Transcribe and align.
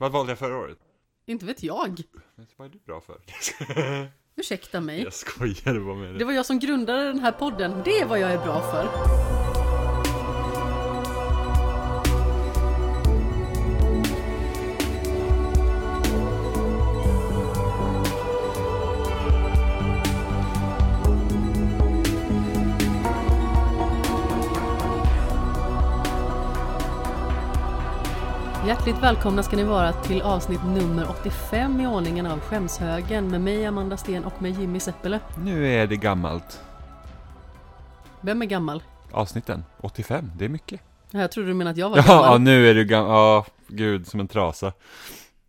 Vad 0.00 0.12
valde 0.12 0.32
jag 0.32 0.38
förra 0.38 0.56
året? 0.58 0.78
Inte 1.26 1.46
vet 1.46 1.62
jag. 1.62 2.02
Men 2.36 2.46
Vad 2.56 2.66
är 2.68 2.72
du 2.72 2.78
bra 2.78 3.00
för? 3.00 3.20
Ursäkta 4.36 4.80
mig. 4.80 5.02
Jag 5.02 5.12
skojar 5.12 5.80
bara 5.86 5.94
med 5.94 6.12
Det 6.14 6.18
det. 6.18 6.24
var 6.24 6.32
jag 6.32 6.46
som 6.46 6.58
grundade 6.58 7.04
den 7.04 7.18
här 7.18 7.32
podden. 7.32 7.82
Det 7.84 7.98
är 8.00 8.06
vad 8.06 8.20
jag 8.20 8.32
är 8.32 8.38
bra 8.38 8.60
för. 8.60 8.88
Hjärtligt 28.80 29.02
välkomna 29.02 29.42
ska 29.42 29.56
ni 29.56 29.64
vara 29.64 29.92
till 29.92 30.22
avsnitt 30.22 30.60
nummer 30.64 31.06
85 31.10 31.80
i 31.80 31.86
ordningen 31.86 32.26
av 32.26 32.40
Skämshögen 32.40 33.28
med 33.30 33.40
mig 33.40 33.66
Amanda 33.66 33.96
Sten 33.96 34.24
och 34.24 34.42
med 34.42 34.60
Jimmy 34.60 34.80
Seppele. 34.80 35.20
Nu 35.44 35.68
är 35.68 35.86
det 35.86 35.96
gammalt. 35.96 36.60
Vem 38.20 38.42
är 38.42 38.46
gammal? 38.46 38.82
Avsnitten. 39.12 39.64
85, 39.80 40.30
det 40.38 40.44
är 40.44 40.48
mycket. 40.48 40.80
Ja, 41.10 41.20
Jag 41.20 41.32
trodde 41.32 41.48
du 41.48 41.54
menade 41.54 41.70
att 41.72 41.76
jag 41.76 41.90
var 41.90 41.96
Ja, 41.96 42.02
ja, 42.08 42.22
gammal. 42.22 42.40
nu 42.40 42.70
är 42.70 42.74
du 42.74 42.84
gammal. 42.84 43.10
Ja, 43.10 43.46
gud, 43.68 44.06
som 44.06 44.20
en 44.20 44.28
trasa. 44.28 44.72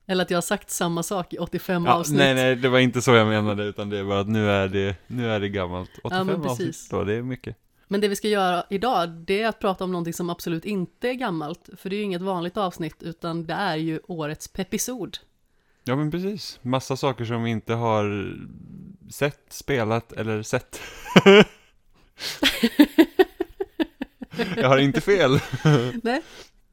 Eller 0.08 0.24
att 0.24 0.32
jag 0.32 0.38
har 0.38 0.42
sagt 0.42 0.70
samma 0.70 1.04
sak 1.04 1.34
i 1.34 1.38
85 1.38 1.86
Ja, 1.86 1.94
avsnitt. 1.94 2.18
nej, 2.18 2.34
nej, 2.36 2.56
det 2.56 2.70
var 2.70 2.80
inte 2.80 3.02
så 3.02 3.12
jag 3.16 3.28
menade, 3.28 3.64
utan 3.64 3.90
det 3.90 3.98
är 4.00 4.04
bara 4.04 4.20
att 4.20 4.28
nu 4.28 4.50
är 4.52 4.68
det, 4.68 4.96
nu 5.08 5.32
är 5.32 5.40
det 5.40 5.50
gammalt. 5.50 5.90
85 6.04 6.28
men 6.28 6.46
avsnitt 6.50 6.88
då, 6.92 7.04
det 7.04 7.14
är 7.14 7.22
mycket. 7.22 7.56
Men 7.92 8.02
det 8.02 8.08
vi 8.08 8.16
ska 8.16 8.28
göra 8.28 8.64
idag, 8.70 9.10
det 9.10 9.42
är 9.42 9.48
att 9.48 9.60
prata 9.60 9.84
om 9.84 9.92
någonting 9.92 10.14
som 10.14 10.30
absolut 10.30 10.66
inte 10.66 11.10
är 11.10 11.14
gammalt. 11.14 11.70
För 11.78 11.90
det 11.90 11.96
är 11.96 11.98
ju 11.98 12.04
inget 12.04 12.22
vanligt 12.22 12.58
avsnitt, 12.58 13.04
utan 13.04 13.46
det 13.46 13.54
är 13.54 13.76
ju 13.76 14.00
årets 14.08 14.48
pepisod. 14.48 15.18
Ja, 15.84 15.96
men 15.96 16.12
precis. 16.12 16.60
Massa 16.62 16.98
saker 16.98 17.26
som 17.26 17.44
vi 17.44 17.50
inte 17.50 17.74
har 17.74 18.36
sett, 19.12 19.46
spelat 19.50 20.12
eller 20.12 20.44
sett. 20.44 20.80
jag 24.56 24.70
har 24.70 24.78
inte 24.78 25.02
fel. 25.02 25.40
Nej, 26.04 26.22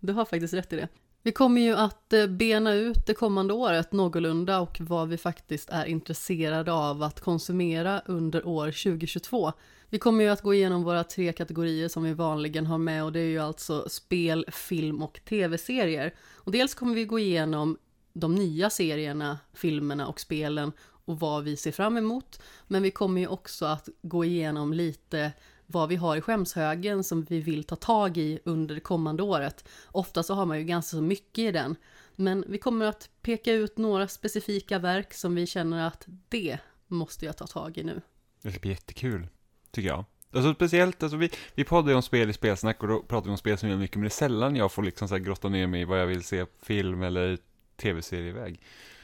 du 0.01 0.13
har 0.13 0.25
faktiskt 0.25 0.55
rätt 0.55 0.73
i 0.73 0.77
det. 0.77 0.89
Vi 1.23 1.33
kommer 1.33 1.61
ju 1.61 1.77
att 1.77 2.13
eh, 2.13 2.27
bena 2.27 2.73
ut 2.73 3.07
det 3.07 3.15
kommande 3.15 3.55
året 3.55 3.93
någorlunda 3.93 4.61
och 4.61 4.77
vad 4.81 5.09
vi 5.09 5.19
faktiskt 5.19 5.71
är 5.71 5.85
intresserade 5.85 6.73
av 6.73 7.03
att 7.03 7.21
konsumera 7.21 8.03
under 8.07 8.47
år 8.47 8.67
2022. 8.67 9.53
Vi 9.91 9.99
kommer 9.99 10.25
ju 10.25 10.31
att 10.31 10.43
gå 10.43 10.55
igenom 10.55 10.83
våra 10.83 11.05
tre 11.05 11.33
kategorier 11.33 11.89
som 11.89 12.03
vi 12.03 12.15
vanligen 12.15 12.67
har 12.67 12.79
med 12.79 13.05
och 13.05 13.13
det 13.13 13.21
är 13.21 13.29
ju 13.29 13.39
alltså 13.39 13.89
spel, 13.89 14.47
film 14.53 15.03
och 15.03 15.21
tv-serier. 15.25 16.15
Och 16.35 16.53
dels 16.53 16.75
kommer 16.75 16.95
vi 16.95 17.05
gå 17.05 17.19
igenom 17.19 17.79
de 18.13 18.35
nya 18.35 18.71
serierna, 18.71 19.39
filmerna 19.55 20.09
och 20.09 20.21
spelen 20.21 20.73
och 20.81 21.21
vad 21.21 21.45
vi 21.45 21.57
ser 21.57 21.73
fram 21.73 21.97
emot. 21.97 22.43
Men 22.67 22.83
vi 22.83 22.91
kommer 22.91 23.21
ju 23.21 23.27
också 23.27 23.67
att 23.67 23.89
gå 24.03 24.25
igenom 24.25 24.73
lite 24.73 25.33
vad 25.67 25.89
vi 25.89 25.97
har 25.97 26.17
i 26.17 26.21
skämshögen 26.21 27.05
som 27.05 27.23
vi 27.23 27.41
vill 27.41 27.65
ta 27.65 27.77
tag 27.77 28.17
i 28.17 28.39
under 28.45 28.75
det 28.75 28.81
kommande 28.81 29.23
året. 29.23 29.69
Ofta 29.87 30.23
så 30.23 30.35
har 30.35 30.47
man 30.47 30.59
ju 30.59 30.65
ganska 30.65 30.97
så 30.97 31.03
mycket 31.03 31.39
i 31.39 31.53
den. 31.53 31.77
Men 32.17 32.45
vi 32.49 32.59
kommer 32.59 32.87
att 32.87 33.11
peka 33.23 33.53
ut 33.53 33.79
några 33.79 34.09
specifika 34.09 34.79
verk 34.79 35.15
som 35.15 35.35
vi 35.35 35.47
känner 35.47 35.87
att 35.87 36.05
det 36.29 36.59
måste 36.87 37.27
jag 37.27 37.37
ta 37.37 37.47
tag 37.47 37.79
i 37.79 37.85
nu. 37.85 38.01
Det 38.43 38.51
ska 38.51 38.61
bli 38.61 38.71
jättekul, 38.71 39.29
tycker 39.71 39.89
jag. 39.89 40.05
Alltså 40.33 40.55
speciellt, 40.55 41.03
alltså 41.03 41.17
vi, 41.17 41.31
vi 41.55 41.65
poddar 41.65 41.89
ju 41.89 41.95
om 41.95 42.03
spel 42.03 42.31
i 42.31 42.33
spelsnack 42.33 42.83
och 42.83 42.89
då 42.89 43.03
pratar 43.03 43.25
vi 43.25 43.31
om 43.31 43.39
spel 43.39 43.59
som 43.59 43.69
gör 43.69 43.77
mycket, 43.77 43.97
men 43.97 44.03
det 44.03 44.09
är 44.09 44.11
sällan 44.11 44.57
jag 44.57 44.73
får 44.73 44.83
liksom 44.83 45.09
så 45.09 45.15
här 45.15 45.23
grotta 45.23 45.49
ner 45.49 45.67
mig 45.67 45.81
i 45.81 45.85
vad 45.85 46.01
jag 46.01 46.07
vill 46.07 46.25
se 46.25 46.47
film 46.63 47.03
eller 47.03 47.39
tv-serieväg. 47.77 48.61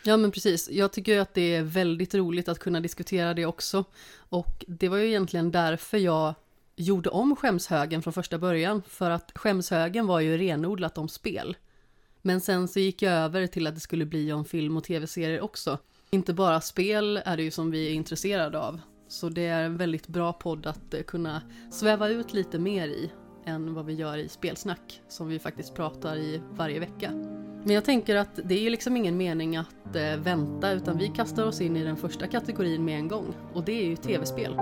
Ja 0.06 0.16
men 0.16 0.30
precis, 0.30 0.70
jag 0.70 0.92
tycker 0.92 1.12
ju 1.12 1.18
att 1.18 1.34
det 1.34 1.54
är 1.54 1.62
väldigt 1.62 2.14
roligt 2.14 2.48
att 2.48 2.58
kunna 2.58 2.80
diskutera 2.80 3.34
det 3.34 3.46
också. 3.46 3.84
Och 4.16 4.64
det 4.68 4.88
var 4.88 4.96
ju 4.96 5.06
egentligen 5.06 5.50
därför 5.50 5.98
jag 5.98 6.34
gjorde 6.76 7.10
om 7.10 7.36
skämshögen 7.36 8.02
från 8.02 8.12
första 8.12 8.38
början. 8.38 8.82
För 8.88 9.10
att 9.10 9.32
skämshögen 9.34 10.06
var 10.06 10.20
ju 10.20 10.38
renodlat 10.38 10.98
om 10.98 11.08
spel. 11.08 11.56
Men 12.22 12.40
sen 12.40 12.68
så 12.68 12.80
gick 12.80 13.02
jag 13.02 13.12
över 13.12 13.46
till 13.46 13.66
att 13.66 13.74
det 13.74 13.80
skulle 13.80 14.04
bli 14.04 14.32
om 14.32 14.44
film 14.44 14.76
och 14.76 14.84
tv-serier 14.84 15.40
också. 15.40 15.78
Inte 16.10 16.32
bara 16.32 16.60
spel 16.60 17.22
är 17.24 17.36
det 17.36 17.42
ju 17.42 17.50
som 17.50 17.70
vi 17.70 17.86
är 17.88 17.92
intresserade 17.92 18.58
av. 18.58 18.80
Så 19.14 19.28
det 19.28 19.46
är 19.46 19.62
en 19.62 19.76
väldigt 19.76 20.08
bra 20.08 20.32
podd 20.32 20.66
att 20.66 20.94
eh, 20.94 21.02
kunna 21.02 21.42
sväva 21.70 22.08
ut 22.08 22.32
lite 22.32 22.58
mer 22.58 22.88
i 22.88 23.12
än 23.44 23.74
vad 23.74 23.86
vi 23.86 23.94
gör 23.94 24.18
i 24.18 24.28
spelsnack 24.28 25.02
som 25.08 25.28
vi 25.28 25.38
faktiskt 25.38 25.74
pratar 25.74 26.16
i 26.16 26.42
varje 26.50 26.80
vecka. 26.80 27.10
Men 27.64 27.74
jag 27.74 27.84
tänker 27.84 28.16
att 28.16 28.40
det 28.44 28.54
är 28.54 28.60
ju 28.60 28.70
liksom 28.70 28.96
ingen 28.96 29.16
mening 29.16 29.56
att 29.56 29.96
eh, 29.96 30.16
vänta 30.16 30.72
utan 30.72 30.98
vi 30.98 31.08
kastar 31.08 31.46
oss 31.46 31.60
in 31.60 31.76
i 31.76 31.84
den 31.84 31.96
första 31.96 32.26
kategorin 32.26 32.84
med 32.84 32.98
en 32.98 33.08
gång 33.08 33.34
och 33.52 33.64
det 33.64 33.72
är 33.72 33.84
ju 33.84 33.96
tv-spel. 33.96 34.56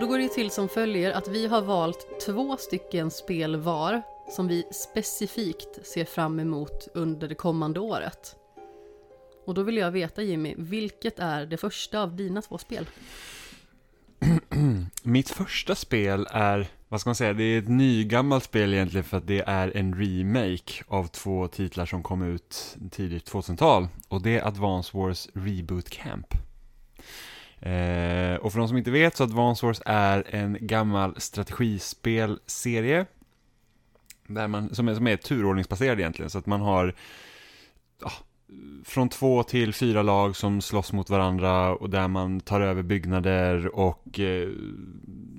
Och 0.00 0.06
då 0.06 0.12
går 0.12 0.18
det 0.18 0.28
till 0.28 0.50
som 0.50 0.68
följer 0.68 1.12
att 1.12 1.28
vi 1.28 1.46
har 1.46 1.62
valt 1.62 2.20
två 2.26 2.56
stycken 2.56 3.10
spel 3.10 3.56
var 3.56 4.02
som 4.30 4.48
vi 4.48 4.64
specifikt 4.72 5.86
ser 5.86 6.04
fram 6.04 6.40
emot 6.40 6.88
under 6.94 7.28
det 7.28 7.34
kommande 7.34 7.80
året. 7.80 8.36
Och 9.46 9.54
då 9.54 9.62
vill 9.62 9.76
jag 9.76 9.90
veta 9.90 10.22
Jimmy, 10.22 10.54
vilket 10.58 11.18
är 11.18 11.46
det 11.46 11.56
första 11.56 12.02
av 12.02 12.16
dina 12.16 12.42
två 12.42 12.58
spel? 12.58 12.86
Mitt 15.02 15.30
första 15.30 15.74
spel 15.74 16.26
är, 16.30 16.66
vad 16.88 17.00
ska 17.00 17.10
man 17.10 17.14
säga, 17.14 17.32
det 17.32 17.44
är 17.44 17.58
ett 17.58 17.68
nygammalt 17.68 18.44
spel 18.44 18.74
egentligen 18.74 19.04
för 19.04 19.16
att 19.16 19.26
det 19.26 19.44
är 19.46 19.76
en 19.76 19.94
remake 19.94 20.84
av 20.88 21.06
två 21.06 21.48
titlar 21.48 21.86
som 21.86 22.02
kom 22.02 22.22
ut 22.22 22.76
tidigt 22.90 23.32
2000-tal. 23.32 23.88
Och 24.08 24.22
det 24.22 24.38
är 24.38 24.46
Advance 24.46 24.96
Wars 24.98 25.28
Reboot 25.34 25.90
Camp. 25.90 26.34
Eh, 27.60 28.34
och 28.36 28.52
för 28.52 28.58
de 28.58 28.68
som 28.68 28.76
inte 28.76 28.90
vet 28.90 29.16
så 29.16 29.24
Advance 29.24 29.66
Wars 29.66 29.80
är 29.86 30.24
en 30.34 30.58
gammal 30.60 31.20
strategispelserie. 31.20 33.06
Där 34.26 34.48
man, 34.48 34.74
som, 34.74 34.88
är, 34.88 34.94
som 34.94 35.06
är 35.06 35.16
turordningsbaserad 35.16 36.00
egentligen, 36.00 36.30
så 36.30 36.38
att 36.38 36.46
man 36.46 36.60
har 36.60 36.94
ah, 38.02 38.12
från 38.84 39.08
två 39.08 39.42
till 39.42 39.74
fyra 39.74 40.02
lag 40.02 40.36
som 40.36 40.60
slåss 40.60 40.92
mot 40.92 41.10
varandra 41.10 41.74
och 41.74 41.90
där 41.90 42.08
man 42.08 42.40
tar 42.40 42.60
över 42.60 42.82
byggnader 42.82 43.76
och 43.76 44.20
eh, 44.20 44.48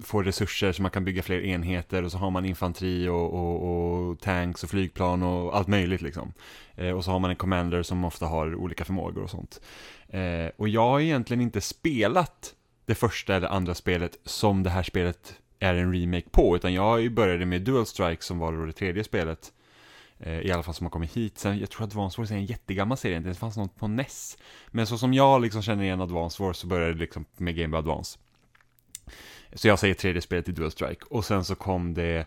får 0.04 0.24
resurser 0.24 0.72
så 0.72 0.82
man 0.82 0.92
kan 0.92 1.06
bygga 1.06 1.24
fler 1.24 1.42
enheter 1.42 2.04
och 2.04 2.12
så 2.12 2.18
har 2.18 2.32
man 2.32 2.46
infanteri 2.46 3.08
och, 3.08 3.34
och, 3.34 4.10
och 4.10 4.20
tanks 4.20 4.64
och 4.64 4.70
flygplan 4.70 5.24
och 5.24 5.58
allt 5.58 5.68
möjligt 5.68 6.02
liksom. 6.02 6.34
Eh, 6.76 6.92
och 6.92 7.06
så 7.06 7.12
har 7.12 7.20
man 7.20 7.30
en 7.30 7.36
commander 7.36 7.84
som 7.84 8.06
ofta 8.06 8.26
har 8.26 8.56
olika 8.56 8.86
förmågor 8.86 9.24
och 9.24 9.30
sånt. 9.30 9.62
Eh, 10.10 10.52
och 10.58 10.70
jag 10.70 10.90
har 10.90 11.00
egentligen 11.00 11.42
inte 11.42 11.62
spelat 11.62 12.54
det 12.86 12.96
första 12.96 13.36
eller 13.36 13.48
andra 13.48 13.76
spelet 13.76 14.18
som 14.26 14.64
det 14.64 14.70
här 14.70 14.84
spelet 14.84 15.36
är 15.60 15.76
en 15.76 15.94
remake 15.94 16.30
på, 16.32 16.56
utan 16.56 16.74
jag 16.74 17.14
började 17.14 17.46
med 17.46 17.62
Dual 17.62 17.86
Strike 17.86 18.24
som 18.24 18.40
var 18.40 18.66
det 18.66 18.74
tredje 18.74 19.04
spelet. 19.04 19.52
Eh, 20.24 20.40
I 20.40 20.52
alla 20.52 20.64
fall 20.64 20.74
som 20.74 20.86
har 20.86 20.92
kommit 20.92 21.18
hit. 21.18 21.38
Sen, 21.38 21.60
jag 21.60 21.70
tror 21.70 21.84
att 21.84 21.90
Advance 21.92 22.22
Wars 22.22 22.32
är 22.32 22.36
en 22.36 22.46
jättegammal 22.46 22.98
serie, 22.98 23.20
det 23.20 23.34
fanns 23.34 23.58
något 23.58 23.76
på 23.76 23.88
NES. 23.88 24.38
Men 24.68 24.88
så 24.88 24.98
som 24.98 25.14
jag 25.14 25.42
liksom 25.42 25.62
känner 25.62 25.84
igen 25.84 26.02
Advance 26.02 26.44
Wars 26.44 26.58
så 26.58 26.68
började 26.68 26.94
det 26.94 27.00
liksom 27.00 27.26
med 27.38 27.56
Game 27.56 27.68
Boy 27.68 27.78
Advance. 27.80 28.20
Så 29.54 29.68
jag 29.68 29.80
säger 29.80 29.94
tredje 29.94 30.22
spelet 30.22 30.50
i 30.50 30.52
Dual 30.52 30.72
Strike. 30.72 31.06
Och 31.10 31.26
sen 31.26 31.46
så 31.46 31.56
kom 31.56 31.94
det, 31.94 32.26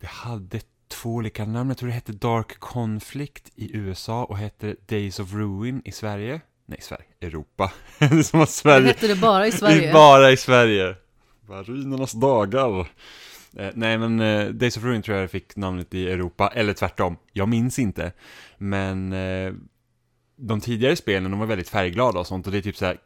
det 0.00 0.06
hade 0.06 0.60
två 0.88 1.10
olika 1.10 1.44
namn, 1.44 1.70
jag 1.70 1.78
tror 1.78 1.88
det 1.88 1.94
hette 1.94 2.12
Dark 2.12 2.58
Conflict 2.58 3.52
i 3.54 3.76
USA 3.76 4.24
och 4.24 4.38
hette 4.38 4.76
Days 4.86 5.20
of 5.20 5.32
Ruin 5.32 5.82
i 5.84 5.92
Sverige. 5.92 6.40
Nej, 6.66 6.78
Sverige, 6.80 7.04
Europa. 7.20 7.72
det 7.98 8.04
är 8.04 8.22
som 8.22 8.40
att 8.40 8.48
Det 8.48 8.52
Sverige, 8.52 8.86
hette 8.86 9.06
det 9.06 9.16
bara 9.16 9.46
i 9.46 9.52
Sverige. 9.52 9.92
bara 9.92 10.30
i 10.30 10.36
Sverige. 10.36 10.96
Marinernas 11.46 12.12
dagar. 12.12 12.88
Eh, 13.56 13.70
nej 13.74 13.98
men 13.98 14.20
eh, 14.20 14.48
Days 14.48 14.76
of 14.76 14.84
Ruin 14.84 15.02
tror 15.02 15.18
jag 15.18 15.30
fick 15.30 15.56
namnet 15.56 15.94
i 15.94 16.10
Europa, 16.10 16.52
eller 16.54 16.72
tvärtom. 16.72 17.16
Jag 17.32 17.48
minns 17.48 17.78
inte. 17.78 18.12
Men 18.58 19.12
eh, 19.12 19.52
de 20.36 20.60
tidigare 20.60 20.96
spelen, 20.96 21.30
de 21.30 21.40
var 21.40 21.46
väldigt 21.46 21.68
färgglada 21.68 22.20
och 22.20 22.26
sånt 22.26 22.46
och 22.46 22.52
det 22.52 22.58
är 22.58 22.62
typ 22.62 22.76
så 22.76 22.84
här. 22.84 22.98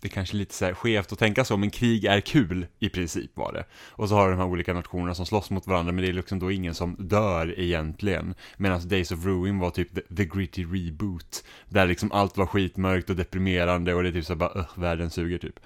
Det 0.00 0.08
är 0.08 0.12
kanske 0.12 0.36
lite 0.36 0.54
så 0.54 0.64
här 0.64 0.74
skevt 0.74 1.12
att 1.12 1.18
tänka 1.18 1.44
så, 1.44 1.56
men 1.56 1.70
krig 1.70 2.04
är 2.04 2.20
kul 2.20 2.66
i 2.78 2.88
princip 2.88 3.30
var 3.34 3.52
det. 3.52 3.64
Och 3.90 4.08
så 4.08 4.14
har 4.14 4.26
du 4.26 4.30
de 4.32 4.38
här 4.38 4.46
olika 4.46 4.74
nationerna 4.74 5.14
som 5.14 5.26
slåss 5.26 5.50
mot 5.50 5.66
varandra, 5.66 5.92
men 5.92 6.04
det 6.04 6.10
är 6.10 6.12
liksom 6.12 6.38
då 6.38 6.50
ingen 6.50 6.74
som 6.74 6.96
dör 6.98 7.60
egentligen. 7.60 8.34
Medan 8.56 8.88
Days 8.88 9.12
of 9.12 9.24
Ruin 9.24 9.58
var 9.58 9.70
typ 9.70 9.94
the, 9.94 10.14
the 10.16 10.24
gritty 10.24 10.64
reboot, 10.64 11.44
där 11.68 11.86
liksom 11.86 12.12
allt 12.12 12.36
var 12.36 12.46
skitmörkt 12.46 13.10
och 13.10 13.16
deprimerande 13.16 13.94
och 13.94 14.02
det 14.02 14.08
är 14.08 14.12
typ 14.12 14.24
så 14.24 14.32
här 14.32 14.38
bara, 14.38 14.66
världen 14.76 15.10
suger 15.10 15.38
typ. 15.38 15.60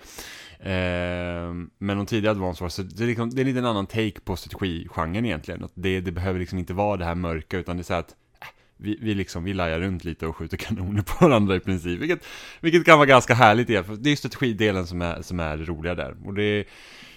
Eh, 0.66 1.52
men 1.78 1.96
de 1.96 2.06
tidiga 2.06 2.30
Advance 2.30 2.64
Wars, 2.64 2.72
så 2.72 2.82
det 2.82 3.04
är, 3.04 3.06
liksom, 3.06 3.30
det 3.30 3.40
är 3.40 3.44
lite 3.44 3.58
en 3.58 3.66
annan 3.66 3.86
take 3.86 4.20
på 4.24 4.36
strategigenren 4.36 5.24
egentligen. 5.24 5.64
Att 5.64 5.72
det, 5.74 6.00
det 6.00 6.12
behöver 6.12 6.40
liksom 6.40 6.58
inte 6.58 6.74
vara 6.74 6.96
det 6.96 7.04
här 7.04 7.14
mörka, 7.14 7.58
utan 7.58 7.76
det 7.76 7.80
är 7.80 7.84
så 7.84 7.94
att 7.94 8.10
äh, 8.40 8.48
vi, 8.76 8.98
vi, 9.00 9.14
liksom, 9.14 9.44
vi 9.44 9.54
lajar 9.54 9.80
runt 9.80 10.04
lite 10.04 10.26
och 10.26 10.36
skjuter 10.36 10.56
kanoner 10.66 11.02
på 11.02 11.24
varandra 11.24 11.56
i 11.56 11.60
princip. 11.60 12.00
Vilket, 12.00 12.24
vilket 12.60 12.84
kan 12.84 12.98
vara 12.98 13.06
ganska 13.06 13.34
härligt 13.34 13.70
igen, 13.70 13.84
för 13.84 13.96
det 13.96 14.10
är 14.10 14.16
strategidelen 14.16 14.86
som 14.86 15.02
är, 15.02 15.22
som 15.22 15.40
är 15.40 15.56
det 15.56 15.64
roliga 15.64 15.94
där. 15.94 16.16
Och 16.24 16.34
det 16.34 16.64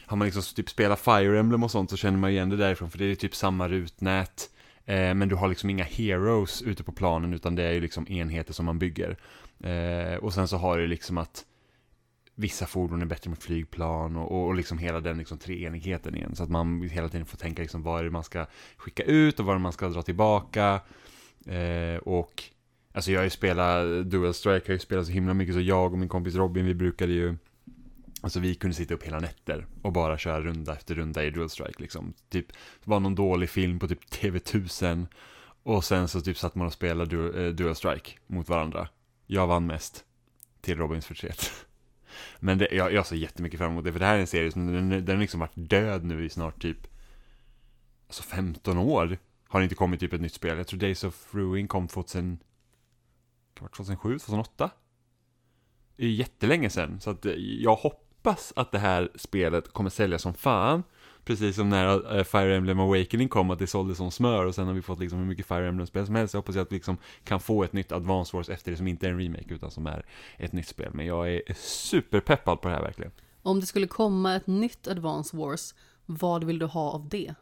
har 0.06 0.18
man 0.18 0.26
liksom 0.26 0.44
typ 0.56 0.70
spelat 0.70 1.00
Fire 1.00 1.40
Emblem 1.40 1.64
och 1.64 1.72
sånt 1.72 1.90
så 1.90 1.98
känner 1.98 2.18
man 2.18 2.30
igen 2.30 2.50
det 2.50 2.58
därifrån, 2.58 2.90
för 2.90 2.98
det 2.98 3.06
är 3.06 3.16
typ 3.16 3.36
samma 3.36 3.68
rutnät. 3.70 4.50
Eh, 4.86 5.14
men 5.14 5.30
du 5.30 5.36
har 5.36 5.48
liksom 5.48 5.70
inga 5.70 5.84
heroes 5.84 6.62
ute 6.62 6.84
på 6.84 6.92
planen, 6.92 7.34
utan 7.34 7.56
det 7.56 7.64
är 7.64 7.72
ju 7.72 7.82
liksom 7.82 8.08
enheter 8.08 8.54
som 8.54 8.66
man 8.66 8.80
bygger. 8.80 9.18
Eh, 9.64 10.16
och 10.16 10.34
sen 10.34 10.48
så 10.48 10.58
har 10.58 10.78
du 10.78 10.88
liksom 10.88 11.18
att 11.18 11.46
vissa 12.40 12.66
fordon 12.66 13.02
är 13.02 13.06
bättre 13.06 13.30
mot 13.30 13.44
flygplan 13.44 14.16
och, 14.16 14.32
och, 14.32 14.48
och 14.48 14.56
liksom 14.56 14.78
hela 14.78 15.00
den 15.00 15.18
liksom 15.18 15.38
treenigheten 15.38 16.16
igen. 16.16 16.36
Så 16.36 16.44
att 16.44 16.50
man 16.50 16.82
hela 16.82 17.10
tiden 17.10 17.26
får 17.26 17.38
tänka 17.38 17.62
liksom 17.62 17.84
vad 17.84 18.00
är 18.00 18.04
det 18.04 18.12
man 18.12 18.24
ska 18.24 18.46
skicka 18.78 19.04
ut 19.04 19.40
och 19.40 19.46
vad 19.46 19.54
är 19.54 19.58
det 19.58 19.64
man 19.64 19.74
ska 19.74 19.90
dra 19.90 20.02
tillbaka. 20.02 20.82
Eh, 21.46 21.98
och 21.98 22.44
alltså 22.94 23.12
jag 23.12 23.20
har 23.20 23.24
ju 23.24 23.30
spelat 23.30 24.10
Dual 24.10 24.34
Strike, 24.34 24.66
jag 24.66 24.70
har 24.70 24.74
ju 24.74 24.80
spelat 24.80 25.06
så 25.06 25.12
himla 25.12 25.34
mycket 25.34 25.56
så 25.56 25.62
jag 25.62 25.94
och 25.94 26.00
min 26.00 26.10
kompis 26.10 26.36
Robin 26.36 26.66
vi 26.66 26.74
brukade 26.74 27.14
ju 27.14 27.36
Alltså 28.22 28.40
vi 28.40 28.56
kunde 28.56 28.76
sitta 28.76 28.94
upp 28.94 29.04
hela 29.04 29.20
nätter 29.20 29.66
och 29.82 29.92
bara 29.92 30.18
köra 30.18 30.42
runda 30.42 30.74
efter 30.74 30.96
runda 30.96 31.26
i 31.26 31.30
Dual 31.30 31.50
Strike 31.50 31.82
liksom. 31.82 32.14
Typ, 32.30 32.48
det 32.84 32.90
var 32.90 33.00
någon 33.00 33.16
dålig 33.16 33.50
film 33.50 33.80
på 33.80 33.88
typ 33.88 34.12
TV1000 34.12 35.08
och 35.64 35.84
sen 35.84 36.08
så 36.08 36.22
typ 36.22 36.38
satt 36.38 36.56
man 36.56 36.68
och 36.68 36.74
spelade 36.74 37.16
Dual, 37.16 37.46
eh, 37.46 37.52
Dual 37.52 37.76
Strike 37.76 38.12
mot 38.28 38.50
varandra. 38.50 38.88
Jag 39.28 39.48
vann 39.48 39.68
mest, 39.68 40.06
till 40.62 40.78
Robins 40.78 41.06
förtret. 41.06 41.52
Men 42.40 42.58
det, 42.58 42.68
jag, 42.72 42.94
jag 42.94 43.06
ser 43.08 43.16
jättemycket 43.16 43.60
fram 43.60 43.72
emot 43.72 43.84
det, 43.84 43.92
för 43.92 44.00
det 44.00 44.06
här 44.06 44.16
är 44.16 44.20
en 44.20 44.28
serie 44.28 44.52
som 44.52 44.74
den, 44.74 44.90
den 44.90 45.16
har 45.16 45.22
liksom 45.22 45.40
varit 45.40 45.56
död 45.56 46.04
nu 46.04 46.26
i 46.26 46.30
snart 46.30 46.62
typ 46.62 46.88
Alltså 48.08 48.24
15 48.24 48.78
år 48.78 49.18
har 49.48 49.60
det 49.60 49.64
inte 49.64 49.76
kommit 49.76 50.00
typ 50.00 50.14
ett 50.14 50.22
nytt 50.22 50.34
spel. 50.34 50.58
Jag 50.58 50.68
tror 50.68 50.80
Days 50.80 51.04
of 51.04 51.36
Ruin 51.36 51.68
kom 51.68 51.88
2000 51.88 52.40
kan 53.54 53.70
2007, 53.70 54.20
2008? 54.20 54.70
Det 55.96 56.06
är 56.06 56.10
jättelänge 56.10 56.70
sedan, 56.70 57.00
så 57.00 57.10
att 57.10 57.26
jag 57.60 57.76
hoppas 57.76 58.54
att 58.56 58.72
det 58.72 58.80
här 58.80 59.12
spelet 59.16 59.74
kommer 59.74 59.90
sälja 59.90 60.20
som 60.20 60.34
fan. 60.34 60.84
Precis 61.26 61.56
som 61.56 61.70
när 61.70 62.18
eh, 62.18 62.24
Fire 62.24 62.56
Emblem 62.56 62.80
Awakening 62.80 63.30
kom, 63.30 63.52
att 63.52 63.60
det 63.60 63.68
sålde 63.68 63.96
som 63.96 64.12
smör 64.12 64.46
och 64.46 64.56
sen 64.56 64.68
har 64.68 64.74
vi 64.74 64.82
fått 64.82 65.00
liksom 65.00 65.20
hur 65.20 65.26
mycket 65.26 65.46
Fire 65.46 65.68
Emblem-spel 65.68 66.06
som 66.06 66.16
helst. 66.16 66.34
Jag 66.34 66.42
hoppas 66.42 66.56
att 66.56 66.72
vi 66.72 66.76
liksom 66.76 66.98
kan 67.24 67.40
få 67.40 67.64
ett 67.64 67.74
nytt 67.74 67.92
Advance 67.92 68.38
Wars 68.38 68.50
efter 68.50 68.72
det 68.72 68.78
som 68.78 68.88
inte 68.88 69.08
är 69.08 69.12
en 69.12 69.20
remake 69.20 69.54
utan 69.54 69.72
som 69.72 69.88
är 69.88 70.06
ett 70.38 70.54
nytt 70.54 70.68
spel. 70.68 70.92
Men 70.94 71.06
jag 71.06 71.34
är 71.34 71.42
superpeppad 71.56 72.62
på 72.62 72.68
det 72.68 72.76
här 72.76 72.82
verkligen. 72.82 73.12
Om 73.42 73.60
det 73.60 73.66
skulle 73.66 73.88
komma 73.88 74.36
ett 74.36 74.48
nytt 74.48 74.88
Advance 74.88 75.38
Wars, 75.38 75.76
vad 76.06 76.44
vill 76.44 76.60
du 76.60 76.66
ha 76.66 76.92
av 76.92 77.10
det? 77.10 77.34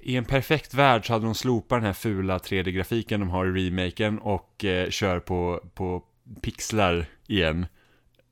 I 0.00 0.16
en 0.16 0.24
perfekt 0.24 0.74
värld 0.74 1.06
så 1.06 1.12
hade 1.12 1.24
de 1.24 1.34
slopat 1.34 1.76
den 1.76 1.86
här 1.86 1.92
fula 1.92 2.38
3D-grafiken 2.38 3.20
de 3.20 3.30
har 3.30 3.46
i 3.46 3.66
remaken 3.66 4.18
och 4.18 4.64
eh, 4.64 4.90
kör 4.90 5.20
på, 5.20 5.60
på 5.74 6.04
pixlar 6.42 7.06
igen. 7.26 7.66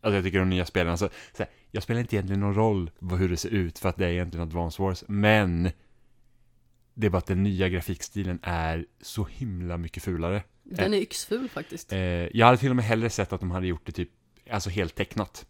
Alltså 0.01 0.17
jag 0.17 0.25
tycker 0.25 0.39
de 0.39 0.51
nya 0.51 0.67
spelen, 0.67 0.91
alltså, 0.91 1.09
så 1.33 1.43
här, 1.43 1.53
jag 1.71 1.83
spelar 1.83 2.01
inte 2.01 2.17
egentligen 2.17 2.41
någon 2.41 2.55
roll 2.55 2.91
hur 3.19 3.29
det 3.29 3.37
ser 3.37 3.49
ut 3.49 3.79
för 3.79 3.89
att 3.89 3.97
det 3.97 4.07
är 4.07 4.11
egentligen 4.11 4.47
Advance 4.47 4.83
Wars, 4.83 5.05
men 5.09 5.71
det 6.95 7.07
är 7.07 7.11
bara 7.11 7.19
att 7.19 7.27
den 7.27 7.43
nya 7.43 7.69
grafikstilen 7.69 8.39
är 8.43 8.87
så 9.01 9.25
himla 9.25 9.77
mycket 9.77 10.03
fulare. 10.03 10.43
Den 10.63 10.95
är 10.95 10.99
yxful 10.99 11.49
faktiskt. 11.49 11.93
Eh, 11.93 11.99
jag 11.99 12.47
hade 12.47 12.59
till 12.59 12.71
och 12.71 12.77
med 12.77 12.85
hellre 12.85 13.11
sett 13.11 13.33
att 13.33 13.41
de 13.41 13.51
hade 13.51 13.67
gjort 13.67 13.87
det 13.87 13.93
typ, 13.93 14.11
alltså 14.51 14.71
helt 14.71 14.95
tecknat. 14.95 15.47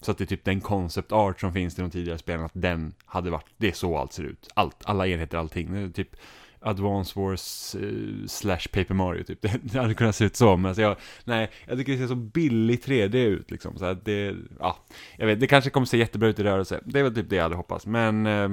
Så 0.00 0.10
att 0.10 0.18
det 0.18 0.24
är 0.24 0.26
typ 0.26 0.44
den 0.44 0.60
concept 0.60 1.12
art 1.12 1.40
som 1.40 1.52
finns 1.52 1.78
i 1.78 1.82
de 1.82 1.90
tidigare 1.90 2.18
spelen, 2.18 2.44
att 2.44 2.52
den 2.54 2.94
hade 3.04 3.30
varit, 3.30 3.46
det 3.56 3.68
är 3.68 3.72
så 3.72 3.98
allt 3.98 4.12
ser 4.12 4.22
ut. 4.22 4.48
Allt, 4.54 4.76
alla 4.84 5.06
enheter, 5.06 5.38
allting. 5.38 5.92
Typ 5.92 6.16
Advance 6.60 7.20
Wars 7.20 7.74
eh, 7.74 8.26
slash 8.26 8.68
Paper 8.72 8.94
Mario 8.94 9.24
typ. 9.24 9.42
Det, 9.42 9.60
det 9.62 9.78
hade 9.78 9.94
kunnat 9.94 10.16
se 10.16 10.24
ut 10.24 10.36
så, 10.36 10.56
men 10.56 10.66
alltså 10.66 10.82
jag, 10.82 10.96
nej, 11.24 11.50
jag 11.66 11.78
tycker 11.78 11.92
det 11.92 11.98
ser 11.98 12.06
så 12.06 12.14
billig 12.14 12.80
3D 12.84 13.16
ut 13.16 13.50
liksom. 13.50 13.78
Så 13.78 13.84
att 13.84 14.04
det, 14.04 14.36
ja, 14.60 14.76
jag 15.16 15.26
vet, 15.26 15.40
det 15.40 15.46
kanske 15.46 15.70
kommer 15.70 15.86
se 15.86 15.98
jättebra 15.98 16.28
ut 16.28 16.38
i 16.38 16.42
rörelse. 16.42 16.80
Det 16.84 16.98
är 16.98 17.02
väl 17.02 17.14
typ 17.14 17.30
det 17.30 17.36
jag 17.36 17.42
hade 17.42 17.56
hoppats, 17.56 17.86
men 17.86 18.26
eh, 18.26 18.48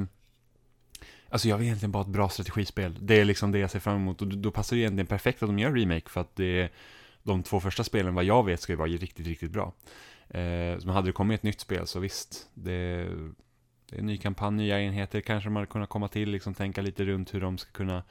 Alltså 1.29 1.47
jag 1.47 1.57
vill 1.57 1.65
egentligen 1.65 1.91
bara 1.91 2.01
ett 2.01 2.07
bra 2.07 2.29
strategispel. 2.29 2.97
Det 3.01 3.19
är 3.19 3.25
liksom 3.25 3.51
det 3.51 3.59
jag 3.59 3.71
ser 3.71 3.79
fram 3.79 3.95
emot 3.95 4.21
och 4.21 4.27
då, 4.27 4.51
passar 4.51 4.75
det 4.75 4.81
egentligen 4.81 5.07
perfekt 5.07 5.43
att 5.43 5.49
de 5.49 5.59
gör 5.59 5.71
remake 5.71 6.09
för 6.09 6.21
att 6.21 6.35
det 6.35 6.69
de 7.23 7.43
två 7.43 7.59
första 7.59 7.83
spelen, 7.83 8.15
vad 8.15 8.23
jag 8.23 8.45
vet, 8.45 8.61
ska 8.61 8.73
ju 8.73 8.77
vara 8.77 8.87
riktigt, 8.87 9.27
riktigt 9.27 9.51
bra. 9.51 9.73
Eh, 10.29 10.79
så 10.79 10.89
hade 10.91 11.07
det 11.07 11.13
kommit 11.13 11.39
ett 11.39 11.43
nytt 11.43 11.59
spel 11.59 11.87
så 11.87 11.99
visst, 11.99 12.49
det, 12.53 13.07
en 13.97 14.05
ny 14.05 14.17
kampanj, 14.17 14.57
nya 14.57 14.81
enheter, 14.81 15.21
kanske 15.21 15.49
man 15.49 15.67
kunnat 15.67 15.89
komma 15.89 16.07
till, 16.07 16.29
liksom 16.29 16.53
tänka 16.53 16.81
lite 16.81 17.05
runt 17.05 17.33
hur 17.33 17.41
de 17.41 17.57
ska 17.57 17.71
kunna 17.71 18.03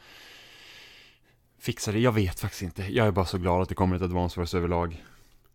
fixa 1.58 1.92
det. 1.92 1.98
Jag 1.98 2.12
vet 2.12 2.40
faktiskt 2.40 2.62
inte. 2.62 2.82
Jag 2.82 3.06
är 3.06 3.10
bara 3.10 3.26
så 3.26 3.38
glad 3.38 3.62
att 3.62 3.68
det 3.68 3.74
kommer 3.74 3.96
ett 3.96 4.02
Advance 4.02 4.40
Wars 4.40 4.54
överlag. 4.54 5.04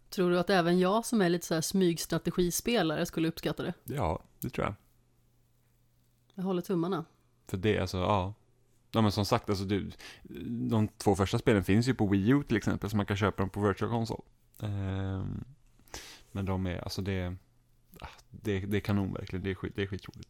Tror 0.09 0.31
du 0.31 0.39
att 0.39 0.49
även 0.49 0.79
jag 0.79 1.05
som 1.05 1.21
är 1.21 1.29
lite 1.29 1.45
så 1.45 1.53
här 1.53 1.61
smygstrategispelare 1.61 3.05
skulle 3.05 3.27
uppskatta 3.27 3.63
det? 3.63 3.73
Ja, 3.83 4.23
det 4.39 4.49
tror 4.49 4.65
jag. 4.65 4.75
Jag 6.35 6.43
håller 6.43 6.61
tummarna. 6.61 7.05
För 7.47 7.57
det, 7.57 7.79
alltså, 7.79 7.97
ja. 7.97 8.33
Ja 8.91 9.01
men 9.01 9.11
som 9.11 9.25
sagt, 9.25 9.49
alltså, 9.49 9.65
du, 9.65 9.91
de 10.69 10.87
två 10.87 11.15
första 11.15 11.39
spelen 11.39 11.63
finns 11.63 11.87
ju 11.87 11.93
på 11.93 12.07
Wii 12.07 12.29
U 12.29 12.43
till 12.47 12.57
exempel, 12.57 12.89
så 12.89 12.97
man 12.97 13.05
kan 13.05 13.17
köpa 13.17 13.43
dem 13.43 13.49
på 13.49 13.67
Virtual 13.67 13.91
Console. 13.91 14.21
Ehm, 14.59 15.43
men 16.31 16.45
de 16.45 16.65
är, 16.67 16.83
alltså 16.83 17.01
det, 17.01 17.35
det, 18.29 18.59
det 18.59 18.77
är 18.77 18.81
kanon 18.81 19.13
verkligen, 19.13 19.43
det 19.43 19.49
är, 19.51 19.55
skit, 19.55 19.73
det 19.75 19.81
är 19.81 19.87
skitroligt. 19.87 20.29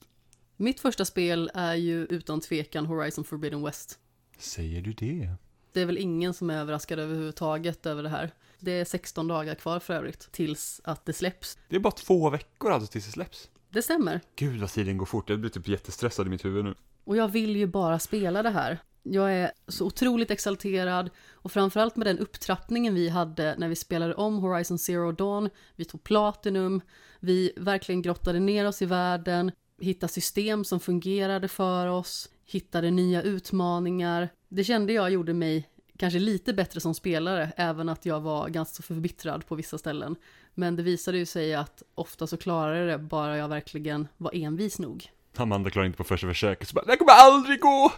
Mitt 0.58 0.80
första 0.80 1.06
spel 1.06 1.52
är 1.54 1.76
ju 1.76 2.06
utan 2.06 2.42
tvekan 2.42 2.86
Horizon 2.86 3.24
Forbidden 3.24 3.64
West. 3.64 4.00
Säger 4.38 4.82
du 4.82 4.94
det? 4.94 5.34
Det 5.74 5.82
är 5.82 5.86
väl 5.86 5.98
ingen 5.98 6.34
som 6.34 6.50
är 6.50 6.58
överraskad 6.58 7.00
överhuvudtaget 7.00 7.86
över 7.86 8.04
det 8.04 8.10
här. 8.10 8.32
Det 8.60 8.72
är 8.72 8.86
16 8.86 9.28
dagar 9.28 9.56
kvar 9.56 9.80
för 9.80 9.94
övrigt, 9.94 10.32
tills 10.32 10.82
att 10.84 11.06
det 11.06 11.14
släpps. 11.14 11.58
Det 11.70 11.76
är 11.76 11.80
bara 11.80 11.92
två 11.92 12.30
veckor 12.30 12.72
alltså 12.72 12.92
tills 12.92 13.06
det 13.06 13.12
släpps. 13.12 13.50
Det 13.70 13.82
stämmer. 13.82 14.22
Gud 14.36 14.62
vad 14.62 14.70
tiden 14.70 14.98
går 14.98 15.06
fort, 15.06 15.30
jag 15.30 15.40
blir 15.40 15.50
typ 15.50 15.68
jättestressad 15.68 16.28
i 16.28 16.30
mitt 16.30 16.46
huvud 16.46 16.66
nu. 16.66 16.76
Och 17.04 17.18
jag 17.18 17.28
vill 17.28 17.56
ju 17.56 17.68
bara 17.68 18.00
spela 18.00 18.44
det 18.44 18.50
här. 18.50 18.80
Jag 19.12 19.34
är 19.34 19.52
så 19.68 19.86
otroligt 19.86 20.32
exalterad 20.32 21.10
och 21.34 21.52
framförallt 21.52 21.96
med 21.96 22.08
den 22.08 22.20
upptrappningen 22.20 22.96
vi 22.96 23.10
hade 23.10 23.56
när 23.58 23.68
vi 23.68 23.76
spelade 23.76 24.14
om 24.14 24.38
Horizon 24.40 24.78
Zero 24.78 25.12
Dawn. 25.12 25.50
Vi 25.76 25.86
tog 25.86 26.04
Platinum, 26.04 26.82
vi 27.20 27.54
verkligen 27.58 28.02
grottade 28.02 28.40
ner 28.40 28.68
oss 28.68 28.82
i 28.82 28.86
världen, 28.86 29.52
hittade 29.82 30.14
system 30.14 30.64
som 30.64 30.80
fungerade 30.80 31.48
för 31.48 31.88
oss, 31.88 32.30
hittade 32.46 32.92
nya 32.92 33.22
utmaningar. 33.22 34.30
Det 34.50 34.64
kände 34.64 34.94
jag 34.94 35.12
gjorde 35.12 35.34
mig 35.34 35.70
kanske 35.98 36.20
lite 36.20 36.54
bättre 36.54 36.80
som 36.80 36.94
spelare, 36.94 37.52
även 37.58 37.90
att 37.90 38.06
jag 38.06 38.22
var 38.22 38.50
ganska 38.50 38.84
förbittrad 38.84 39.48
på 39.48 39.56
vissa 39.56 39.78
ställen. 39.78 40.16
Men 40.54 40.76
det 40.76 40.84
visade 40.84 41.18
ju 41.18 41.26
sig 41.26 41.56
att 41.56 41.84
ofta 41.96 42.28
så 42.28 42.38
klarade 42.38 42.88
det 42.88 42.98
bara 42.98 43.38
jag 43.38 43.48
verkligen 43.48 44.08
var 44.18 44.32
envis 44.36 44.80
nog. 44.80 45.12
Amanda 45.36 45.70
klarade 45.70 45.88
inte 45.88 45.98
på 45.98 46.04
första 46.04 46.28
försöket, 46.28 46.68
så 46.68 46.74
bara, 46.74 46.86
det 46.86 46.92
här 46.92 46.98
kommer 46.98 47.14
aldrig 47.14 47.60
gå! 47.60 47.92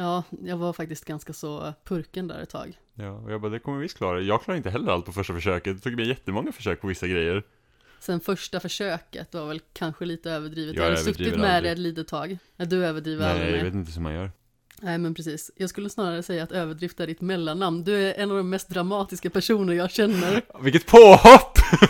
Ja, 0.00 0.22
jag 0.44 0.56
var 0.56 0.72
faktiskt 0.72 1.04
ganska 1.04 1.32
så 1.32 1.72
purken 1.84 2.28
där 2.28 2.40
ett 2.42 2.50
tag. 2.50 2.78
Ja, 2.94 3.10
och 3.10 3.32
jag 3.32 3.40
bara, 3.40 3.52
det 3.52 3.58
kommer 3.58 3.78
vi 3.78 3.82
visst 3.82 3.96
klara. 3.96 4.20
Jag 4.20 4.42
klarar 4.42 4.56
inte 4.56 4.70
heller 4.70 4.92
allt 4.92 5.04
på 5.04 5.12
första 5.12 5.34
försöket. 5.34 5.76
Det 5.76 5.82
tog 5.82 5.94
mig 5.96 6.08
jättemånga 6.08 6.52
försök 6.52 6.80
på 6.80 6.86
vissa 6.86 7.06
grejer. 7.06 7.42
Sen 8.00 8.20
första 8.20 8.60
försöket 8.60 9.34
var 9.34 9.46
väl 9.46 9.60
kanske 9.72 10.04
lite 10.04 10.30
överdrivet. 10.30 10.76
Jag 10.76 10.84
Jag 10.84 10.90
hade 10.90 11.02
suttit 11.02 11.38
med 11.38 11.62
det 11.62 11.70
ett 11.70 11.78
litet 11.78 12.08
tag. 12.08 12.38
Du 12.56 12.86
överdriver 12.86 13.22
Nej, 13.24 13.32
aldrig 13.32 13.48
jag 13.48 13.54
med. 13.56 13.64
vet 13.64 13.74
inte 13.74 13.92
hur 13.92 14.00
man 14.00 14.14
gör. 14.14 14.30
Nej 14.82 14.98
men 14.98 15.14
precis, 15.14 15.50
jag 15.56 15.70
skulle 15.70 15.90
snarare 15.90 16.22
säga 16.22 16.42
att 16.42 16.52
överdrift 16.52 17.00
är 17.00 17.06
ditt 17.06 17.20
mellannamn. 17.20 17.84
Du 17.84 17.94
är 17.96 18.14
en 18.14 18.30
av 18.30 18.36
de 18.36 18.50
mest 18.50 18.68
dramatiska 18.68 19.30
personer 19.30 19.72
jag 19.72 19.90
känner. 19.90 20.42
Vilket 20.62 20.86
påhopp! 20.86 21.58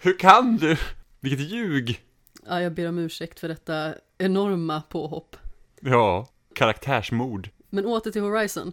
Hur 0.00 0.18
kan 0.18 0.56
du? 0.56 0.76
Vilket 1.20 1.50
ljug! 1.50 2.00
Ja, 2.46 2.60
jag 2.62 2.72
ber 2.74 2.88
om 2.88 2.98
ursäkt 2.98 3.40
för 3.40 3.48
detta 3.48 3.94
enorma 4.18 4.82
påhopp. 4.88 5.36
Ja, 5.84 6.26
karaktärsmord. 6.54 7.50
Men 7.70 7.86
åter 7.86 8.10
till 8.10 8.22
Horizon. 8.22 8.72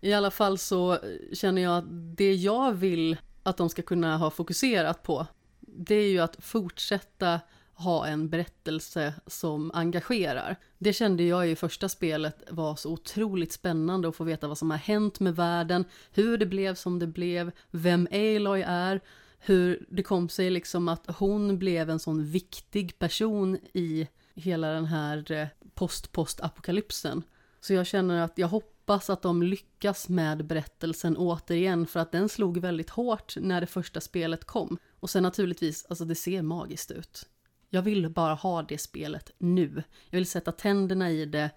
I 0.00 0.12
alla 0.12 0.30
fall 0.30 0.58
så 0.58 0.98
känner 1.32 1.62
jag 1.62 1.78
att 1.78 2.16
det 2.16 2.34
jag 2.34 2.72
vill 2.72 3.16
att 3.42 3.56
de 3.56 3.68
ska 3.68 3.82
kunna 3.82 4.16
ha 4.16 4.30
fokuserat 4.30 5.02
på, 5.02 5.26
det 5.60 5.94
är 5.94 6.08
ju 6.08 6.18
att 6.18 6.36
fortsätta 6.44 7.40
ha 7.74 8.06
en 8.06 8.28
berättelse 8.28 9.14
som 9.26 9.70
engagerar. 9.74 10.56
Det 10.78 10.92
kände 10.92 11.22
jag 11.22 11.50
i 11.50 11.56
första 11.56 11.88
spelet 11.88 12.42
var 12.50 12.76
så 12.76 12.92
otroligt 12.92 13.52
spännande 13.52 14.08
att 14.08 14.16
få 14.16 14.24
veta 14.24 14.48
vad 14.48 14.58
som 14.58 14.70
har 14.70 14.78
hänt 14.78 15.20
med 15.20 15.36
världen, 15.36 15.84
hur 16.12 16.38
det 16.38 16.46
blev 16.46 16.74
som 16.74 16.98
det 16.98 17.06
blev, 17.06 17.50
vem 17.70 18.08
Aloy 18.10 18.62
är, 18.66 19.00
hur 19.38 19.86
det 19.88 20.02
kom 20.02 20.28
sig 20.28 20.50
liksom 20.50 20.88
att 20.88 21.06
hon 21.16 21.58
blev 21.58 21.90
en 21.90 21.98
sån 21.98 22.24
viktig 22.24 22.98
person 22.98 23.58
i 23.72 24.08
hela 24.40 24.68
den 24.68 24.86
här 24.86 25.32
eh, 25.32 25.48
post-post-apokalypsen. 25.74 27.22
Så 27.60 27.74
jag 27.74 27.86
känner 27.86 28.22
att 28.22 28.38
jag 28.38 28.48
hoppas 28.48 29.10
att 29.10 29.22
de 29.22 29.42
lyckas 29.42 30.08
med 30.08 30.44
berättelsen 30.46 31.16
återigen 31.16 31.86
för 31.86 32.00
att 32.00 32.12
den 32.12 32.28
slog 32.28 32.58
väldigt 32.58 32.90
hårt 32.90 33.36
när 33.36 33.60
det 33.60 33.66
första 33.66 34.00
spelet 34.00 34.44
kom. 34.44 34.78
Och 35.00 35.10
sen 35.10 35.22
naturligtvis, 35.22 35.86
alltså 35.88 36.04
det 36.04 36.14
ser 36.14 36.42
magiskt 36.42 36.90
ut. 36.90 37.28
Jag 37.68 37.82
vill 37.82 38.10
bara 38.10 38.34
ha 38.34 38.62
det 38.62 38.78
spelet 38.78 39.30
nu. 39.38 39.82
Jag 40.10 40.18
vill 40.18 40.26
sätta 40.26 40.52
tänderna 40.52 41.10
i 41.10 41.24
det 41.24 41.50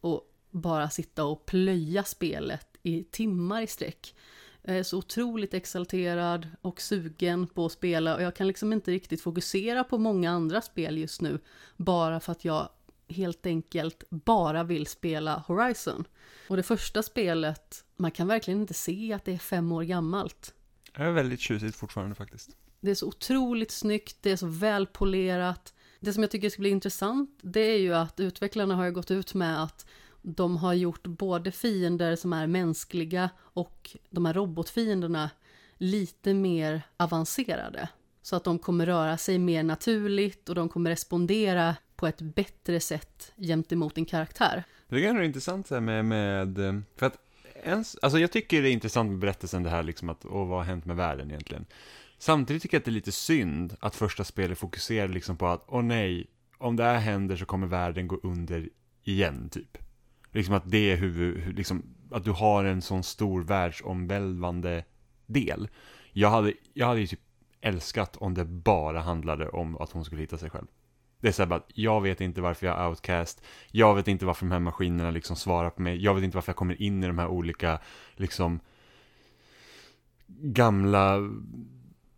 och 0.00 0.22
bara 0.50 0.90
sitta 0.90 1.24
och 1.24 1.46
plöja 1.46 2.04
spelet 2.04 2.76
i 2.82 3.04
timmar 3.04 3.62
i 3.62 3.66
sträck. 3.66 4.14
Jag 4.62 4.78
är 4.78 4.82
så 4.82 4.98
otroligt 4.98 5.54
exalterad 5.54 6.48
och 6.60 6.80
sugen 6.80 7.46
på 7.46 7.66
att 7.66 7.72
spela 7.72 8.14
och 8.14 8.22
jag 8.22 8.36
kan 8.36 8.46
liksom 8.46 8.72
inte 8.72 8.90
riktigt 8.90 9.20
fokusera 9.20 9.84
på 9.84 9.98
många 9.98 10.30
andra 10.30 10.62
spel 10.62 10.98
just 10.98 11.20
nu 11.20 11.38
bara 11.76 12.20
för 12.20 12.32
att 12.32 12.44
jag 12.44 12.68
helt 13.08 13.46
enkelt 13.46 14.04
bara 14.10 14.64
vill 14.64 14.86
spela 14.86 15.44
Horizon. 15.46 16.04
Och 16.48 16.56
det 16.56 16.62
första 16.62 17.02
spelet, 17.02 17.84
man 17.96 18.10
kan 18.10 18.26
verkligen 18.26 18.60
inte 18.60 18.74
se 18.74 19.12
att 19.12 19.24
det 19.24 19.32
är 19.32 19.38
fem 19.38 19.72
år 19.72 19.82
gammalt. 19.82 20.54
Det 20.96 21.02
är 21.02 21.10
väldigt 21.10 21.40
tjusigt 21.40 21.76
fortfarande 21.76 22.14
faktiskt. 22.14 22.56
Det 22.80 22.90
är 22.90 22.94
så 22.94 23.08
otroligt 23.08 23.70
snyggt, 23.70 24.16
det 24.20 24.30
är 24.30 24.36
så 24.36 24.46
välpolerat. 24.46 25.74
Det 26.00 26.12
som 26.12 26.22
jag 26.22 26.30
tycker 26.30 26.50
ska 26.50 26.60
bli 26.60 26.70
intressant, 26.70 27.38
det 27.42 27.60
är 27.60 27.78
ju 27.78 27.94
att 27.94 28.20
utvecklarna 28.20 28.74
har 28.74 28.90
gått 28.90 29.10
ut 29.10 29.34
med 29.34 29.62
att 29.62 29.86
de 30.22 30.56
har 30.56 30.74
gjort 30.74 31.06
både 31.06 31.52
fiender 31.52 32.16
som 32.16 32.32
är 32.32 32.46
mänskliga 32.46 33.30
och 33.38 33.96
de 34.10 34.26
här 34.26 34.34
robotfienderna 34.34 35.30
lite 35.76 36.34
mer 36.34 36.82
avancerade. 36.96 37.88
Så 38.22 38.36
att 38.36 38.44
de 38.44 38.58
kommer 38.58 38.86
röra 38.86 39.16
sig 39.16 39.38
mer 39.38 39.62
naturligt 39.62 40.48
och 40.48 40.54
de 40.54 40.68
kommer 40.68 40.90
respondera 40.90 41.76
på 41.96 42.06
ett 42.06 42.20
bättre 42.20 42.80
sätt 42.80 43.32
gentemot 43.36 43.94
din 43.94 44.04
karaktär. 44.04 44.64
Det 44.88 45.04
är 45.04 45.10
ändå 45.10 45.22
intressant 45.22 45.66
så 45.66 45.74
här 45.74 45.80
med, 45.80 46.04
med, 46.04 46.58
eh, 46.58 46.80
för 46.96 47.06
att 47.06 47.16
ens, 47.64 47.96
alltså 48.02 48.18
jag 48.18 48.32
tycker 48.32 48.62
det 48.62 48.68
är 48.68 48.72
intressant 48.72 49.10
med 49.10 49.18
berättelsen 49.18 49.62
det 49.62 49.70
här 49.70 49.82
liksom 49.82 50.08
att, 50.08 50.24
och 50.24 50.48
vad 50.48 50.58
har 50.58 50.64
hänt 50.64 50.84
med 50.84 50.96
världen 50.96 51.30
egentligen. 51.30 51.66
Samtidigt 52.18 52.62
tycker 52.62 52.76
jag 52.76 52.80
att 52.80 52.84
det 52.84 52.90
är 52.90 52.92
lite 52.92 53.12
synd 53.12 53.76
att 53.80 53.96
första 53.96 54.24
spelet 54.24 54.58
fokuserar 54.58 55.08
liksom 55.08 55.36
på 55.36 55.46
att, 55.46 55.64
åh 55.68 55.82
nej, 55.82 56.26
om 56.58 56.76
det 56.76 56.84
här 56.84 56.98
händer 56.98 57.36
så 57.36 57.44
kommer 57.44 57.66
världen 57.66 58.08
gå 58.08 58.20
under 58.22 58.68
igen, 59.04 59.48
typ. 59.50 59.78
Liksom 60.32 60.54
att 60.54 60.70
det 60.70 60.92
är 60.92 60.96
huvud, 60.96 61.56
liksom, 61.56 61.82
att 62.10 62.24
du 62.24 62.30
har 62.30 62.64
en 62.64 62.82
sån 62.82 63.02
stor 63.02 63.42
världsomvälvande 63.42 64.84
del. 65.26 65.68
Jag 66.12 66.30
hade, 66.30 66.52
jag 66.72 66.86
hade 66.86 67.00
ju 67.00 67.06
typ 67.06 67.20
älskat 67.60 68.16
om 68.16 68.34
det 68.34 68.44
bara 68.44 69.00
handlade 69.00 69.48
om 69.48 69.76
att 69.76 69.92
hon 69.92 70.04
skulle 70.04 70.20
hitta 70.20 70.38
sig 70.38 70.50
själv. 70.50 70.66
Det 71.20 71.28
är 71.28 71.32
såhär 71.32 71.52
att 71.52 71.70
jag 71.74 72.00
vet 72.00 72.20
inte 72.20 72.40
varför 72.40 72.66
jag 72.66 72.78
är 72.78 72.88
outcast, 72.88 73.42
jag 73.70 73.94
vet 73.94 74.08
inte 74.08 74.26
varför 74.26 74.46
de 74.46 74.52
här 74.52 74.60
maskinerna 74.60 75.10
liksom 75.10 75.36
svarar 75.36 75.70
på 75.70 75.82
mig, 75.82 76.04
jag 76.04 76.14
vet 76.14 76.24
inte 76.24 76.36
varför 76.36 76.50
jag 76.50 76.56
kommer 76.56 76.82
in 76.82 77.04
i 77.04 77.06
de 77.06 77.18
här 77.18 77.28
olika, 77.28 77.78
liksom, 78.16 78.60
gamla 80.26 81.18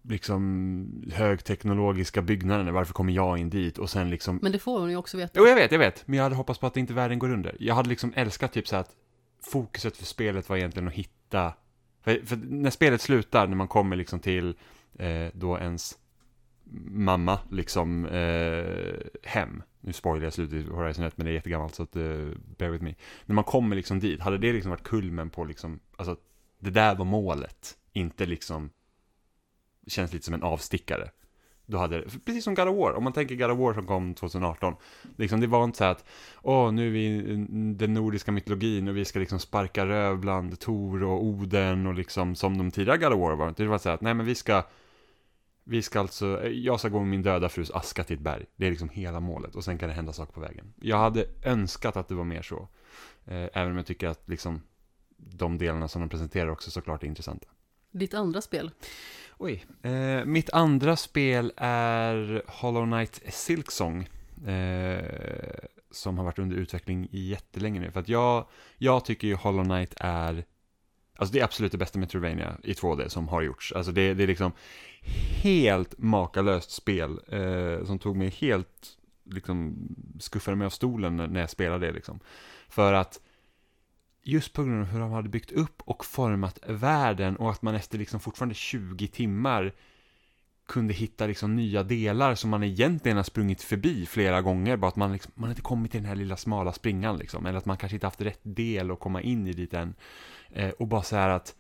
liksom 0.03 1.05
högteknologiska 1.13 2.23
byggnaderna, 2.23 2.73
varför 2.73 2.93
kommer 2.93 3.13
jag 3.13 3.39
in 3.39 3.51
dit 3.51 3.79
och 3.79 3.91
sen 3.91 4.11
liksom 4.11 4.39
Men 4.43 4.53
det 4.53 4.59
får 4.59 4.81
hon 4.81 4.91
ju 4.91 4.97
också 4.97 5.17
veta. 5.17 5.33
Jo, 5.35 5.47
jag 5.47 5.55
vet, 5.55 5.73
jag 5.73 5.79
vet, 5.79 6.07
men 6.07 6.17
jag 6.17 6.23
hade 6.23 6.37
hoppats 6.37 6.59
på 6.59 6.67
att 6.67 6.77
inte 6.77 6.95
världen 6.95 7.19
går 7.19 7.31
under. 7.33 7.57
Jag 7.61 7.75
hade 7.75 7.89
liksom 7.89 8.13
älskat 8.17 8.53
typ 8.53 8.69
så 8.69 8.77
att 8.77 8.97
fokuset 9.43 9.97
för 9.97 10.05
spelet 10.05 10.49
var 10.49 10.57
egentligen 10.57 10.89
att 10.89 10.95
hitta, 10.95 11.53
för, 12.03 12.27
för 12.27 12.37
när 12.37 12.71
spelet 12.71 13.01
slutar, 13.01 13.47
när 13.47 13.57
man 13.57 13.69
kommer 13.69 13.97
liksom 13.97 14.21
till 14.21 14.55
eh, 14.99 15.27
då 15.33 15.59
ens 15.59 15.99
mamma 16.85 17.39
liksom 17.51 18.07
eh, 18.07 18.97
hem. 19.23 19.63
Nu 19.81 19.93
spoilar 19.93 20.25
jag 20.25 20.33
slutet 20.33 20.67
i 20.67 20.71
Horizon 20.71 21.05
1 21.05 21.17
men 21.17 21.27
det 21.27 21.33
är 21.33 21.35
jättegammalt 21.35 21.75
så 21.75 21.83
att 21.83 21.97
uh, 21.97 22.31
bear 22.59 22.71
with 22.71 22.85
me. 22.85 22.95
När 23.27 23.35
man 23.35 23.45
kommer 23.45 23.77
liksom 23.77 24.01
dit, 24.01 24.21
hade 24.21 24.39
det 24.39 24.53
liksom 24.53 24.71
varit 24.71 24.83
kulmen 24.83 25.31
på 25.31 25.45
liksom, 25.45 25.81
alltså 25.97 26.17
det 26.59 26.71
där 26.71 26.95
var 26.95 27.05
målet, 27.05 27.77
inte 27.93 28.27
liksom 28.27 28.71
känns 29.87 30.13
lite 30.13 30.25
som 30.25 30.35
en 30.35 30.43
avstickare. 30.43 31.11
Då 31.67 31.79
hade 31.79 32.01
det, 32.01 32.25
precis 32.25 32.45
som 32.45 32.55
God 32.55 32.69
of 32.69 32.77
War, 32.77 32.93
om 32.93 33.05
man 33.05 33.13
tänker 33.13 33.35
God 33.35 33.51
of 33.51 33.59
War 33.59 33.75
som 33.75 33.87
kom 33.87 34.15
2018. 34.15 34.75
Liksom, 35.17 35.41
det 35.41 35.47
var 35.47 35.65
inte 35.65 35.79
så 35.79 35.85
att, 35.85 36.05
åh, 36.43 36.73
nu 36.73 36.87
är 36.87 36.91
vi 36.91 37.05
i 37.05 37.47
den 37.75 37.95
nordiska 37.95 38.33
mytologin 38.33 38.89
och 38.89 38.97
vi 38.97 39.05
ska 39.05 39.19
liksom 39.19 39.39
sparka 39.39 39.87
röv 39.87 40.19
bland 40.19 40.61
Tor 40.61 41.03
och 41.03 41.25
Oden 41.25 41.87
och 41.87 41.95
liksom 41.95 42.35
som 42.35 42.59
de 42.59 42.71
tidigare 42.71 42.99
God 42.99 43.13
of 43.13 43.21
War 43.21 43.37
var. 43.37 43.55
Det 43.57 43.67
var 43.67 43.79
så 43.79 43.91
att, 43.91 44.01
nej 44.01 44.15
men 44.15 44.27
vi 44.27 44.35
ska, 44.35 44.63
vi 45.65 45.83
ska 45.83 46.01
alltså, 46.01 46.49
jag 46.49 46.81
ska 46.81 46.89
gå 46.89 46.99
med 46.99 47.09
min 47.09 47.23
döda 47.23 47.49
frus 47.49 47.71
aska 47.71 48.05
till 48.05 48.17
ett 48.17 48.23
berg. 48.23 48.45
Det 48.57 48.67
är 48.67 48.71
liksom 48.71 48.89
hela 48.89 49.21
målet 49.21 49.55
och 49.55 49.65
sen 49.65 49.79
kan 49.79 49.89
det 49.89 49.95
hända 49.95 50.13
saker 50.13 50.33
på 50.33 50.41
vägen. 50.41 50.73
Jag 50.81 50.99
hade 50.99 51.27
önskat 51.45 51.97
att 51.97 52.09
det 52.09 52.15
var 52.15 52.25
mer 52.25 52.43
så. 52.43 52.69
Eh, 53.25 53.49
även 53.53 53.71
om 53.71 53.77
jag 53.77 53.87
tycker 53.87 54.09
att 54.09 54.29
liksom 54.29 54.63
de 55.17 55.59
delarna 55.59 55.89
som 55.89 56.01
de 56.01 56.09
presenterar 56.09 56.49
också 56.49 56.71
såklart 56.71 57.03
är 57.03 57.07
intressanta. 57.07 57.49
Ditt 57.93 58.15
andra 58.15 58.41
spel? 58.41 58.71
Oj. 59.39 59.67
Eh, 59.83 60.25
mitt 60.25 60.51
andra 60.51 60.97
spel 60.97 61.53
är 61.57 62.43
Hollow 62.47 62.87
Knight 62.87 63.23
Silksong. 63.29 64.09
Eh, 64.47 65.05
som 65.91 66.19
har 66.19 66.25
varit 66.25 66.39
under 66.39 66.57
utveckling 66.57 67.09
jättelänge 67.11 67.81
nu. 67.81 67.91
För 67.91 68.01
att 68.01 68.09
jag, 68.09 68.47
jag 68.79 69.05
tycker 69.05 69.29
ju 69.29 69.35
Hollow 69.35 69.65
Knight 69.65 69.95
är 69.97 70.45
Alltså 71.17 71.33
det 71.33 71.41
är 71.41 71.45
absolut 71.45 71.73
det 71.73 71.79
bästa 71.79 71.99
Metroidvania 71.99 72.57
i 72.63 72.73
2D 72.73 73.09
som 73.09 73.29
har 73.29 73.43
gjorts. 73.43 73.73
Alltså 73.73 73.93
det, 73.93 74.15
det 74.15 74.23
är 74.23 74.27
liksom 74.27 74.53
helt 75.43 75.99
makalöst 75.99 76.71
spel 76.71 77.21
eh, 77.29 77.85
som 77.85 77.99
tog 77.99 78.17
mig 78.17 78.29
helt, 78.29 78.99
liksom 79.25 79.89
skuffade 80.21 80.57
mig 80.57 80.67
av 80.67 80.71
stolen 80.71 81.17
när 81.17 81.41
jag 81.41 81.51
spelade 81.51 81.87
det 81.87 81.93
liksom. 81.93 82.21
För 82.69 82.93
att 82.93 83.21
just 84.23 84.53
på 84.53 84.65
grund 84.65 84.81
av 84.81 84.87
hur 84.87 85.01
de 85.01 85.13
hade 85.13 85.29
byggt 85.29 85.53
upp 85.53 85.83
och 85.85 86.05
format 86.05 86.59
världen 86.67 87.37
och 87.37 87.51
att 87.51 87.63
man 87.63 87.75
efter 87.75 87.99
liksom 87.99 88.21
fortfarande 88.21 88.55
20 88.55 89.09
timmar 89.09 89.73
kunde 90.69 90.95
hitta 90.95 91.27
liksom 91.27 91.57
nya 91.57 91.83
delar 91.83 92.35
som 92.35 92.51
man 92.51 92.63
egentligen 92.63 93.17
har 93.17 93.25
sprungit 93.25 93.63
förbi 93.63 94.07
flera 94.07 94.43
gånger, 94.43 94.77
bara 94.77 94.89
att 94.89 94.97
man, 94.97 95.13
liksom, 95.13 95.33
man 95.35 95.51
inte 95.51 95.63
kommit 95.63 95.91
till 95.91 96.01
den 96.01 96.09
här 96.09 96.17
lilla 96.17 96.37
smala 96.37 96.73
springan 96.73 97.17
liksom, 97.17 97.47
eller 97.47 97.59
att 97.59 97.67
man 97.67 97.77
kanske 97.77 97.97
inte 97.97 98.07
haft 98.07 98.21
rätt 98.21 98.41
del 98.43 98.91
att 98.91 99.01
komma 99.01 99.23
in 99.23 99.47
i 99.47 99.53
dit 99.53 99.75
än. 99.75 99.95
Eh, 100.51 100.71
och 100.71 100.89
bara 100.89 101.03
så 101.03 101.17
här 101.17 101.29
att 101.29 101.55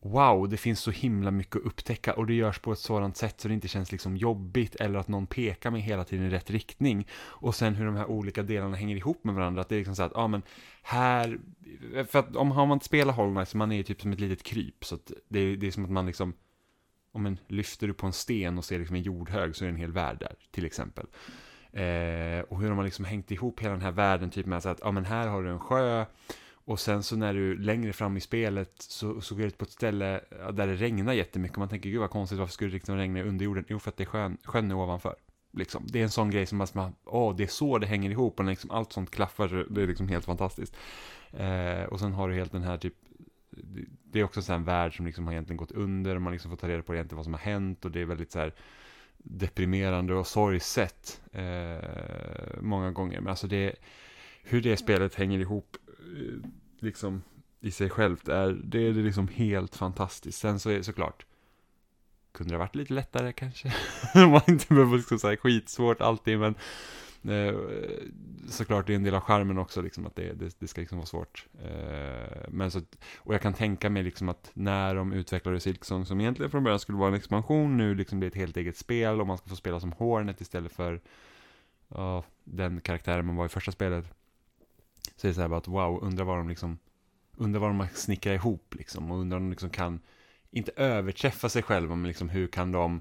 wow, 0.00 0.48
det 0.48 0.56
finns 0.56 0.80
så 0.80 0.90
himla 0.90 1.30
mycket 1.30 1.56
att 1.56 1.62
upptäcka 1.62 2.12
och 2.12 2.26
det 2.26 2.34
görs 2.34 2.58
på 2.58 2.72
ett 2.72 2.78
sådant 2.78 3.16
sätt 3.16 3.40
så 3.40 3.48
det 3.48 3.54
inte 3.54 3.68
känns 3.68 3.92
liksom 3.92 4.16
jobbigt 4.16 4.74
eller 4.74 4.98
att 4.98 5.08
någon 5.08 5.26
pekar 5.26 5.70
mig 5.70 5.80
hela 5.80 6.04
tiden 6.04 6.26
i 6.26 6.30
rätt 6.30 6.50
riktning. 6.50 7.06
Och 7.14 7.54
sen 7.54 7.74
hur 7.74 7.86
de 7.86 7.96
här 7.96 8.06
olika 8.06 8.42
delarna 8.42 8.76
hänger 8.76 8.96
ihop 8.96 9.24
med 9.24 9.34
varandra, 9.34 9.60
att 9.60 9.68
det 9.68 9.74
är 9.74 9.78
liksom 9.78 9.96
så 9.96 10.02
att, 10.02 10.12
ja 10.14 10.20
ah, 10.20 10.28
men 10.28 10.42
här, 10.82 11.38
för 12.08 12.18
att 12.18 12.36
om 12.36 12.48
man 12.48 12.72
inte 12.72 12.86
spelat 12.86 13.16
Hollow 13.16 13.34
Knight 13.34 13.48
så 13.48 13.56
man 13.56 13.72
är 13.72 13.76
ju 13.76 13.82
typ 13.82 14.00
som 14.00 14.12
ett 14.12 14.20
litet 14.20 14.42
kryp, 14.42 14.84
så 14.84 14.94
att 14.94 15.12
det, 15.28 15.40
är, 15.40 15.56
det 15.56 15.66
är 15.66 15.70
som 15.70 15.84
att 15.84 15.90
man 15.90 16.06
liksom, 16.06 16.34
om 17.12 17.22
man 17.22 17.38
lyfter 17.48 17.86
du 17.86 17.94
på 17.94 18.06
en 18.06 18.12
sten 18.12 18.58
och 18.58 18.64
ser 18.64 18.78
liksom 18.78 18.96
en 18.96 19.02
jordhög 19.02 19.56
så 19.56 19.64
är 19.64 19.66
det 19.66 19.74
en 19.74 19.80
hel 19.80 19.92
värld 19.92 20.18
där, 20.20 20.34
till 20.50 20.66
exempel. 20.66 21.06
Eh, 21.72 22.40
och 22.48 22.60
hur 22.60 22.68
de 22.68 22.78
har 22.78 22.84
liksom 22.84 23.04
hängt 23.04 23.30
ihop 23.30 23.60
hela 23.60 23.72
den 23.72 23.82
här 23.82 23.90
världen, 23.90 24.30
typ 24.30 24.46
med 24.46 24.58
att, 24.58 24.64
ja 24.64 24.76
ah, 24.82 24.92
men 24.92 25.04
här 25.04 25.28
har 25.28 25.42
du 25.42 25.50
en 25.50 25.60
sjö, 25.60 26.04
och 26.66 26.80
sen 26.80 27.02
så 27.02 27.16
när 27.16 27.34
du 27.34 27.58
längre 27.58 27.92
fram 27.92 28.16
i 28.16 28.20
spelet 28.20 28.72
så, 28.78 29.20
så 29.20 29.34
går 29.34 29.42
du 29.42 29.48
ut 29.48 29.58
på 29.58 29.64
ett 29.64 29.70
ställe 29.70 30.20
där 30.52 30.66
det 30.66 30.74
regnar 30.74 31.12
jättemycket 31.12 31.58
man 31.58 31.68
tänker 31.68 31.90
gud 31.90 32.00
vad 32.00 32.10
konstigt, 32.10 32.38
varför 32.38 32.52
skulle 32.52 32.70
det 32.70 32.74
liksom 32.74 32.96
regna 32.96 33.18
i 33.18 33.22
underjorden? 33.22 33.64
Jo, 33.68 33.78
för 33.78 33.90
att 33.90 33.96
det 33.96 34.04
är 34.04 34.06
sjön, 34.06 34.38
sjön 34.44 34.70
är 34.70 34.74
ovanför. 34.74 35.16
Liksom. 35.52 35.84
Det 35.86 35.98
är 35.98 36.02
en 36.02 36.10
sån 36.10 36.30
grej 36.30 36.46
som 36.46 36.66
man, 36.74 36.94
åh, 37.04 37.36
det 37.36 37.42
är 37.42 37.48
så 37.48 37.78
det 37.78 37.86
hänger 37.86 38.10
ihop 38.10 38.38
och 38.38 38.44
liksom 38.44 38.70
allt 38.70 38.92
sånt 38.92 39.10
klaffar, 39.10 39.66
det 39.70 39.82
är 39.82 39.86
liksom 39.86 40.08
helt 40.08 40.24
fantastiskt. 40.24 40.76
Eh, 41.32 41.82
och 41.82 42.00
sen 42.00 42.12
har 42.12 42.28
du 42.28 42.34
helt 42.34 42.52
den 42.52 42.62
här 42.62 42.78
typ, 42.78 42.94
det 44.04 44.20
är 44.20 44.24
också 44.24 44.52
en 44.52 44.64
värld 44.64 44.96
som 44.96 45.06
liksom 45.06 45.24
har 45.26 45.32
egentligen 45.32 45.56
gått 45.56 45.72
under 45.72 46.16
och 46.16 46.22
man 46.22 46.32
liksom 46.32 46.50
får 46.50 46.56
ta 46.58 46.68
reda 46.68 46.82
på 46.82 46.94
egentligen 46.94 47.16
vad 47.16 47.24
som 47.24 47.34
har 47.34 47.40
hänt 47.40 47.84
och 47.84 47.90
det 47.90 48.00
är 48.00 48.04
väldigt 48.04 48.32
så 48.32 48.38
här 48.38 48.54
deprimerande 49.18 50.14
och 50.14 50.26
sorgset 50.26 51.20
eh, 51.32 52.60
många 52.60 52.90
gånger. 52.90 53.20
Men 53.20 53.30
alltså 53.30 53.46
det 53.46 53.74
hur 54.42 54.60
det 54.60 54.76
spelet 54.76 55.14
hänger 55.14 55.38
ihop 55.38 55.76
Eh, 56.06 56.50
liksom 56.78 57.22
i 57.60 57.70
sig 57.70 57.90
självt 57.90 58.28
är, 58.28 58.60
det 58.64 58.88
är 58.88 58.92
liksom 58.92 59.28
helt 59.28 59.76
fantastiskt. 59.76 60.38
Sen 60.38 60.60
så 60.60 60.70
är 60.70 60.76
det 60.76 60.84
såklart, 60.84 61.26
kunde 62.32 62.52
det 62.52 62.56
ha 62.56 62.64
varit 62.64 62.74
lite 62.76 62.94
lättare 62.94 63.32
kanske? 63.32 63.74
Man 64.14 64.40
inte 64.48 64.74
behöver 64.74 64.96
liksom 64.96 65.18
säga 65.18 65.36
skitsvårt 65.36 66.00
alltid, 66.00 66.38
men 66.38 66.54
eh, 67.22 67.54
såklart 68.48 68.86
det 68.86 68.92
är 68.92 68.96
en 68.96 69.02
del 69.02 69.14
av 69.14 69.20
skärmen 69.20 69.58
också, 69.58 69.82
liksom, 69.82 70.06
att 70.06 70.16
det, 70.16 70.32
det, 70.32 70.56
det 70.58 70.68
ska 70.68 70.80
liksom 70.80 70.98
vara 70.98 71.06
svårt. 71.06 71.46
Eh, 71.64 72.48
men 72.48 72.70
så, 72.70 72.80
och 73.18 73.34
jag 73.34 73.42
kan 73.42 73.54
tänka 73.54 73.90
mig 73.90 74.02
liksom 74.02 74.28
att 74.28 74.50
när 74.54 74.94
de 74.94 75.12
utvecklade 75.12 75.60
Silksong, 75.60 76.06
som 76.06 76.20
egentligen 76.20 76.50
från 76.50 76.64
början 76.64 76.80
skulle 76.80 76.98
vara 76.98 77.08
en 77.08 77.14
expansion, 77.14 77.76
nu 77.76 77.94
liksom 77.94 78.18
blir 78.18 78.28
ett 78.28 78.36
helt 78.36 78.56
eget 78.56 78.76
spel 78.76 79.20
och 79.20 79.26
man 79.26 79.38
ska 79.38 79.48
få 79.48 79.56
spela 79.56 79.80
som 79.80 79.92
Hornet 79.92 80.40
istället 80.40 80.72
för 80.72 81.00
uh, 81.98 82.22
den 82.44 82.80
karaktären 82.80 83.26
man 83.26 83.36
var 83.36 83.46
i 83.46 83.48
första 83.48 83.72
spelet. 83.72 84.12
Så 85.16 85.26
är 85.26 85.28
det 85.28 85.34
så 85.34 85.40
här 85.40 85.48
bara 85.48 85.58
att 85.58 85.68
wow, 85.68 86.02
undrar 86.02 86.24
vad 86.24 86.38
de 86.38 86.48
liksom, 86.48 86.78
undrar 87.36 87.60
vad 87.60 87.70
de 87.70 87.88
snickrar 87.94 88.34
ihop 88.34 88.74
liksom, 88.74 89.10
och 89.10 89.18
undrar 89.18 89.36
om 89.36 89.44
de 89.44 89.50
liksom 89.50 89.70
kan, 89.70 90.00
inte 90.50 90.72
överträffa 90.76 91.48
sig 91.48 91.62
själva, 91.62 91.94
men 91.94 92.08
liksom 92.08 92.28
hur 92.28 92.46
kan 92.46 92.72
de, 92.72 93.00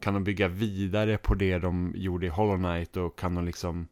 kan 0.00 0.14
de 0.14 0.24
bygga 0.24 0.48
vidare 0.48 1.18
på 1.18 1.34
det 1.34 1.58
de 1.58 1.92
gjorde 1.96 2.26
i 2.26 2.28
Hollow 2.28 2.56
Knight 2.56 2.96
och 2.96 3.18
kan 3.18 3.34
de 3.34 3.44
liksom, 3.44 3.88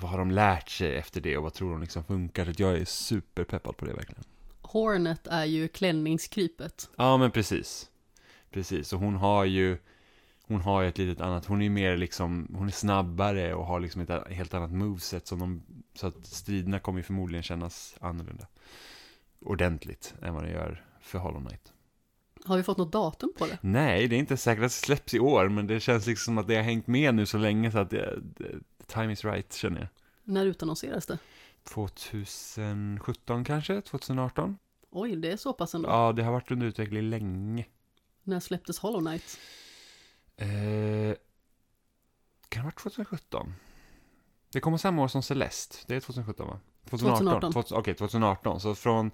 vad 0.00 0.10
har 0.10 0.18
de 0.18 0.30
lärt 0.30 0.68
sig 0.68 0.96
efter 0.96 1.20
det 1.20 1.36
och 1.36 1.42
vad 1.42 1.54
tror 1.54 1.70
de 1.70 1.80
liksom 1.80 2.04
funkar? 2.04 2.44
Så 2.44 2.62
jag 2.62 2.78
är 2.78 2.84
superpeppad 2.84 3.76
på 3.76 3.84
det 3.84 3.92
verkligen. 3.92 4.24
Hornet 4.60 5.26
är 5.26 5.44
ju 5.44 5.68
klänningskrypet. 5.68 6.90
Ja, 6.96 7.16
men 7.16 7.30
precis. 7.30 7.90
Precis, 8.50 8.92
och 8.92 9.00
hon 9.00 9.14
har 9.14 9.44
ju, 9.44 9.78
hon 10.48 10.60
har 10.60 10.82
ju 10.82 10.88
ett 10.88 10.98
litet 10.98 11.20
annat, 11.20 11.46
hon 11.46 11.62
är 11.62 11.70
mer 11.70 11.96
liksom, 11.96 12.54
hon 12.54 12.66
är 12.66 12.72
snabbare 12.72 13.54
och 13.54 13.66
har 13.66 13.80
liksom 13.80 14.00
ett 14.00 14.28
helt 14.30 14.54
annat 14.54 14.70
moveset 14.70 15.26
som 15.26 15.38
de, 15.38 15.62
så 15.94 16.06
att 16.06 16.26
striderna 16.26 16.80
kommer 16.80 16.98
ju 16.98 17.02
förmodligen 17.02 17.42
kännas 17.42 17.96
annorlunda. 18.00 18.46
Ordentligt 19.40 20.14
än 20.22 20.34
vad 20.34 20.44
det 20.44 20.50
gör 20.50 20.84
för 21.00 21.18
Hollow 21.18 21.40
Knight. 21.40 21.72
Har 22.44 22.56
vi 22.56 22.62
fått 22.62 22.78
något 22.78 22.92
datum 22.92 23.32
på 23.38 23.46
det? 23.46 23.58
Nej, 23.60 24.08
det 24.08 24.16
är 24.16 24.18
inte 24.18 24.36
säkert 24.36 24.64
att 24.64 24.70
det 24.70 24.74
släpps 24.74 25.14
i 25.14 25.20
år, 25.20 25.48
men 25.48 25.66
det 25.66 25.80
känns 25.80 26.06
liksom 26.06 26.24
som 26.24 26.38
att 26.38 26.48
det 26.48 26.56
har 26.56 26.62
hängt 26.62 26.86
med 26.86 27.14
nu 27.14 27.26
så 27.26 27.38
länge 27.38 27.72
så 27.72 27.78
att 27.78 27.90
det, 27.90 28.18
det, 28.36 28.54
time 28.86 29.12
is 29.12 29.24
right, 29.24 29.52
känner 29.52 29.78
jag. 29.78 29.88
När 30.24 30.46
utannonseras 30.46 31.06
det? 31.06 31.18
2017 31.64 33.44
kanske? 33.44 33.80
2018? 33.80 34.58
Oj, 34.90 35.16
det 35.16 35.32
är 35.32 35.36
så 35.36 35.52
pass 35.52 35.74
ändå. 35.74 35.88
Ja, 35.88 36.12
det 36.12 36.22
har 36.22 36.32
varit 36.32 36.50
under 36.50 36.66
utveckling 36.66 37.02
länge. 37.02 37.66
När 38.22 38.40
släpptes 38.40 38.78
Hollow 38.78 39.00
Knight? 39.00 39.38
Eh, 40.38 41.16
kan 42.48 42.60
det 42.60 42.62
ha 42.62 42.64
varit 42.64 42.78
2017? 42.78 43.54
Det 44.52 44.60
kommer 44.60 44.78
samma 44.78 45.02
år 45.02 45.08
som 45.08 45.22
Celeste, 45.22 45.76
det 45.86 45.96
är 45.96 46.00
2017 46.00 46.46
va? 46.46 46.60
2018. 46.90 47.52
2018. 47.52 47.78
Okej, 47.78 47.94
2018. 47.94 48.60
Så 48.60 48.74
från 48.74 49.10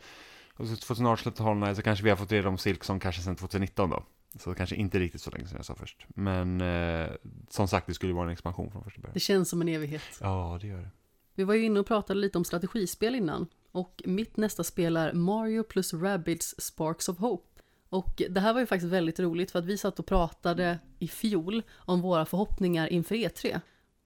2018 0.56 1.16
släppte 1.16 1.42
Hollow 1.42 1.62
Knight 1.62 1.76
så 1.76 1.82
kanske 1.82 2.04
vi 2.04 2.10
har 2.10 2.16
fått 2.16 2.32
reda 2.32 2.48
om 2.48 2.58
Silksong 2.58 3.00
kanske 3.00 3.22
sedan 3.22 3.36
2019 3.36 3.90
då. 3.90 4.04
Så 4.38 4.54
kanske 4.54 4.76
inte 4.76 4.98
riktigt 4.98 5.22
så 5.22 5.30
länge 5.30 5.46
som 5.46 5.56
jag 5.56 5.64
sa 5.64 5.74
först. 5.74 6.06
Men 6.08 6.60
eh, 6.60 7.10
som 7.50 7.68
sagt, 7.68 7.86
det 7.86 7.94
skulle 7.94 8.12
vara 8.12 8.26
en 8.26 8.32
expansion 8.32 8.70
från 8.70 8.84
första 8.84 9.00
början. 9.00 9.14
Det 9.14 9.20
känns 9.20 9.48
som 9.48 9.60
en 9.60 9.68
evighet. 9.68 10.18
Ja, 10.20 10.58
det 10.60 10.66
gör 10.66 10.78
det. 10.78 10.90
Vi 11.34 11.44
var 11.44 11.54
ju 11.54 11.64
inne 11.64 11.80
och 11.80 11.86
pratade 11.86 12.20
lite 12.20 12.38
om 12.38 12.44
strategispel 12.44 13.14
innan. 13.14 13.46
Och 13.72 14.02
mitt 14.04 14.36
nästa 14.36 14.64
spel 14.64 14.96
är 14.96 15.12
Mario 15.12 15.62
plus 15.62 15.94
Rabbids 15.94 16.54
Sparks 16.58 17.08
of 17.08 17.18
Hope. 17.18 17.53
Och 17.94 18.22
det 18.30 18.40
här 18.40 18.52
var 18.52 18.60
ju 18.60 18.66
faktiskt 18.66 18.92
väldigt 18.92 19.20
roligt 19.20 19.50
för 19.50 19.58
att 19.58 19.64
vi 19.64 19.78
satt 19.78 19.98
och 19.98 20.06
pratade 20.06 20.78
i 20.98 21.08
fjol 21.08 21.62
om 21.76 22.00
våra 22.00 22.26
förhoppningar 22.26 22.92
inför 22.92 23.14
E3. 23.14 23.60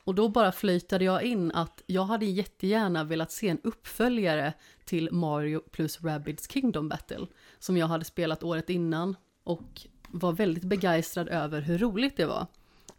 Och 0.04 0.14
då 0.14 0.28
bara 0.28 0.52
flöjtade 0.52 1.04
jag 1.04 1.22
in 1.22 1.52
att 1.52 1.82
jag 1.86 2.04
hade 2.04 2.26
jättegärna 2.26 3.04
velat 3.04 3.32
se 3.32 3.48
en 3.48 3.60
uppföljare 3.64 4.52
till 4.84 5.12
Mario 5.12 5.60
plus 5.70 6.00
Rabbids 6.00 6.50
Kingdom 6.50 6.88
Battle. 6.88 7.26
Som 7.58 7.76
jag 7.76 7.86
hade 7.86 8.04
spelat 8.04 8.42
året 8.42 8.70
innan 8.70 9.16
och 9.44 9.80
var 10.08 10.32
väldigt 10.32 10.64
begeistrad 10.64 11.28
över 11.28 11.60
hur 11.60 11.78
roligt 11.78 12.16
det 12.16 12.26
var. 12.26 12.46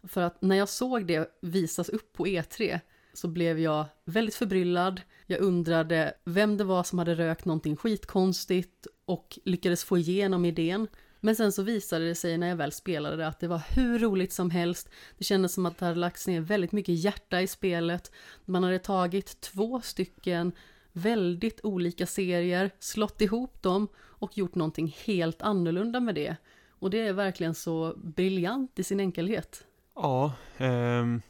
För 0.02 0.20
att 0.20 0.42
när 0.42 0.56
jag 0.56 0.68
såg 0.68 1.06
det 1.06 1.38
visas 1.40 1.88
upp 1.88 2.12
på 2.12 2.26
E3 2.26 2.80
så 3.12 3.28
blev 3.28 3.58
jag 3.58 3.84
väldigt 4.04 4.34
förbryllad. 4.34 5.00
Jag 5.26 5.40
undrade 5.40 6.14
vem 6.24 6.56
det 6.56 6.64
var 6.64 6.82
som 6.82 6.98
hade 6.98 7.14
rökt 7.14 7.44
någonting 7.44 7.76
skitkonstigt 7.76 8.86
och 9.10 9.38
lyckades 9.44 9.84
få 9.84 9.98
igenom 9.98 10.44
idén. 10.44 10.88
Men 11.20 11.36
sen 11.36 11.52
så 11.52 11.62
visade 11.62 12.08
det 12.08 12.14
sig 12.14 12.38
när 12.38 12.48
jag 12.48 12.56
väl 12.56 12.72
spelade 12.72 13.16
det 13.16 13.26
att 13.26 13.40
det 13.40 13.48
var 13.48 13.62
hur 13.68 13.98
roligt 13.98 14.32
som 14.32 14.50
helst. 14.50 14.88
Det 15.18 15.24
kändes 15.24 15.54
som 15.54 15.66
att 15.66 15.78
det 15.78 15.86
hade 15.86 15.98
lagts 15.98 16.26
ner 16.26 16.40
väldigt 16.40 16.72
mycket 16.72 16.94
hjärta 17.04 17.40
i 17.40 17.46
spelet. 17.46 18.12
Man 18.44 18.64
hade 18.64 18.78
tagit 18.78 19.40
två 19.40 19.80
stycken 19.80 20.52
väldigt 20.92 21.60
olika 21.62 22.06
serier, 22.06 22.70
slått 22.78 23.20
ihop 23.20 23.62
dem 23.62 23.88
och 23.98 24.38
gjort 24.38 24.54
någonting 24.54 24.96
helt 25.04 25.42
annorlunda 25.42 26.00
med 26.00 26.14
det. 26.14 26.36
Och 26.68 26.90
det 26.90 26.98
är 26.98 27.12
verkligen 27.12 27.54
så 27.54 27.94
briljant 27.96 28.78
i 28.78 28.84
sin 28.84 29.00
enkelhet. 29.00 29.64
Ja, 29.94 30.32
ehm, 30.58 31.22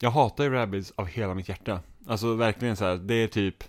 jag 0.00 0.10
hatar 0.10 0.44
ju 0.44 0.50
Rabbids 0.50 0.92
av 0.96 1.06
hela 1.06 1.34
mitt 1.34 1.48
hjärta. 1.48 1.80
Alltså 2.06 2.34
verkligen 2.34 2.76
så 2.76 2.84
här, 2.84 2.96
det 2.96 3.14
är 3.14 3.28
typ 3.28 3.64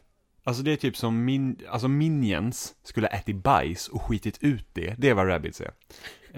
Alltså 0.47 0.63
det 0.63 0.71
är 0.71 0.75
typ 0.75 0.97
som 0.97 1.25
min, 1.25 1.59
alltså 1.69 1.87
Minions 1.87 2.75
skulle 2.83 3.07
ha 3.07 3.17
ätit 3.17 3.35
bajs 3.35 3.87
och 3.87 4.01
skitit 4.01 4.43
ut 4.43 4.67
det. 4.73 4.95
Det 4.97 5.09
är 5.09 5.13
vad 5.13 5.27
Rabbids 5.27 5.61
är. 5.61 5.71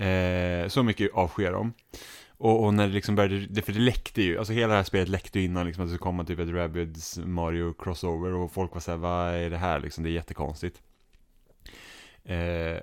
Eh, 0.03 0.67
så 0.67 0.83
mycket 0.83 1.13
avskyr 1.13 1.51
de. 1.51 1.73
Och, 2.29 2.63
och, 2.63 2.73
när 2.73 2.87
det 2.87 2.93
liksom 2.93 3.15
började, 3.15 3.61
för 3.61 3.73
det 3.73 3.79
läckte 3.79 4.21
ju, 4.21 4.37
alltså 4.37 4.53
hela 4.53 4.67
det 4.67 4.77
här 4.77 4.83
spelet 4.83 5.09
läckte 5.09 5.39
ju 5.39 5.45
innan 5.45 5.65
liksom 5.65 5.83
att 5.83 5.87
det 5.87 5.89
skulle 5.89 6.09
komma 6.09 6.23
typ 6.23 6.39
ett 6.39 6.49
Rabbids 6.49 7.17
Mario 7.17 7.73
crossover 7.73 8.33
och 8.33 8.51
folk 8.51 8.73
var 8.73 8.81
såhär, 8.81 8.97
vad 8.97 9.33
är 9.33 9.49
det 9.49 9.57
här 9.57 9.79
liksom, 9.79 10.03
det 10.03 10.09
är 10.09 10.11
jättekonstigt. 10.11 10.81
Eh, 12.23 12.77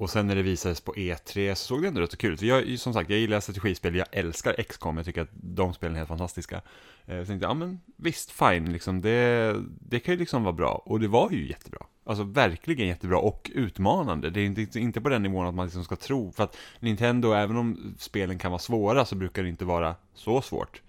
och 0.00 0.10
sen 0.10 0.26
när 0.26 0.34
det 0.34 0.42
visades 0.42 0.80
på 0.80 0.94
E3 0.94 1.54
så 1.54 1.66
såg 1.66 1.82
det 1.82 1.88
ändå 1.88 2.00
rätt 2.00 2.10
så 2.10 2.16
kul 2.16 2.32
ut. 2.32 2.42
Jag, 2.42 2.78
som 2.78 2.92
sagt, 2.92 3.10
jag 3.10 3.18
gillar 3.18 3.40
strategispel, 3.40 3.96
jag 3.96 4.06
älskar 4.12 4.62
XCOM, 4.62 4.96
jag 4.96 5.06
tycker 5.06 5.22
att 5.22 5.28
de 5.32 5.74
spelen 5.74 5.94
är 5.94 5.98
helt 5.98 6.08
fantastiska. 6.08 6.60
Eh, 7.06 7.16
jag 7.16 7.26
tänkte 7.26 7.46
ja 7.46 7.54
men 7.54 7.80
visst, 7.96 8.30
fine, 8.30 8.72
liksom, 8.72 9.00
det, 9.00 9.56
det 9.80 10.00
kan 10.00 10.14
ju 10.14 10.20
liksom 10.20 10.42
vara 10.42 10.52
bra. 10.52 10.82
Och 10.84 11.00
det 11.00 11.08
var 11.08 11.30
ju 11.30 11.48
jättebra. 11.48 11.86
Alltså 12.04 12.24
verkligen 12.24 12.88
jättebra 12.88 13.18
och 13.18 13.50
utmanande. 13.54 14.30
Det 14.30 14.40
är 14.40 14.44
inte, 14.44 14.78
inte 14.78 15.00
på 15.00 15.08
den 15.08 15.22
nivån 15.22 15.46
att 15.46 15.54
man 15.54 15.66
liksom 15.66 15.84
ska 15.84 15.96
tro, 15.96 16.32
för 16.32 16.44
att 16.44 16.56
Nintendo, 16.78 17.32
även 17.32 17.56
om 17.56 17.94
spelen 17.98 18.38
kan 18.38 18.50
vara 18.50 18.58
svåra, 18.58 19.04
så 19.04 19.16
brukar 19.16 19.42
det 19.42 19.48
inte 19.48 19.64
vara 19.64 19.94
så 20.14 20.42
svårt. 20.42 20.82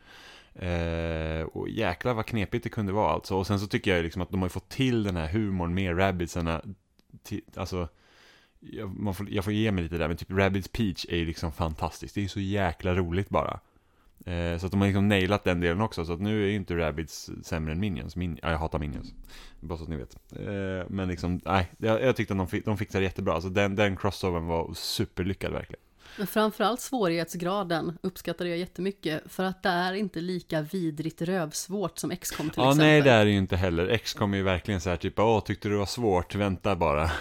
Eh, 0.55 1.43
och 1.53 1.69
jäklar 1.69 2.13
vad 2.13 2.25
knepigt 2.25 2.63
det 2.63 2.69
kunde 2.69 2.91
vara 2.91 3.13
alltså. 3.13 3.35
Och 3.35 3.47
sen 3.47 3.59
så 3.59 3.67
tycker 3.67 3.95
jag 3.95 4.03
liksom 4.03 4.21
att 4.21 4.31
de 4.31 4.41
har 4.41 4.49
fått 4.49 4.69
till 4.69 5.03
den 5.03 5.15
här 5.15 5.27
humorn 5.27 5.73
med 5.73 5.99
Rabbitsarna. 5.99 6.61
Eh, 7.29 7.37
alltså 7.55 7.87
jag, 8.61 9.15
får, 9.15 9.29
jag 9.29 9.43
får 9.43 9.53
ge 9.53 9.71
mig 9.71 9.83
lite 9.83 9.97
där, 9.97 10.07
men 10.07 10.17
typ 10.17 10.31
Rabbids 10.31 10.67
Peach 10.67 11.05
är 11.09 11.17
ju 11.17 11.25
liksom 11.25 11.51
fantastiskt. 11.51 12.15
Det 12.15 12.19
är 12.19 12.23
ju 12.23 12.27
så 12.27 12.39
jäkla 12.39 12.93
roligt 12.93 13.29
bara. 13.29 13.59
Eh, 14.25 14.57
så 14.57 14.65
att 14.65 14.71
de 14.71 14.81
har 14.81 14.87
liksom 14.87 15.07
nailat 15.07 15.43
den 15.43 15.59
delen 15.59 15.81
också, 15.81 16.05
så 16.05 16.13
att 16.13 16.21
nu 16.21 16.43
är 16.43 16.47
ju 16.47 16.55
inte 16.55 16.77
Rabbids 16.77 17.29
sämre 17.43 17.71
än 17.71 17.79
Minions. 17.79 18.15
Min, 18.15 18.39
ja, 18.41 18.51
jag 18.51 18.57
hatar 18.57 18.79
Minions, 18.79 19.13
bara 19.59 19.77
så 19.77 19.83
att 19.83 19.89
ni 19.89 19.95
vet. 19.95 20.15
Eh, 20.31 20.89
men 20.89 21.07
liksom, 21.07 21.41
nej, 21.45 21.71
jag, 21.77 22.01
jag 22.01 22.15
tyckte 22.15 22.33
att 22.33 22.37
de, 22.37 22.47
fick, 22.47 22.65
de 22.65 22.77
fixade 22.77 23.01
det 23.01 23.05
jättebra. 23.05 23.33
Alltså 23.33 23.49
den, 23.49 23.75
den 23.75 23.97
crossovern 23.97 24.47
var 24.47 24.73
superlyckad 24.73 25.53
verkligen. 25.53 25.81
Men 26.17 26.27
framförallt 26.27 26.79
svårighetsgraden 26.81 27.97
uppskattade 28.01 28.49
jag 28.49 28.59
jättemycket 28.59 29.21
för 29.25 29.43
att 29.43 29.63
det 29.63 29.69
är 29.69 29.93
inte 29.93 30.21
lika 30.21 30.61
vidrigt 30.61 31.21
rövsvårt 31.21 31.97
som 31.97 32.15
XCOM 32.15 32.49
till 32.49 32.61
ja, 32.61 32.69
exempel. 32.69 32.87
nej 32.87 33.01
det 33.01 33.11
är 33.11 33.25
det 33.25 33.31
ju 33.31 33.37
inte 33.37 33.55
heller. 33.55 33.97
XCOM 33.97 34.33
är 34.33 34.37
ju 34.37 34.43
verkligen 34.43 34.81
så 34.81 34.89
här 34.89 34.97
typ, 34.97 35.19
åh 35.19 35.43
tyckte 35.43 35.67
du 35.67 35.73
det 35.73 35.79
var 35.79 35.85
svårt, 35.85 36.35
vänta 36.35 36.75
bara. 36.75 37.11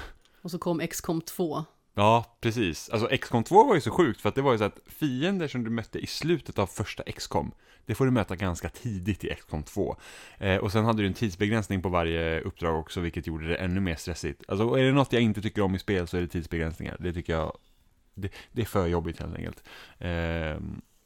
Och 0.43 0.51
så 0.51 0.59
kom 0.59 0.87
XCOM 0.87 1.21
2. 1.21 1.65
Ja, 1.95 2.37
precis. 2.41 2.89
Alltså 2.89 3.17
XCOM 3.17 3.45
2 3.45 3.65
var 3.65 3.75
ju 3.75 3.81
så 3.81 3.91
sjukt 3.91 4.21
för 4.21 4.29
att 4.29 4.35
det 4.35 4.43
var 4.43 4.53
ju 4.53 4.59
så 4.59 4.65
att 4.65 4.79
fiender 4.87 5.49
som 5.49 5.65
du 5.65 5.71
mötte 5.71 5.99
i 5.99 6.07
slutet 6.07 6.59
av 6.59 6.67
första 6.67 7.03
XCOM, 7.03 7.53
det 7.87 7.95
får 7.95 8.05
du 8.05 8.11
möta 8.11 8.37
ganska 8.37 8.69
tidigt 8.69 9.25
i 9.25 9.35
XCOM 9.35 9.63
2. 9.63 9.97
Eh, 10.39 10.57
och 10.57 10.73
sen 10.73 10.85
hade 10.85 11.03
du 11.03 11.07
en 11.07 11.15
tidsbegränsning 11.15 11.83
på 11.83 11.89
varje 11.89 12.41
uppdrag 12.41 12.79
också, 12.79 13.01
vilket 13.01 13.27
gjorde 13.27 13.49
det 13.49 13.57
ännu 13.57 13.81
mer 13.81 13.95
stressigt. 13.95 14.43
Alltså 14.49 14.75
är 14.75 14.85
det 14.85 14.93
något 14.93 15.13
jag 15.13 15.23
inte 15.23 15.43
tycker 15.43 15.63
om 15.63 15.75
i 15.75 15.79
spel 15.79 16.07
så 16.07 16.17
är 16.17 16.21
det 16.21 16.29
tidsbegränsningar. 16.29 16.97
Det 17.01 17.13
tycker 17.13 17.33
jag, 17.33 17.57
det, 18.15 18.33
det 18.53 18.63
är 18.63 18.67
för 18.67 18.87
jobbigt 18.87 19.21
helt 19.21 19.37
enkelt. 19.37 19.65
Eh, 19.99 20.61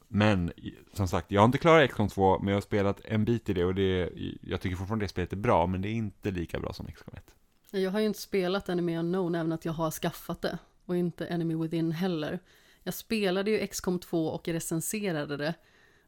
men 0.07 0.51
som 0.93 1.07
sagt, 1.07 1.31
jag 1.31 1.41
har 1.41 1.45
inte 1.45 1.57
klarat 1.57 1.89
XCOM 1.89 2.09
2, 2.09 2.39
men 2.39 2.47
jag 2.47 2.55
har 2.55 2.61
spelat 2.61 3.01
en 3.05 3.25
bit 3.25 3.49
i 3.49 3.53
det 3.53 3.65
och 3.65 3.75
det, 3.75 4.09
jag 4.41 4.61
tycker 4.61 4.75
fortfarande 4.75 5.05
det 5.05 5.09
spelet 5.09 5.33
är 5.33 5.37
bra, 5.37 5.67
men 5.67 5.81
det 5.81 5.89
är 5.89 5.93
inte 5.93 6.31
lika 6.31 6.59
bra 6.59 6.73
som 6.73 6.85
XCOM 6.85 7.13
1. 7.17 7.34
Jag 7.81 7.91
har 7.91 7.99
ju 7.99 8.05
inte 8.05 8.21
spelat 8.21 8.69
Enemy 8.69 8.97
Unknown 8.97 9.35
även 9.35 9.51
att 9.51 9.65
jag 9.65 9.73
har 9.73 9.91
skaffat 9.91 10.41
det. 10.41 10.57
Och 10.85 10.97
inte 10.97 11.25
Enemy 11.25 11.55
Within 11.55 11.91
heller. 11.91 12.39
Jag 12.83 12.93
spelade 12.93 13.51
ju 13.51 13.67
XCOM 13.67 13.99
2 13.99 14.27
och 14.27 14.47
recenserade 14.47 15.37
det. 15.37 15.53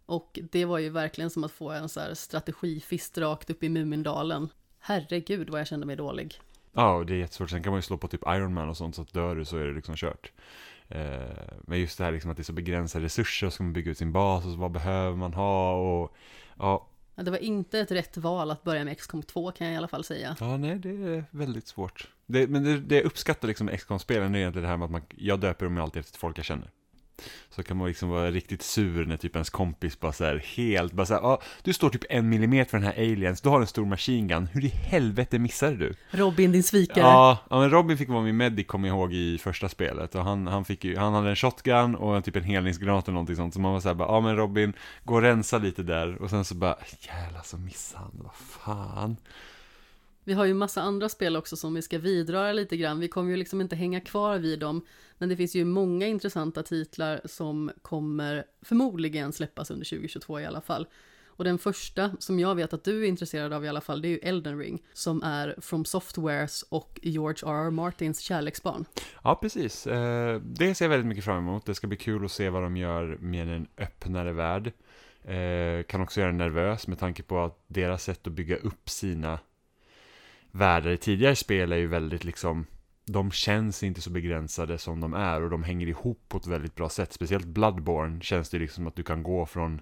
Och 0.06 0.40
det 0.52 0.66
var 0.66 0.78
ju 0.78 0.90
verkligen 0.90 1.30
som 1.30 1.44
att 1.44 1.52
få 1.52 1.70
en 1.72 1.90
så 1.90 2.00
här 2.00 2.14
strategifist 2.14 3.18
rakt 3.18 3.50
upp 3.50 3.64
i 3.64 3.70
Mumindalen. 3.70 4.50
Herregud 4.80 5.50
vad 5.50 5.60
jag 5.60 5.68
kände 5.68 5.86
mig 5.86 5.96
dålig. 5.96 6.40
Ja, 6.74 6.96
och 6.96 7.06
det 7.06 7.14
är 7.14 7.18
jättesvårt. 7.18 7.50
Sen 7.50 7.64
kan 7.64 7.72
man 7.72 7.78
ju 7.78 7.82
slå 7.82 7.98
på 7.98 8.08
typ 8.08 8.24
Iron 8.28 8.54
Man 8.54 8.70
och 8.70 8.78
sånt, 8.78 8.96
så 8.96 9.02
att 9.02 9.14
dör 9.14 9.36
du 9.36 9.46
så 9.46 9.58
är 9.58 9.66
det 9.66 9.74
liksom 9.74 9.96
kört. 9.96 10.32
Eh, 10.88 11.20
men 11.62 11.80
just 11.80 11.98
det 11.98 12.04
här 12.04 12.12
liksom 12.12 12.32
att 12.32 12.38
det 12.38 12.42
är 12.42 12.46
så 12.46 12.54
begränsade 12.54 13.06
resurser, 13.06 13.48
och 13.48 13.54
ska 13.54 13.64
man 13.64 13.74
bygga 13.74 13.92
ut 13.92 13.98
sin 13.98 14.12
bas, 14.12 14.46
och 14.46 14.52
så 14.52 14.58
vad 14.58 14.72
behöver 14.72 15.18
man 15.18 15.34
ha 15.34 15.76
och 15.76 16.16
Ja, 16.60 16.87
det 17.26 17.32
var 17.32 17.38
inte 17.38 17.80
ett 17.80 17.92
rätt 17.92 18.18
val 18.18 18.52
att 18.52 18.64
börja 18.64 18.86
med 18.86 18.98
XCOM 18.98 19.24
2 19.24 19.52
kan 19.52 19.68
jag 19.68 19.74
i 19.74 19.78
alla 19.78 19.88
fall 19.88 20.04
säga. 20.04 20.36
Ja, 20.40 20.58
nej, 20.58 20.80
det 20.80 20.90
är 20.90 21.26
väldigt 21.32 21.68
svårt. 21.68 22.08
Det, 22.26 22.48
men 22.48 22.64
det, 22.64 22.80
det 22.80 22.96
jag 22.96 23.06
uppskattar 23.06 23.48
liksom 23.48 23.66
med 23.66 23.80
XCOM-spelen 23.80 24.36
är 24.36 24.40
egentligen 24.40 24.64
det 24.64 24.70
här 24.70 24.78
med 24.78 24.86
att 24.86 24.92
man, 24.92 25.02
jag 25.16 25.40
döper 25.40 25.66
dem 25.66 25.78
alltid 25.78 26.00
efter 26.00 26.20
folk 26.20 26.38
jag 26.38 26.46
känner. 26.46 26.72
Så 27.50 27.64
kan 27.64 27.78
man 27.78 27.88
liksom 27.88 28.10
vara 28.10 28.32
riktigt 28.32 28.62
sur 28.62 29.06
när 29.06 29.18
typ 29.18 29.36
ens 29.36 29.50
kompis 29.50 30.00
bara 30.00 30.12
så 30.12 30.24
här 30.24 30.38
helt, 30.56 30.94
bara 30.94 31.06
så 31.06 31.14
här, 31.14 31.22
ah, 31.22 31.42
du 31.64 31.74
står 31.74 31.90
typ 31.90 32.04
en 32.10 32.30
millimeter 32.30 32.70
från 32.70 32.82
den 32.82 32.92
här 32.92 33.04
aliens, 33.04 33.42
du 33.42 33.50
har 33.50 33.62
en 33.62 33.68
stor 33.68 33.86
machine 33.86 34.28
gun, 34.28 34.48
hur 34.54 34.66
i 34.66 34.68
helvete 34.68 35.40
missade 35.40 35.76
du? 35.76 35.96
Robin, 36.12 36.52
din 36.52 36.64
svikare. 36.64 37.00
Ja, 37.00 37.38
ja 37.50 37.60
men 37.60 37.70
Robin 37.70 37.98
fick 37.98 38.10
vara 38.10 38.24
min 38.24 38.38
medic, 38.38 38.68
kommer 38.68 38.88
jag 38.88 38.98
ihåg, 38.98 39.14
i 39.14 39.38
första 39.38 39.70
spelet. 39.70 40.16
Och 40.16 40.24
han, 40.24 40.48
han 40.48 40.66
fick 40.66 40.86
ju, 40.86 40.98
han 40.98 41.14
hade 41.14 41.30
en 41.30 41.36
shotgun 41.36 41.96
och 41.96 42.24
typ 42.24 42.36
en 42.36 42.44
helningsgranat 42.44 43.08
eller 43.08 43.14
någonting 43.14 43.36
sånt. 43.36 43.54
Så 43.54 43.60
man 43.60 43.74
var 43.74 43.80
såhär 43.80 43.96
bara, 43.96 44.08
ja 44.08 44.22
men 44.22 44.36
Robin, 44.36 44.74
gå 45.04 45.16
och 45.16 45.22
rensa 45.22 45.58
lite 45.58 45.84
där. 45.84 46.22
Och 46.22 46.30
sen 46.30 46.46
så 46.46 46.56
bara, 46.56 46.78
jävlar 47.00 47.42
så 47.44 47.58
missade 47.58 48.04
han, 48.04 48.12
vad 48.14 48.36
fan. 48.36 49.18
Vi 50.24 50.34
har 50.34 50.46
ju 50.46 50.54
massa 50.54 50.82
andra 50.82 51.10
spel 51.10 51.36
också 51.36 51.56
som 51.56 51.74
vi 51.74 51.82
ska 51.82 51.98
vidröra 51.98 52.54
lite 52.54 52.78
grann. 52.78 53.00
Vi 53.00 53.08
kommer 53.08 53.32
ju 53.32 53.38
liksom 53.38 53.62
inte 53.62 53.76
hänga 53.76 54.02
kvar 54.02 54.38
vid 54.38 54.60
dem. 54.60 54.82
Men 55.18 55.30
det 55.30 55.38
finns 55.38 55.56
ju 55.56 55.66
många 55.66 56.08
intressanta 56.08 56.64
titlar 56.64 57.22
som 57.26 57.72
kommer 57.82 58.44
förmodligen 58.62 59.34
släppas 59.34 59.72
under 59.72 59.86
2022 59.86 60.40
i 60.40 60.46
alla 60.46 60.62
fall. 60.62 60.88
Och 61.38 61.44
den 61.44 61.58
första 61.58 62.12
som 62.20 62.40
jag 62.40 62.56
vet 62.56 62.74
att 62.74 62.84
du 62.84 63.04
är 63.04 63.08
intresserad 63.08 63.54
av 63.54 63.66
i 63.66 63.68
alla 63.68 63.82
fall, 63.82 64.02
det 64.02 64.08
är 64.08 64.10
ju 64.10 64.18
Elden 64.18 64.60
Ring, 64.60 64.84
som 64.94 65.24
är 65.24 65.56
From 65.62 65.86
Softwares 65.86 66.64
och 66.64 67.00
George 67.04 67.50
R.R. 67.50 67.72
Martins 67.72 68.20
kärleksbarn. 68.20 68.86
Ja, 69.24 69.36
precis. 69.36 69.88
Eh, 69.88 70.42
det 70.42 70.76
ser 70.76 70.86
jag 70.86 70.90
väldigt 70.90 71.08
mycket 71.08 71.24
fram 71.24 71.38
emot. 71.38 71.66
Det 71.66 71.76
ska 71.76 71.88
bli 71.88 71.98
kul 71.98 72.26
att 72.26 72.32
se 72.32 72.50
vad 72.50 72.64
de 72.64 72.78
gör 72.78 73.18
med 73.20 73.50
en 73.50 73.68
öppnare 73.78 74.34
värld. 74.34 74.72
Eh, 75.24 75.84
kan 75.84 76.02
också 76.02 76.20
göra 76.20 76.30
en 76.30 76.38
nervös 76.38 76.88
med 76.88 77.00
tanke 77.00 77.24
på 77.24 77.40
att 77.44 77.64
deras 77.68 78.04
sätt 78.04 78.28
att 78.28 78.34
bygga 78.34 78.56
upp 78.56 78.90
sina 78.90 79.40
världar 80.52 80.92
i 80.92 80.98
tidigare 80.98 81.36
spel 81.36 81.72
är 81.72 81.78
ju 81.78 81.88
väldigt 81.88 82.24
liksom 82.24 82.66
de 83.10 83.32
känns 83.32 83.84
inte 83.84 84.02
så 84.02 84.10
begränsade 84.10 84.78
som 84.78 85.00
de 85.00 85.13
är 85.13 85.41
och 85.41 85.50
de 85.50 85.63
hänger 85.63 85.88
ihop 85.88 86.26
på 86.28 86.38
ett 86.38 86.48
väldigt 86.48 86.76
bra 86.76 86.89
sätt. 86.89 87.13
Speciellt 87.13 87.46
Bloodborne 87.46 88.22
känns 88.22 88.50
det 88.50 88.60
liksom 88.60 88.88
att 88.88 88.96
du 88.96 89.04
kan 89.04 89.24
gå 89.24 89.46
från 89.46 89.82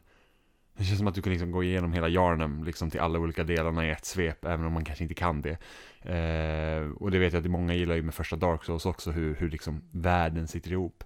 det 0.77 0.83
känns 0.83 0.97
som 0.97 1.07
att 1.07 1.15
du 1.15 1.21
kan 1.21 1.33
liksom 1.33 1.51
gå 1.51 1.63
igenom 1.63 1.93
hela 1.93 2.09
Yarnum 2.09 2.63
liksom 2.63 2.89
till 2.89 2.99
alla 2.99 3.19
olika 3.19 3.43
delarna 3.43 3.88
i 3.88 3.91
ett 3.91 4.05
svep, 4.05 4.45
även 4.45 4.65
om 4.65 4.73
man 4.73 4.85
kanske 4.85 5.03
inte 5.03 5.13
kan 5.13 5.41
det. 5.41 5.57
Eh, 6.01 6.91
och 6.91 7.11
det 7.11 7.19
vet 7.19 7.33
jag 7.33 7.45
att 7.45 7.51
många 7.51 7.73
gillar 7.73 7.95
ju 7.95 8.01
med 8.01 8.13
första 8.13 8.35
Dark 8.35 8.63
Souls 8.63 8.85
också, 8.85 9.11
hur, 9.11 9.35
hur 9.35 9.49
liksom 9.49 9.81
världen 9.91 10.47
sitter 10.47 10.71
ihop. 10.71 11.03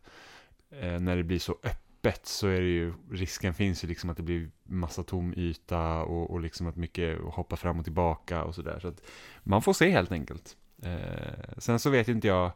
Eh, 0.81 0.99
när 0.99 1.17
det 1.17 1.23
blir 1.23 1.39
så 1.39 1.55
öppet 1.63 2.25
så 2.25 2.47
är 2.47 2.61
det 2.61 2.67
ju, 2.67 2.93
risken 3.11 3.53
finns 3.53 3.83
ju 3.83 3.87
liksom 3.87 4.09
att 4.09 4.17
det 4.17 4.23
blir 4.23 4.49
massa 4.63 5.03
tom 5.03 5.33
yta 5.37 6.03
och, 6.03 6.31
och 6.31 6.39
liksom 6.39 6.67
att 6.67 6.75
mycket 6.75 7.19
hoppar 7.21 7.57
fram 7.57 7.79
och 7.79 7.85
tillbaka 7.85 8.43
och 8.43 8.55
sådär. 8.55 8.79
Så 8.81 8.87
att 8.87 9.01
man 9.43 9.61
får 9.61 9.73
se 9.73 9.89
helt 9.89 10.11
enkelt. 10.11 10.57
Eh, 10.83 11.57
sen 11.57 11.79
så 11.79 11.89
vet 11.89 12.07
inte 12.07 12.27
jag, 12.27 12.51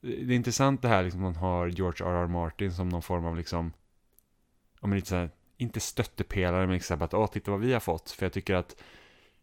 det 0.00 0.10
är 0.10 0.30
intressant 0.30 0.82
det 0.82 0.88
här 0.88 1.04
liksom 1.04 1.20
man 1.20 1.36
har 1.36 1.68
George 1.68 2.06
R.R. 2.06 2.26
Martin 2.26 2.72
som 2.72 2.88
någon 2.88 3.02
form 3.02 3.24
av 3.24 3.36
liksom, 3.36 3.72
om 4.80 4.92
lite 4.92 5.08
så 5.08 5.16
här, 5.16 5.30
inte 5.56 5.80
stöttepelare, 5.80 6.66
men 6.66 6.74
liksom 6.74 7.02
att 7.02 7.14
åh, 7.14 7.26
titta 7.26 7.50
vad 7.50 7.60
vi 7.60 7.72
har 7.72 7.80
fått. 7.80 8.10
För 8.10 8.26
jag 8.26 8.32
tycker 8.32 8.54
att 8.54 8.76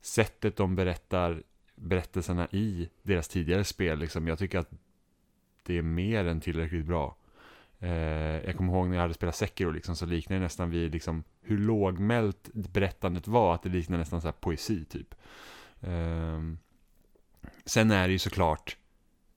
sättet 0.02 0.56
de 0.56 0.76
berättar 0.76 1.43
berättelserna 1.76 2.48
i 2.52 2.89
deras 3.04 3.28
tidigare 3.28 3.63
spel, 3.63 4.00
liksom, 4.00 4.28
jag 4.28 4.39
tycker 4.39 4.60
att 4.60 4.72
det 5.63 5.78
är 5.78 5.82
mer 5.82 6.26
än 6.26 6.41
tillräckligt 6.41 6.86
bra. 6.86 7.15
Eh, 7.80 7.89
jag 8.45 8.58
kommer 8.58 8.74
ihåg 8.74 8.88
när 8.88 8.95
jag 8.95 9.02
hade 9.02 9.13
spelat 9.13 9.36
Sekiro, 9.36 9.72
liksom, 9.72 9.95
så 9.95 10.06
liknade 10.06 10.39
det 10.39 10.43
nästan 10.43 10.69
vid 10.69 10.91
liksom, 10.91 11.24
hur 11.41 11.58
lågmält 11.58 12.50
berättandet 12.54 13.28
var, 13.28 13.56
att 13.56 13.63
det 13.63 13.69
liknade 13.69 14.00
nästan 14.00 14.22
så 14.22 14.28
här 14.28 14.36
poesi 14.39 14.86
typ. 14.86 15.15
Eh, 15.82 16.39
sen 17.69 17.91
är 17.91 18.08
det 18.08 18.12
ju 18.12 18.19
såklart, 18.19 18.77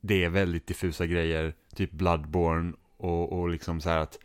det 0.00 0.24
är 0.24 0.28
väldigt 0.28 0.66
diffusa 0.66 1.06
grejer, 1.06 1.54
typ 1.74 1.90
Bloodborne 1.90 2.72
och, 2.96 3.32
och 3.32 3.48
liksom 3.48 3.80
så 3.80 3.88
här 3.88 3.98
att 3.98 4.18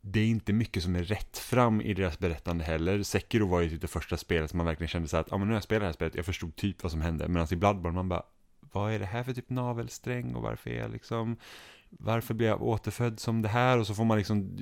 det 0.00 0.20
är 0.20 0.26
inte 0.26 0.52
mycket 0.52 0.82
som 0.82 0.96
är 0.96 1.02
rätt 1.02 1.38
fram 1.38 1.80
i 1.80 1.94
deras 1.94 2.18
berättande 2.18 2.64
heller. 2.64 3.02
Sekiro 3.02 3.46
var 3.46 3.60
ju 3.60 3.70
typ 3.70 3.80
det 3.80 3.88
första 3.88 4.16
spelet 4.16 4.50
som 4.50 4.56
man 4.56 4.66
verkligen 4.66 4.88
kände 4.88 5.08
så 5.08 5.16
att, 5.16 5.28
ja 5.30 5.38
men 5.38 5.48
nu 5.48 5.52
har 5.52 5.56
jag 5.56 5.62
spelat 5.62 5.80
det 5.80 5.86
här 5.86 5.92
spelet, 5.92 6.14
jag 6.14 6.26
förstod 6.26 6.56
typ 6.56 6.82
vad 6.82 6.92
som 6.92 7.00
hände. 7.00 7.28
Medan 7.28 7.48
i 7.50 7.56
Bloodborne 7.56 7.94
man 7.94 8.08
bara, 8.08 8.22
vad 8.60 8.92
är 8.92 8.98
det 8.98 9.04
här 9.04 9.24
för 9.24 9.32
typ 9.32 9.50
navelsträng 9.50 10.34
och 10.34 10.42
varför 10.42 10.70
är 10.70 10.78
jag 10.78 10.90
liksom, 10.90 11.36
varför 11.90 12.34
blir 12.34 12.48
jag 12.48 12.62
återfödd 12.62 13.20
som 13.20 13.42
det 13.42 13.48
här? 13.48 13.78
Och 13.78 13.86
så 13.86 13.94
får 13.94 14.04
man 14.04 14.18
liksom 14.18 14.56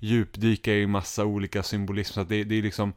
djupdyka 0.00 0.74
i 0.74 0.86
massa 0.86 1.24
olika 1.24 1.62
symbolism. 1.62 2.12
Så 2.12 2.20
att 2.20 2.28
det, 2.28 2.44
det 2.44 2.54
är 2.54 2.62
liksom, 2.62 2.92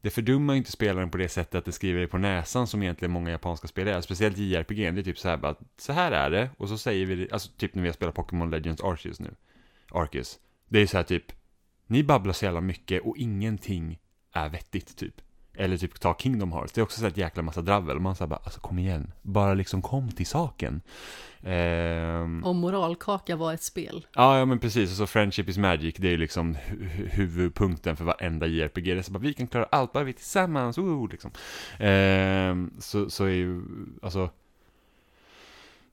det 0.00 0.10
fördummar 0.10 0.54
ju 0.54 0.58
inte 0.58 0.70
spelaren 0.70 1.10
på 1.10 1.18
det 1.18 1.28
sättet 1.28 1.54
att 1.54 1.64
det 1.64 1.72
skriver 1.72 2.00
det 2.00 2.06
på 2.06 2.18
näsan 2.18 2.66
som 2.66 2.82
egentligen 2.82 3.12
många 3.12 3.30
japanska 3.30 3.68
spel 3.68 3.88
är. 3.88 4.00
Speciellt 4.00 4.38
JRPG, 4.38 4.76
det 4.76 5.00
är 5.00 5.02
typ 5.02 5.18
så 5.18 5.28
här 5.28 5.36
bara, 5.36 5.54
så 5.78 5.92
här 5.92 6.12
är 6.12 6.30
det. 6.30 6.50
Och 6.56 6.68
så 6.68 6.78
säger 6.78 7.06
vi 7.06 7.14
det, 7.16 7.32
alltså 7.32 7.50
typ 7.56 7.74
när 7.74 7.82
vi 7.82 7.88
har 7.88 7.94
spelat 7.94 8.14
Pokémon 8.14 8.50
Legends 8.50 8.82
Arceus 8.82 9.20
nu. 9.20 9.34
Arceus. 9.90 10.38
Det 10.68 10.78
är 10.78 10.86
så 10.86 10.96
här 10.96 11.04
typ, 11.04 11.24
ni 11.86 12.04
babblar 12.04 12.32
så 12.32 12.44
jävla 12.44 12.60
mycket 12.60 13.02
och 13.02 13.16
ingenting 13.16 13.98
är 14.32 14.48
vettigt 14.48 14.96
typ. 14.96 15.20
Eller 15.60 15.76
typ 15.76 16.00
ta 16.00 16.14
Kingdom 16.14 16.52
Hearts, 16.52 16.72
det 16.72 16.80
är 16.80 16.82
också 16.82 17.00
så 17.00 17.06
ett 17.06 17.16
jäkla 17.16 17.42
massa 17.42 17.62
dravel. 17.62 18.00
Man 18.00 18.16
säger 18.16 18.28
bara, 18.28 18.40
alltså 18.44 18.60
kom 18.60 18.78
igen, 18.78 19.12
bara 19.22 19.54
liksom 19.54 19.82
kom 19.82 20.12
till 20.12 20.26
saken. 20.26 20.80
Ehm... 21.42 22.44
Om 22.44 22.56
moralkaka 22.56 23.36
var 23.36 23.54
ett 23.54 23.62
spel. 23.62 24.06
Ja, 24.14 24.38
ja 24.38 24.44
men 24.44 24.58
precis, 24.58 24.90
och 24.90 24.96
så 24.96 25.06
Friendship 25.06 25.48
is 25.48 25.58
Magic, 25.58 25.94
det 25.98 26.08
är 26.08 26.18
liksom 26.18 26.54
hu 26.54 27.08
huvudpunkten 27.08 27.96
för 27.96 28.04
varenda 28.04 28.46
JRPG. 28.46 28.84
Det 28.84 28.98
är 28.98 29.02
så 29.02 29.12
bara, 29.12 29.18
vi 29.18 29.34
kan 29.34 29.46
klara 29.46 29.66
allt, 29.70 29.92
bara 29.92 30.04
vi 30.04 30.12
tillsammans, 30.12 30.78
oh, 30.78 31.10
liksom. 31.10 31.30
Ehm, 31.78 32.70
så, 32.78 33.10
så 33.10 33.24
är 33.24 33.30
ju, 33.30 33.62
alltså, 34.02 34.30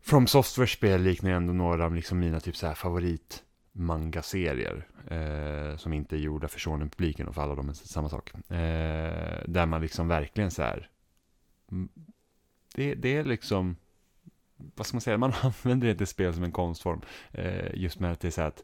From 0.02 0.28
Software-spel 0.28 1.02
liknar 1.02 1.32
ändå 1.32 1.54
några 1.54 1.86
av 1.86 1.96
liksom 1.96 2.20
mina 2.20 2.40
typ 2.40 2.56
så 2.56 2.68
här 2.68 2.74
favorit 2.74 3.44
manga-serier 3.80 4.88
eh, 5.08 5.78
som 5.78 5.94
inte 5.94 6.16
är 6.16 6.20
gjorda 6.20 6.48
för 6.48 6.60
shonen-publiken 6.60 7.28
och 7.28 7.36
för 7.36 7.42
alla 7.42 7.56
de 7.56 7.70
är 7.70 7.74
samma 7.74 8.10
sak. 8.10 8.32
Eh, 8.34 9.44
där 9.48 9.66
man 9.66 9.82
liksom 9.82 10.08
verkligen 10.08 10.52
så 10.52 10.62
här, 10.62 10.90
mm, 11.72 11.90
det, 12.76 12.96
det 12.96 13.18
är 13.18 13.24
liksom, 13.24 13.76
vad 14.56 14.88
ska 14.88 14.96
man 14.96 15.02
säga, 15.02 15.18
man 15.18 15.34
använder 15.42 15.88
inte 15.88 16.06
spel 16.06 16.34
som 16.34 16.44
en 16.44 16.52
konstform. 16.52 17.02
Eh, 17.32 17.74
just 17.74 18.00
med 18.00 18.12
att 18.12 18.20
det 18.20 18.28
är 18.28 18.32
så 18.32 18.42
här 18.42 18.48
att 18.48 18.64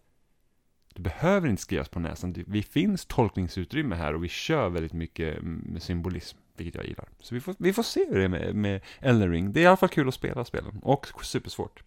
du 0.93 1.01
behöver 1.01 1.47
inte 1.47 1.61
skrivas 1.61 1.89
på 1.89 1.99
näsan. 1.99 2.35
Vi 2.47 2.63
finns 2.63 3.05
tolkningsutrymme 3.05 3.95
här 3.95 4.13
och 4.13 4.23
vi 4.23 4.29
kör 4.29 4.69
väldigt 4.69 4.93
mycket 4.93 5.41
med 5.41 5.83
symbolism, 5.83 6.37
vilket 6.57 6.75
jag 6.75 6.85
gillar. 6.85 7.09
Så 7.19 7.35
vi 7.35 7.41
får, 7.41 7.55
vi 7.59 7.73
får 7.73 7.83
se 7.83 8.05
hur 8.09 8.17
det 8.17 8.23
är 8.23 8.29
med, 8.29 8.55
med 8.55 8.81
Elden 8.99 9.31
Ring. 9.31 9.51
Det 9.53 9.59
är 9.59 9.63
i 9.63 9.67
alla 9.67 9.77
fall 9.77 9.89
kul 9.89 10.07
att 10.07 10.13
spela 10.13 10.45
spelen 10.45 10.79
och 10.81 11.07
supersvårt. 11.23 11.83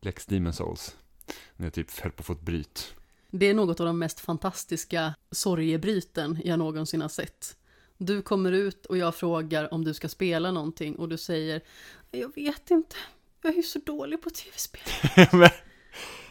Lex 0.00 0.26
Demon 0.26 0.52
Souls. 0.52 0.96
När 1.56 1.66
jag 1.66 1.72
typ 1.72 2.00
höll 2.00 2.12
på 2.12 2.20
att 2.20 2.26
få 2.26 2.32
ett 2.32 2.40
bryt. 2.40 2.94
Det 3.30 3.46
är 3.46 3.54
något 3.54 3.80
av 3.80 3.86
de 3.86 3.98
mest 3.98 4.20
fantastiska 4.20 5.14
sorgebryten 5.30 6.38
jag 6.44 6.58
någonsin 6.58 7.00
har 7.00 7.08
sett. 7.08 7.56
Du 7.98 8.22
kommer 8.22 8.52
ut 8.52 8.86
och 8.86 8.98
jag 8.98 9.14
frågar 9.14 9.74
om 9.74 9.84
du 9.84 9.94
ska 9.94 10.08
spela 10.08 10.50
någonting 10.50 10.96
och 10.96 11.08
du 11.08 11.18
säger 11.18 11.60
Jag 12.10 12.34
vet 12.34 12.70
inte, 12.70 12.96
jag 13.42 13.52
är 13.52 13.56
ju 13.56 13.62
så 13.62 13.78
dålig 13.78 14.22
på 14.22 14.30
tv-spel. 14.30 14.82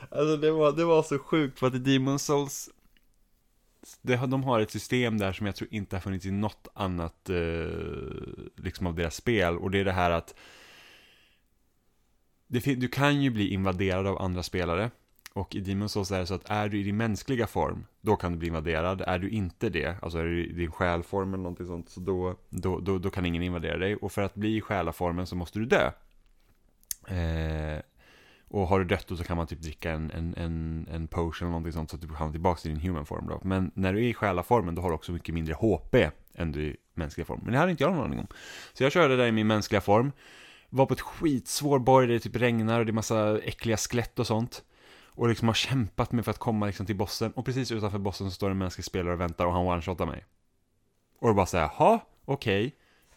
alltså 0.10 0.38
det 0.38 0.51
var, 0.51 0.71
det 0.71 0.86
var 0.86 1.03
så 1.03 1.19
sjukt 1.19 1.60
för 1.60 1.67
att 1.67 1.75
i 1.75 1.79
Demon 1.79 2.19
Souls 2.19 2.69
det, 4.01 4.15
de 4.15 4.43
har 4.43 4.60
ett 4.60 4.71
system 4.71 5.17
där 5.17 5.34
som 5.34 5.45
jag 5.45 5.56
tror 5.56 5.73
inte 5.73 5.95
har 5.95 6.01
funnits 6.01 6.25
i 6.25 6.32
något 6.32 6.67
annat 6.73 7.29
eh, 7.29 7.36
liksom 8.56 8.88
av 8.88 8.95
deras 8.95 9.15
spel 9.15 9.58
och 9.58 9.71
det 9.71 9.79
är 9.79 9.86
det 9.86 9.91
här 9.91 10.12
att 10.12 10.36
du 12.60 12.88
kan 12.88 13.22
ju 13.22 13.30
bli 13.30 13.54
invaderad 13.54 14.08
av 14.08 14.22
andra 14.22 14.44
spelare. 14.44 14.92
Och 15.34 15.56
i 15.56 15.60
Demon 15.60 15.89
Souls 15.89 16.12
är 16.12 16.20
det 16.20 16.26
så 16.26 16.34
att 16.34 16.50
är 16.50 16.70
du 16.70 16.80
i 16.80 16.84
din 16.84 16.98
mänskliga 16.98 17.48
form, 17.48 17.86
då 18.02 18.16
kan 18.16 18.32
du 18.32 18.38
bli 18.38 18.48
invaderad. 18.48 19.02
Är 19.02 19.20
du 19.20 19.30
inte 19.30 19.70
det, 19.70 19.96
alltså 20.02 20.20
är 20.20 20.24
du 20.24 20.46
i 20.46 20.54
din 20.54 20.72
själform 20.72 21.34
eller 21.34 21.44
någonting 21.44 21.68
sånt, 21.68 21.89
så 21.89 22.00
då, 22.00 22.36
då, 22.50 22.80
då, 22.80 22.98
då 22.98 23.10
kan 23.10 23.26
ingen 23.26 23.44
invadera 23.44 23.78
dig. 23.78 23.96
Och 23.96 24.12
för 24.12 24.22
att 24.22 24.36
bli 24.36 24.58
i 24.58 24.62
själaformen 24.62 25.28
så 25.28 25.36
måste 25.36 25.60
du 25.60 25.66
dö. 25.66 25.92
Eh, 27.08 27.82
och 28.48 28.68
har 28.68 28.80
du 28.80 28.86
dött 28.86 29.08
då 29.08 29.18
så 29.18 29.24
kan 29.24 29.38
man 29.38 29.48
typ 29.48 29.62
dricka 29.62 29.92
en, 29.92 30.12
en, 30.12 30.36
en, 30.38 30.88
en 30.92 31.08
potion 31.08 31.46
eller 31.46 31.52
någonting 31.52 31.74
sånt 31.74 31.89
så 31.89 31.96
att 31.96 32.02
du 32.02 32.08
hamnar 32.08 32.32
tillbaka 32.32 32.62
till 32.62 32.72
din 32.72 32.82
human 32.82 33.06
form 33.06 33.28
då. 33.28 33.42
Men 33.44 33.72
när 33.74 33.94
du 33.94 34.00
är 34.00 34.10
i 34.10 34.13
själaformen 34.13 34.76
då 34.76 34.82
har 34.82 34.89
du 34.89 34.96
också 34.96 35.12
mycket 35.12 35.36
mindre 35.36 35.54
HP 35.54 35.96
än 36.34 36.52
du 36.52 36.62
är 36.62 36.70
i 36.70 36.78
mänskliga 36.94 37.26
form. 37.26 37.39
Men 37.44 37.54
det 37.54 37.60
hade 37.60 37.72
inte 37.72 37.84
jag 37.84 37.94
någon 37.94 38.06
aning 38.06 38.20
om. 38.20 38.28
Så 38.74 38.84
jag 38.84 38.92
körde 38.92 39.16
där 39.16 39.28
i 39.28 39.32
min 39.32 39.48
mänskliga 39.48 39.82
form 39.82 40.12
var 40.74 40.86
på 40.86 40.94
ett 40.94 41.02
skitsvår 41.02 41.80
borg 41.80 42.08
där 42.08 42.14
det 42.14 42.20
typ 42.20 42.36
regnar 42.36 42.80
och 42.80 42.86
det 42.86 42.92
är 42.92 42.94
massa 42.94 43.40
äckliga 43.40 43.78
skelett 43.78 44.20
och 44.20 44.28
sånt. 44.28 44.64
Och 45.16 45.28
liksom 45.30 45.48
har 45.48 45.56
kämpat 45.56 46.12
med 46.12 46.26
för 46.26 46.32
att 46.32 46.38
komma 46.38 46.66
liksom 46.66 46.86
till 46.86 46.96
bossen. 46.96 47.32
Och 47.32 47.46
precis 47.46 47.72
utanför 47.72 47.98
bossen 47.98 48.30
så 48.30 48.36
står 48.36 48.52
en 48.52 48.58
mänsklig 48.58 48.86
spelare 48.86 49.14
och 49.14 49.22
väntar 49.22 49.46
och 49.46 49.54
han 49.54 49.66
one-shotar 49.66 50.06
mig. 50.06 50.26
Och 51.20 51.28
då 51.28 51.34
bara 51.34 51.46
säger 51.46 51.64
jaha, 51.64 52.00
okej, 52.26 52.68
okay, 52.68 52.72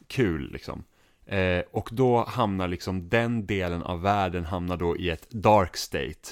kul 0.07 0.53
liksom. 0.53 0.85
Eh, 1.27 1.63
och 1.71 1.89
då 1.93 2.25
hamnar 2.25 2.69
liksom 2.69 3.09
den 3.09 3.47
delen 3.47 3.83
av 3.83 4.03
världen 4.03 4.45
hamnar 4.45 4.77
då 4.77 4.97
i 4.97 5.11
ett 5.11 5.31
dark 5.31 5.77
state. 5.77 6.31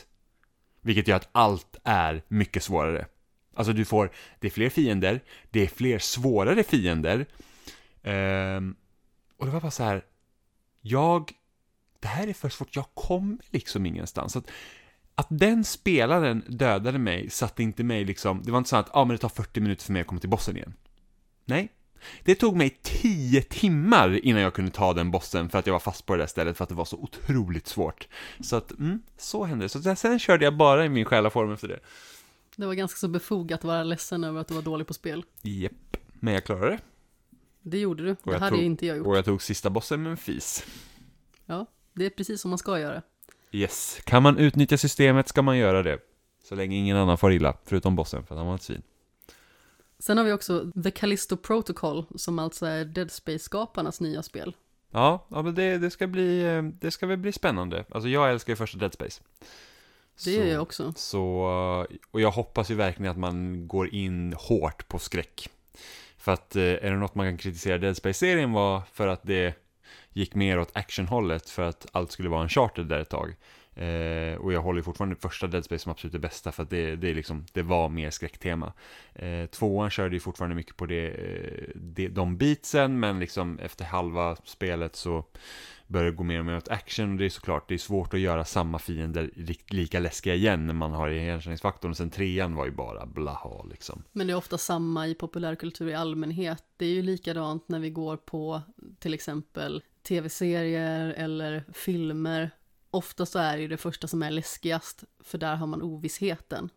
Vilket 0.81 1.09
gör 1.09 1.17
att 1.17 1.29
allt 1.33 1.77
är 1.85 2.23
mycket 2.29 2.63
svårare. 2.63 3.07
Alltså 3.55 3.73
du 3.73 3.85
får, 3.85 4.11
det 4.39 4.47
är 4.47 4.51
fler 4.51 4.69
fiender, 4.69 5.21
det 5.51 5.61
är 5.61 5.67
fler 5.67 5.99
svårare 5.99 6.63
fiender. 6.63 7.27
Eh, 8.03 8.61
och 9.37 9.47
det 9.47 9.53
var 9.53 9.61
bara 9.61 9.71
så 9.71 9.85
här, 9.85 10.05
jag, 10.87 11.33
det 12.01 12.09
här 12.09 12.27
är 12.27 12.33
för 12.33 12.49
svårt, 12.49 12.77
jag 12.77 12.87
kommer 12.94 13.38
liksom 13.51 13.87
ingenstans. 13.87 14.33
Så 14.33 14.38
att, 14.38 14.51
att 15.14 15.27
den 15.31 15.64
spelaren 15.64 16.44
dödade 16.49 16.99
mig 16.99 17.31
satte 17.31 17.62
inte 17.62 17.85
mig 17.85 18.05
liksom, 18.05 18.42
det 18.44 18.51
var 18.51 18.59
inte 18.59 18.70
så 18.70 18.77
att, 18.77 18.90
ja 18.92 19.01
ah, 19.01 19.05
men 19.05 19.16
det 19.16 19.20
tar 19.20 19.29
40 19.29 19.61
minuter 19.61 19.85
för 19.85 19.92
mig 19.92 20.01
att 20.01 20.07
komma 20.09 20.20
till 20.20 20.31
bossen 20.31 20.57
igen. 20.57 20.75
Nej. 21.44 21.68
Det 22.25 22.35
tog 22.35 22.57
mig 22.57 22.79
10 22.83 23.42
timmar 23.42 24.25
innan 24.25 24.42
jag 24.42 24.55
kunde 24.55 24.70
ta 24.70 24.92
den 24.92 25.11
bossen 25.11 25.49
för 25.49 25.59
att 25.59 25.66
jag 25.66 25.73
var 25.73 25.81
fast 25.81 26.07
på 26.07 26.14
det 26.14 26.23
där 26.23 26.27
stället 26.27 26.57
för 26.57 26.62
att 26.62 26.68
det 26.68 26.75
var 26.75 26.85
så 26.85 26.97
otroligt 26.97 27.66
svårt. 27.66 28.09
Så 28.40 28.57
att, 28.57 28.70
mm, 28.70 29.03
så 29.16 29.44
hände 29.44 29.64
det. 29.64 29.68
Så 29.68 29.97
sen 29.97 30.18
körde 30.18 30.44
jag 30.44 30.57
bara 30.57 30.85
i 30.85 30.88
min 30.88 31.05
själaform 31.05 31.53
efter 31.53 31.68
det. 31.68 31.81
Det 32.57 32.66
var 32.66 32.75
ganska 32.75 32.99
så 32.99 33.09
befogat 33.09 33.61
att 33.61 33.64
vara 33.64 33.85
ledsen 33.85 34.25
över 34.25 34.40
att 34.40 34.49
du 34.49 34.55
var 34.55 34.62
dålig 34.62 34.87
på 34.87 34.94
spel. 34.94 35.25
Japp, 35.42 35.97
men 36.20 36.35
jag 36.35 36.44
klarade 36.44 36.70
det. 36.70 36.79
Det 37.66 37.79
gjorde 37.79 38.03
du, 38.03 38.09
det 38.09 38.18
jag 38.24 38.38
hade 38.38 38.57
tog- 38.57 38.64
inte 38.64 38.87
jag 38.87 38.96
gjort. 38.96 39.07
Och 39.07 39.16
jag 39.16 39.24
tog 39.24 39.42
sista 39.42 39.70
bossen 39.70 40.03
med 40.03 40.11
en 40.11 40.16
fis. 40.16 40.66
Ja, 41.46 41.66
det 41.92 42.07
är 42.07 42.11
precis 42.11 42.40
som 42.40 42.48
man 42.50 42.59
ska 42.59 42.79
göra. 42.79 43.03
Yes. 43.53 44.00
Kan 44.05 44.22
man 44.22 44.38
utnyttja 44.38 44.79
systemet 44.79 45.29
ska 45.29 45.42
man 45.42 45.59
göra 45.59 45.83
det. 45.83 45.98
Så 46.44 46.55
länge 46.55 46.77
ingen 46.77 46.96
annan 46.96 47.18
får 47.18 47.33
illa, 47.33 47.57
förutom 47.64 47.96
bossen, 47.96 48.27
för 48.27 48.37
han 48.37 48.46
var 48.46 48.55
ett 48.55 48.62
svin. 48.62 48.83
Sen 49.98 50.18
har 50.18 50.24
vi 50.24 50.33
också 50.33 50.72
The 50.85 50.90
Callisto 50.90 51.37
Protocol, 51.37 52.05
som 52.16 52.38
alltså 52.38 52.66
är 52.66 52.85
Dead 52.85 53.11
Space-skaparnas 53.11 54.00
nya 54.00 54.22
spel. 54.22 54.57
Ja, 54.90 55.27
ja 55.31 55.42
men 55.42 55.55
det, 55.55 55.79
det, 55.79 55.90
ska 55.90 56.07
bli, 56.07 56.44
eh, 56.44 56.62
det 56.62 56.90
ska 56.90 57.07
väl 57.07 57.18
bli 57.18 57.33
spännande. 57.33 57.85
Alltså 57.90 58.09
jag 58.09 58.31
älskar 58.31 58.53
ju 58.53 58.57
första 58.57 58.79
Dead 58.79 58.92
Space. 58.92 59.22
Det 60.24 60.31
gör 60.31 60.46
jag 60.46 60.62
också. 60.62 60.92
Så, 60.96 61.27
och 62.11 62.20
jag 62.20 62.31
hoppas 62.31 62.70
ju 62.70 62.74
verkligen 62.74 63.11
att 63.11 63.18
man 63.18 63.68
går 63.68 63.94
in 63.94 64.35
hårt 64.38 64.88
på 64.88 64.98
skräck. 64.98 65.50
För 66.25 66.33
att 66.33 66.57
eh, 66.57 66.63
är 66.63 66.91
det 66.91 66.97
något 66.97 67.15
man 67.15 67.27
kan 67.27 67.37
kritisera 67.37 67.79
Dead 67.79 67.97
Space-serien 67.97 68.53
var 68.53 68.83
för 68.93 69.09
att 69.09 69.23
det 69.23 69.55
gick 70.13 70.35
mer 70.35 70.59
åt 70.59 70.77
actionhållet 70.77 71.51
för 71.51 71.63
att 71.63 71.87
allt 71.93 72.13
skulle 72.13 72.29
vara 72.29 72.43
en 72.43 72.49
charter 72.49 72.83
där 72.83 73.01
ett 73.01 73.11
tag. 73.11 73.35
Eh, 73.75 74.35
och 74.35 74.53
jag 74.53 74.63
håller 74.63 74.83
fortfarande 74.83 75.17
första 75.17 75.47
Dead 75.47 75.65
Space 75.65 75.83
som 75.83 75.93
absolut 75.93 76.13
det 76.13 76.19
bästa 76.19 76.53
för 76.53 76.63
att 76.63 76.71
det, 76.71 76.97
det, 76.97 77.15
liksom, 77.15 77.47
det 77.53 77.63
var 77.63 77.89
mer 77.89 78.11
skräcktema. 78.11 78.73
Eh, 79.15 79.47
tvåan 79.47 79.91
körde 79.91 80.17
ju 80.17 80.21
fortfarande 80.21 80.57
mycket 80.57 80.77
på 80.77 80.87
det, 80.87 81.09
eh, 81.09 81.69
det, 81.75 82.09
de 82.09 82.37
beatsen 82.37 83.01
men 83.01 83.21
liksom 83.21 83.59
efter 83.59 83.85
halva 83.85 84.37
spelet 84.45 84.97
så 84.97 85.25
börjar 85.87 86.11
gå 86.11 86.25
mer 86.25 86.38
och 86.38 86.44
mer 86.44 86.57
åt 86.57 86.68
action 86.68 87.12
och 87.12 87.18
det 87.18 87.25
är 87.25 87.31
såklart, 87.31 87.68
det 87.68 87.75
är 87.75 87.79
svårt 87.79 88.14
att 88.14 88.20
göra 88.20 88.44
samma 88.44 88.79
fiender 88.79 89.31
lika 89.68 90.01
läskiga 90.01 90.35
igen 90.35 90.66
när 90.66 90.75
man 90.75 90.92
har 90.92 91.09
igenkänningsfaktorn. 91.09 91.90
Och 91.90 91.97
sen 91.97 92.11
trean 92.11 92.55
var 92.55 92.64
ju 92.64 92.70
bara 92.70 93.07
blaha 93.07 93.64
liksom. 93.70 94.03
Men 94.12 94.27
det 94.27 94.33
är 94.33 94.37
ofta 94.37 94.59
samma 94.59 95.07
i 95.07 95.14
populärkultur 95.14 95.88
i 95.88 95.94
allmänhet. 95.94 96.64
Det 96.77 96.87
är 96.87 96.90
ju 96.90 97.03
likadant 97.03 97.68
när 97.68 97.79
vi 97.79 97.90
går 97.90 98.16
på 98.16 98.62
till 98.99 99.14
exempel 99.14 99.83
tv-serier 100.03 101.14
eller 101.16 101.64
filmer. 101.73 102.51
Ofta 102.90 103.27
så 103.27 103.38
är 103.38 103.57
det 103.57 103.62
ju 103.62 103.68
det 103.68 103.77
första 103.77 104.09
som 104.09 104.23
är 104.23 104.31
läskigast, 104.31 105.05
för 105.20 105.38
där 105.38 105.57
har 105.57 105.66
man 105.66 105.83
ovissheten. 105.83 106.70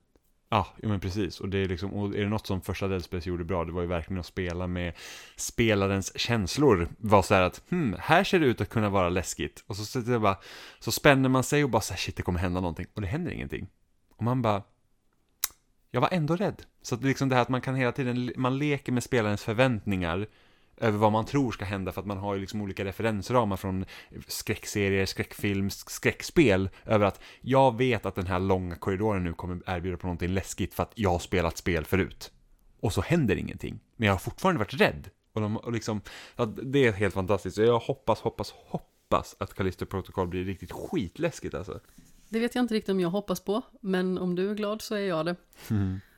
Ja, 0.49 0.67
jo, 0.83 0.89
men 0.89 0.99
precis. 0.99 1.39
Och 1.39 1.49
det 1.49 1.57
är 1.57 1.67
liksom, 1.67 1.93
och 1.93 2.15
är 2.15 2.19
det 2.19 2.29
något 2.29 2.47
som 2.47 2.61
första 2.61 2.87
Dead 2.87 3.03
Space 3.03 3.29
gjorde 3.29 3.43
bra, 3.43 3.65
det 3.65 3.71
var 3.71 3.81
ju 3.81 3.87
verkligen 3.87 4.19
att 4.19 4.25
spela 4.25 4.67
med 4.67 4.93
spelarens 5.35 6.19
känslor. 6.19 6.87
Var 6.97 7.21
så 7.21 7.33
här 7.33 7.41
att, 7.41 7.61
hmm, 7.69 7.95
här 7.99 8.23
ser 8.23 8.39
det 8.39 8.45
ut 8.45 8.61
att 8.61 8.69
kunna 8.69 8.89
vara 8.89 9.09
läskigt. 9.09 9.63
Och 9.67 9.75
så, 9.75 9.85
så, 9.85 9.99
det 9.99 10.19
bara, 10.19 10.37
så 10.79 10.91
spänner 10.91 11.29
man 11.29 11.43
sig 11.43 11.63
och 11.63 11.69
bara 11.69 11.81
så 11.81 11.93
här, 11.93 11.99
shit, 11.99 12.15
det 12.15 12.23
kommer 12.23 12.39
hända 12.39 12.61
någonting. 12.61 12.85
Och 12.93 13.01
det 13.01 13.07
händer 13.07 13.31
ingenting. 13.31 13.67
Och 14.15 14.23
man 14.23 14.41
bara, 14.41 14.63
jag 15.91 16.01
var 16.01 16.09
ändå 16.11 16.35
rädd. 16.35 16.63
Så 16.81 16.95
att 16.95 17.03
liksom 17.03 17.29
det 17.29 17.35
här 17.35 17.41
att 17.41 17.49
man 17.49 17.61
kan 17.61 17.75
hela 17.75 17.91
tiden, 17.91 18.31
man 18.35 18.57
leker 18.57 18.91
med 18.91 19.03
spelarens 19.03 19.43
förväntningar 19.43 20.27
över 20.77 20.97
vad 20.97 21.11
man 21.11 21.25
tror 21.25 21.51
ska 21.51 21.65
hända 21.65 21.91
för 21.91 22.01
att 22.01 22.07
man 22.07 22.17
har 22.17 22.35
ju 22.35 22.41
liksom 22.41 22.61
olika 22.61 22.85
referensramar 22.85 23.57
från 23.57 23.85
skräckserier, 24.27 25.05
skräckfilm, 25.05 25.69
skräckspel 25.69 26.69
över 26.85 27.05
att 27.05 27.21
jag 27.41 27.77
vet 27.77 28.05
att 28.05 28.15
den 28.15 28.27
här 28.27 28.39
långa 28.39 28.75
korridoren 28.75 29.23
nu 29.23 29.33
kommer 29.33 29.61
erbjuda 29.65 29.97
på 29.97 30.07
någonting 30.07 30.33
läskigt 30.33 30.73
för 30.73 30.83
att 30.83 30.91
jag 30.95 31.09
har 31.09 31.19
spelat 31.19 31.57
spel 31.57 31.85
förut. 31.85 32.31
Och 32.79 32.93
så 32.93 33.01
händer 33.01 33.35
ingenting. 33.35 33.79
Men 33.95 34.05
jag 34.07 34.13
har 34.13 34.19
fortfarande 34.19 34.59
varit 34.59 34.73
rädd. 34.73 35.09
Och, 35.33 35.41
de, 35.41 35.57
och 35.57 35.71
liksom, 35.71 36.01
ja, 36.35 36.45
det 36.45 36.85
är 36.85 36.91
helt 36.91 37.13
fantastiskt. 37.13 37.57
Jag 37.57 37.79
hoppas, 37.79 38.19
hoppas, 38.19 38.51
hoppas 38.51 39.35
att 39.39 39.53
Callisto 39.53 39.85
Protocol 39.85 40.27
blir 40.27 40.43
riktigt 40.45 40.71
skitläskigt 40.71 41.55
alltså. 41.55 41.79
Det 42.29 42.39
vet 42.39 42.55
jag 42.55 42.63
inte 42.63 42.73
riktigt 42.73 42.89
om 42.89 42.99
jag 42.99 43.09
hoppas 43.09 43.39
på, 43.39 43.61
men 43.81 44.17
om 44.17 44.35
du 44.35 44.49
är 44.49 44.55
glad 44.55 44.81
så 44.81 44.95
är 44.95 44.99
jag 45.07 45.25
det. 45.25 45.35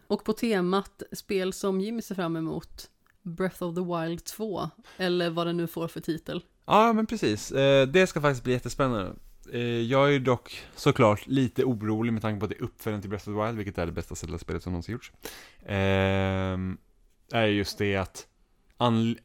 Och 0.07 0.23
på 0.23 0.33
temat 0.33 1.03
spel 1.11 1.53
som 1.53 1.81
Jimmy 1.81 2.01
ser 2.01 2.15
fram 2.15 2.35
emot, 2.35 2.89
Breath 3.23 3.63
of 3.63 3.75
the 3.75 3.81
Wild 3.81 4.23
2, 4.23 4.69
eller 4.97 5.29
vad 5.29 5.47
den 5.47 5.57
nu 5.57 5.67
får 5.67 5.87
för 5.87 5.99
titel. 5.99 6.43
Ja, 6.65 6.93
men 6.93 7.05
precis. 7.05 7.51
Eh, 7.51 7.87
det 7.87 8.07
ska 8.07 8.21
faktiskt 8.21 8.43
bli 8.43 8.53
jättespännande. 8.53 9.13
Eh, 9.53 9.61
jag 9.61 10.15
är 10.15 10.19
dock 10.19 10.61
såklart 10.75 11.27
lite 11.27 11.63
orolig 11.63 12.13
med 12.13 12.21
tanke 12.21 12.39
på 12.39 12.45
att 12.45 12.49
det 12.49 12.57
är 12.57 12.63
uppföljaren 12.63 13.01
till 13.01 13.09
Breath 13.09 13.29
of 13.29 13.35
the 13.35 13.45
Wild, 13.45 13.57
vilket 13.57 13.77
är 13.77 13.85
det 13.85 13.91
bästa 13.91 14.15
Zelda-spelet 14.15 14.63
som 14.63 14.71
någonsin 14.71 14.93
gjorts. 14.93 15.11
Ehm, 15.65 16.77
är 17.31 17.45
just 17.45 17.77
det 17.77 17.95
att 17.95 18.27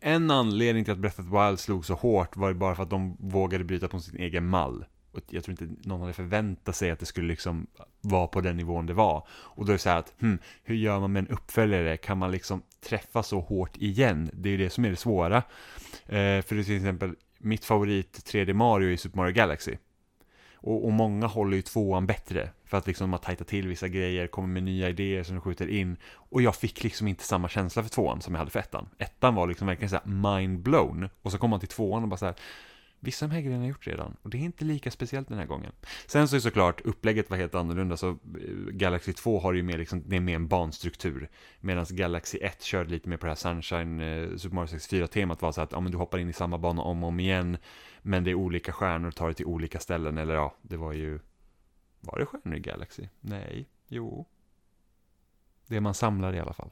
en 0.01 0.31
anledning 0.31 0.85
till 0.85 0.93
att 0.93 0.99
Breath 0.99 1.21
of 1.21 1.27
the 1.27 1.47
Wild 1.47 1.61
slog 1.61 1.87
så 1.87 1.95
hårt 1.95 2.37
var 2.37 2.49
ju 2.49 2.55
bara 2.55 2.75
för 2.75 2.83
att 2.83 2.91
de 2.91 3.17
vågade 3.21 3.65
bryta 3.65 3.89
på 3.89 4.01
sin 4.01 4.21
egen 4.21 4.49
mall. 4.49 4.85
Och 5.15 5.23
jag 5.31 5.45
tror 5.45 5.63
inte 5.63 5.89
någon 5.89 6.01
hade 6.01 6.13
förväntat 6.13 6.77
sig 6.77 6.91
att 6.91 6.99
det 6.99 7.07
skulle 7.07 7.29
liksom 7.29 7.67
vara 8.01 8.27
på 8.27 8.41
den 8.41 8.57
nivån 8.57 8.87
det 8.87 8.95
var. 8.95 9.27
Och 9.31 9.65
då 9.65 9.73
är 9.73 9.75
det 9.75 9.79
så 9.79 9.91
här 9.91 9.99
att, 9.99 10.15
hmm, 10.21 10.39
hur 10.63 10.75
gör 10.75 11.01
man 11.01 11.13
med 11.13 11.21
en 11.21 11.29
uppföljare? 11.29 11.97
Kan 11.97 12.19
man 12.19 12.31
liksom 12.31 12.63
träffa 12.81 13.23
så 13.23 13.41
hårt 13.41 13.77
igen? 13.77 14.31
Det 14.33 14.49
är 14.49 14.51
ju 14.51 14.59
det 14.59 14.71
som 14.71 14.85
är 14.85 14.91
det 14.91 14.97
svåra. 14.97 15.37
Eh, 16.07 16.43
för 16.43 16.63
till 16.63 16.77
exempel, 16.77 17.15
mitt 17.39 17.65
favorit 17.65 18.33
3D 18.33 18.53
Mario 18.53 18.93
är 18.93 18.97
Super 18.97 19.17
Mario 19.17 19.33
Galaxy. 19.33 19.77
Och, 20.65 20.85
och 20.85 20.93
många 20.93 21.27
håller 21.27 21.57
ju 21.57 21.63
tvåan 21.63 22.07
bättre. 22.07 22.51
För 22.65 22.79
att 22.79 22.87
liksom 22.87 23.11
man 23.11 23.21
tajtar 23.21 23.45
till 23.45 23.69
vissa 23.69 23.89
grejer, 23.89 24.27
kommer 24.27 24.49
med 24.49 24.63
nya 24.63 24.89
idéer 24.89 25.23
som 25.23 25.35
de 25.35 25.41
skjuter 25.41 25.69
in. 25.69 25.97
Och 26.13 26.43
jag 26.43 26.57
fick 26.57 26.85
liksom 26.85 27.09
inte 27.09 27.25
samma 27.25 27.49
känsla 27.49 27.83
för 27.83 27.91
tvåan 27.91 28.21
som 28.21 28.35
jag 28.35 28.39
hade 28.39 28.51
för 28.51 28.61
ettan. 28.61 28.89
Ettan 28.99 29.35
var 29.35 29.47
liksom 29.47 29.67
verkligen 29.67 29.91
så 29.91 29.97
här 29.97 30.37
mind 30.37 30.59
blown. 30.59 31.09
Och 31.23 31.33
så 31.33 31.39
kom 31.39 31.51
man 31.51 31.61
till 31.61 31.69
tvåan 31.69 32.03
och 32.03 32.09
bara 32.09 32.17
så 32.17 32.27
här, 32.27 32.35
Vissa 33.05 33.25
av 33.25 33.29
de 33.29 33.35
här 33.35 33.43
grejerna 33.43 33.63
har 33.63 33.67
jag 33.67 33.73
gjort 33.73 33.87
redan, 33.87 34.17
och 34.23 34.31
det 34.31 34.39
är 34.39 34.41
inte 34.41 34.65
lika 34.65 34.91
speciellt 34.91 35.29
den 35.29 35.39
här 35.39 35.47
gången. 35.47 35.73
Sen 36.07 36.29
så 36.29 36.37
är 36.37 36.41
såklart, 36.41 36.81
upplägget 36.81 37.31
var 37.31 37.37
helt 37.37 37.55
annorlunda, 37.55 37.97
så 37.97 38.11
eh, 38.11 38.17
Galaxy 38.71 39.13
2 39.13 39.41
har 39.41 39.53
ju 39.53 39.63
mer 39.63 39.79
liksom, 39.79 40.03
det 40.07 40.17
är 40.17 40.21
mer 40.21 40.37
en 40.37 40.49
banstruktur. 40.49 41.29
Medan 41.61 41.87
Galaxy 41.91 42.39
1 42.39 42.63
körde 42.63 42.91
lite 42.91 43.09
mer 43.09 43.17
på 43.17 43.27
det 43.27 43.31
här 43.31 43.37
Sunshine, 43.37 44.01
eh, 44.01 44.37
Super 44.37 44.55
Mario 44.55 44.67
64-temat 44.67 45.43
var 45.43 45.53
så 45.53 45.61
att, 45.61 45.73
ja 45.73 45.81
men 45.81 45.93
du 45.93 45.99
hoppar 45.99 46.19
in 46.19 46.29
i 46.29 46.33
samma 46.33 46.59
bana 46.59 46.83
om 46.83 47.03
och 47.03 47.09
om 47.09 47.21
igen, 47.21 47.57
men 48.03 48.25
det 48.25 48.31
är 48.31 48.35
olika 48.35 48.73
stjärnor 48.73 49.09
och 49.09 49.15
tar 49.15 49.27
dig 49.27 49.35
till 49.35 49.47
olika 49.47 49.79
ställen, 49.79 50.19
eller 50.19 50.35
ja, 50.35 50.55
det 50.63 50.77
var 50.77 50.93
ju... 50.93 51.21
Var 52.01 52.19
det 52.19 52.27
stjärnor 52.27 52.57
i 52.57 52.61
Galaxy? 52.61 53.09
Nej, 53.21 53.69
jo. 53.89 54.27
Det 55.67 55.81
man 55.81 55.95
samlar 55.95 56.35
i 56.35 56.41
alla 56.41 56.53
fall. 56.53 56.71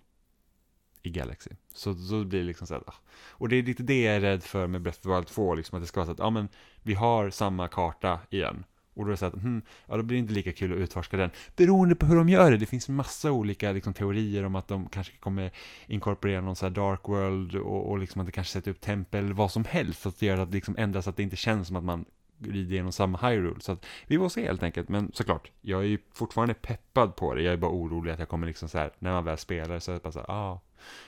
I 1.03 1.11
Galaxy. 1.11 1.51
Så, 1.75 1.93
då 1.93 2.25
blir 2.25 2.41
det 2.41 2.47
liksom 2.47 2.67
så 2.67 2.75
här. 2.75 2.83
Ah. 2.87 2.95
Och 3.13 3.49
det 3.49 3.57
är 3.57 3.63
lite 3.63 3.83
det 3.83 4.03
jag 4.03 4.17
är 4.17 4.21
rädd 4.21 4.43
för 4.43 4.67
med 4.67 4.83
Breath 4.83 4.99
of 4.99 5.03
the 5.03 5.09
Wild 5.09 5.27
2, 5.27 5.55
liksom 5.55 5.77
att 5.77 5.83
det 5.83 5.87
ska 5.87 6.01
vara 6.01 6.07
så 6.07 6.13
att, 6.13 6.19
ja 6.19 6.31
men, 6.31 6.49
vi 6.83 6.95
har 6.95 7.31
samma 7.31 7.69
karta 7.69 8.21
igen. 8.31 8.65
Och 8.95 9.05
då 9.05 9.09
är 9.09 9.11
det 9.11 9.17
så 9.17 9.27
att, 9.27 9.35
hmm, 9.35 9.63
ja 9.87 9.97
då 9.97 10.03
blir 10.03 10.17
det 10.17 10.21
inte 10.21 10.35
lika 10.35 10.53
kul 10.53 10.73
att 10.73 10.79
utforska 10.79 11.17
den. 11.17 11.31
Beroende 11.57 11.95
på 11.95 12.07
hur 12.07 12.17
de 12.17 12.29
gör 12.29 12.51
det, 12.51 12.57
det 12.57 12.67
finns 12.67 12.89
massa 12.89 13.33
olika 13.33 13.73
liksom, 13.73 13.95
teorier 13.95 14.45
om 14.45 14.55
att 14.55 14.69
de 14.69 14.89
kanske 14.89 15.17
kommer 15.17 15.51
inkorporera 15.87 16.41
någon 16.41 16.57
så 16.57 16.67
här 16.67 16.71
dark 16.71 17.09
world 17.09 17.55
och, 17.55 17.91
och 17.91 17.99
liksom 17.99 18.21
att 18.21 18.27
det 18.27 18.33
kanske 18.33 18.53
sätter 18.53 18.71
upp 18.71 18.81
tempel, 18.81 19.33
vad 19.33 19.51
som 19.51 19.65
helst. 19.65 20.03
Så 20.03 20.09
att 20.09 20.19
det 20.19 20.27
gör 20.27 20.39
att 20.39 20.51
det 20.51 20.57
liksom 20.57 20.77
ändras, 20.79 21.05
så 21.05 21.11
att 21.11 21.17
det 21.17 21.23
inte 21.23 21.37
känns 21.37 21.67
som 21.67 21.77
att 21.77 21.85
man 21.85 22.05
rider 22.43 22.75
genom 22.75 22.93
samma 22.93 23.19
Hyrule. 23.19 23.61
Så 23.61 23.73
att 23.73 23.87
vi 24.07 24.19
får 24.19 24.29
se 24.29 24.47
helt 24.47 24.63
enkelt. 24.63 24.89
Men 24.89 25.11
såklart, 25.15 25.51
jag 25.61 25.81
är 25.81 25.87
ju 25.87 25.99
fortfarande 26.15 26.55
peppad 26.55 27.17
på 27.17 27.35
det. 27.35 27.43
Jag 27.43 27.53
är 27.53 27.57
bara 27.57 27.71
orolig 27.71 28.13
att 28.13 28.19
jag 28.19 28.29
kommer 28.29 28.47
liksom 28.47 28.69
så 28.69 28.79
här, 28.79 28.93
när 28.99 29.13
man 29.13 29.25
väl 29.25 29.39
spelar 29.39 29.79
så 29.79 29.91
är 29.91 29.95
det 29.95 30.03
bara 30.03 30.13
så 30.13 30.19
här, 30.19 30.31
ah, 30.31 30.61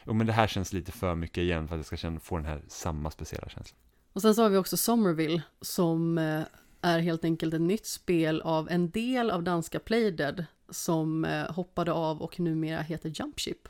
jo 0.05 0.12
men 0.12 0.27
det 0.27 0.33
här 0.33 0.47
känns 0.47 0.73
lite 0.73 0.92
för 0.92 1.14
mycket 1.14 1.38
igen 1.38 1.68
för 1.68 1.75
att 1.75 1.79
jag 1.79 1.87
ska 1.87 1.97
känna, 1.97 2.20
få 2.20 2.37
den 2.37 2.47
här 2.47 2.62
samma 2.68 3.11
speciella 3.11 3.49
känslan. 3.49 3.79
Och 4.12 4.23
sen 4.23 4.35
så 4.35 4.42
har 4.42 4.51
vi 4.51 4.57
också 4.57 4.77
Somerville 4.77 5.42
som 5.61 6.18
eh, 6.18 6.42
är 6.81 6.99
helt 6.99 7.25
enkelt 7.25 7.55
ett 7.55 7.61
nytt 7.61 7.87
spel 7.87 8.40
av 8.40 8.70
en 8.70 8.90
del 8.90 9.31
av 9.31 9.42
danska 9.42 9.79
Playdead 9.79 10.44
som 10.68 11.25
eh, 11.25 11.53
hoppade 11.53 11.92
av 11.92 12.23
och 12.23 12.40
numera 12.40 12.81
heter 12.81 13.12
Jumpship. 13.14 13.68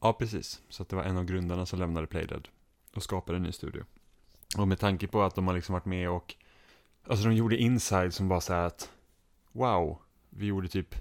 Ja, 0.00 0.12
precis. 0.12 0.62
Så 0.68 0.82
att 0.82 0.88
det 0.88 0.96
var 0.96 1.02
en 1.02 1.16
av 1.16 1.24
grundarna 1.24 1.66
som 1.66 1.78
lämnade 1.78 2.06
Playdead 2.06 2.48
och 2.94 3.02
skapade 3.02 3.36
en 3.36 3.42
ny 3.42 3.52
studio. 3.52 3.84
Och 4.58 4.68
med 4.68 4.78
tanke 4.78 5.06
på 5.06 5.22
att 5.22 5.34
de 5.34 5.46
har 5.46 5.54
liksom 5.54 5.72
varit 5.72 5.84
med 5.84 6.10
och, 6.10 6.34
alltså 7.06 7.28
de 7.28 7.34
gjorde 7.34 7.56
Inside 7.56 8.14
som 8.14 8.28
var 8.28 8.40
så 8.40 8.52
här 8.52 8.62
att, 8.62 8.90
wow, 9.52 9.98
vi 10.30 10.46
gjorde 10.46 10.68
typ 10.68 10.94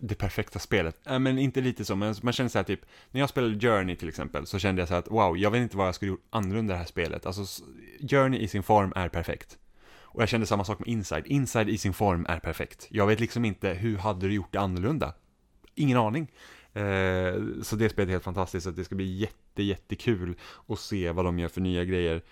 det 0.00 0.14
perfekta 0.14 0.58
spelet. 0.58 1.06
Äh, 1.06 1.18
men 1.18 1.38
inte 1.38 1.60
lite 1.60 1.84
så, 1.84 1.96
men 1.96 2.14
man 2.22 2.32
känner 2.32 2.50
så 2.50 2.58
här 2.58 2.64
typ, 2.64 2.80
när 3.10 3.20
jag 3.20 3.28
spelade 3.28 3.60
Journey 3.60 3.96
till 3.96 4.08
exempel, 4.08 4.46
så 4.46 4.58
kände 4.58 4.82
jag 4.82 4.88
så 4.88 4.94
här 4.94 4.98
att 4.98 5.10
wow, 5.10 5.38
jag 5.38 5.50
vet 5.50 5.62
inte 5.62 5.76
vad 5.76 5.86
jag 5.86 5.94
skulle 5.94 6.10
gjort 6.10 6.26
annorlunda 6.30 6.72
i 6.72 6.74
det 6.74 6.78
här 6.78 6.86
spelet. 6.86 7.26
Alltså, 7.26 7.64
Journey 8.10 8.40
i 8.40 8.48
sin 8.48 8.62
form 8.62 8.92
är 8.96 9.08
perfekt. 9.08 9.58
Och 10.12 10.22
jag 10.22 10.28
kände 10.28 10.46
samma 10.46 10.64
sak 10.64 10.78
med 10.78 10.88
Inside. 10.88 11.26
Inside 11.26 11.68
i 11.68 11.78
sin 11.78 11.92
form 11.92 12.26
är 12.28 12.38
perfekt. 12.38 12.86
Jag 12.90 13.06
vet 13.06 13.20
liksom 13.20 13.44
inte, 13.44 13.68
hur 13.68 13.98
hade 13.98 14.28
du 14.28 14.34
gjort 14.34 14.52
det 14.52 14.60
annorlunda? 14.60 15.14
Ingen 15.74 15.98
aning. 15.98 16.30
Eh, 16.72 17.34
så 17.62 17.76
det 17.76 17.88
spelet 17.88 18.08
är 18.08 18.12
helt 18.12 18.24
fantastiskt, 18.24 18.64
så 18.64 18.70
det 18.70 18.84
ska 18.84 18.94
bli 18.94 19.16
jätte, 19.16 19.62
jättekul 19.62 20.34
att 20.66 20.78
se 20.78 21.12
vad 21.12 21.24
de 21.24 21.38
gör 21.38 21.48
för 21.48 21.60
nya 21.60 21.84
grejer. 21.84 22.22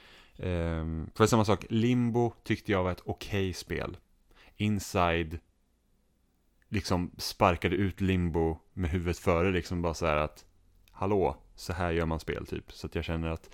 Eh, 0.40 0.84
för 1.14 1.26
samma 1.26 1.44
sak, 1.44 1.66
Limbo 1.68 2.32
tyckte 2.42 2.72
jag 2.72 2.84
var 2.84 2.92
ett 2.92 3.02
okej 3.04 3.40
okay 3.40 3.52
spel. 3.52 3.96
Inside 4.56 5.38
liksom 6.68 7.10
sparkade 7.18 7.76
ut 7.76 8.00
Limbo 8.00 8.58
med 8.72 8.90
huvudet 8.90 9.18
före, 9.18 9.50
liksom 9.50 9.82
bara 9.82 9.94
så 9.94 10.06
här 10.06 10.16
att 10.16 10.44
hallå, 10.90 11.36
så 11.54 11.72
här 11.72 11.90
gör 11.92 12.06
man 12.06 12.20
spel 12.20 12.46
typ. 12.46 12.72
Så 12.72 12.86
att 12.86 12.94
jag 12.94 13.04
känner 13.04 13.28
att 13.28 13.50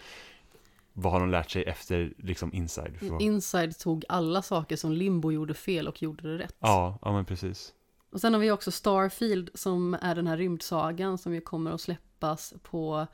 vad 0.92 1.12
har 1.12 1.20
de 1.20 1.30
lärt 1.30 1.50
sig 1.50 1.62
efter 1.62 2.14
liksom 2.18 2.52
Inside? 2.52 2.96
För... 2.98 3.22
Inside 3.22 3.78
tog 3.78 4.04
alla 4.08 4.42
saker 4.42 4.76
som 4.76 4.92
Limbo 4.92 5.32
gjorde 5.32 5.54
fel 5.54 5.88
och 5.88 6.02
gjorde 6.02 6.32
det 6.32 6.44
rätt. 6.44 6.56
Ja, 6.58 6.98
ja 7.02 7.12
men 7.12 7.24
precis. 7.24 7.74
Och 8.10 8.20
sen 8.20 8.34
har 8.34 8.40
vi 8.40 8.50
också 8.50 8.70
Starfield 8.70 9.50
som 9.54 9.96
är 10.00 10.14
den 10.14 10.26
här 10.26 10.36
rymdsagan 10.36 11.18
som 11.18 11.34
ju 11.34 11.40
kommer 11.40 11.70
att 11.70 11.80
släppas 11.80 12.54
på 12.62 13.06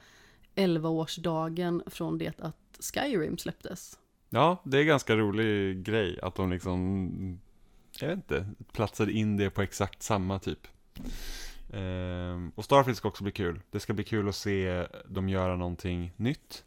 11-årsdagen 0.55 1.83
från 1.87 2.19
det 2.19 2.41
att 2.41 2.57
Skyrim 2.83 3.39
släpptes. 3.39 3.99
Ja, 4.31 4.63
det 4.65 4.79
är 4.79 4.85
ganska 4.85 5.17
rolig 5.17 5.83
grej 5.83 6.19
att 6.23 6.35
de 6.35 6.51
liksom, 6.51 7.41
jag 8.01 8.09
vet 8.09 8.17
inte, 8.17 8.47
platsade 8.73 9.13
in 9.13 9.37
det 9.37 9.51
på 9.51 9.63
exakt 9.63 10.03
samma 10.03 10.39
typ. 10.39 10.67
Ehm, 11.73 12.53
och 12.55 12.65
Starfield 12.65 12.97
ska 12.97 13.09
också 13.09 13.23
bli 13.25 13.33
kul. 13.33 13.61
Det 13.71 13.81
ska 13.81 13.93
bli 13.93 14.05
kul 14.05 14.29
att 14.29 14.35
se 14.35 14.87
dem 15.09 15.29
göra 15.29 15.57
någonting 15.57 16.13
nytt. 16.17 16.65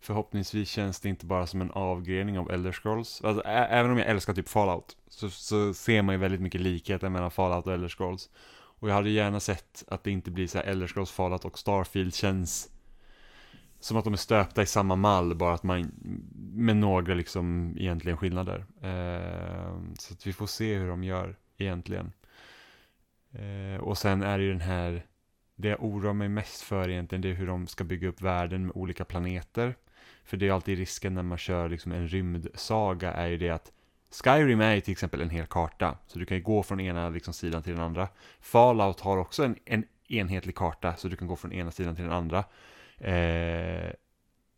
Förhoppningsvis 0.00 0.68
känns 0.68 1.00
det 1.00 1.08
inte 1.08 1.26
bara 1.26 1.46
som 1.46 1.60
en 1.60 1.70
avgrening 1.70 2.38
av 2.38 2.50
Elder 2.50 2.72
Scrolls. 2.72 3.20
Alltså, 3.24 3.42
även 3.44 3.90
om 3.90 3.98
jag 3.98 4.06
älskar 4.06 4.34
typ 4.34 4.48
Fallout, 4.48 4.96
så, 5.08 5.30
så 5.30 5.74
ser 5.74 6.02
man 6.02 6.14
ju 6.14 6.18
väldigt 6.18 6.40
mycket 6.40 6.60
likheter 6.60 7.08
mellan 7.08 7.30
Fallout 7.30 7.66
och 7.66 7.72
Elder 7.72 7.88
Scrolls. 7.88 8.30
Och 8.78 8.88
jag 8.88 8.94
hade 8.94 9.10
gärna 9.10 9.40
sett 9.40 9.84
att 9.88 10.04
det 10.04 10.10
inte 10.10 10.30
blir 10.30 10.46
så 10.46 10.58
här 10.58 10.64
Elder 10.64 10.86
Scrolls, 10.86 11.10
Fallout 11.10 11.44
och 11.44 11.58
Starfield 11.58 12.14
känns 12.14 12.70
som 13.80 13.96
att 13.96 14.04
de 14.04 14.12
är 14.12 14.16
stöpta 14.16 14.62
i 14.62 14.66
samma 14.66 14.96
mall, 14.96 15.34
bara 15.34 15.54
att 15.54 15.62
man 15.62 15.92
med 16.54 16.76
några 16.76 17.14
liksom 17.14 17.76
egentligen 17.78 18.16
skillnader. 18.16 18.64
Eh, 18.82 19.78
så 19.98 20.14
att 20.14 20.26
vi 20.26 20.32
får 20.32 20.46
se 20.46 20.74
hur 20.74 20.88
de 20.88 21.04
gör 21.04 21.36
egentligen. 21.56 22.12
Eh, 23.32 23.80
och 23.80 23.98
sen 23.98 24.22
är 24.22 24.38
det 24.38 24.44
ju 24.44 24.50
den 24.50 24.60
här, 24.60 25.06
det 25.56 25.68
jag 25.68 25.84
oroar 25.84 26.12
mig 26.12 26.28
mest 26.28 26.62
för 26.62 26.88
egentligen, 26.88 27.22
det 27.22 27.30
är 27.30 27.34
hur 27.34 27.46
de 27.46 27.66
ska 27.66 27.84
bygga 27.84 28.08
upp 28.08 28.22
världen 28.22 28.66
med 28.66 28.76
olika 28.76 29.04
planeter. 29.04 29.74
För 30.24 30.36
det 30.36 30.48
är 30.48 30.52
alltid 30.52 30.78
risken 30.78 31.14
när 31.14 31.22
man 31.22 31.38
kör 31.38 31.68
liksom 31.68 31.92
en 31.92 32.08
rymdsaga 32.08 33.12
är 33.12 33.26
ju 33.26 33.38
det 33.38 33.50
att 33.50 33.72
Skyrim 34.10 34.60
är 34.60 34.74
ju 34.74 34.80
till 34.80 34.92
exempel 34.92 35.20
en 35.20 35.30
hel 35.30 35.46
karta, 35.46 35.98
så 36.06 36.18
du 36.18 36.24
kan 36.24 36.36
ju 36.36 36.42
gå 36.42 36.62
från 36.62 36.80
ena 36.80 37.08
liksom 37.08 37.34
sidan 37.34 37.62
till 37.62 37.72
den 37.72 37.82
andra. 37.82 38.08
Fallout 38.40 39.00
har 39.00 39.16
också 39.16 39.44
en, 39.44 39.56
en 39.64 39.84
enhetlig 40.08 40.54
karta, 40.54 40.96
så 40.96 41.08
du 41.08 41.16
kan 41.16 41.28
gå 41.28 41.36
från 41.36 41.52
ena 41.52 41.70
sidan 41.70 41.94
till 41.94 42.04
den 42.04 42.12
andra. 42.12 42.44
Eh, 42.98 43.92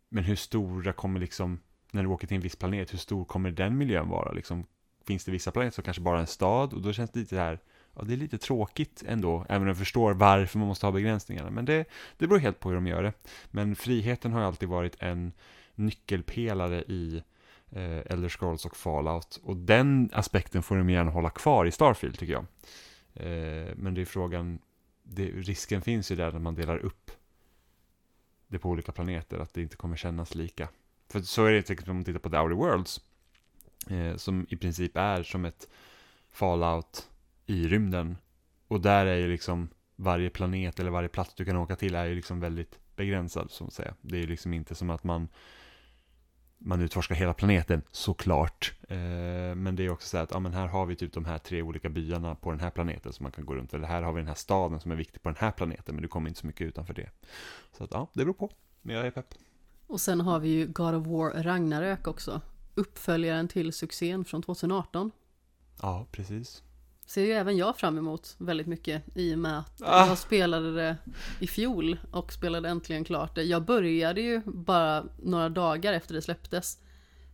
men 0.09 0.23
hur 0.23 0.35
stora 0.35 0.93
kommer 0.93 1.19
liksom, 1.19 1.59
när 1.91 2.03
du 2.03 2.09
åker 2.09 2.27
till 2.27 2.35
en 2.35 2.41
viss 2.41 2.55
planet, 2.55 2.93
hur 2.93 2.97
stor 2.97 3.25
kommer 3.25 3.51
den 3.51 3.77
miljön 3.77 4.09
vara? 4.09 4.31
Liksom, 4.31 4.65
finns 5.07 5.25
det 5.25 5.31
vissa 5.31 5.51
planeter 5.51 5.75
som 5.75 5.83
kanske 5.83 6.01
bara 6.01 6.17
är 6.17 6.21
en 6.21 6.27
stad 6.27 6.73
och 6.73 6.81
då 6.81 6.93
känns 6.93 7.11
det 7.11 7.19
lite 7.19 7.35
här, 7.37 7.59
ja 7.95 8.01
det 8.01 8.13
är 8.13 8.17
lite 8.17 8.37
tråkigt 8.37 9.03
ändå, 9.07 9.45
även 9.49 9.61
om 9.61 9.67
jag 9.67 9.77
förstår 9.77 10.13
varför 10.13 10.59
man 10.59 10.67
måste 10.67 10.85
ha 10.85 10.91
begränsningarna. 10.91 11.49
Men 11.49 11.65
det, 11.65 11.85
det 12.17 12.27
beror 12.27 12.39
helt 12.39 12.59
på 12.59 12.69
hur 12.69 12.75
de 12.75 12.87
gör 12.87 13.03
det. 13.03 13.13
Men 13.51 13.75
friheten 13.75 14.33
har 14.33 14.39
ju 14.39 14.45
alltid 14.45 14.69
varit 14.69 14.95
en 14.99 15.31
nyckelpelare 15.75 16.81
i 16.81 17.23
eh, 17.71 18.11
Elder 18.13 18.29
Scrolls 18.29 18.65
och 18.65 18.75
Fallout. 18.75 19.39
Och 19.43 19.57
den 19.57 20.09
aspekten 20.13 20.63
får 20.63 20.77
de 20.77 20.89
gärna 20.89 21.11
hålla 21.11 21.29
kvar 21.29 21.65
i 21.65 21.71
Starfield 21.71 22.19
tycker 22.19 22.33
jag. 22.33 22.45
Eh, 23.13 23.75
men 23.75 23.93
det 23.93 24.01
är 24.01 24.05
frågan, 24.05 24.59
det, 25.03 25.25
risken 25.25 25.81
finns 25.81 26.11
ju 26.11 26.15
där 26.15 26.31
när 26.31 26.39
man 26.39 26.55
delar 26.55 26.77
upp 26.77 27.11
det 28.49 28.59
på 28.59 28.69
olika 28.69 28.91
planeter, 28.91 29.39
att 29.39 29.53
det 29.53 29.61
inte 29.61 29.75
kommer 29.75 29.95
kännas 29.95 30.35
lika. 30.35 30.69
För 31.09 31.21
så 31.21 31.45
är 31.45 31.51
det 31.51 31.61
till 31.61 31.73
exempel 31.73 31.91
om 31.91 31.97
man 31.97 32.03
tittar 32.03 32.19
på 32.19 32.29
The 32.29 32.37
Outer 32.37 32.55
Worlds, 32.55 33.01
eh, 33.89 34.15
som 34.15 34.45
i 34.49 34.55
princip 34.55 34.97
är 34.97 35.23
som 35.23 35.45
ett 35.45 35.67
Fallout 36.31 37.09
i 37.45 37.67
rymden. 37.67 38.17
Och 38.67 38.81
där 38.81 39.05
är 39.05 39.17
ju 39.17 39.27
liksom 39.27 39.69
varje 39.95 40.29
planet 40.29 40.79
eller 40.79 40.91
varje 40.91 41.09
plats 41.09 41.33
du 41.33 41.45
kan 41.45 41.55
åka 41.55 41.75
till 41.75 41.95
är 41.95 42.05
ju 42.05 42.15
liksom 42.15 42.39
väldigt 42.39 42.79
begränsad, 42.95 43.51
som 43.51 43.67
att 43.67 43.73
säga. 43.73 43.93
Det 44.01 44.17
är 44.17 44.21
ju 44.21 44.27
liksom 44.27 44.53
inte 44.53 44.75
som 44.75 44.89
att 44.89 45.03
man 45.03 45.27
man 46.59 46.81
utforskar 46.81 47.15
hela 47.15 47.33
planeten, 47.33 47.81
såklart. 47.91 48.73
Eh, 48.87 48.97
men 49.55 49.75
det 49.75 49.85
är 49.85 49.89
också 49.89 50.07
så 50.07 50.17
att, 50.17 50.31
ja 50.31 50.39
men 50.39 50.53
här 50.53 50.67
har 50.67 50.85
vi 50.85 50.95
typ 50.95 51.13
de 51.13 51.25
här 51.25 51.37
tre 51.37 51.61
olika 51.61 51.89
byarna 51.89 52.35
på 52.35 52.51
den 52.51 52.59
här 52.59 52.69
planeten 52.69 53.13
som 53.13 53.23
man 53.23 53.31
kan 53.31 53.45
gå 53.45 53.55
runt. 53.55 53.73
Eller 53.73 53.87
här 53.87 54.01
har 54.01 54.13
vi 54.13 54.19
den 54.19 54.27
här 54.27 54.35
staden 54.35 54.79
som 54.79 54.91
är 54.91 54.95
viktig 54.95 55.21
på 55.21 55.29
den 55.29 55.37
här 55.39 55.51
planeten, 55.51 55.95
men 55.95 56.01
du 56.01 56.07
kommer 56.07 56.29
inte 56.29 56.39
så 56.39 56.47
mycket 56.47 56.67
utanför 56.67 56.93
det. 56.93 57.09
Så 57.77 57.83
att, 57.83 57.93
ja, 57.93 58.07
det 58.13 58.25
beror 58.25 58.33
på. 58.33 58.51
Men 58.81 58.95
jag 58.95 59.07
är 59.07 59.11
pepp. 59.11 59.33
Och 59.87 60.01
sen 60.01 60.21
har 60.21 60.39
vi 60.39 60.49
ju 60.49 60.67
God 60.67 60.95
of 60.95 61.07
War 61.07 61.43
Ragnarök 61.43 62.07
också. 62.07 62.41
Uppföljaren 62.75 63.47
till 63.47 63.73
succén 63.73 64.25
från 64.25 64.41
2018. 64.41 65.11
Ja, 65.81 66.05
precis 66.11 66.63
ser 67.09 67.21
ju 67.21 67.31
även 67.31 67.57
jag 67.57 67.77
fram 67.77 67.97
emot 67.97 68.35
väldigt 68.37 68.67
mycket 68.67 69.03
i 69.15 69.35
och 69.35 69.39
med 69.39 69.59
att 69.59 69.81
ah. 69.85 70.07
jag 70.07 70.17
spelade 70.17 70.73
det 70.73 70.97
i 71.39 71.47
fjol 71.47 71.97
och 72.11 72.33
spelade 72.33 72.69
äntligen 72.69 73.03
klart 73.03 73.35
det. 73.35 73.43
Jag 73.43 73.65
började 73.65 74.21
ju 74.21 74.41
bara 74.45 75.05
några 75.17 75.49
dagar 75.49 75.93
efter 75.93 76.13
det 76.13 76.21
släpptes. 76.21 76.77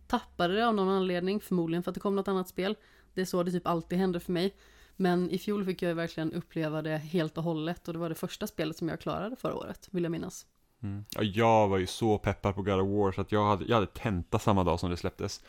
Tappade 0.06 0.54
det 0.54 0.66
av 0.66 0.74
någon 0.74 0.88
anledning, 0.88 1.40
förmodligen 1.40 1.82
för 1.82 1.90
att 1.90 1.94
det 1.94 2.00
kom 2.00 2.16
något 2.16 2.28
annat 2.28 2.48
spel. 2.48 2.76
Det 3.14 3.20
är 3.20 3.24
så 3.24 3.42
det 3.42 3.52
typ 3.52 3.66
alltid 3.66 3.98
händer 3.98 4.20
för 4.20 4.32
mig. 4.32 4.54
Men 4.96 5.30
i 5.30 5.38
fjol 5.38 5.64
fick 5.64 5.82
jag 5.82 5.88
ju 5.88 5.94
verkligen 5.94 6.32
uppleva 6.32 6.82
det 6.82 6.96
helt 6.96 7.38
och 7.38 7.44
hållet 7.44 7.88
och 7.88 7.94
det 7.94 8.00
var 8.00 8.08
det 8.08 8.14
första 8.14 8.46
spelet 8.46 8.76
som 8.76 8.88
jag 8.88 9.00
klarade 9.00 9.36
förra 9.36 9.54
året, 9.54 9.88
vill 9.90 10.02
jag 10.02 10.12
minnas. 10.12 10.46
Mm. 10.82 11.04
Ja, 11.10 11.22
jag 11.22 11.68
var 11.68 11.78
ju 11.78 11.86
så 11.86 12.18
peppad 12.18 12.54
på 12.54 12.62
God 12.62 12.80
of 12.80 12.88
War 12.88 13.12
så 13.12 13.20
att 13.20 13.32
jag 13.32 13.46
hade, 13.46 13.64
jag 13.64 13.74
hade 13.74 13.86
tenta 13.86 14.38
samma 14.38 14.64
dag 14.64 14.80
som 14.80 14.90
det 14.90 14.96
släpptes. 14.96 15.42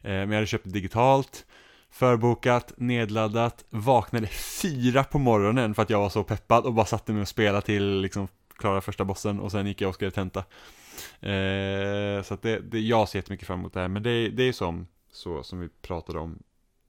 Eh, 0.00 0.10
men 0.10 0.28
jag 0.30 0.36
hade 0.36 0.46
köpt 0.46 0.64
det 0.64 0.70
digitalt 0.70 1.46
förbokat, 1.90 2.72
nedladdat, 2.76 3.64
vaknade 3.70 4.26
fyra 4.26 5.04
på 5.04 5.18
morgonen 5.18 5.74
för 5.74 5.82
att 5.82 5.90
jag 5.90 6.00
var 6.00 6.08
så 6.08 6.24
peppad 6.24 6.64
och 6.64 6.74
bara 6.74 6.86
satte 6.86 7.12
mig 7.12 7.22
och 7.22 7.28
spelade 7.28 7.62
till 7.62 8.00
liksom 8.00 8.28
klara 8.56 8.80
första 8.80 9.04
bossen 9.04 9.40
och 9.40 9.52
sen 9.52 9.66
gick 9.66 9.80
jag 9.80 9.88
och 9.88 9.94
skrev 9.94 10.10
tenta. 10.10 10.44
Eh, 11.20 12.22
så 12.22 12.34
att 12.34 12.42
det, 12.42 12.58
det, 12.58 12.80
jag 12.80 13.08
ser 13.08 13.18
jättemycket 13.18 13.46
fram 13.46 13.58
emot 13.58 13.72
det 13.72 13.80
här, 13.80 13.88
men 13.88 14.02
det, 14.02 14.28
det 14.28 14.42
är 14.42 14.52
som, 14.52 14.86
så 15.12 15.42
som 15.42 15.60
vi 15.60 15.68
pratade 15.82 16.18
om 16.18 16.38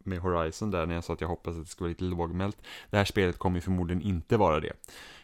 med 0.03 0.19
Horizon 0.19 0.71
där 0.71 0.85
när 0.85 0.95
jag 0.95 1.03
sa 1.03 1.13
att 1.13 1.21
jag 1.21 1.27
hoppas 1.27 1.55
att 1.55 1.63
det 1.63 1.69
ska 1.69 1.83
vara 1.83 1.89
lite 1.89 2.03
lågmält. 2.03 2.57
Det 2.89 2.97
här 2.97 3.05
spelet 3.05 3.37
kommer 3.37 3.57
ju 3.57 3.61
förmodligen 3.61 4.01
inte 4.01 4.37
vara 4.37 4.59
det. 4.59 4.73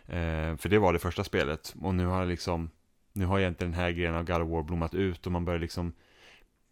Eh, 0.05 0.57
för 0.57 0.69
det 0.69 0.79
var 0.79 0.93
det 0.93 0.99
första 0.99 1.23
spelet 1.23 1.75
och 1.81 1.95
nu 1.95 2.05
har 2.05 2.25
liksom, 2.25 2.69
nu 3.13 3.25
har 3.25 3.39
egentligen 3.39 3.71
den 3.71 3.79
här 3.79 3.91
grejen 3.91 4.15
av 4.15 4.23
God 4.23 4.41
of 4.41 4.49
War 4.49 4.63
blommat 4.63 4.93
ut 4.93 5.25
och 5.25 5.31
man 5.31 5.45
börjar 5.45 5.59
liksom 5.59 5.93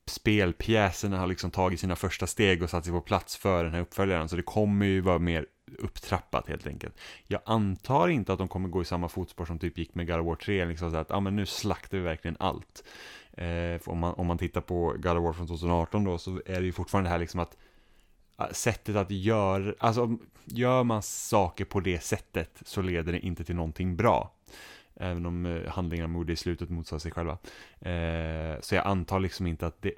spelpjäserna 0.07 1.19
har 1.19 1.27
liksom 1.27 1.51
tagit 1.51 1.79
sina 1.79 1.95
första 1.95 2.27
steg 2.27 2.63
och 2.63 2.69
satt 2.69 2.83
sig 2.85 2.93
på 2.93 3.01
plats 3.01 3.37
för 3.37 3.63
den 3.63 3.73
här 3.73 3.81
uppföljaren. 3.81 4.29
Så 4.29 4.35
det 4.35 4.41
kommer 4.41 4.85
ju 4.85 5.01
vara 5.01 5.19
mer 5.19 5.45
upptrappat 5.79 6.47
helt 6.47 6.67
enkelt. 6.67 6.99
Jag 7.27 7.41
antar 7.45 8.07
inte 8.07 8.33
att 8.33 8.39
de 8.39 8.47
kommer 8.47 8.69
gå 8.69 8.81
i 8.81 8.85
samma 8.85 9.09
fotspår 9.09 9.45
som 9.45 9.59
typ 9.59 9.77
gick 9.77 9.95
med 9.95 10.07
God 10.07 10.19
of 10.19 10.25
War 10.25 10.35
3, 10.35 10.65
liksom 10.65 10.91
så 10.91 10.97
att 10.97 11.09
ja, 11.09 11.19
men 11.19 11.35
nu 11.35 11.45
slaktar 11.45 11.97
vi 11.97 12.03
verkligen 12.03 12.37
allt. 12.39 12.83
Eh, 13.33 13.81
om, 13.85 13.99
man, 13.99 14.13
om 14.13 14.27
man 14.27 14.37
tittar 14.37 14.61
på 14.61 14.95
God 14.97 15.17
of 15.17 15.23
War 15.23 15.33
från 15.33 15.47
2018 15.47 16.03
då 16.03 16.17
så 16.17 16.41
är 16.45 16.59
det 16.59 16.65
ju 16.65 16.71
fortfarande 16.71 17.09
det 17.09 17.11
här 17.11 17.19
liksom 17.19 17.39
att 17.39 17.57
sättet 18.51 18.95
att 18.95 19.11
göra, 19.11 19.73
alltså 19.79 20.17
gör 20.45 20.83
man 20.83 21.01
saker 21.01 21.65
på 21.65 21.79
det 21.79 22.03
sättet 22.03 22.61
så 22.65 22.81
leder 22.81 23.13
det 23.13 23.19
inte 23.19 23.43
till 23.43 23.55
någonting 23.55 23.95
bra. 23.95 24.34
Även 24.95 25.25
om 25.25 25.45
eh, 25.45 25.71
handlingarna 25.71 26.07
mord 26.07 26.29
i 26.29 26.35
slutet 26.35 26.69
motsade 26.69 26.99
sig 26.99 27.11
själva. 27.11 27.37
Eh, 27.79 28.59
så 28.61 28.75
jag 28.75 28.87
antar 28.87 29.19
liksom 29.19 29.47
inte 29.47 29.67
att 29.67 29.81
det, 29.81 29.93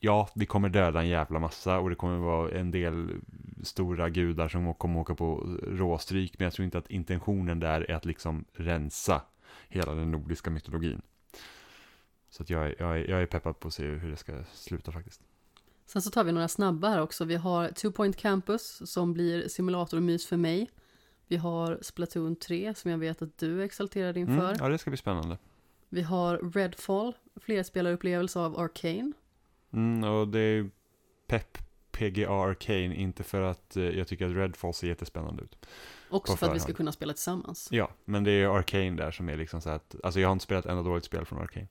ja, 0.00 0.28
vi 0.34 0.46
kommer 0.46 0.68
döda 0.68 1.00
en 1.00 1.08
jävla 1.08 1.38
massa 1.38 1.78
och 1.78 1.90
det 1.90 1.96
kommer 1.96 2.18
vara 2.18 2.50
en 2.50 2.70
del 2.70 3.20
stora 3.62 4.10
gudar 4.10 4.48
som 4.48 4.74
kommer 4.74 5.00
åka 5.00 5.14
på 5.14 5.58
råstryk, 5.62 6.38
men 6.38 6.44
jag 6.44 6.52
tror 6.52 6.64
inte 6.64 6.78
att 6.78 6.90
intentionen 6.90 7.60
där 7.60 7.90
är 7.90 7.94
att 7.94 8.04
liksom 8.04 8.44
rensa 8.52 9.22
hela 9.68 9.94
den 9.94 10.10
nordiska 10.10 10.50
mytologin. 10.50 11.02
Så 12.30 12.42
att 12.42 12.50
jag, 12.50 12.66
är, 12.66 12.74
jag, 12.78 12.98
är, 12.98 13.10
jag 13.10 13.22
är 13.22 13.26
peppad 13.26 13.60
på 13.60 13.68
att 13.68 13.74
se 13.74 13.84
hur 13.84 14.10
det 14.10 14.16
ska 14.16 14.32
sluta 14.52 14.92
faktiskt. 14.92 15.22
Sen 15.86 16.02
så 16.02 16.10
tar 16.10 16.24
vi 16.24 16.32
några 16.32 16.48
snabba 16.48 16.88
här 16.88 17.00
också. 17.00 17.24
Vi 17.24 17.36
har 17.36 17.68
Two 17.68 17.90
Point 17.90 18.16
Campus 18.16 18.92
som 18.92 19.12
blir 19.12 19.48
simulator 19.48 19.96
och 19.96 20.02
mys 20.02 20.26
för 20.26 20.36
mig. 20.36 20.70
Vi 21.26 21.36
har 21.36 21.78
Splatoon 21.82 22.36
3 22.36 22.74
som 22.74 22.90
jag 22.90 22.98
vet 22.98 23.22
att 23.22 23.38
du 23.38 23.60
är 23.60 23.64
exalterad 23.64 24.16
inför. 24.16 24.48
Mm, 24.48 24.56
ja, 24.60 24.68
det 24.68 24.78
ska 24.78 24.90
bli 24.90 24.96
spännande. 24.96 25.38
Vi 25.88 26.02
har 26.02 26.52
Redfall, 26.54 27.16
flerspelarupplevelse 27.36 28.38
av 28.38 28.60
Arcane. 28.60 29.12
Mm, 29.72 30.04
och 30.04 30.28
det 30.28 30.40
är 30.40 30.70
Pep 31.26 31.58
PGA 31.92 32.30
Arcane, 32.30 32.94
inte 32.94 33.22
för 33.22 33.40
att 33.40 33.76
eh, 33.76 33.82
jag 33.82 34.08
tycker 34.08 34.26
att 34.26 34.32
Redfall 34.32 34.74
ser 34.74 34.86
jättespännande 34.88 35.42
ut. 35.42 35.66
Också 36.10 36.36
för 36.36 36.48
att 36.48 36.56
vi 36.56 36.60
ska 36.60 36.72
kunna 36.72 36.92
spela 36.92 37.12
tillsammans. 37.12 37.68
Ja, 37.70 37.90
men 38.04 38.24
det 38.24 38.30
är 38.30 38.58
Arcane 38.58 38.90
där 38.90 39.10
som 39.10 39.28
är 39.28 39.36
liksom 39.36 39.60
så 39.60 39.70
att, 39.70 39.94
alltså 40.04 40.20
jag 40.20 40.28
har 40.28 40.32
inte 40.32 40.42
spelat 40.42 40.66
enda 40.66 40.82
dåligt 40.82 41.04
spel 41.04 41.24
från 41.24 41.38
Arcane. 41.38 41.68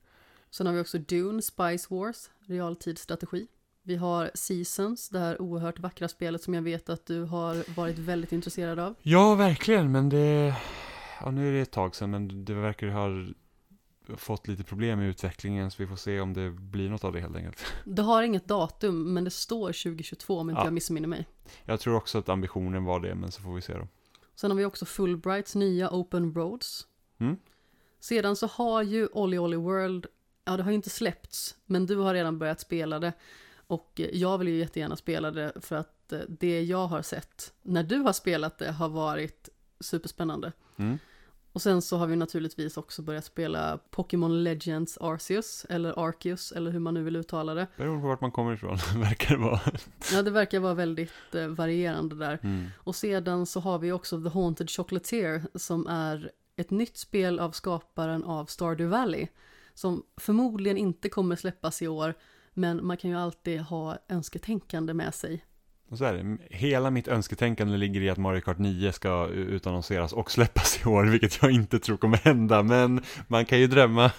Sen 0.50 0.66
har 0.66 0.74
vi 0.74 0.80
också 0.80 0.98
Dune, 0.98 1.42
Spice 1.42 1.94
Wars, 1.94 2.30
realtidsstrategi. 2.46 3.46
Vi 3.84 3.96
har 3.96 4.30
Seasons, 4.34 5.08
det 5.08 5.18
här 5.18 5.42
oerhört 5.42 5.78
vackra 5.78 6.08
spelet 6.08 6.42
som 6.42 6.54
jag 6.54 6.62
vet 6.62 6.88
att 6.88 7.06
du 7.06 7.22
har 7.22 7.74
varit 7.76 7.98
väldigt 7.98 8.32
intresserad 8.32 8.78
av. 8.78 8.94
Ja, 9.02 9.34
verkligen, 9.34 9.92
men 9.92 10.08
det... 10.08 10.54
ja, 11.20 11.30
nu 11.30 11.48
är 11.48 11.52
det 11.52 11.60
ett 11.60 11.70
tag 11.70 11.94
sedan, 11.94 12.10
men 12.10 12.44
det 12.44 12.54
verkar 12.54 12.86
ha 12.88 13.08
fått 14.16 14.48
lite 14.48 14.64
problem 14.64 15.00
i 15.00 15.06
utvecklingen, 15.06 15.70
så 15.70 15.82
vi 15.82 15.86
får 15.86 15.96
se 15.96 16.20
om 16.20 16.34
det 16.34 16.50
blir 16.50 16.90
något 16.90 17.04
av 17.04 17.12
det 17.12 17.20
helt 17.20 17.36
enkelt. 17.36 17.64
Det 17.84 18.02
har 18.02 18.22
inget 18.22 18.48
datum, 18.48 19.14
men 19.14 19.24
det 19.24 19.30
står 19.30 19.66
2022 19.66 20.38
om 20.38 20.50
inte 20.50 20.60
Ja. 20.60 20.66
jag 20.66 20.72
missminner 20.72 21.08
mig. 21.08 21.26
Jag 21.64 21.80
tror 21.80 21.94
också 21.94 22.18
att 22.18 22.28
ambitionen 22.28 22.84
var 22.84 23.00
det, 23.00 23.14
men 23.14 23.30
så 23.32 23.42
får 23.42 23.54
vi 23.54 23.60
se 23.60 23.72
då. 23.74 23.88
Sen 24.34 24.50
har 24.50 24.58
vi 24.58 24.64
också 24.64 24.84
Fulbrights 24.84 25.54
nya 25.54 25.90
Open 25.90 26.34
Roads. 26.34 26.86
Mm. 27.18 27.36
Sedan 28.00 28.36
så 28.36 28.46
har 28.46 28.82
ju 28.82 29.08
Olly 29.12 29.38
Olly 29.38 29.56
World, 29.56 30.06
ja 30.44 30.56
det 30.56 30.62
har 30.62 30.70
ju 30.70 30.74
inte 30.76 30.90
släppts, 30.90 31.56
men 31.66 31.86
du 31.86 31.96
har 31.96 32.14
redan 32.14 32.38
börjat 32.38 32.60
spela 32.60 32.98
det. 32.98 33.12
Och 33.72 34.00
jag 34.12 34.38
vill 34.38 34.48
ju 34.48 34.58
jättegärna 34.58 34.96
spela 34.96 35.30
det 35.30 35.52
för 35.60 35.76
att 35.76 36.12
eh, 36.12 36.20
det 36.28 36.62
jag 36.62 36.86
har 36.86 37.02
sett 37.02 37.52
när 37.62 37.82
du 37.82 37.98
har 37.98 38.12
spelat 38.12 38.58
det 38.58 38.72
har 38.72 38.88
varit 38.88 39.48
superspännande. 39.80 40.52
Mm. 40.76 40.98
Och 41.52 41.62
sen 41.62 41.82
så 41.82 41.96
har 41.96 42.06
vi 42.06 42.16
naturligtvis 42.16 42.76
också 42.76 43.02
börjat 43.02 43.24
spela 43.24 43.78
Pokémon 43.90 44.44
Legends 44.44 44.98
Arceus, 45.00 45.66
eller 45.68 46.08
Arceus, 46.08 46.52
eller 46.52 46.70
hur 46.70 46.78
man 46.78 46.94
nu 46.94 47.02
vill 47.02 47.16
uttala 47.16 47.54
det. 47.54 47.66
Beroende 47.76 48.00
på 48.00 48.08
vart 48.08 48.20
man 48.20 48.30
kommer 48.30 48.52
ifrån, 48.52 48.76
verkar 48.96 49.36
det 49.36 49.42
vara. 49.42 49.60
Ja, 50.12 50.22
det 50.22 50.30
verkar 50.30 50.60
vara 50.60 50.74
väldigt 50.74 51.34
eh, 51.34 51.46
varierande 51.46 52.16
där. 52.16 52.38
Mm. 52.42 52.66
Och 52.76 52.96
sedan 52.96 53.46
så 53.46 53.60
har 53.60 53.78
vi 53.78 53.92
också 53.92 54.22
The 54.22 54.28
Haunted 54.28 54.70
Chocolatier 54.70 55.42
som 55.54 55.86
är 55.86 56.30
ett 56.56 56.70
nytt 56.70 56.96
spel 56.96 57.40
av 57.40 57.50
skaparen 57.50 58.24
av 58.24 58.46
Stardew 58.46 58.98
Valley. 58.98 59.26
Som 59.74 60.02
förmodligen 60.16 60.76
inte 60.76 61.08
kommer 61.08 61.36
släppas 61.36 61.82
i 61.82 61.88
år, 61.88 62.14
men 62.54 62.86
man 62.86 62.96
kan 62.96 63.10
ju 63.10 63.16
alltid 63.16 63.60
ha 63.60 63.98
önsketänkande 64.08 64.94
med 64.94 65.14
sig. 65.14 65.44
Och 65.90 65.98
så 65.98 66.04
är 66.04 66.12
det, 66.14 66.36
hela 66.56 66.90
mitt 66.90 67.08
önsketänkande 67.08 67.76
ligger 67.76 68.00
i 68.00 68.10
att 68.10 68.18
Mario 68.18 68.40
Kart 68.40 68.58
9 68.58 68.92
ska 68.92 69.26
utannonseras 69.28 70.12
och 70.12 70.30
släppas 70.30 70.80
i 70.84 70.88
år, 70.88 71.04
vilket 71.04 71.42
jag 71.42 71.50
inte 71.50 71.78
tror 71.78 71.96
kommer 71.96 72.16
hända, 72.16 72.62
men 72.62 73.02
man 73.28 73.44
kan 73.44 73.60
ju 73.60 73.66
drömma. 73.66 74.12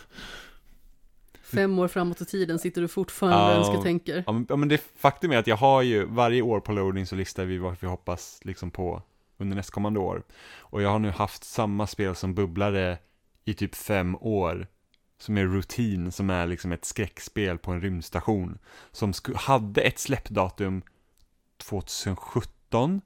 Fem 1.44 1.80
år 1.80 1.88
framåt 1.88 2.22
i 2.22 2.26
tiden 2.26 2.60
sitter 2.60 2.82
du 2.82 2.88
fortfarande 2.88 3.38
och 3.60 3.66
Ja. 3.66 3.70
önsketänker. 3.70 4.24
Ja 4.28 4.32
men, 4.32 4.46
ja, 4.50 4.56
men 4.56 4.70
det 4.70 4.82
faktum 4.96 5.32
är 5.32 5.38
att 5.38 5.48
jag 5.48 5.56
har 5.58 5.82
ju, 5.82 6.06
varje 6.06 6.42
år 6.42 6.60
på 6.60 6.72
loading 6.72 7.06
så 7.06 7.16
listar 7.16 7.46
vi 7.46 7.58
vad 7.58 7.76
vi 7.80 7.88
hoppas 7.88 8.40
liksom 8.44 8.72
på 8.72 9.02
under 9.38 9.56
nästkommande 9.56 10.00
år. 10.00 10.24
Och 10.58 10.82
jag 10.82 10.90
har 10.90 11.00
nu 11.00 11.10
haft 11.10 11.44
samma 11.44 11.88
spel 11.88 12.16
som 12.16 12.36
bubblare 12.36 12.98
i 13.46 13.54
typ 13.54 13.76
fem 13.76 14.16
år. 14.16 14.68
Som 15.24 15.38
är 15.38 15.46
Routine, 15.46 16.12
som 16.12 16.30
är 16.30 16.48
liksom 16.48 16.72
ett 16.72 16.86
skräckspel 16.86 17.58
på 17.58 17.72
en 17.72 17.82
rymdstation. 17.82 18.58
Som 18.92 19.14
hade 19.36 19.82
ett 19.82 20.00
släppdatum 20.00 20.82
2017. 21.58 23.02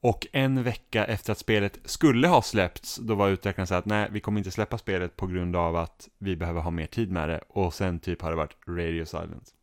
Och 0.00 0.26
en 0.32 0.62
vecka 0.62 1.04
efter 1.04 1.32
att 1.32 1.38
spelet 1.38 1.78
skulle 1.84 2.28
ha 2.28 2.42
släppts, 2.42 2.96
då 2.96 3.14
var 3.14 3.28
utvecklaren 3.28 3.66
så 3.66 3.74
att 3.74 3.84
nej, 3.84 4.08
vi 4.10 4.20
kommer 4.20 4.38
inte 4.40 4.50
släppa 4.50 4.78
spelet 4.78 5.16
på 5.16 5.26
grund 5.26 5.56
av 5.56 5.76
att 5.76 6.08
vi 6.18 6.36
behöver 6.36 6.60
ha 6.60 6.70
mer 6.70 6.86
tid 6.86 7.10
med 7.10 7.28
det. 7.28 7.40
Och 7.48 7.74
sen 7.74 7.98
typ 7.98 8.22
har 8.22 8.30
det 8.30 8.36
varit 8.36 8.56
Radio 8.66 9.04
Silence. 9.04 9.54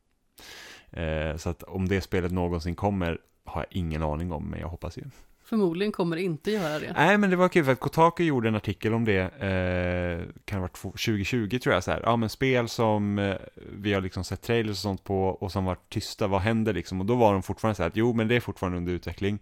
Eh, 0.92 1.38
så 1.38 1.50
att 1.50 1.64
om 1.64 1.88
det 1.88 2.02
spelet 2.02 2.32
någonsin 2.32 2.76
kommer 2.76 3.18
har 3.46 3.62
jag 3.62 3.78
ingen 3.78 4.04
aning 4.04 4.32
om, 4.32 4.46
men 4.50 4.60
jag 4.60 4.68
hoppas 4.68 4.98
ju. 4.98 5.04
Förmodligen 5.50 5.92
kommer 5.92 6.16
det 6.16 6.22
inte 6.22 6.52
göra 6.52 6.80
det. 6.80 6.94
Nej, 6.96 7.18
men 7.18 7.30
det 7.30 7.36
var 7.36 7.50
kul 7.50 7.66
för 7.66 7.72
att 7.72 7.80
Kotaku 7.80 8.24
gjorde 8.24 8.48
en 8.48 8.56
artikel 8.56 8.94
om 8.94 9.06
det, 9.06 9.20
eh, 9.20 10.36
kan 10.46 10.60
ha 10.60 10.62
varit 10.62 10.78
2020 10.78 11.60
tror 11.60 11.74
jag, 11.74 11.84
så 11.84 11.92
här. 11.92 12.02
Ja, 12.04 12.16
men 12.16 12.30
spel 12.30 12.68
som 12.68 13.20
eh, 13.20 13.36
vi 13.56 13.94
har 13.94 14.02
liksom 14.02 14.24
sett 14.24 14.42
trailers 14.42 14.72
och 14.72 14.78
sånt 14.78 15.04
på 15.04 15.24
och 15.24 15.52
som 15.52 15.66
varit 15.66 15.90
tysta, 15.90 16.28
vad 16.28 16.42
händer 16.42 16.74
liksom? 16.74 17.00
Och 17.00 17.06
då 17.06 17.16
var 17.16 17.34
de 17.34 17.44
fortfarande 17.44 17.76
så 17.76 17.84
här 17.84 17.90
att 17.90 17.96
jo, 17.96 18.14
men 18.14 18.28
det 18.28 18.36
är 18.36 18.40
fortfarande 18.40 18.78
under 18.78 18.94
utveckling. 18.94 19.40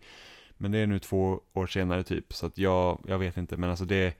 Men 0.57 0.71
det 0.71 0.77
är 0.77 0.87
nu 0.87 0.99
två 0.99 1.39
år 1.53 1.67
senare 1.67 2.03
typ, 2.03 2.33
så 2.33 2.45
att 2.45 2.57
jag, 2.57 3.03
jag 3.07 3.17
vet 3.17 3.37
inte, 3.37 3.57
men 3.57 3.69
alltså 3.69 3.85
det, 3.85 4.13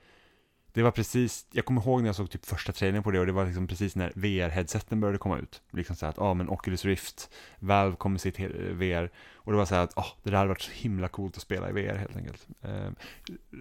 det 0.77 0.83
var 0.83 0.91
precis, 0.91 1.45
jag 1.51 1.65
kommer 1.65 1.81
ihåg 1.81 2.01
när 2.01 2.07
jag 2.07 2.15
såg 2.15 2.29
typ 2.29 2.45
första 2.45 2.73
trailern 2.73 3.03
på 3.03 3.11
det 3.11 3.19
och 3.19 3.25
det 3.25 3.31
var 3.31 3.45
liksom 3.45 3.67
precis 3.67 3.95
när 3.95 4.11
VR-headseten 4.15 4.99
började 4.99 5.17
komma 5.17 5.37
ut. 5.37 5.61
Liksom 5.71 5.95
så 5.95 6.05
här 6.05 6.09
att, 6.09 6.17
ja 6.17 6.23
ah, 6.23 6.33
men 6.33 6.49
Oculus 6.49 6.85
Rift, 6.85 7.29
Valve 7.59 7.95
kom 7.95 8.11
med 8.11 8.21
sitt 8.21 8.39
VR 8.71 9.11
och 9.33 9.51
det 9.51 9.57
var 9.57 9.65
så 9.65 9.75
här 9.75 9.83
att, 9.83 9.97
ah, 9.97 10.05
det 10.23 10.29
där 10.29 10.37
hade 10.37 10.49
varit 10.49 10.61
så 10.61 10.71
himla 10.71 11.07
coolt 11.07 11.35
att 11.37 11.41
spela 11.41 11.69
i 11.69 11.71
VR 11.71 11.95
helt 11.95 12.15
enkelt. 12.15 12.47
Eh, 12.61 12.89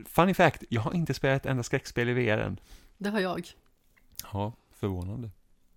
funny 0.06 0.34
fact, 0.34 0.64
jag 0.68 0.80
har 0.80 0.94
inte 0.94 1.14
spelat 1.14 1.42
ett 1.42 1.50
enda 1.50 1.62
skräckspel 1.62 2.08
i 2.08 2.12
VR 2.12 2.38
än. 2.38 2.60
Det 2.98 3.10
har 3.10 3.20
jag. 3.20 3.48
Ja, 4.32 4.52
förvånande. 4.74 5.30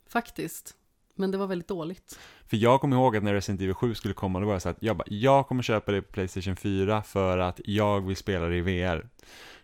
Faktiskt. 0.08 0.76
Men 1.20 1.32
det 1.32 1.38
var 1.38 1.48
väldigt 1.48 1.68
dåligt. 1.68 2.20
För 2.48 2.58
jag 2.58 2.82
kommer 2.82 2.98
ihåg 2.98 3.18
att 3.18 3.24
när 3.24 3.34
Resident 3.34 3.62
Evil 3.62 3.74
7 3.74 3.96
skulle 3.96 4.14
komma, 4.14 4.40
då 4.40 4.46
var 4.46 4.54
jag 4.54 4.62
så 4.62 4.70
att 4.70 4.84
jag 4.84 4.98
bara, 4.98 5.08
jag 5.08 5.48
kommer 5.48 5.64
köpa 5.64 5.92
det 5.92 6.02
på 6.02 6.12
Playstation 6.12 6.56
4 6.56 7.04
för 7.04 7.38
att 7.38 7.62
jag 7.66 8.08
vill 8.08 8.16
spela 8.16 8.48
det 8.48 8.56
i 8.56 8.62
VR. 8.62 9.10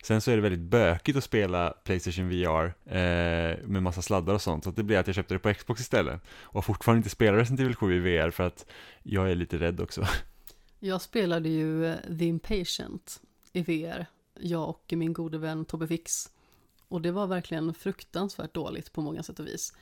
Sen 0.04 0.22
så 0.22 0.32
är 0.32 0.36
det 0.36 0.42
väldigt 0.42 0.70
bökigt 0.70 1.18
att 1.18 1.24
spela 1.24 1.70
Playstation 1.70 2.30
VR 2.30 2.66
eh, 2.86 3.58
med 3.68 3.84
massa 3.84 4.02
sladdar 4.02 4.34
och 4.34 4.42
sånt, 4.42 4.64
så 4.64 4.70
att 4.70 4.76
det 4.76 4.84
blir 4.84 4.98
att 4.98 5.08
jag 5.08 5.16
köpte 5.16 5.36
det 5.36 5.40
på 5.40 5.54
Xbox 5.54 5.82
istället. 5.82 6.22
Och 6.30 6.66
fortfarande 6.66 6.98
inte 6.98 7.10
spelar 7.10 7.38
Resident 7.38 7.60
Evil 7.60 7.76
7 7.76 7.96
i 7.96 8.00
VR 8.00 8.30
för 8.30 8.44
att 8.44 8.66
jag 9.04 9.32
är 9.32 9.36
lite 9.36 9.58
rädd 9.58 9.80
också. 9.80 10.06
Jag 10.80 11.02
spelade 11.02 11.50
ju 11.50 11.86
eh, 11.86 11.96
The 12.20 12.26
Impatient 12.26 13.22
i 13.54 13.62
VR, 13.62 14.06
jag 14.40 14.70
och 14.70 14.94
min 14.96 15.14
gode 15.14 15.38
vän 15.38 15.66
Tobbe 15.66 15.88
Fix. 15.88 16.30
Och 16.88 17.02
det 17.02 17.12
var 17.12 17.28
verkligen 17.28 17.74
fruktansvärt 17.74 18.54
dåligt 18.54 18.94
på 18.94 19.02
många 19.02 19.24
sätt 19.24 19.40
och 19.40 19.48
vis. 19.48 19.74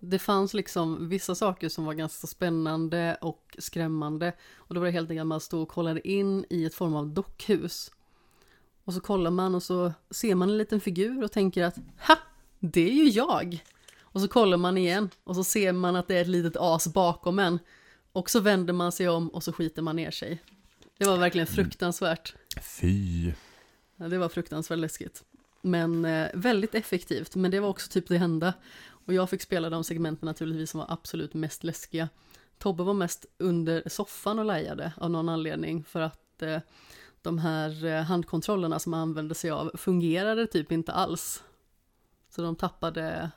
Det 0.00 0.18
fanns 0.18 0.54
liksom 0.54 1.08
vissa 1.08 1.34
saker 1.34 1.68
som 1.68 1.84
var 1.84 1.94
ganska 1.94 2.26
spännande 2.26 3.18
och 3.20 3.56
skrämmande. 3.58 4.32
Och 4.56 4.74
då 4.74 4.80
var 4.80 4.86
det 4.86 4.92
helt 4.92 5.10
enkelt 5.10 5.22
att 5.22 5.26
man 5.26 5.40
stod 5.40 5.62
och 5.62 5.68
kollade 5.68 6.08
in 6.08 6.44
i 6.50 6.64
ett 6.64 6.74
form 6.74 6.94
av 6.94 7.08
dockhus. 7.08 7.90
Och 8.84 8.94
så 8.94 9.00
kollar 9.00 9.30
man 9.30 9.54
och 9.54 9.62
så 9.62 9.92
ser 10.10 10.34
man 10.34 10.50
en 10.50 10.58
liten 10.58 10.80
figur 10.80 11.24
och 11.24 11.32
tänker 11.32 11.64
att 11.64 11.76
ha, 12.06 12.18
det 12.58 12.88
är 12.88 12.94
ju 12.94 13.08
jag. 13.08 13.64
Och 14.00 14.20
så 14.20 14.28
kollar 14.28 14.56
man 14.56 14.78
igen 14.78 15.10
och 15.24 15.36
så 15.36 15.44
ser 15.44 15.72
man 15.72 15.96
att 15.96 16.08
det 16.08 16.16
är 16.16 16.22
ett 16.22 16.28
litet 16.28 16.56
as 16.56 16.92
bakom 16.92 17.38
en. 17.38 17.58
Och 18.12 18.30
så 18.30 18.40
vänder 18.40 18.72
man 18.72 18.92
sig 18.92 19.08
om 19.08 19.28
och 19.28 19.42
så 19.42 19.52
skiter 19.52 19.82
man 19.82 19.96
ner 19.96 20.10
sig. 20.10 20.42
Det 20.98 21.04
var 21.06 21.16
verkligen 21.16 21.46
fruktansvärt. 21.46 22.34
Fy. 22.80 23.32
Ja, 23.96 24.08
det 24.08 24.18
var 24.18 24.28
fruktansvärt 24.28 24.78
läskigt. 24.78 25.24
Men 25.62 26.04
eh, 26.04 26.28
väldigt 26.34 26.74
effektivt, 26.74 27.34
men 27.34 27.50
det 27.50 27.60
var 27.60 27.68
också 27.68 27.90
typ 27.90 28.08
det 28.08 28.16
enda. 28.16 28.54
Och 29.04 29.14
jag 29.14 29.30
fick 29.30 29.42
spela 29.42 29.70
de 29.70 29.84
segmenten 29.84 30.26
naturligtvis 30.26 30.70
som 30.70 30.78
var 30.78 30.86
absolut 30.90 31.34
mest 31.34 31.64
läskiga. 31.64 32.08
Tobbe 32.58 32.82
var 32.82 32.94
mest 32.94 33.26
under 33.38 33.88
soffan 33.88 34.38
och 34.38 34.44
lajade 34.44 34.92
av 34.96 35.10
någon 35.10 35.28
anledning 35.28 35.84
för 35.84 36.00
att 36.00 36.42
eh, 36.42 36.58
de 37.22 37.38
här 37.38 37.84
eh, 37.84 38.02
handkontrollerna 38.02 38.78
som 38.78 38.92
han 38.92 39.02
använde 39.02 39.34
sig 39.34 39.50
av 39.50 39.70
fungerade 39.74 40.46
typ 40.46 40.72
inte 40.72 40.92
alls. 40.92 41.42
Så 42.28 42.42
de 42.42 42.56
tappade 42.56 43.30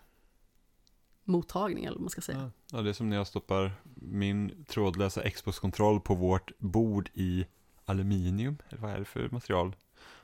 mottagning 1.23 1.85
eller 1.85 1.95
vad 1.95 2.01
man 2.01 2.09
ska 2.09 2.21
säga. 2.21 2.51
Ja, 2.71 2.81
det 2.81 2.89
är 2.89 2.93
som 2.93 3.09
när 3.09 3.17
jag 3.17 3.27
stoppar 3.27 3.71
min 3.95 4.65
trådlösa 4.67 5.29
Xbox-kontroll 5.29 6.01
på 6.01 6.15
vårt 6.15 6.51
bord 6.59 7.09
i 7.13 7.45
aluminium, 7.85 8.57
eller 8.69 8.81
vad 8.81 8.91
är 8.91 8.99
det 8.99 9.05
för 9.05 9.29
material? 9.29 9.75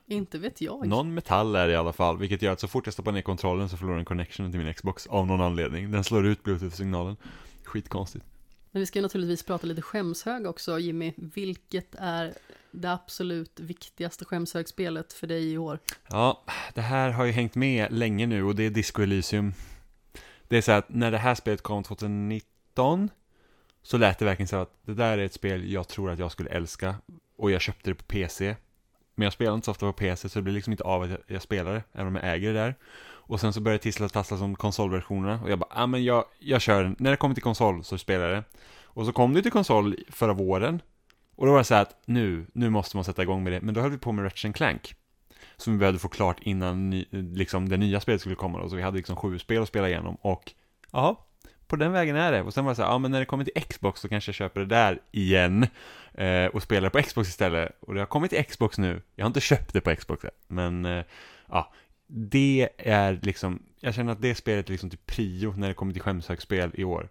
Inte 0.10 0.38
vet 0.38 0.62
jag. 0.62 0.88
Någon 0.88 1.14
metall 1.14 1.56
är 1.56 1.68
det 1.68 1.74
i 1.74 1.76
alla 1.76 1.94
fall, 1.94 2.18
vilket 2.18 2.42
gör 2.42 2.54
att 2.54 2.60
så 2.60 2.68
fort 2.68 2.88
jag 2.88 2.94
stoppar 2.94 3.12
ner 3.12 3.22
kontrollen 3.22 3.70
så 3.70 3.78
förlorar 3.78 3.96
den 3.96 4.06
connection 4.06 4.52
till 4.52 4.60
min 4.60 4.74
Xbox 4.74 5.08
av 5.08 5.28
någon 5.28 5.42
anledning. 5.42 5.92
Den 5.92 6.04
slår 6.04 6.26
ut 6.26 6.44
bluetooth-signalen. 6.44 7.16
Skitkonstigt. 7.64 8.26
Men 8.72 8.80
vi 8.80 8.86
ska 8.86 9.02
naturligtvis 9.02 9.44
prata 9.44 9.68
lite 9.68 9.82
skämshög 9.82 10.48
också, 10.48 10.80
Jimmy. 10.80 11.14
Vilket 11.18 11.96
är 11.96 12.34
det 12.72 12.92
absolut 12.92 13.60
viktigaste 13.60 14.26
skämshögspelet 14.26 15.14
för 15.14 15.28
dig 15.28 15.52
i 15.54 15.58
år? 15.58 15.80
Ja, 16.08 16.44
det 16.74 16.82
här 16.82 17.10
har 17.10 17.26
ju 17.26 17.32
hängt 17.32 17.56
med 17.56 17.92
länge 17.92 18.28
nu 18.28 18.44
och 18.44 18.56
det 18.56 18.64
är 18.64 18.70
Disco 18.70 19.02
Elysium. 19.02 19.54
Det 20.48 20.58
är 20.58 20.62
så 20.62 20.72
att 20.72 20.90
när 20.90 21.12
det 21.12 21.18
här 21.18 21.36
spelet 21.36 21.62
kom 21.62 21.84
2019 21.84 23.10
så 23.82 23.98
lät 23.98 24.20
det 24.20 24.26
verkligen 24.26 24.48
så 24.48 24.56
att 24.56 24.74
det 24.82 24.94
där 24.94 25.18
är 25.18 25.26
ett 25.26 25.34
spel 25.34 25.72
jag 25.72 25.88
tror 25.88 26.12
att 26.12 26.20
jag 26.20 26.32
skulle 26.32 26.50
älska 26.50 26.96
och 27.38 27.52
jag 27.52 27.62
köpte 27.62 27.90
det 27.90 27.96
på 27.96 28.04
PC. 28.04 28.56
Men 29.20 29.26
jag 29.26 29.34
spelar 29.34 29.54
inte 29.54 29.66
så 29.66 29.72
ofta 29.72 29.86
på 29.86 29.94
PC 29.94 30.30
så 30.30 30.40
det 30.40 30.44
blir 30.44 30.54
liksom 30.54 30.74
inte 30.74 30.84
av 30.84 31.02
att 31.02 31.10
jag, 31.10 31.20
jag 31.28 31.42
spelar 31.42 31.74
det, 31.74 31.84
även 31.94 32.08
om 32.08 32.16
jag 32.16 32.34
äger 32.34 32.54
det 32.54 32.60
där. 32.60 32.76
Och 33.02 33.40
sen 33.40 33.54
så 33.54 33.62
började 33.62 33.78
det 33.78 33.84
tissla 33.84 34.06
och 34.06 34.14
tassla 34.14 34.38
som 34.38 34.56
konsolversionerna 34.56 35.42
och 35.44 35.52
jag 35.52 35.60
bara, 35.60 35.70
ja 35.76 35.84
ah, 35.84 35.88
men 35.88 36.04
jag, 36.04 36.26
jag 36.40 36.62
kör 36.62 36.84
den. 36.84 36.96
När 37.00 37.12
det 37.12 37.18
kommer 37.18 37.36
till 37.36 37.44
konsol 37.44 37.84
så 37.84 37.98
spelar 37.98 38.30
jag 38.30 38.38
det. 38.38 38.44
Och 38.84 39.06
så 39.06 39.12
kom 39.12 39.34
det 39.34 39.42
till 39.42 39.52
konsol 39.52 39.96
förra 40.10 40.34
våren. 40.34 40.82
Och 41.36 41.46
då 41.46 41.52
var 41.52 41.60
det 41.60 41.64
så 41.64 41.76
här 41.76 41.82
att 41.82 42.02
nu, 42.06 42.46
nu 42.54 42.70
måste 42.70 42.98
man 42.98 43.04
sätta 43.04 43.24
igång 43.24 43.44
med 43.44 43.54
det. 43.54 43.62
Men 43.62 43.74
då 43.74 43.82
höll 43.82 43.92
vi 43.92 43.98
på 43.98 44.12
med 44.12 44.26
Ratchet 44.26 44.56
Clank. 44.56 44.96
Som 45.58 45.74
vi 45.74 45.80
behövde 45.80 46.00
få 46.00 46.10
klart 46.10 46.38
innan 46.42 46.90
ny, 46.90 47.06
liksom 47.12 47.70
det 47.70 47.78
nya 47.78 48.00
spelet 48.00 48.22
skulle 48.22 48.36
komma 48.36 48.60
då. 48.60 48.70
Så 48.70 48.76
vi 48.76 48.82
hade 48.82 48.98
liksom 48.98 49.16
sju 49.16 49.40
spel 49.40 49.62
att 49.62 49.68
spela 49.68 49.90
igenom 49.90 50.16
och 50.22 50.52
jaha 50.92 51.16
på 51.70 51.76
den 51.76 51.92
vägen 51.92 52.16
är 52.16 52.32
det. 52.32 52.42
Och 52.42 52.54
sen 52.54 52.66
var 52.66 52.72
det 52.72 52.76
så 52.76 52.82
här, 52.82 52.90
ja 52.90 52.98
men 52.98 53.12
när 53.12 53.20
det 53.20 53.26
kommer 53.26 53.44
till 53.44 53.64
Xbox 53.64 54.02
så 54.02 54.10
kanske 54.10 54.30
jag 54.30 54.36
köper 54.36 54.60
det 54.60 54.66
där 54.66 55.02
igen. 55.12 55.68
Eh, 56.14 56.46
och 56.46 56.64
spelar 56.64 56.90
på 56.90 57.02
Xbox 57.02 57.30
istället. 57.30 57.78
Och 57.80 57.94
det 57.94 58.00
har 58.00 58.08
kommit 58.08 58.32
till 58.32 58.46
Xbox 58.46 58.78
nu. 58.78 59.02
Jag 59.16 59.26
har 59.26 59.28
inte 59.28 59.42
köpt 59.42 59.74
det 59.74 59.82
på 59.82 59.96
Xbox 59.96 60.24
än. 60.24 60.32
Men 60.48 60.86
eh, 60.86 61.06
ja, 61.48 61.74
det 62.08 62.70
är 62.78 63.20
liksom, 63.22 63.64
jag 63.80 63.94
känner 63.94 64.12
att 64.12 64.22
det 64.22 64.36
spelet 64.36 64.68
är 64.68 64.72
liksom 64.72 64.90
till 64.90 65.00
prio 65.06 65.54
när 65.58 65.68
det 65.68 65.74
kommer 65.74 65.94
till 65.94 66.02
skämshögspel 66.02 66.72
i 66.74 66.84
år. 66.84 67.10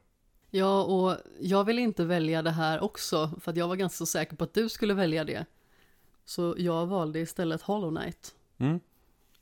Ja, 0.51 0.83
och 0.83 1.17
jag 1.41 1.65
vill 1.65 1.79
inte 1.79 2.05
välja 2.05 2.43
det 2.43 2.51
här 2.51 2.81
också, 2.81 3.31
för 3.41 3.51
att 3.51 3.57
jag 3.57 3.69
var 3.69 3.77
ganska 3.77 3.97
så 3.97 4.07
säker 4.07 4.37
på 4.37 4.45
att 4.45 4.55
du 4.55 4.69
skulle 4.69 4.95
välja 4.95 5.25
det. 5.25 5.47
Så 6.25 6.55
jag 6.59 6.87
valde 6.87 7.21
istället 7.21 7.63
Hollow 7.63 7.97
Knight. 7.97 8.35
Mm. 8.59 8.81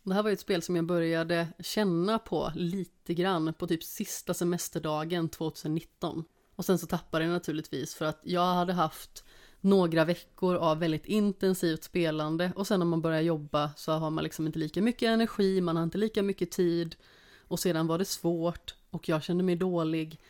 Det 0.06 0.14
här 0.14 0.22
var 0.22 0.30
ju 0.30 0.34
ett 0.34 0.40
spel 0.40 0.62
som 0.62 0.76
jag 0.76 0.84
började 0.84 1.48
känna 1.58 2.18
på 2.18 2.52
lite 2.54 3.14
grann 3.14 3.54
på 3.54 3.66
typ 3.66 3.84
sista 3.84 4.34
semesterdagen 4.34 5.28
2019. 5.28 6.24
Och 6.56 6.64
sen 6.64 6.78
så 6.78 6.86
tappade 6.86 7.24
jag 7.24 7.32
naturligtvis 7.32 7.94
för 7.94 8.04
att 8.04 8.20
jag 8.22 8.54
hade 8.54 8.72
haft 8.72 9.24
några 9.60 10.04
veckor 10.04 10.56
av 10.56 10.78
väldigt 10.78 11.06
intensivt 11.06 11.84
spelande 11.84 12.52
och 12.56 12.66
sen 12.66 12.80
när 12.80 12.86
man 12.86 13.02
börjar 13.02 13.20
jobba 13.20 13.70
så 13.76 13.92
har 13.92 14.10
man 14.10 14.24
liksom 14.24 14.46
inte 14.46 14.58
lika 14.58 14.82
mycket 14.82 15.06
energi, 15.06 15.60
man 15.60 15.76
har 15.76 15.82
inte 15.82 15.98
lika 15.98 16.22
mycket 16.22 16.50
tid 16.50 16.96
och 17.48 17.60
sedan 17.60 17.86
var 17.86 17.98
det 17.98 18.04
svårt 18.04 18.74
och 18.90 19.08
jag 19.08 19.22
kände 19.22 19.44
mig 19.44 19.56
dålig 19.56 20.20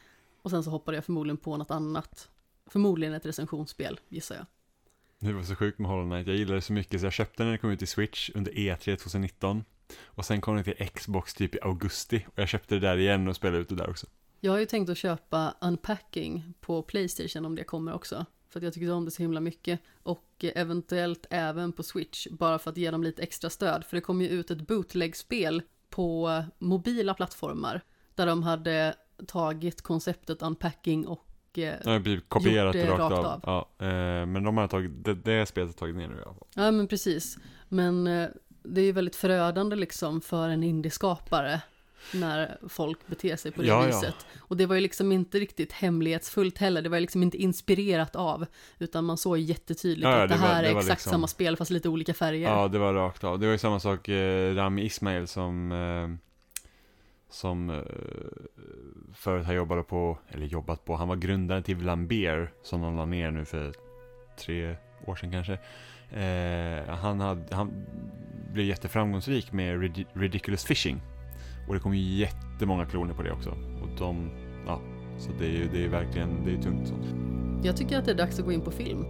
och 0.43 0.51
sen 0.51 0.65
så 0.65 0.71
hoppade 0.71 0.97
jag 0.97 1.05
förmodligen 1.05 1.37
på 1.37 1.57
något 1.57 1.71
annat. 1.71 2.29
Förmodligen 2.67 3.15
ett 3.15 3.27
recensionsspel, 3.27 4.01
gissar 4.09 4.35
jag. 4.35 4.47
Det 5.19 5.33
var 5.33 5.43
så 5.43 5.55
sjukt 5.55 5.79
med 5.79 5.91
Hollow 5.91 6.11
Knight, 6.11 6.27
jag 6.27 6.37
gillade 6.37 6.57
det 6.57 6.63
så 6.63 6.73
mycket 6.73 7.01
så 7.01 7.07
jag 7.07 7.13
köpte 7.13 7.43
den 7.43 7.47
när 7.47 7.53
den 7.53 7.59
kom 7.59 7.71
ut 7.71 7.83
i 7.83 7.87
Switch 7.87 8.31
under 8.35 8.53
E3 8.53 8.97
2019 8.97 9.65
och 10.05 10.25
sen 10.25 10.41
kom 10.41 10.55
den 10.55 10.65
till 10.65 10.89
Xbox 10.89 11.35
typ 11.35 11.55
i 11.55 11.59
augusti 11.63 12.27
och 12.29 12.39
jag 12.39 12.49
köpte 12.49 12.75
det 12.75 12.81
där 12.81 12.97
igen 12.99 13.29
och 13.29 13.37
spelade 13.37 13.59
ut 13.59 13.69
det 13.69 13.75
där 13.75 13.91
också. 13.91 14.07
Jag 14.41 14.53
har 14.53 14.59
ju 14.59 14.67
tänkt 14.67 14.91
att 14.91 14.99
köpa 14.99 15.55
Unpacking 15.61 16.55
på 16.61 16.83
Playstation 16.83 17.45
om 17.45 17.55
det 17.55 17.65
kommer 17.65 17.93
också. 17.95 18.27
För 18.49 18.61
att 18.61 18.65
jag 18.65 18.75
tycker 18.75 18.93
om 18.93 19.05
det 19.05 19.11
så 19.11 19.23
himla 19.23 19.41
mycket. 19.41 19.81
Och 20.03 20.45
eventuellt 20.55 21.27
även 21.31 21.73
på 21.73 21.83
Switch, 21.83 22.27
bara 22.31 22.59
för 22.59 22.71
att 22.71 22.77
ge 22.77 22.91
dem 22.91 23.03
lite 23.03 23.23
extra 23.23 23.51
stöd. 23.51 23.85
För 23.85 23.97
det 23.97 24.01
kom 24.01 24.23
ju 24.23 24.29
ut 24.29 24.51
ett 24.51 24.67
bootleg-spel 24.67 25.63
på 25.91 26.45
mobila 26.59 27.15
plattformar. 27.15 27.81
Där 28.15 28.27
de 28.27 28.43
hade 28.43 28.95
tagit 29.27 29.83
konceptet 29.83 30.43
Unpacking 30.43 31.07
och 31.07 31.26
det 31.57 31.91
har 31.91 31.99
blivit 31.99 32.29
kopierat 32.29 32.75
Gjort 32.75 32.85
det 32.87 32.91
rakt, 32.91 33.01
rakt 33.01 33.13
av. 33.13 33.27
av. 33.27 33.41
Ja, 33.79 33.87
eh, 33.87 34.27
men 34.27 34.43
de 34.45 34.57
har 34.57 34.69
tagit, 34.69 35.05
det, 35.05 35.15
det 35.15 35.47
spelet 35.47 35.69
har 35.71 35.75
tagit 35.75 35.97
ner 35.97 36.09
nu 36.09 36.15
i 36.15 36.23
alla 36.25 36.35
fall. 36.35 36.49
Ja 36.55 36.71
men 36.71 36.89
precis. 36.89 37.39
Men 37.69 38.07
eh, 38.07 38.29
det 38.63 38.81
är 38.81 38.85
ju 38.85 38.93
väldigt 38.93 39.17
förödande 39.17 39.77
liksom 39.77 40.21
för 40.21 40.49
en 40.49 40.63
indieskapare 40.63 41.61
när 42.15 42.59
folk 42.69 42.99
beter 43.07 43.37
sig 43.37 43.51
på 43.53 43.63
det 43.63 43.69
Ja, 43.69 43.81
ja. 43.81 43.87
viset. 43.87 44.15
Och 44.39 44.57
det 44.57 44.67
var 44.67 44.75
ju 44.75 44.81
liksom 44.81 45.13
inte 45.13 45.39
riktigt 45.39 45.73
hemlighetsfullt 45.73 46.59
heller, 46.59 46.83
det 46.83 46.89
var 46.89 46.97
ju 46.97 47.01
liksom 47.01 47.23
inte 47.23 47.37
inspirerat 47.37 48.17
av, 48.17 48.47
utan 48.79 49.05
man 49.05 49.17
såg 49.17 49.39
jättetydligt 49.39 50.05
Ja, 50.05 50.11
ja, 50.17 50.23
att 50.23 50.29
det, 50.29 50.35
det 50.35 50.41
var- 50.41 50.49
här 50.49 50.63
det 50.63 50.69
är 50.69 50.77
exakt 50.77 50.89
liksom- 50.91 51.11
samma 51.11 51.27
spel 51.27 51.57
fast 51.57 51.71
lite 51.71 51.89
olika 51.89 52.15
färger. 52.15 52.51
Ja, 52.51 52.69
det 52.69 52.79
var 52.79 52.95
rakt 52.95 53.25
av. 53.25 53.39
Det 53.39 53.47
var 53.47 53.53
ju 53.53 53.59
samma 53.59 53.81
sak, 53.81 54.09
eh, 54.09 54.55
Rami 54.55 54.83
Ismail 54.85 55.27
som, 55.27 55.73
eh, 55.73 56.36
som 57.37 57.71
eh, 57.71 57.77
förut 59.15 59.47
har 59.47 59.53
jobbat 59.55 59.87
på, 59.89 60.19
eller 60.29 60.47
jobbat 60.47 60.85
på, 60.85 60.97
han 60.97 61.09
var 61.09 61.17
grundaren 61.17 61.63
till 61.63 61.83
Lambert 61.83 62.49
som 62.63 62.81
de 62.81 62.97
la 62.97 63.05
ner 63.05 63.31
nu 63.31 63.45
för 63.45 63.73
tre 64.39 64.77
år 65.07 65.15
sedan 65.15 65.31
kanske. 65.33 65.53
Eh, 66.11 66.95
han, 66.95 67.21
hade, 67.21 67.55
han 67.55 67.87
blev 68.53 68.67
jätteframgångsrik 68.67 69.53
med 69.53 69.81
Rid- 69.81 70.07
Ridiculous 70.13 70.65
Fishing. 70.65 71.01
Och 71.69 71.75
det 71.75 71.81
kom 71.81 71.95
ju 71.95 72.19
jättemånga 72.19 72.87
kloner 72.87 73.15
på 73.15 73.23
det 73.23 73.33
också. 73.33 73.51
Och 73.51 73.89
de, 73.99 74.31
ja, 74.67 74.81
så 75.19 75.31
det 75.39 75.47
är 75.47 75.51
ju 75.51 75.69
det 75.73 75.85
är 75.85 75.89
verkligen, 75.89 76.45
det 76.45 76.51
är 76.53 76.63
tungt 76.63 76.89
sånt. 76.89 77.07
Jag 77.65 77.77
tycker 77.77 77.99
att 77.99 78.05
det 78.05 78.11
är 78.11 78.17
dags 78.17 78.39
att 78.39 78.45
gå 78.45 78.53
in 78.53 78.61
på 78.61 78.71
film. 78.71 79.05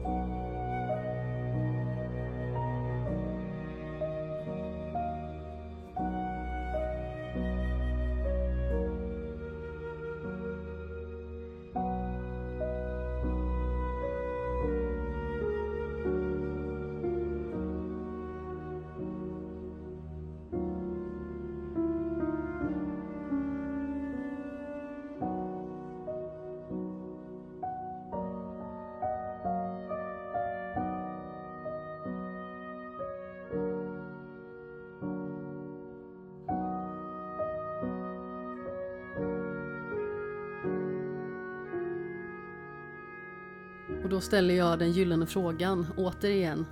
Och 44.06 44.10
då 44.10 44.20
ställer 44.20 44.54
jag 44.54 44.78
den 44.78 44.92
gyllene 44.92 45.26
frågan 45.26 45.86
återigen. 45.96 46.66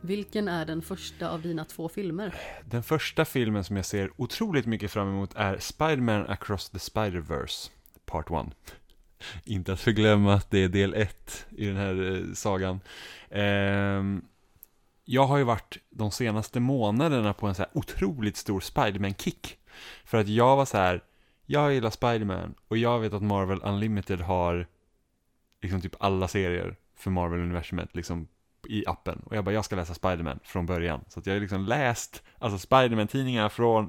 Vilken 0.00 0.48
är 0.48 0.66
den 0.66 0.82
första 0.82 1.30
av 1.30 1.42
dina 1.42 1.64
två 1.64 1.88
filmer? 1.88 2.34
Den 2.64 2.82
första 2.82 3.24
filmen 3.24 3.64
som 3.64 3.76
jag 3.76 3.84
ser 3.84 4.10
otroligt 4.16 4.66
mycket 4.66 4.90
fram 4.90 5.08
emot 5.08 5.34
är 5.34 5.58
Spider-Man 5.58 6.26
Across 6.26 6.70
the 6.70 6.78
Spider-Verse 6.78 7.70
Part 8.06 8.30
1. 8.30 8.46
Inte 9.44 9.72
att 9.72 9.80
förglömma 9.80 10.34
att 10.34 10.50
det 10.50 10.58
är 10.58 10.68
del 10.68 10.94
1 10.94 11.46
i 11.50 11.66
den 11.66 11.76
här 11.76 12.14
eh, 12.14 12.32
sagan. 12.34 12.80
Ehm, 13.30 14.24
jag 15.04 15.26
har 15.26 15.38
ju 15.38 15.44
varit 15.44 15.78
de 15.90 16.10
senaste 16.10 16.60
månaderna 16.60 17.32
på 17.32 17.46
en 17.46 17.54
så 17.54 17.62
här 17.62 17.70
otroligt 17.74 18.36
stor 18.36 18.60
Spider-Man-kick. 18.60 19.58
För 20.04 20.18
att 20.18 20.28
jag 20.28 20.56
var 20.56 20.64
så 20.64 20.76
här, 20.76 21.04
jag 21.46 21.74
gillar 21.74 21.90
Spider-Man 21.90 22.54
och 22.68 22.76
jag 22.76 23.00
vet 23.00 23.12
att 23.12 23.22
Marvel 23.22 23.60
Unlimited 23.62 24.20
har 24.20 24.66
liksom 25.62 25.80
typ 25.80 25.94
alla 25.98 26.28
serier 26.28 26.76
för 26.96 27.10
Marvel-universumet 27.10 27.88
liksom 27.92 28.28
i 28.68 28.84
appen. 28.86 29.18
Och 29.18 29.36
jag 29.36 29.44
bara, 29.44 29.54
jag 29.54 29.64
ska 29.64 29.76
läsa 29.76 29.94
Spider-Man 29.94 30.40
från 30.44 30.66
början. 30.66 31.04
Så 31.08 31.20
att 31.20 31.26
jag 31.26 31.34
har 31.34 31.40
liksom 31.40 31.64
läst, 31.64 32.22
alltså 32.38 32.58
Spider-Man-tidningar 32.58 33.48
från 33.48 33.88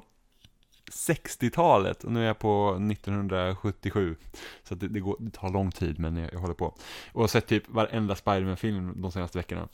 60-talet 0.90 2.04
och 2.04 2.12
nu 2.12 2.22
är 2.22 2.26
jag 2.26 2.38
på 2.38 2.74
1977. 2.90 4.16
Så 4.62 4.74
att 4.74 4.80
det, 4.80 4.88
det, 4.88 5.00
går, 5.00 5.16
det 5.18 5.30
tar 5.30 5.50
lång 5.50 5.70
tid 5.70 5.98
men 5.98 6.16
jag, 6.16 6.32
jag 6.32 6.38
håller 6.38 6.54
på. 6.54 6.74
Och 7.12 7.20
har 7.20 7.28
sett 7.28 7.46
typ 7.46 7.68
varenda 7.68 8.14
Spider-Man-film 8.14 9.02
de 9.02 9.12
senaste 9.12 9.38
veckorna. 9.38 9.68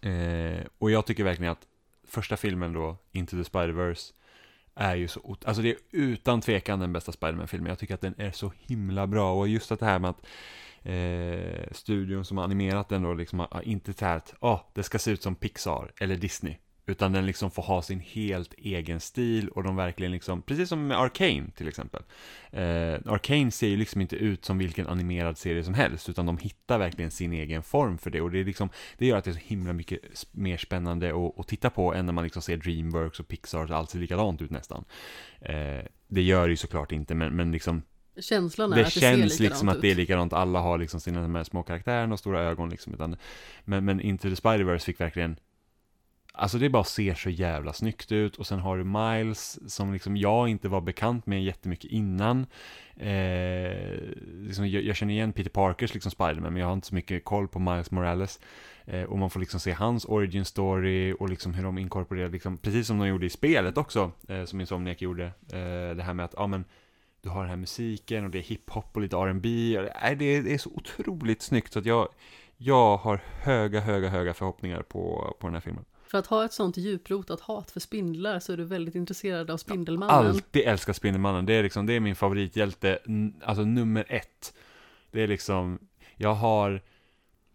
Eh, 0.00 0.66
och 0.78 0.90
jag 0.90 1.06
tycker 1.06 1.24
verkligen 1.24 1.52
att 1.52 1.66
första 2.04 2.36
filmen 2.36 2.72
då, 2.72 2.96
Into 3.12 3.36
the 3.36 3.42
Spider-Verse, 3.50 4.12
är 4.78 4.94
ju 4.94 5.08
så, 5.08 5.36
alltså 5.44 5.62
det 5.62 5.70
är 5.70 5.76
utan 5.90 6.40
tvekan 6.40 6.80
den 6.80 6.92
bästa 6.92 7.12
Spiderman-filmen. 7.12 7.68
Jag 7.68 7.78
tycker 7.78 7.94
att 7.94 8.00
den 8.00 8.14
är 8.18 8.30
så 8.30 8.52
himla 8.58 9.06
bra 9.06 9.34
och 9.34 9.48
just 9.48 9.72
att 9.72 9.80
det 9.80 9.86
här 9.86 9.98
med 9.98 10.10
att 10.10 10.26
eh, 10.82 11.72
studion 11.72 12.24
som 12.24 12.36
har 12.36 12.44
animerat 12.44 12.88
den 12.88 13.02
då 13.02 13.14
liksom 13.14 13.38
har 13.38 13.48
har 13.50 13.62
inte 13.62 13.92
så 13.92 14.04
här 14.04 14.16
att 14.16 14.34
ah, 14.40 14.60
det 14.74 14.82
ska 14.82 14.98
se 14.98 15.10
ut 15.10 15.22
som 15.22 15.34
Pixar 15.34 15.92
eller 16.00 16.16
Disney. 16.16 16.56
Utan 16.88 17.12
den 17.12 17.26
liksom 17.26 17.50
får 17.50 17.62
ha 17.62 17.82
sin 17.82 18.00
helt 18.00 18.54
egen 18.58 19.00
stil 19.00 19.48
och 19.48 19.62
de 19.62 19.76
verkligen 19.76 20.12
liksom, 20.12 20.42
precis 20.42 20.68
som 20.68 20.86
med 20.86 21.00
Arcane 21.00 21.50
till 21.56 21.68
exempel. 21.68 22.02
Eh, 22.50 22.94
Arcane 23.06 23.50
ser 23.50 23.68
ju 23.68 23.76
liksom 23.76 24.00
inte 24.00 24.16
ut 24.16 24.44
som 24.44 24.58
vilken 24.58 24.86
animerad 24.86 25.38
serie 25.38 25.64
som 25.64 25.74
helst, 25.74 26.08
utan 26.08 26.26
de 26.26 26.38
hittar 26.38 26.78
verkligen 26.78 27.10
sin 27.10 27.32
egen 27.32 27.62
form 27.62 27.98
för 27.98 28.10
det. 28.10 28.20
Och 28.20 28.30
det, 28.30 28.40
är 28.40 28.44
liksom, 28.44 28.68
det 28.98 29.06
gör 29.06 29.16
att 29.16 29.24
det 29.24 29.30
är 29.30 29.34
så 29.34 29.40
himla 29.44 29.72
mycket 29.72 30.00
mer 30.32 30.56
spännande 30.56 31.08
att, 31.08 31.40
att 31.40 31.48
titta 31.48 31.70
på 31.70 31.94
än 31.94 32.06
när 32.06 32.12
man 32.12 32.24
liksom 32.24 32.42
ser 32.42 32.56
Dreamworks 32.56 33.20
och 33.20 33.28
Pixar, 33.28 33.72
allt 33.72 33.90
ser 33.90 33.98
likadant 33.98 34.42
ut 34.42 34.50
nästan. 34.50 34.84
Eh, 35.40 35.84
det 36.06 36.22
gör 36.22 36.46
det 36.46 36.50
ju 36.50 36.56
såklart 36.56 36.92
inte, 36.92 37.14
men, 37.14 37.36
men 37.36 37.52
liksom 37.52 37.82
Känslan 38.20 38.72
är 38.72 38.76
det 38.76 38.86
att 38.86 38.94
det 38.94 39.00
känns 39.00 39.36
ser 39.36 39.44
liksom 39.44 39.68
att 39.68 39.80
det 39.80 39.90
är 39.90 39.94
likadant, 39.94 40.32
alla 40.32 40.60
har 40.60 40.78
liksom 40.78 41.00
sina 41.00 41.22
de 41.22 41.34
här 41.34 41.44
små 41.44 41.62
karaktärerna 41.62 42.12
och 42.12 42.18
stora 42.18 42.42
ögon 42.42 42.70
liksom, 42.70 42.94
utan, 42.94 43.16
men, 43.64 43.84
men 43.84 44.00
Into 44.00 44.28
the 44.28 44.34
Spider-Verse 44.34 44.84
fick 44.84 45.00
verkligen 45.00 45.36
Alltså 46.40 46.58
det 46.58 46.68
bara 46.68 46.84
ser 46.84 47.14
så 47.14 47.30
jävla 47.30 47.72
snyggt 47.72 48.12
ut 48.12 48.36
och 48.36 48.46
sen 48.46 48.58
har 48.58 48.78
du 48.78 48.84
Miles 48.84 49.72
som 49.74 49.92
liksom 49.92 50.16
jag 50.16 50.48
inte 50.48 50.68
var 50.68 50.80
bekant 50.80 51.26
med 51.26 51.44
jättemycket 51.44 51.90
innan. 51.90 52.46
Eh, 52.96 53.98
liksom 54.46 54.68
jag, 54.68 54.82
jag 54.82 54.96
känner 54.96 55.14
igen 55.14 55.32
Peter 55.32 55.50
Parkers 55.50 55.94
liksom 55.94 56.10
Spiderman 56.10 56.52
men 56.52 56.56
jag 56.60 56.66
har 56.66 56.72
inte 56.72 56.86
så 56.86 56.94
mycket 56.94 57.24
koll 57.24 57.48
på 57.48 57.58
Miles 57.58 57.90
Morales. 57.90 58.40
Eh, 58.86 59.02
och 59.02 59.18
man 59.18 59.30
får 59.30 59.40
liksom 59.40 59.60
se 59.60 59.72
hans 59.72 60.04
origin 60.04 60.44
story 60.44 61.12
och 61.18 61.28
liksom 61.28 61.54
hur 61.54 61.64
de 61.64 61.78
inkorporerar, 61.78 62.28
liksom, 62.28 62.58
precis 62.58 62.86
som 62.86 62.98
de 62.98 63.08
gjorde 63.08 63.26
i 63.26 63.30
spelet 63.30 63.78
också, 63.78 64.12
eh, 64.28 64.44
som 64.44 64.60
Insomniac 64.60 65.00
gjorde. 65.02 65.24
Eh, 65.24 65.96
det 65.96 66.02
här 66.02 66.14
med 66.14 66.24
att, 66.24 66.34
ja 66.36 66.46
men 66.46 66.64
du 67.22 67.28
har 67.28 67.40
den 67.40 67.50
här 67.50 67.56
musiken 67.56 68.24
och 68.24 68.30
det 68.30 68.38
är 68.38 68.42
hiphop 68.42 68.96
och 68.96 69.00
lite 69.02 69.16
R&B. 69.16 69.78
och 69.78 69.84
det- 69.84 69.96
Nej, 70.02 70.16
det 70.16 70.24
är, 70.24 70.42
det 70.42 70.54
är 70.54 70.58
så 70.58 70.70
otroligt 70.74 71.42
snyggt 71.42 71.72
så 71.72 71.78
att 71.78 71.86
jag, 71.86 72.08
jag 72.56 72.96
har 72.96 73.20
höga, 73.42 73.80
höga, 73.80 74.08
höga 74.08 74.34
förhoppningar 74.34 74.82
på, 74.82 75.36
på 75.40 75.46
den 75.46 75.54
här 75.54 75.60
filmen. 75.60 75.84
För 76.10 76.18
att 76.18 76.26
ha 76.26 76.44
ett 76.44 76.52
sånt 76.52 76.76
djuprotat 76.76 77.40
hat 77.40 77.70
för 77.70 77.80
spindlar 77.80 78.40
så 78.40 78.52
är 78.52 78.56
du 78.56 78.64
väldigt 78.64 78.94
intresserad 78.94 79.50
av 79.50 79.56
Spindelmannen. 79.56 80.14
Alltid 80.14 80.62
älskar 80.62 80.92
Spindelmannen. 80.92 81.46
Det 81.46 81.52
är 81.52 81.62
liksom, 81.62 81.86
det 81.86 81.92
är 81.92 82.00
min 82.00 82.16
favorithjälte, 82.16 82.98
alltså 83.44 83.64
nummer 83.64 84.04
ett. 84.08 84.54
Det 85.10 85.22
är 85.22 85.26
liksom, 85.26 85.78
jag 86.16 86.34
har, 86.34 86.82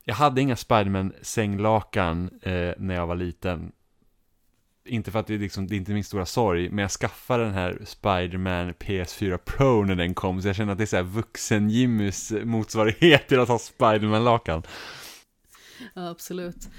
jag 0.03 0.15
hade 0.15 0.41
inga 0.41 0.55
Spiderman 0.55 1.13
sänglakan 1.21 2.29
eh, 2.41 2.71
när 2.77 2.95
jag 2.95 3.07
var 3.07 3.15
liten. 3.15 3.71
Inte 4.85 5.11
för 5.11 5.19
att 5.19 5.27
det 5.27 5.33
är, 5.33 5.39
liksom, 5.39 5.67
det 5.67 5.75
är 5.75 5.77
inte 5.77 5.91
min 5.91 6.03
stora 6.03 6.25
sorg, 6.25 6.69
men 6.69 6.79
jag 6.79 6.91
skaffade 6.91 7.43
den 7.43 7.53
här 7.53 7.81
Spiderman 7.85 8.73
PS4 8.73 9.37
Pro 9.37 9.83
när 9.83 9.95
den 9.95 10.13
kom, 10.13 10.41
så 10.41 10.47
jag 10.47 10.55
känner 10.55 10.71
att 10.71 10.77
det 10.77 10.83
är 10.83 10.85
så 10.85 10.95
här 10.95 11.03
vuxen-Jimmys 11.03 12.31
motsvarighet 12.45 13.27
till 13.27 13.39
att 13.39 13.47
ha 13.47 13.59
Spiderman-lakan. 13.59 14.63
Ja, 15.93 16.09
absolut. 16.09 16.69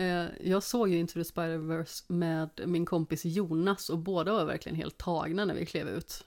Eh, 0.00 0.26
Jag 0.40 0.62
såg 0.62 0.88
ju 0.88 0.98
Into 0.98 1.12
the 1.14 1.22
Spider-Verse 1.22 2.04
med 2.12 2.50
min 2.66 2.86
kompis 2.86 3.24
Jonas 3.24 3.90
och 3.90 3.98
båda 3.98 4.32
var 4.32 4.44
verkligen 4.44 4.76
helt 4.76 4.98
tagna 4.98 5.44
när 5.44 5.54
vi 5.54 5.66
klev 5.66 5.88
ut. 5.88 6.24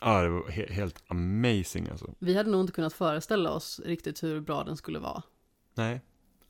Ja, 0.00 0.22
det 0.22 0.28
var 0.28 0.42
he- 0.42 0.70
helt 0.72 1.02
amazing 1.06 1.88
alltså. 1.88 2.14
Vi 2.18 2.34
hade 2.36 2.50
nog 2.50 2.60
inte 2.60 2.72
kunnat 2.72 2.92
föreställa 2.92 3.50
oss 3.50 3.80
riktigt 3.84 4.22
hur 4.22 4.40
bra 4.40 4.64
den 4.64 4.76
skulle 4.76 4.98
vara. 4.98 5.22
Nej, 5.74 6.00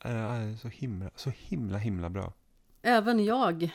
äh, 0.05 0.57
så 0.63 0.69
himla, 0.69 1.11
så 1.17 1.31
himla, 1.37 1.79
himla 1.79 2.11
bra. 2.11 2.33
Även 2.83 3.25
jag 3.25 3.71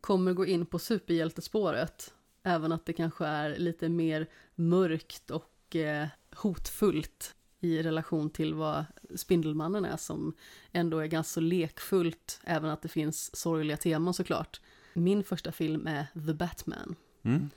kommer 0.00 0.32
gå 0.32 0.46
in 0.46 0.66
på 0.66 0.78
superhjältespåret. 0.78 2.14
Även 2.42 2.72
att 2.72 2.86
det 2.86 2.92
kanske 2.92 3.26
är 3.26 3.58
lite 3.58 3.88
mer 3.88 4.26
mörkt 4.54 5.30
och 5.30 5.76
eh, 5.76 6.06
hotfullt 6.36 7.34
i 7.60 7.82
relation 7.82 8.30
till 8.30 8.54
vad 8.54 8.84
Spindelmannen 9.14 9.84
är 9.84 9.96
som 9.96 10.34
ändå 10.72 10.98
är 10.98 11.06
ganska 11.06 11.32
så 11.32 11.40
lekfullt, 11.40 12.40
även 12.44 12.70
att 12.70 12.82
det 12.82 12.88
finns 12.88 13.36
sorgliga 13.36 13.76
teman 13.76 14.14
såklart. 14.14 14.60
Min 14.92 15.24
första 15.24 15.52
film 15.52 15.86
är 15.86 16.06
The 16.26 16.34
Batman. 16.34 16.94
Mm. 17.22 17.50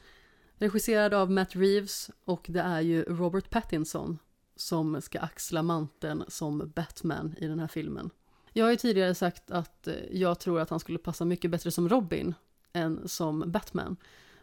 Regisserad 0.57 1.13
av 1.13 1.31
Matt 1.31 1.55
Reeves 1.55 2.11
och 2.25 2.45
det 2.49 2.61
är 2.61 2.81
ju 2.81 3.03
Robert 3.03 3.49
Pattinson 3.49 4.17
som 4.55 5.01
ska 5.01 5.19
axla 5.19 5.63
manteln 5.63 6.23
som 6.27 6.71
Batman 6.75 7.35
i 7.37 7.47
den 7.47 7.59
här 7.59 7.67
filmen. 7.67 8.09
Jag 8.53 8.65
har 8.65 8.71
ju 8.71 8.77
tidigare 8.77 9.15
sagt 9.15 9.51
att 9.51 9.87
eh, 9.87 9.95
jag 10.11 10.39
tror 10.39 10.59
att 10.59 10.69
han 10.69 10.79
skulle 10.79 10.97
passa 10.97 11.25
mycket 11.25 11.51
bättre 11.51 11.71
som 11.71 11.89
Robin 11.89 12.35
än 12.73 13.07
som 13.07 13.43
Batman. 13.51 13.97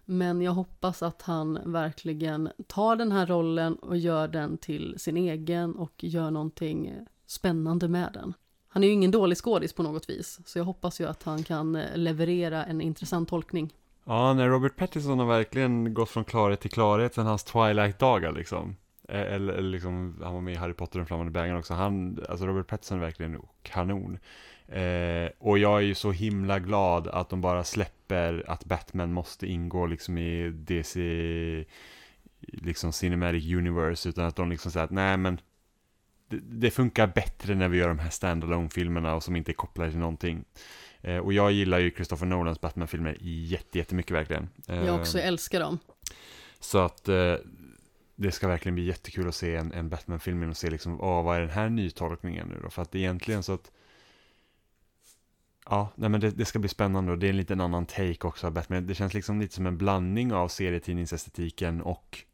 Men 0.04 0.42
jag 0.42 0.52
hoppas 0.52 1.02
att 1.02 1.22
han 1.22 1.58
verkligen 1.64 2.48
tar 2.66 2.96
den 2.96 3.12
här 3.12 3.26
rollen 3.26 3.74
och 3.74 3.96
gör 3.96 4.28
den 4.28 4.58
till 4.58 4.94
sin 4.98 5.16
egen 5.16 5.76
och 5.76 6.04
gör 6.04 6.30
någonting 6.30 6.92
spännande 7.26 7.88
med 7.88 8.10
den. 8.14 8.34
Han 8.68 8.84
är 8.84 8.88
ju 8.88 8.92
ingen 8.92 9.10
dålig 9.10 9.38
skådis 9.38 9.72
på 9.72 9.82
något 9.82 10.10
vis, 10.10 10.40
så 10.44 10.58
jag 10.58 10.64
hoppas 10.64 11.00
ju 11.00 11.06
att 11.06 11.22
han 11.22 11.42
kan 11.42 11.76
eh, 11.76 11.96
leverera 11.96 12.64
en 12.64 12.80
intressant 12.80 13.28
tolkning. 13.28 13.72
Ja, 14.04 14.34
när 14.34 14.48
Robert 14.48 14.76
Pattinson 14.76 15.18
har 15.18 15.26
verkligen 15.26 15.94
gått 15.94 16.10
från 16.10 16.24
klarhet 16.24 16.60
till 16.60 16.70
klarhet 16.70 17.14
sen 17.14 17.26
hans 17.26 17.44
Twilight-dagar 17.44 18.32
liksom. 18.32 18.76
Eh, 19.08 19.20
eller, 19.20 19.52
eller 19.52 19.70
liksom, 19.70 20.20
han 20.22 20.34
var 20.34 20.40
med 20.40 20.54
i 20.54 20.56
Harry 20.56 20.74
Potter 20.74 20.94
och 20.94 21.00
den 21.00 21.06
flammande 21.06 21.32
bägaren 21.32 21.58
också. 21.58 21.74
Han, 21.74 22.24
alltså 22.28 22.46
Robert 22.46 22.66
Pattinson 22.66 22.98
är 22.98 23.02
verkligen 23.02 23.42
kanon. 23.62 24.18
Eh, 24.70 25.30
och 25.38 25.58
jag 25.58 25.78
är 25.78 25.84
ju 25.84 25.94
så 25.94 26.12
himla 26.12 26.58
glad 26.58 27.08
att 27.08 27.28
de 27.28 27.40
bara 27.40 27.64
släpper 27.64 28.44
att 28.48 28.64
Batman 28.64 29.12
måste 29.12 29.46
ingå 29.46 29.86
liksom 29.86 30.18
i 30.18 30.50
DC, 30.50 31.00
liksom 32.40 32.92
Cinematic 32.92 33.44
Universe, 33.54 34.08
utan 34.08 34.24
att 34.26 34.36
de 34.36 34.50
liksom 34.50 34.70
säger 34.72 34.84
att 34.84 34.90
nej 34.90 35.16
men 35.16 35.40
det, 36.28 36.38
det 36.42 36.70
funkar 36.70 37.06
bättre 37.06 37.54
när 37.54 37.68
vi 37.68 37.78
gör 37.78 37.88
de 37.88 37.98
här 37.98 38.10
standalone 38.10 38.68
filmerna 38.68 39.14
och 39.14 39.22
som 39.22 39.36
inte 39.36 39.50
är 39.50 39.54
kopplade 39.54 39.90
till 39.90 39.98
någonting. 40.00 40.44
Eh, 41.00 41.16
och 41.18 41.32
jag 41.32 41.52
gillar 41.52 41.78
ju 41.78 41.90
Christopher 41.90 42.26
Nolans 42.26 42.60
Batman-filmer 42.60 43.16
jätte, 43.20 43.78
jättemycket 43.78 44.12
verkligen. 44.16 44.48
Eh, 44.68 44.84
Jag 44.86 45.00
också 45.00 45.18
älskar 45.18 45.60
dem. 45.60 45.78
så 46.60 46.78
att 46.78 47.08
eh, 47.08 47.34
det 48.16 48.32
ska 48.32 48.48
verkligen 48.48 48.74
bli 48.74 48.84
jättekul 48.84 49.28
att 49.28 49.34
se 49.34 49.56
en, 49.56 49.72
en 49.72 49.88
Batman-film 49.88 50.50
och 50.50 50.56
se 50.56 50.70
liksom, 50.70 51.00
åh, 51.00 51.24
vad 51.24 51.36
är 51.36 51.40
den 51.40 51.50
här 51.50 51.68
nytolkningen 51.68 52.48
nu 52.48 52.60
då? 52.62 52.70
För 52.70 52.82
att 52.82 52.94
egentligen 52.94 53.42
så 53.42 53.52
att, 53.52 53.70
ja, 55.70 55.92
nej 55.94 56.08
men 56.08 56.20
det, 56.20 56.30
det 56.30 56.44
ska 56.44 56.58
bli 56.58 56.68
spännande 56.68 57.12
och 57.12 57.18
det 57.18 57.26
är 57.26 57.30
en 57.30 57.36
liten 57.36 57.60
annan 57.60 57.86
take 57.86 58.26
också 58.26 58.46
av 58.46 58.52
Batman. 58.52 58.86
Det 58.86 58.94
känns 58.94 59.14
liksom 59.14 59.40
lite 59.40 59.54
som 59.54 59.66
en 59.66 59.78
blandning 59.78 60.32
av 60.32 60.48
serietidningsestetiken 60.48 61.82
och 61.82 62.24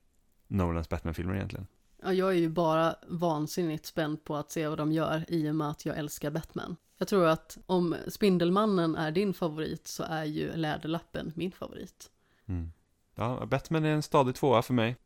Nolans 0.47 0.89
Batman-filmer 0.89 1.35
egentligen. 1.35 1.67
Ja, 2.03 2.13
jag 2.13 2.29
är 2.29 2.39
ju 2.39 2.49
bara 2.49 2.95
vansinnigt 3.09 3.87
spänd 3.87 4.25
på 4.25 4.37
att 4.37 4.51
se 4.51 4.69
vad 4.69 4.79
de 4.79 4.93
gör 4.93 5.25
i 5.29 5.51
och 5.51 5.55
med 5.55 5.71
att 5.71 5.87
jag 5.87 5.99
älskar 5.99 6.31
Batman. 6.31 6.77
Jag 6.99 7.09
tror 7.09 7.27
att 7.27 7.59
om 7.67 7.97
Spindelmannen 8.09 8.97
är 8.97 9.11
din 9.11 9.35
favorit 9.35 9.87
så 9.87 10.03
är 10.03 10.25
ju 10.25 10.53
Läderlappen 10.53 11.33
min 11.35 11.53
favorit. 11.53 12.11
Mm. 12.47 12.73
Ja, 13.15 13.47
Batman 13.47 13.85
är 13.85 13.91
en 13.91 14.03
stadig 14.03 14.35
tvåa 14.35 14.63
för 14.63 14.75
mig. 14.75 14.97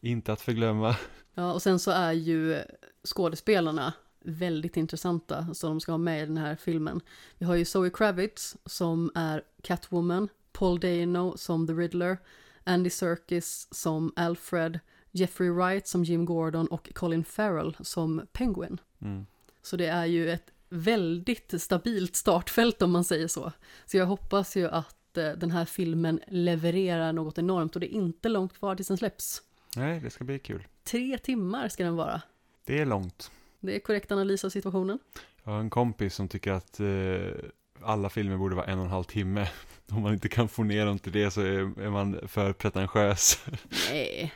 Inte 0.00 0.32
att 0.32 0.40
förglömma. 0.40 0.96
Ja, 1.34 1.52
och 1.52 1.62
sen 1.62 1.78
så 1.78 1.90
är 1.90 2.12
ju 2.12 2.58
skådespelarna 3.04 3.92
väldigt 4.24 4.76
intressanta 4.76 5.54
som 5.54 5.70
de 5.70 5.80
ska 5.80 5.92
ha 5.92 5.98
med 5.98 6.22
i 6.22 6.26
den 6.26 6.36
här 6.36 6.56
filmen. 6.56 7.00
Vi 7.38 7.46
har 7.46 7.54
ju 7.54 7.64
Zoe 7.64 7.90
Kravitz 7.90 8.56
som 8.66 9.10
är 9.14 9.42
Catwoman, 9.62 10.28
Paul 10.52 10.80
Dano 10.80 11.36
som 11.36 11.66
The 11.66 11.72
Riddler, 11.72 12.18
Andy 12.64 12.90
Serkis 12.90 13.68
som 13.70 14.12
Alfred, 14.16 14.80
Jeffrey 15.10 15.50
Wright 15.50 15.86
som 15.86 16.04
Jim 16.04 16.24
Gordon 16.24 16.66
och 16.66 16.94
Colin 16.94 17.24
Farrell 17.24 17.76
som 17.80 18.26
Penguin. 18.32 18.80
Mm. 19.00 19.26
Så 19.62 19.76
det 19.76 19.86
är 19.86 20.06
ju 20.06 20.30
ett 20.30 20.50
väldigt 20.68 21.62
stabilt 21.62 22.16
startfält 22.16 22.82
om 22.82 22.90
man 22.90 23.04
säger 23.04 23.28
så. 23.28 23.52
Så 23.86 23.96
jag 23.96 24.06
hoppas 24.06 24.56
ju 24.56 24.68
att 24.68 25.16
eh, 25.16 25.30
den 25.30 25.50
här 25.50 25.64
filmen 25.64 26.20
levererar 26.28 27.12
något 27.12 27.38
enormt 27.38 27.74
och 27.74 27.80
det 27.80 27.94
är 27.94 27.96
inte 27.96 28.28
långt 28.28 28.54
kvar 28.54 28.76
tills 28.76 28.88
den 28.88 28.96
släpps. 28.96 29.42
Nej, 29.76 30.00
det 30.00 30.10
ska 30.10 30.24
bli 30.24 30.38
kul. 30.38 30.66
Tre 30.84 31.18
timmar 31.18 31.68
ska 31.68 31.84
den 31.84 31.96
vara. 31.96 32.22
Det 32.64 32.78
är 32.78 32.86
långt. 32.86 33.30
Det 33.60 33.74
är 33.74 33.78
korrekt 33.78 34.12
analys 34.12 34.44
av 34.44 34.50
situationen. 34.50 34.98
Jag 35.44 35.52
har 35.52 35.60
en 35.60 35.70
kompis 35.70 36.14
som 36.14 36.28
tycker 36.28 36.52
att 36.52 36.80
eh, 36.80 37.50
alla 37.82 38.10
filmer 38.10 38.36
borde 38.36 38.56
vara 38.56 38.66
en 38.66 38.78
och 38.78 38.84
en 38.84 38.90
halv 38.90 39.04
timme. 39.04 39.48
Om 39.90 40.02
man 40.02 40.12
inte 40.12 40.28
kan 40.28 40.48
få 40.48 40.62
ner 40.62 40.86
dem 40.86 40.98
till 40.98 41.12
det 41.12 41.30
så 41.30 41.40
är, 41.40 41.80
är 41.80 41.90
man 41.90 42.20
för 42.28 42.52
pretentiös. 42.52 43.44
Nej. 43.90 44.34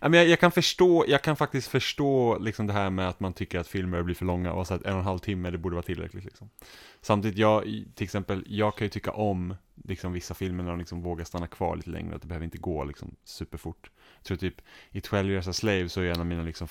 Men 0.00 0.12
jag, 0.12 0.28
jag 0.28 0.40
kan 0.40 0.52
förstå, 0.52 1.04
jag 1.08 1.22
kan 1.22 1.36
faktiskt 1.36 1.68
förstå 1.68 2.38
liksom 2.38 2.66
det 2.66 2.72
här 2.72 2.90
med 2.90 3.08
att 3.08 3.20
man 3.20 3.32
tycker 3.32 3.58
att 3.58 3.68
filmer 3.68 4.02
blir 4.02 4.14
för 4.14 4.24
långa 4.24 4.52
och 4.52 4.66
så 4.66 4.74
att 4.74 4.82
en 4.82 4.92
och 4.92 4.98
en 4.98 5.04
halv 5.04 5.18
timme 5.18 5.50
det 5.50 5.58
borde 5.58 5.74
vara 5.74 5.82
tillräckligt 5.82 6.24
liksom. 6.24 6.50
Samtidigt, 7.00 7.38
jag, 7.38 7.64
till 7.94 8.04
exempel, 8.04 8.44
jag 8.46 8.76
kan 8.76 8.84
ju 8.84 8.88
tycka 8.88 9.10
om 9.10 9.54
liksom 9.84 10.12
vissa 10.12 10.34
filmer 10.34 10.64
när 10.64 10.70
de 10.70 10.78
liksom 10.78 11.02
vågar 11.02 11.24
stanna 11.24 11.46
kvar 11.46 11.76
lite 11.76 11.90
längre, 11.90 12.14
att 12.14 12.22
det 12.22 12.28
behöver 12.28 12.44
inte 12.44 12.58
gå 12.58 12.84
liksom 12.84 13.16
superfort. 13.24 13.90
Jag 14.16 14.24
tror 14.24 14.36
typ 14.36 14.62
i 14.90 15.00
12 15.00 15.30
years 15.30 15.48
a 15.48 15.52
slave 15.52 15.88
så 15.88 16.00
är 16.00 16.10
en 16.10 16.20
av 16.20 16.26
mina 16.26 16.42
liksom 16.42 16.68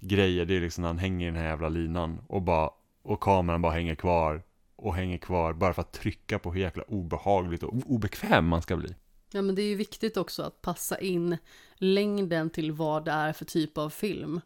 favoritgrejer, 0.00 0.44
det 0.44 0.56
är 0.56 0.60
liksom 0.60 0.82
när 0.82 0.88
han 0.88 0.98
hänger 0.98 1.26
i 1.26 1.30
den 1.30 1.40
här 1.40 1.48
jävla 1.48 1.68
linan 1.68 2.20
och 2.28 2.42
bara, 2.42 2.70
och 3.02 3.20
kameran 3.20 3.62
bara 3.62 3.72
hänger 3.72 3.94
kvar 3.94 4.42
och 4.76 4.94
hänger 4.94 5.18
kvar 5.18 5.52
bara 5.52 5.74
för 5.74 5.82
att 5.82 5.92
trycka 5.92 6.38
på 6.38 6.52
hur 6.52 6.60
jäkla 6.60 6.82
obehagligt 6.82 7.62
och 7.62 7.74
obekväm 7.86 8.48
man 8.48 8.62
ska 8.62 8.76
bli. 8.76 8.94
Ja 9.32 9.42
men 9.42 9.54
det 9.54 9.62
är 9.62 9.68
ju 9.68 9.76
viktigt 9.76 10.16
också 10.16 10.42
att 10.42 10.62
passa 10.62 10.98
in 10.98 11.36
längden 11.74 12.50
till 12.50 12.72
vad 12.72 13.04
det 13.04 13.10
är 13.10 13.32
för 13.32 13.44
typ 13.44 13.78
av 13.78 13.90
film. 13.90 14.40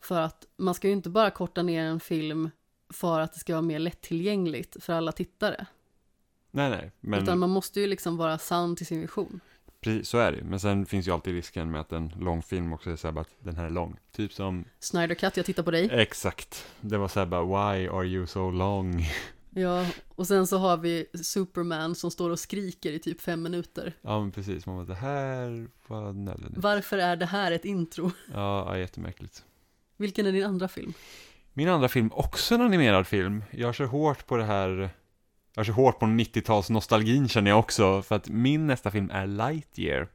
För 0.00 0.20
att 0.20 0.46
man 0.56 0.74
ska 0.74 0.86
ju 0.86 0.92
inte 0.92 1.10
bara 1.10 1.30
korta 1.30 1.62
ner 1.62 1.84
en 1.84 2.00
film 2.00 2.50
för 2.92 3.20
att 3.20 3.32
det 3.32 3.38
ska 3.38 3.52
vara 3.52 3.62
mer 3.62 3.78
lättillgängligt 3.78 4.84
för 4.84 4.92
alla 4.92 5.12
tittare. 5.12 5.66
Nej, 6.52 6.70
nej, 6.70 6.92
men... 7.00 7.22
Utan 7.22 7.38
man 7.38 7.50
måste 7.50 7.80
ju 7.80 7.86
liksom 7.86 8.16
vara 8.16 8.38
sann 8.38 8.76
till 8.76 8.86
sin 8.86 9.00
vision. 9.00 9.40
Precis, 9.80 10.08
så 10.08 10.18
är 10.18 10.32
det. 10.32 10.44
Men 10.44 10.60
sen 10.60 10.86
finns 10.86 11.08
ju 11.08 11.12
alltid 11.12 11.34
risken 11.34 11.70
med 11.70 11.80
att 11.80 11.92
en 11.92 12.08
lång 12.20 12.42
film 12.42 12.72
också 12.72 12.90
är 12.90 12.96
så 12.96 13.06
här 13.06 13.12
bara 13.12 13.20
att 13.20 13.34
den 13.40 13.56
här 13.56 13.64
är 13.64 13.70
lång. 13.70 13.96
Typ 14.12 14.32
som, 14.32 14.64
Snyder 14.80 15.14
Cut, 15.14 15.36
jag 15.36 15.46
tittar 15.46 15.62
på 15.62 15.70
dig. 15.70 15.88
exakt, 15.92 16.66
det 16.80 16.98
var 16.98 17.08
så 17.08 17.18
här 17.20 17.26
bara, 17.26 17.44
why 17.44 17.88
are 17.88 18.06
you 18.06 18.26
so 18.26 18.50
long? 18.50 19.06
Ja, 19.54 19.86
och 20.08 20.26
sen 20.26 20.46
så 20.46 20.58
har 20.58 20.76
vi 20.76 21.06
Superman 21.22 21.94
som 21.94 22.10
står 22.10 22.30
och 22.30 22.38
skriker 22.38 22.92
i 22.92 22.98
typ 22.98 23.20
fem 23.20 23.42
minuter. 23.42 23.92
Ja 24.02 24.20
men 24.20 24.30
precis, 24.32 24.66
man 24.66 24.76
bara, 24.76 24.84
det 24.86 24.94
här 24.94 25.68
var 25.86 26.12
nödvändigt. 26.12 26.62
Varför 26.62 26.98
är 26.98 27.16
det 27.16 27.26
här 27.26 27.52
ett 27.52 27.64
intro? 27.64 28.10
Ja, 28.34 28.66
ja, 28.68 28.78
jättemärkligt. 28.78 29.44
Vilken 29.96 30.26
är 30.26 30.32
din 30.32 30.44
andra 30.44 30.68
film? 30.68 30.92
Min 31.52 31.68
andra 31.68 31.88
film, 31.88 32.10
också 32.12 32.54
en 32.54 32.60
animerad 32.60 33.06
film. 33.06 33.44
Jag 33.50 33.74
kör 33.74 33.84
hårt 33.84 34.26
på 34.26 34.36
det 34.36 34.44
här, 34.44 34.90
jag 35.60 35.66
kör 35.66 35.72
hårt 35.72 35.98
på 35.98 36.06
90-tals 36.06 36.70
nostalgin 36.70 37.28
känner 37.28 37.50
jag 37.50 37.58
också, 37.58 38.02
för 38.02 38.16
att 38.16 38.28
min 38.28 38.66
nästa 38.66 38.90
film 38.90 39.10
är 39.10 39.26
Lightyear. 39.26 40.08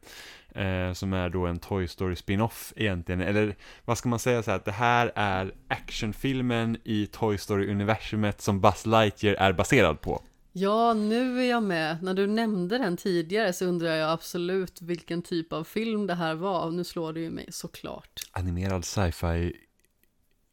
Eh, 0.56 0.94
som 0.94 1.14
är 1.14 1.30
då 1.30 1.46
en 1.46 1.60
Toy 1.60 1.88
Story 1.88 2.16
spin-off 2.16 2.74
egentligen, 2.76 3.22
eller 3.22 3.56
vad 3.86 3.98
ska 3.98 4.10
man 4.10 4.20
säga 4.20 4.44
så 4.44 4.52
här, 4.52 4.58
att 4.58 4.66
det 4.66 4.72
här 4.72 5.12
är 5.16 5.54
actionfilmen 5.68 6.78
i 6.84 7.08
Toy 7.08 7.38
Story-universumet 7.38 8.42
som 8.42 8.62
Buzz 8.62 8.86
Lightyear 8.86 9.36
är 9.36 9.54
baserad 9.54 10.02
på. 10.02 10.22
Ja, 10.52 10.94
nu 10.94 11.40
är 11.40 11.50
jag 11.50 11.64
med. 11.64 12.04
När 12.04 12.14
du 12.14 12.28
nämnde 12.28 12.78
den 12.78 12.98
tidigare 12.98 13.54
så 13.54 13.66
undrar 13.66 13.96
jag 13.96 14.12
absolut 14.12 14.82
vilken 14.82 15.22
typ 15.22 15.54
av 15.54 15.64
film 15.64 16.08
det 16.08 16.16
här 16.16 16.36
var. 16.36 16.72
Nu 16.72 16.84
slår 16.84 17.14
det 17.14 17.20
ju 17.20 17.30
mig 17.30 17.48
såklart. 17.50 18.22
Animerad 18.32 18.86
sci-fi 18.86 19.54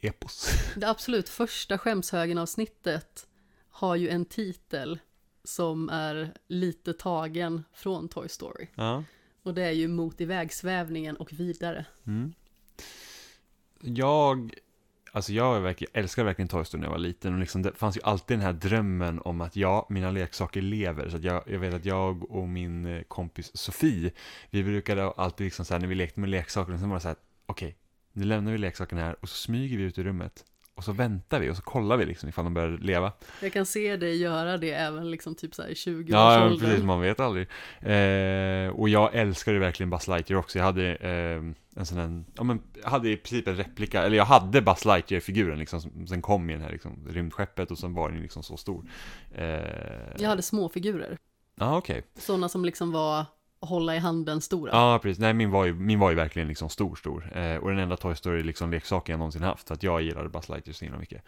epos. 0.00 0.50
Det 0.76 0.88
absolut 0.88 1.28
första 1.28 1.78
skämshögen-avsnittet 1.78 3.26
har 3.72 3.96
ju 3.96 4.08
en 4.08 4.24
titel 4.24 4.98
som 5.44 5.88
är 5.88 6.34
lite 6.48 6.92
tagen 6.92 7.64
från 7.72 8.08
Toy 8.08 8.28
Story. 8.28 8.66
Ja. 8.74 9.04
Och 9.42 9.54
det 9.54 9.62
är 9.62 9.70
ju 9.70 9.88
Mot 9.88 10.20
i 10.20 10.24
vägsvävningen 10.24 11.16
och 11.16 11.32
vidare. 11.32 11.84
Mm. 12.06 12.32
Jag, 13.80 14.54
alltså 15.12 15.32
jag 15.32 15.60
verkligen, 15.60 15.90
älskar 15.94 16.24
verkligen 16.24 16.48
Toy 16.48 16.64
Story 16.64 16.80
när 16.80 16.86
jag 16.86 16.92
var 16.92 16.98
liten 16.98 17.32
och 17.32 17.40
liksom 17.40 17.62
det 17.62 17.72
fanns 17.72 17.96
ju 17.96 18.00
alltid 18.04 18.38
den 18.38 18.44
här 18.44 18.52
drömmen 18.52 19.20
om 19.20 19.40
att 19.40 19.56
ja, 19.56 19.86
mina 19.90 20.10
leksaker 20.10 20.62
lever. 20.62 21.08
Så 21.08 21.18
jag, 21.22 21.42
jag 21.46 21.58
vet 21.58 21.74
att 21.74 21.84
jag 21.84 22.30
och 22.30 22.48
min 22.48 22.86
eh, 22.86 23.02
kompis 23.02 23.56
Sofie, 23.56 24.12
vi 24.50 24.64
brukade 24.64 25.10
alltid 25.10 25.44
liksom 25.44 25.64
så 25.64 25.74
här 25.74 25.80
när 25.80 25.88
vi 25.88 25.94
lekte 25.94 26.20
med 26.20 26.30
leksaker, 26.30 26.76
så 26.76 26.86
var 26.86 26.94
det 26.94 27.00
så 27.00 27.08
här, 27.08 27.16
okej, 27.46 27.76
nu 28.12 28.24
lämnar 28.24 28.52
vi 28.52 28.58
leksakerna 28.58 29.00
här 29.00 29.16
och 29.20 29.28
så 29.28 29.34
smyger 29.34 29.78
vi 29.78 29.82
ut 29.82 29.98
ur 29.98 30.04
rummet. 30.04 30.44
Och 30.82 30.86
så 30.86 30.92
väntar 30.92 31.40
vi 31.40 31.50
och 31.50 31.56
så 31.56 31.62
kollar 31.62 31.96
vi 31.96 32.06
liksom 32.06 32.28
ifall 32.28 32.44
de 32.44 32.54
börjar 32.54 32.78
leva. 32.78 33.12
Jag 33.40 33.52
kan 33.52 33.66
se 33.66 33.96
dig 33.96 34.16
göra 34.16 34.56
det 34.56 34.70
även 34.72 35.10
liksom 35.10 35.34
typ 35.34 35.54
så 35.54 35.62
här 35.62 35.68
i 35.68 35.74
20 35.74 36.12
Ja, 36.12 36.34
ja, 36.34 36.44
årsåldern. 36.46 36.68
precis, 36.68 36.84
man 36.84 37.00
vet 37.00 37.20
aldrig. 37.20 37.48
Eh, 37.80 38.68
och 38.68 38.88
jag 38.88 39.14
älskar 39.14 39.52
ju 39.52 39.58
verkligen 39.58 39.90
Buzz 39.90 40.08
Lightyear 40.08 40.40
också. 40.40 40.58
Jag 40.58 40.64
hade 40.64 40.94
eh, 40.94 41.42
en 41.80 41.86
sån 41.86 41.98
här, 41.98 42.24
ja 42.36 42.42
men, 42.42 42.62
jag 42.82 42.90
hade 42.90 43.10
i 43.10 43.16
princip 43.16 43.48
en 43.48 43.56
replika, 43.56 44.02
eller 44.02 44.16
jag 44.16 44.24
hade 44.24 44.62
Buzz 44.62 44.84
Lightyear-figuren 44.84 45.58
liksom, 45.58 45.80
som 45.80 46.06
sen 46.06 46.22
kom 46.22 46.50
i 46.50 46.52
den 46.52 46.62
här 46.62 46.70
liksom, 46.72 47.08
rymdskeppet 47.10 47.70
och 47.70 47.78
sen 47.78 47.94
var 47.94 48.08
den 48.10 48.22
liksom 48.22 48.42
så 48.42 48.56
stor. 48.56 48.84
Eh, 49.34 49.44
Jag 50.18 50.28
hade 50.28 50.42
småfigurer. 50.42 51.18
Ja, 51.54 51.76
okej. 51.78 52.02
Sådana 52.18 52.48
som 52.48 52.64
liksom 52.64 52.92
var 52.92 53.24
hålla 53.62 53.96
i 53.96 53.98
handen 53.98 54.40
stora. 54.40 54.70
Ja, 54.72 54.98
precis. 55.02 55.18
Nej, 55.18 55.34
min 55.34 55.50
var 55.50 55.64
ju, 55.64 55.74
min 55.74 55.98
var 55.98 56.10
ju 56.10 56.16
verkligen 56.16 56.48
liksom 56.48 56.68
stor, 56.68 56.94
stor. 56.94 57.38
Eh, 57.38 57.56
och 57.56 57.68
den 57.70 57.78
enda 57.78 57.96
Toy 57.96 58.14
Story 58.14 58.42
liksom 58.42 58.70
leksaken 58.70 59.12
jag 59.12 59.18
någonsin 59.18 59.42
haft, 59.42 59.68
för 59.68 59.74
att 59.74 59.82
jag 59.82 60.02
gillade 60.02 60.28
Buzz 60.28 60.48
Lightyear 60.48 60.74
så 60.74 60.84
himla 60.84 61.00
mycket. 61.00 61.22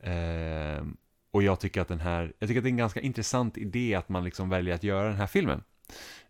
Eh, 0.00 0.86
och 1.30 1.42
jag 1.42 1.60
tycker 1.60 1.80
att 1.80 1.88
den 1.88 2.00
här, 2.00 2.32
jag 2.38 2.48
tycker 2.48 2.60
att 2.60 2.64
det 2.64 2.68
är 2.68 2.70
en 2.70 2.76
ganska 2.76 3.00
intressant 3.00 3.58
idé 3.58 3.94
att 3.94 4.08
man 4.08 4.24
liksom 4.24 4.48
väljer 4.48 4.74
att 4.74 4.84
göra 4.84 5.08
den 5.08 5.16
här 5.16 5.26
filmen. 5.26 5.62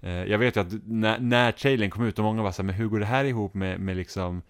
Eh, 0.01 0.25
jag 0.25 0.39
vet 0.39 0.57
ju 0.57 0.61
att 0.61 0.73
när, 0.85 1.19
när 1.19 1.53
trailern 1.53 1.91
kom 1.91 2.05
ut 2.05 2.19
och 2.19 2.25
många 2.25 2.43
var 2.43 2.53
så 2.53 2.63
här, 2.63 2.67
men 2.67 2.75
hur 2.75 2.89
går 2.89 3.01
det 3.01 3.07
här 3.07 3.25
ihop 3.25 3.55
med, 3.55 3.81
med 3.81 3.97
liksom, 3.97 4.43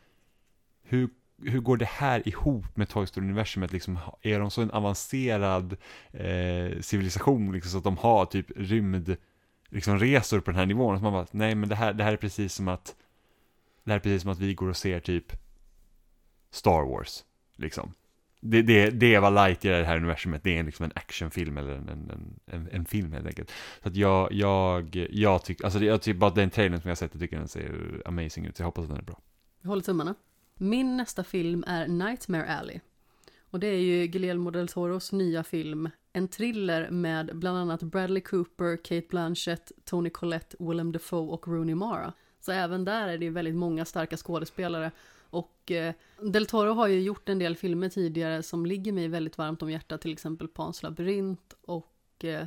hur, 0.82 1.08
hur 1.42 1.60
går 1.60 1.76
det 1.76 1.88
här 1.88 2.28
ihop 2.28 2.76
med 2.76 2.88
Toy 2.88 3.06
Story-universumet? 3.06 3.72
Liksom, 3.72 3.98
är 4.22 4.40
de 4.40 4.50
så 4.50 4.62
en 4.62 4.70
avancerad 4.70 5.76
eh, 6.12 6.80
civilisation, 6.80 7.52
liksom, 7.52 7.70
så 7.70 7.78
att 7.78 7.84
de 7.84 7.96
har 7.96 8.26
typ 8.26 8.46
rymd, 8.56 9.16
liksom 9.68 9.98
resor 9.98 10.40
på 10.40 10.50
den 10.50 10.58
här 10.58 10.66
nivån? 10.66 10.94
Och 10.94 10.98
så 10.98 11.02
man 11.02 11.12
bara, 11.12 11.26
nej 11.30 11.54
men 11.54 11.68
det 11.68 11.74
här, 11.74 11.92
det 11.92 12.04
här 12.04 12.12
är 12.12 12.16
precis 12.16 12.54
som 12.54 12.68
att, 12.68 12.96
det 13.84 13.90
här 13.90 13.96
är 13.96 14.02
precis 14.02 14.22
som 14.22 14.30
att 14.30 14.38
vi 14.38 14.54
går 14.54 14.68
och 14.68 14.76
ser 14.76 15.00
typ 15.00 15.32
Star 16.50 16.90
Wars, 16.90 17.24
liksom. 17.56 17.92
Det, 18.40 18.62
det, 18.62 18.90
det 18.90 19.14
är 19.14 19.20
vad 19.20 19.34
Lightyear 19.34 19.74
är 19.74 19.78
i 19.78 19.82
det 19.82 19.88
här 19.88 19.96
universumet, 19.96 20.44
det 20.44 20.58
är 20.58 20.62
liksom 20.64 20.84
en 20.84 20.92
actionfilm 20.94 21.58
eller 21.58 21.72
en, 21.72 21.88
en, 21.88 22.40
en, 22.46 22.68
en 22.72 22.84
film 22.84 23.12
helt 23.12 23.26
enkelt. 23.26 23.52
Så 23.82 23.88
att 23.88 23.96
jag, 23.96 24.32
jag, 24.32 25.08
jag 25.10 25.44
tycker, 25.44 25.64
alltså 25.64 25.84
jag 25.84 26.02
tycker 26.02 26.18
bara 26.18 26.30
den 26.30 26.50
trailern 26.50 26.80
som 26.80 26.88
jag 26.88 26.90
har 26.90 26.96
sett, 26.96 27.10
jag 27.14 27.20
tycker 27.20 27.38
den 27.38 27.48
ser 27.48 28.02
amazing 28.04 28.46
ut, 28.46 28.56
så 28.56 28.62
jag 28.62 28.66
hoppas 28.66 28.82
att 28.82 28.88
den 28.88 28.98
är 28.98 29.02
bra. 29.02 29.20
Jag 29.62 29.68
håller 29.68 29.82
tummarna. 29.82 30.14
Min 30.54 30.96
nästa 30.96 31.24
film 31.24 31.64
är 31.66 31.88
Nightmare 31.88 32.46
Alley. 32.46 32.80
Och 33.50 33.60
det 33.60 33.66
är 33.66 33.80
ju 33.80 34.06
Guillermo 34.06 34.50
del 34.50 34.68
Toros 34.68 35.12
nya 35.12 35.44
film. 35.44 35.90
En 36.16 36.28
thriller 36.28 36.90
med 36.90 37.30
bland 37.38 37.58
annat 37.58 37.82
Bradley 37.82 38.20
Cooper, 38.22 38.76
Kate 38.76 39.06
Blanchett, 39.10 39.72
Tony 39.84 40.10
Collette, 40.10 40.56
Willem 40.58 40.92
Dafoe 40.92 41.32
och 41.32 41.48
Rooney 41.48 41.74
Mara. 41.74 42.12
Så 42.40 42.52
även 42.52 42.84
där 42.84 43.08
är 43.08 43.18
det 43.18 43.30
väldigt 43.30 43.54
många 43.54 43.84
starka 43.84 44.16
skådespelare. 44.16 44.90
Och 45.30 45.70
eh, 45.70 45.94
Del 46.22 46.46
Toro 46.46 46.72
har 46.72 46.86
ju 46.86 47.00
gjort 47.00 47.28
en 47.28 47.38
del 47.38 47.56
filmer 47.56 47.88
tidigare 47.88 48.42
som 48.42 48.66
ligger 48.66 48.92
mig 48.92 49.08
väldigt 49.08 49.38
varmt 49.38 49.62
om 49.62 49.70
hjärtat, 49.70 50.00
till 50.00 50.12
exempel 50.12 50.48
Pans 50.48 50.82
labyrint 50.82 51.54
och 51.62 52.24
eh, 52.24 52.46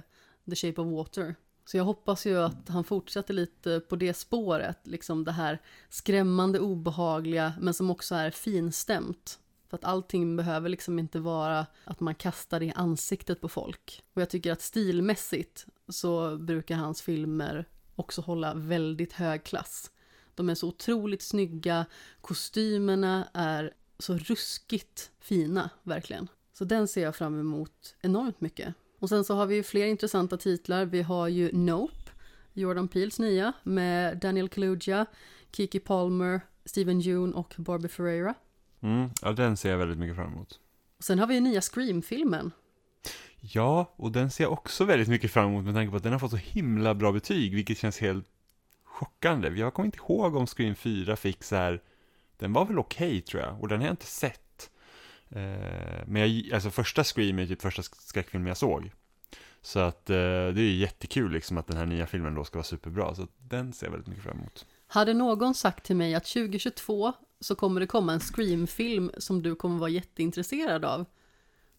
The 0.49 0.55
Shape 0.55 0.81
of 0.81 0.87
Water. 0.87 1.35
Så 1.65 1.77
jag 1.77 1.83
hoppas 1.83 2.25
ju 2.25 2.37
att 2.37 2.69
han 2.69 2.83
fortsätter 2.83 3.33
lite 3.33 3.79
på 3.79 3.95
det 3.95 4.13
spåret, 4.13 4.87
liksom 4.87 5.23
det 5.23 5.31
här 5.31 5.61
skrämmande 5.89 6.59
obehagliga, 6.59 7.53
men 7.59 7.73
som 7.73 7.89
också 7.91 8.15
är 8.15 8.31
finstämt. 8.31 9.39
För 9.69 9.77
att 9.77 9.83
allting 9.83 10.35
behöver 10.35 10.69
liksom 10.69 10.99
inte 10.99 11.19
vara 11.19 11.65
att 11.83 11.99
man 11.99 12.15
kastar 12.15 12.59
det 12.59 12.65
i 12.65 12.73
ansiktet 12.75 13.41
på 13.41 13.49
folk. 13.49 14.03
Och 14.13 14.21
jag 14.21 14.29
tycker 14.29 14.51
att 14.51 14.61
stilmässigt 14.61 15.65
så 15.87 16.37
brukar 16.37 16.75
hans 16.75 17.01
filmer 17.01 17.65
också 17.95 18.21
hålla 18.21 18.53
väldigt 18.53 19.13
hög 19.13 19.43
klass. 19.43 19.91
De 20.35 20.49
är 20.49 20.55
så 20.55 20.67
otroligt 20.67 21.21
snygga, 21.21 21.85
kostymerna 22.21 23.27
är 23.33 23.73
så 23.99 24.17
ruskigt 24.17 25.11
fina, 25.19 25.69
verkligen. 25.83 26.27
Så 26.53 26.65
den 26.65 26.87
ser 26.87 27.03
jag 27.03 27.15
fram 27.15 27.39
emot 27.39 27.95
enormt 28.01 28.41
mycket. 28.41 28.73
Och 28.99 29.09
sen 29.09 29.23
så 29.23 29.35
har 29.35 29.45
vi 29.45 29.55
ju 29.55 29.63
fler 29.63 29.85
intressanta 29.85 30.37
titlar. 30.37 30.85
Vi 30.85 31.01
har 31.01 31.27
ju 31.27 31.51
Nope, 31.53 32.11
Jordan 32.53 32.87
Peels 32.87 33.19
nya, 33.19 33.53
med 33.63 34.17
Daniel 34.17 34.49
Kaluuya, 34.49 35.05
Kiki 35.51 35.79
Palmer, 35.79 36.41
Steven 36.65 37.01
Yeun 37.01 37.33
och 37.33 37.55
Barbie 37.57 37.87
Ferreira. 37.87 38.35
Mm, 38.81 39.09
ja, 39.21 39.31
den 39.31 39.57
ser 39.57 39.71
jag 39.71 39.77
väldigt 39.77 39.97
mycket 39.97 40.15
fram 40.15 40.33
emot. 40.33 40.59
Och 40.97 41.03
sen 41.03 41.19
har 41.19 41.27
vi 41.27 41.33
ju 41.33 41.39
nya 41.39 41.61
Scream-filmen. 41.61 42.51
Ja, 43.39 43.93
och 43.95 44.11
den 44.11 44.31
ser 44.31 44.43
jag 44.43 44.53
också 44.53 44.85
väldigt 44.85 45.07
mycket 45.07 45.31
fram 45.31 45.49
emot 45.49 45.65
med 45.65 45.73
tanke 45.73 45.91
på 45.91 45.97
att 45.97 46.03
den 46.03 46.11
har 46.11 46.19
fått 46.19 46.31
så 46.31 46.37
himla 46.37 46.93
bra 46.93 47.11
betyg, 47.11 47.55
vilket 47.55 47.77
känns 47.77 47.99
helt 47.99 48.25
chockande. 48.83 49.49
Jag 49.49 49.73
kommer 49.73 49.85
inte 49.85 49.97
ihåg 49.97 50.35
om 50.35 50.47
Scream 50.47 50.75
4 50.75 51.15
fick 51.15 51.43
så 51.43 51.55
här, 51.55 51.81
den 52.37 52.53
var 52.53 52.65
väl 52.65 52.79
okej 52.79 53.07
okay, 53.07 53.21
tror 53.21 53.43
jag, 53.43 53.61
och 53.61 53.67
den 53.67 53.79
har 53.79 53.87
jag 53.87 53.93
inte 53.93 54.05
sett. 54.05 54.69
Eh, 55.29 56.07
men 56.07 56.15
jag, 56.15 56.53
alltså 56.53 56.69
första 56.69 57.03
Scream 57.03 57.39
är 57.39 57.47
typ 57.47 57.61
första 57.61 57.83
skräckfilmen 57.83 58.47
jag 58.47 58.57
såg. 58.57 58.91
Så 59.61 59.79
att 59.79 60.09
eh, 60.09 60.15
det 60.15 60.61
är 60.61 60.69
ju 60.69 60.75
jättekul 60.75 61.31
liksom 61.31 61.57
att 61.57 61.67
den 61.67 61.77
här 61.77 61.85
nya 61.85 62.07
filmen 62.07 62.35
då 62.35 62.43
ska 62.43 62.57
vara 62.57 62.63
superbra, 62.63 63.15
så 63.15 63.27
den 63.37 63.73
ser 63.73 63.85
jag 63.85 63.91
väldigt 63.91 64.07
mycket 64.07 64.23
fram 64.23 64.37
emot. 64.37 64.65
Hade 64.87 65.13
någon 65.13 65.55
sagt 65.55 65.85
till 65.85 65.95
mig 65.95 66.15
att 66.15 66.25
2022 66.25 67.13
så 67.39 67.55
kommer 67.55 67.79
det 67.81 67.87
komma 67.87 68.13
en 68.13 68.19
Scream-film 68.19 69.11
som 69.17 69.41
du 69.41 69.55
kommer 69.55 69.79
vara 69.79 69.89
jätteintresserad 69.89 70.85
av, 70.85 71.05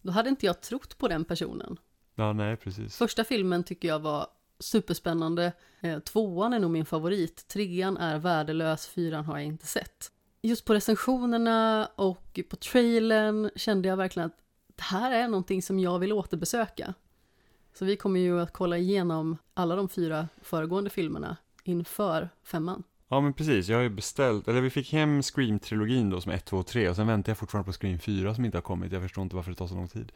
då 0.01 0.11
hade 0.11 0.29
inte 0.29 0.45
jag 0.45 0.61
trott 0.61 0.97
på 0.97 1.07
den 1.07 1.25
personen. 1.25 1.77
Ja, 2.15 2.33
nej, 2.33 2.57
precis. 2.57 2.97
Första 2.97 3.23
filmen 3.23 3.63
tycker 3.63 3.87
jag 3.87 3.99
var 3.99 4.27
superspännande. 4.59 5.53
Eh, 5.79 5.99
tvåan 5.99 6.53
är 6.53 6.59
nog 6.59 6.71
min 6.71 6.85
favorit. 6.85 7.47
Trean 7.47 7.97
är 7.97 8.19
värdelös, 8.19 8.87
fyran 8.87 9.25
har 9.25 9.37
jag 9.37 9.45
inte 9.45 9.67
sett. 9.67 10.11
Just 10.41 10.65
på 10.65 10.73
recensionerna 10.73 11.89
och 11.95 12.39
på 12.49 12.55
trailern 12.55 13.49
kände 13.55 13.87
jag 13.87 13.97
verkligen 13.97 14.27
att 14.27 14.37
det 14.75 14.83
här 14.83 15.11
är 15.11 15.27
någonting 15.27 15.61
som 15.61 15.79
jag 15.79 15.99
vill 15.99 16.13
återbesöka. 16.13 16.93
Så 17.73 17.85
vi 17.85 17.97
kommer 17.97 18.19
ju 18.19 18.41
att 18.41 18.53
kolla 18.53 18.77
igenom 18.77 19.37
alla 19.53 19.75
de 19.75 19.89
fyra 19.89 20.27
föregående 20.41 20.89
filmerna 20.89 21.37
inför 21.63 22.29
femman. 22.43 22.83
Ja 23.13 23.21
men 23.21 23.33
precis, 23.33 23.69
jag 23.69 23.77
har 23.77 23.83
ju 23.83 23.89
beställt, 23.89 24.47
eller 24.47 24.61
vi 24.61 24.69
fick 24.69 24.93
hem 24.93 25.21
Scream-trilogin 25.21 26.09
då 26.09 26.21
som 26.21 26.31
1, 26.31 26.45
2 26.45 26.57
och 26.57 26.67
3 26.67 26.89
och 26.89 26.95
sen 26.95 27.07
väntar 27.07 27.29
jag 27.29 27.37
fortfarande 27.37 27.65
på 27.65 27.73
Scream 27.73 27.99
4 27.99 28.35
som 28.35 28.45
inte 28.45 28.57
har 28.57 28.61
kommit, 28.61 28.91
jag 28.91 29.01
förstår 29.01 29.21
inte 29.21 29.35
varför 29.35 29.51
det 29.51 29.57
tar 29.57 29.67
så 29.67 29.75
lång 29.75 29.87
tid. 29.87 30.11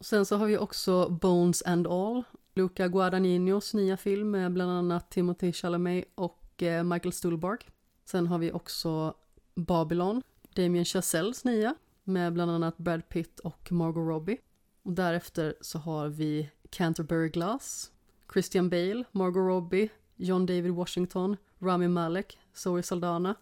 Sen 0.00 0.26
så 0.26 0.36
har 0.36 0.46
vi 0.46 0.58
också 0.58 1.08
Bones 1.08 1.62
and 1.62 1.86
All, 1.86 2.22
Luca 2.54 2.88
Guadagninos 2.88 3.74
nya 3.74 3.96
film 3.96 4.30
med 4.30 4.52
bland 4.52 4.70
annat 4.70 5.10
Timothy 5.10 5.52
Chalamet 5.52 6.04
och 6.14 6.62
eh, 6.62 6.84
Michael 6.84 7.12
Stuhlbarg. 7.12 7.58
Sen 8.04 8.26
har 8.26 8.38
vi 8.38 8.52
också 8.52 9.14
Babylon, 9.54 10.22
Damien 10.54 10.84
Chazelles 10.84 11.44
nya 11.44 11.74
med 12.04 12.32
bland 12.32 12.50
annat 12.50 12.78
Brad 12.78 13.08
Pitt 13.08 13.40
och 13.40 13.72
Margot 13.72 14.08
Robbie. 14.08 14.38
Och 14.82 14.92
därefter 14.92 15.54
så 15.60 15.78
har 15.78 16.08
vi 16.08 16.50
Canterbury 16.70 17.28
Glass, 17.28 17.90
Christian 18.32 18.70
Bale, 18.70 19.04
Margot 19.12 19.48
Robbie, 19.48 19.88
John 20.16 20.46
David 20.46 20.72
Washington, 20.72 21.36
Rami 21.58 21.88
Malek, 21.88 22.38
Zoe 22.54 22.82
Saldana. 22.82 23.34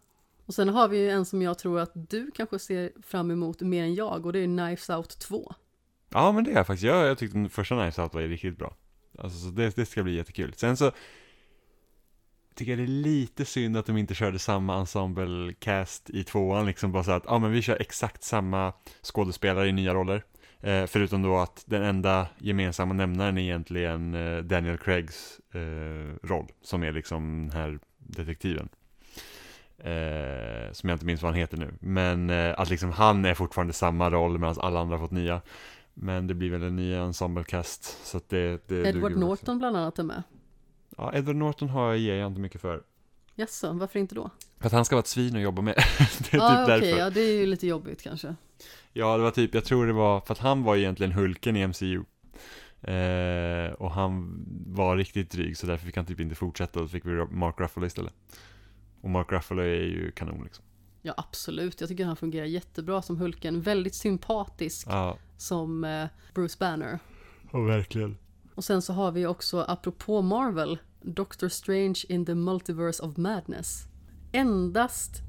Och 0.46 0.54
sen 0.54 0.68
har 0.68 0.88
vi 0.88 0.98
ju 0.98 1.10
en 1.10 1.24
som 1.24 1.42
jag 1.42 1.58
tror 1.58 1.80
att 1.80 1.92
du 1.94 2.30
kanske 2.34 2.58
ser 2.58 2.92
fram 3.02 3.30
emot 3.30 3.60
mer 3.60 3.82
än 3.82 3.94
jag 3.94 4.26
och 4.26 4.32
det 4.32 4.38
är 4.38 4.44
Knives 4.44 4.90
Out 4.90 5.18
2. 5.18 5.54
Ja 6.08 6.32
men 6.32 6.44
det 6.44 6.52
är 6.52 6.64
faktiskt, 6.64 6.84
jag, 6.84 7.06
jag 7.06 7.18
tyckte 7.18 7.38
den 7.38 7.50
första 7.50 7.74
Knives 7.74 7.98
Out 7.98 8.14
var 8.14 8.22
riktigt 8.22 8.58
bra. 8.58 8.76
Alltså 9.18 9.38
så 9.38 9.50
det, 9.50 9.76
det 9.76 9.86
ska 9.86 10.02
bli 10.02 10.16
jättekul. 10.16 10.54
Sen 10.56 10.76
så 10.76 10.92
tycker 12.54 12.72
jag 12.72 12.78
det 12.78 12.84
är 12.84 13.02
lite 13.02 13.44
synd 13.44 13.76
att 13.76 13.86
de 13.86 13.96
inte 13.96 14.14
körde 14.14 14.38
samma 14.38 14.74
ensemble-cast 14.76 16.10
i 16.10 16.24
tvåan, 16.24 16.66
liksom 16.66 16.92
bara 16.92 17.04
så 17.04 17.10
att, 17.10 17.24
ja 17.26 17.32
ah, 17.32 17.38
men 17.38 17.52
vi 17.52 17.62
kör 17.62 17.80
exakt 17.80 18.24
samma 18.24 18.72
skådespelare 19.02 19.68
i 19.68 19.72
nya 19.72 19.94
roller. 19.94 20.24
Eh, 20.60 20.86
förutom 20.86 21.22
då 21.22 21.38
att 21.38 21.64
den 21.66 21.82
enda 21.82 22.28
gemensamma 22.38 22.94
nämnaren 22.94 23.38
är 23.38 23.42
egentligen 23.42 24.14
eh, 24.14 24.38
Daniel 24.38 24.78
Craigs 24.78 25.40
eh, 25.54 26.26
roll, 26.26 26.46
som 26.62 26.82
är 26.82 26.92
liksom 26.92 27.48
den 27.48 27.60
här 27.60 27.78
detektiven. 28.08 28.68
Eh, 29.78 30.72
som 30.72 30.88
jag 30.88 30.94
inte 30.94 31.06
minns 31.06 31.22
vad 31.22 31.32
han 31.32 31.40
heter 31.40 31.56
nu. 31.56 31.74
Men 31.80 32.30
eh, 32.30 32.60
att 32.60 32.70
liksom 32.70 32.92
han 32.92 33.24
är 33.24 33.34
fortfarande 33.34 33.72
samma 33.72 34.10
roll 34.10 34.38
medan 34.38 34.56
alla 34.58 34.80
andra 34.80 34.96
har 34.96 35.04
fått 35.04 35.10
nya. 35.10 35.40
Men 35.94 36.26
det 36.26 36.34
blir 36.34 36.50
väl 36.50 36.62
en 36.62 36.76
ny 36.76 36.94
ensemblecast. 36.94 38.06
Så 38.06 38.16
att 38.16 38.28
det, 38.28 38.68
det 38.68 38.86
Edward 38.86 39.16
Norton 39.16 39.58
bland 39.58 39.76
annat 39.76 39.98
är 39.98 40.02
med. 40.02 40.22
Ja, 40.96 41.12
Edward 41.14 41.36
Norton 41.36 41.68
har, 41.68 41.94
ger 41.94 42.14
jag 42.14 42.26
inte 42.26 42.40
mycket 42.40 42.60
för. 42.60 42.82
Jaså, 43.34 43.72
varför 43.72 43.98
inte 43.98 44.14
då? 44.14 44.30
För 44.58 44.66
att 44.66 44.72
han 44.72 44.84
ska 44.84 44.96
vara 44.96 45.00
ett 45.00 45.06
svin 45.06 45.36
att 45.36 45.42
jobba 45.42 45.62
med. 45.62 45.74
det 46.30 46.36
är 46.36 46.38
ja, 46.38 46.66
typ 46.66 46.76
okay, 46.76 46.90
ja 46.90 47.10
det 47.10 47.20
är 47.20 47.40
ju 47.40 47.46
lite 47.46 47.66
jobbigt 47.66 48.02
kanske. 48.02 48.34
Ja, 48.92 49.16
det 49.16 49.22
var 49.22 49.30
typ, 49.30 49.54
jag 49.54 49.64
tror 49.64 49.86
det 49.86 49.92
var, 49.92 50.20
för 50.20 50.32
att 50.32 50.38
han 50.38 50.62
var 50.62 50.76
egentligen 50.76 51.12
Hulken 51.12 51.56
i 51.56 51.66
MCU. 51.66 52.04
Eh, 52.86 53.72
och 53.72 53.90
han 53.90 54.44
var 54.66 54.96
riktigt 54.96 55.30
dryg, 55.30 55.56
så 55.56 55.66
därför 55.66 55.86
fick 55.86 55.96
han 55.96 56.06
typ 56.06 56.20
inte 56.20 56.34
fortsätta, 56.34 56.80
och 56.80 56.86
så 56.86 56.92
fick 56.92 57.06
vi 57.06 57.26
Mark 57.30 57.60
Ruffalo 57.60 57.86
istället. 57.86 58.14
Och 59.00 59.10
Mark 59.10 59.32
Ruffalo 59.32 59.62
är 59.62 59.84
ju 59.84 60.10
kanon 60.10 60.44
liksom. 60.44 60.64
Ja, 61.02 61.14
absolut. 61.16 61.80
Jag 61.80 61.88
tycker 61.88 62.04
han 62.04 62.16
fungerar 62.16 62.46
jättebra 62.46 63.02
som 63.02 63.16
Hulken. 63.16 63.60
Väldigt 63.60 63.94
sympatisk 63.94 64.86
ja. 64.90 65.18
som 65.36 65.84
eh, 65.84 66.06
Bruce 66.34 66.56
Banner. 66.60 66.98
Ja, 67.52 67.60
verkligen. 67.60 68.16
Och 68.54 68.64
sen 68.64 68.82
så 68.82 68.92
har 68.92 69.12
vi 69.12 69.26
också, 69.26 69.64
apropå 69.68 70.22
Marvel, 70.22 70.78
Doctor 71.02 71.48
Strange 71.48 72.02
in 72.08 72.26
the 72.26 72.34
Multiverse 72.34 73.02
of 73.02 73.16
Madness. 73.16 73.84
Endast 74.32 75.22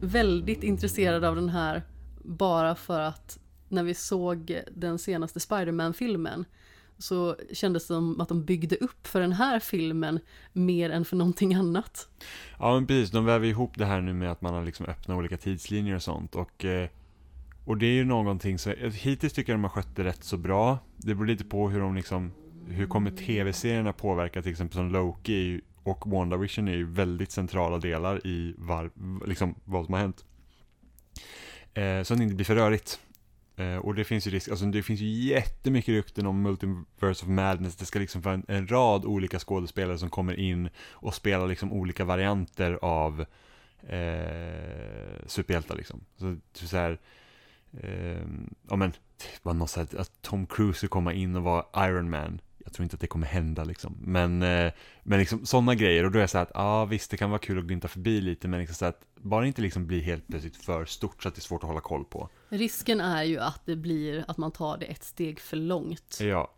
väldigt 0.00 0.62
intresserad 0.62 1.24
av 1.24 1.36
den 1.36 1.48
här 1.48 1.82
bara 2.24 2.74
för 2.74 3.00
att 3.00 3.38
när 3.68 3.82
vi 3.82 3.94
såg 3.94 4.60
den 4.72 4.98
senaste 4.98 5.40
Spiderman-filmen 5.40 6.44
så 7.02 7.36
kändes 7.52 7.82
det 7.82 7.86
som 7.86 8.20
att 8.20 8.28
de 8.28 8.44
byggde 8.44 8.76
upp 8.76 9.06
för 9.06 9.20
den 9.20 9.32
här 9.32 9.60
filmen 9.60 10.20
mer 10.52 10.90
än 10.90 11.04
för 11.04 11.16
någonting 11.16 11.54
annat. 11.54 12.08
Ja 12.58 12.74
men 12.74 12.86
precis, 12.86 13.10
de 13.10 13.24
väver 13.24 13.46
ihop 13.46 13.78
det 13.78 13.84
här 13.84 14.00
nu 14.00 14.12
med 14.12 14.32
att 14.32 14.40
man 14.40 14.54
har 14.54 14.64
liksom 14.64 14.86
öppnat 14.86 15.18
olika 15.18 15.36
tidslinjer 15.36 15.94
och 15.94 16.02
sånt 16.02 16.34
och 16.34 16.64
eh, 16.64 16.88
och 17.64 17.78
det 17.78 17.86
är 17.86 17.92
ju 17.92 18.04
någonting 18.04 18.58
som, 18.58 18.74
hittills 18.92 19.32
tycker 19.32 19.52
jag 19.52 19.58
de 19.58 19.64
har 19.64 19.70
skött 19.70 19.96
det 19.96 20.04
rätt 20.04 20.24
så 20.24 20.36
bra. 20.36 20.78
Det 20.96 21.14
beror 21.14 21.26
lite 21.26 21.44
på 21.44 21.68
hur 21.68 21.80
de 21.80 21.94
liksom, 21.94 22.32
hur 22.68 22.86
kommer 22.86 23.10
tv-serierna 23.10 23.92
påverka 23.92 24.42
till 24.42 24.50
exempel 24.50 24.76
som 24.76 24.92
Loki 24.92 25.60
och 25.82 26.10
WandaVision 26.10 26.68
är 26.68 26.72
ju 26.72 26.86
väldigt 26.86 27.30
centrala 27.30 27.78
delar 27.78 28.26
i 28.26 28.54
var, 28.58 28.90
liksom, 29.26 29.54
vad 29.64 29.84
som 29.84 29.94
har 29.94 30.00
hänt. 30.00 30.24
Eh, 31.74 32.02
så 32.02 32.14
att 32.14 32.18
det 32.18 32.22
inte 32.22 32.34
blir 32.34 32.44
för 32.44 32.54
rörigt. 32.54 33.00
Eh, 33.60 33.76
och 33.76 33.94
det 33.94 34.04
finns 34.04 34.26
ju 34.26 34.30
risk, 34.30 34.48
alltså 34.48 34.66
det 34.66 34.82
finns 34.82 35.00
ju 35.00 35.06
jättemycket 35.06 35.92
rykten 35.92 36.26
om 36.26 36.42
Multiverse 36.42 37.24
of 37.24 37.28
Madness. 37.28 37.76
Det 37.76 37.84
ska 37.84 37.98
liksom 37.98 38.20
vara 38.20 38.34
en, 38.34 38.44
en 38.48 38.68
rad 38.68 39.04
olika 39.04 39.38
skådespelare 39.38 39.98
som 39.98 40.10
kommer 40.10 40.34
in 40.34 40.68
och 40.90 41.14
spelar 41.14 41.46
liksom 41.46 41.72
olika 41.72 42.04
varianter 42.04 42.78
av 42.82 43.20
eh, 43.82 45.26
superhjältar 45.26 45.76
liksom. 45.76 46.00
Så, 46.16 46.36
typ 46.52 46.68
så 46.68 46.76
här, 46.76 46.98
eh, 47.80 48.22
ja 48.68 48.76
men, 48.76 48.92
bara 49.42 49.54
något 49.54 49.70
så 49.70 49.80
här, 49.80 50.00
att 50.00 50.22
Tom 50.22 50.46
Cruise 50.46 50.78
ska 50.78 50.88
komma 50.88 51.12
in 51.12 51.36
och 51.36 51.42
vara 51.42 51.88
Iron 51.88 52.10
Man 52.10 52.40
jag 52.70 52.74
tror 52.74 52.84
inte 52.84 52.94
att 52.94 53.00
det 53.00 53.06
kommer 53.06 53.26
hända 53.26 53.64
liksom. 53.64 53.96
Men, 54.00 54.42
eh, 54.42 54.72
men 55.02 55.18
liksom 55.18 55.46
sådana 55.46 55.74
grejer 55.74 56.04
och 56.04 56.10
då 56.10 56.18
är 56.18 56.20
jag 56.20 56.30
så 56.30 56.38
här 56.38 56.42
att, 56.42 56.50
ja 56.54 56.60
ah, 56.60 56.84
visst 56.84 57.10
det 57.10 57.16
kan 57.16 57.30
vara 57.30 57.38
kul 57.38 57.58
att 57.58 57.64
glimta 57.64 57.88
förbi 57.88 58.20
lite 58.20 58.48
men 58.48 58.60
liksom 58.60 58.74
så 58.74 58.84
att 58.84 59.06
bara 59.14 59.46
inte 59.46 59.62
liksom 59.62 59.86
blir 59.86 60.00
helt 60.00 60.28
plötsligt 60.28 60.56
för 60.56 60.84
stort 60.84 61.22
så 61.22 61.28
att 61.28 61.34
det 61.34 61.38
är 61.38 61.42
svårt 61.42 61.62
att 61.62 61.68
hålla 61.68 61.80
koll 61.80 62.04
på. 62.04 62.28
Risken 62.48 63.00
är 63.00 63.22
ju 63.22 63.38
att 63.38 63.62
det 63.66 63.76
blir 63.76 64.24
att 64.28 64.36
man 64.36 64.52
tar 64.52 64.78
det 64.78 64.86
ett 64.86 65.04
steg 65.04 65.40
för 65.40 65.56
långt. 65.56 66.18
Ja. 66.20 66.54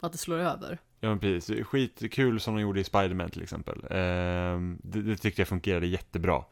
Att 0.00 0.12
det 0.12 0.18
slår 0.18 0.38
över. 0.38 0.78
Ja 1.00 1.08
men 1.08 1.18
precis, 1.18 1.66
skitkul 1.66 2.40
som 2.40 2.54
de 2.54 2.60
gjorde 2.60 2.80
i 2.80 2.84
Spiderman 2.84 3.30
till 3.30 3.42
exempel. 3.42 3.78
Eh, 3.90 4.60
det, 4.82 5.02
det 5.02 5.16
tyckte 5.16 5.40
jag 5.40 5.48
fungerade 5.48 5.86
jättebra. 5.86 6.44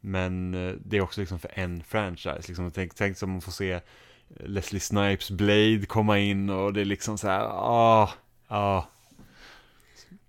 Men 0.00 0.54
eh, 0.54 0.74
det 0.84 0.96
är 0.96 1.00
också 1.00 1.20
liksom 1.20 1.38
för 1.38 1.50
en 1.54 1.82
franchise, 1.82 2.44
liksom, 2.48 2.70
tänk, 2.70 2.94
tänk 2.94 3.16
som 3.16 3.30
man 3.30 3.40
får 3.40 3.52
se 3.52 3.80
Leslie 4.38 4.80
Snipes 4.80 5.30
Blade 5.30 5.86
komma 5.86 6.18
in 6.18 6.50
och 6.50 6.72
det 6.72 6.80
är 6.80 6.84
liksom 6.84 7.18
så 7.18 7.28
här, 7.28 7.44
ah, 7.44 8.10
Ja. 8.50 8.88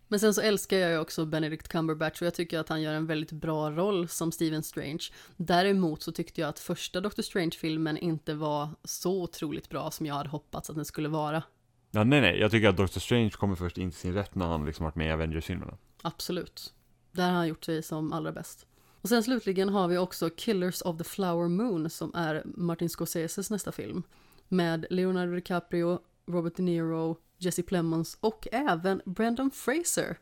Men 0.08 0.20
sen 0.20 0.34
så 0.34 0.42
älskar 0.42 0.78
jag 0.78 0.92
ju 0.92 0.98
också 0.98 1.26
Benedict 1.26 1.68
Cumberbatch 1.68 2.22
och 2.22 2.26
jag 2.26 2.34
tycker 2.34 2.60
att 2.60 2.70
han 2.70 2.82
gör 2.82 2.94
en 2.94 3.06
väldigt 3.06 3.32
bra 3.32 3.72
roll 3.72 4.08
som 4.08 4.32
Stephen 4.32 4.64
Strange. 4.64 5.04
Däremot 5.38 6.04
så 6.04 6.12
tyckte 6.12 6.42
jag 6.42 6.48
att 6.50 6.60
första 6.60 7.02
Doctor 7.02 7.24
Strange-filmen 7.24 7.98
inte 7.98 8.34
var 8.34 8.70
så 8.84 9.24
otroligt 9.24 9.70
bra 9.70 9.92
som 9.92 10.06
jag 10.06 10.16
hade 10.16 10.30
hoppats 10.30 10.70
att 10.70 10.76
den 10.76 10.86
skulle 10.86 11.10
vara. 11.10 11.44
Ja, 11.92 12.04
nej, 12.04 12.22
nej, 12.22 12.40
jag 12.40 12.52
tycker 12.52 12.70
att 12.70 12.78
Doctor 12.78 13.02
Strange 13.02 13.30
kommer 13.30 13.56
först 13.56 13.78
in 13.78 13.92
till 13.92 14.00
sin 14.00 14.14
rätt 14.14 14.36
när 14.36 14.48
han 14.48 14.66
liksom 14.66 14.84
varit 14.84 14.96
med 14.96 15.08
i 15.08 15.12
Avengers-filmerna. 15.12 15.78
Absolut. 16.02 16.74
Där 17.12 17.30
har 17.30 17.38
han 17.38 17.48
gjort 17.48 17.66
sig 17.66 17.84
som 17.84 18.14
allra 18.14 18.32
bäst. 18.32 18.66
Och 19.02 19.10
sen 19.10 19.24
slutligen 19.24 19.70
har 19.70 19.88
vi 19.88 19.98
också 19.98 20.30
Killers 20.30 20.82
of 20.82 20.98
the 20.98 21.04
Flower 21.04 21.48
Moon 21.48 21.90
som 21.90 22.16
är 22.16 22.44
Martin 22.46 22.90
Scorseses 22.90 23.50
nästa 23.50 23.72
film. 23.72 24.04
Med 24.48 24.86
Leonardo 24.90 25.36
DiCaprio, 25.36 26.00
Robert 26.28 26.56
De 26.56 26.64
Niro, 26.64 27.18
Jesse 27.42 27.64
Plemons 27.64 28.18
och 28.20 28.48
även 28.52 29.02
Brendan 29.06 29.52
Fraser. 29.52 30.18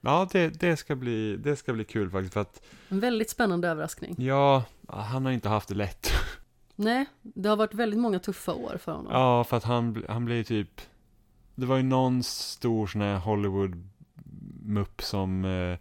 Ja, 0.00 0.28
det, 0.32 0.60
det, 0.60 0.76
ska 0.76 0.96
bli, 0.96 1.36
det 1.36 1.56
ska 1.56 1.72
bli 1.72 1.84
kul 1.84 2.10
faktiskt 2.10 2.34
för 2.34 2.40
att... 2.40 2.62
En 2.88 3.00
väldigt 3.00 3.30
spännande 3.30 3.68
överraskning. 3.68 4.14
Ja, 4.18 4.64
han 4.88 5.24
har 5.24 5.32
inte 5.32 5.48
haft 5.48 5.68
det 5.68 5.74
lätt. 5.74 6.10
Nej, 6.76 7.06
det 7.22 7.48
har 7.48 7.56
varit 7.56 7.74
väldigt 7.74 8.00
många 8.00 8.18
tuffa 8.18 8.52
år 8.54 8.76
för 8.80 8.92
honom. 8.92 9.12
Ja, 9.12 9.44
för 9.44 9.56
att 9.56 9.64
han, 9.64 10.04
han 10.08 10.24
blev 10.24 10.42
typ... 10.42 10.80
Det 11.54 11.66
var 11.66 11.76
ju 11.76 11.82
någon 11.82 12.22
stor 12.22 12.86
sån 12.86 13.00
här 13.00 13.18
Hollywood-mupp 13.18 15.02
som... 15.02 15.44
Eh, 15.44 15.78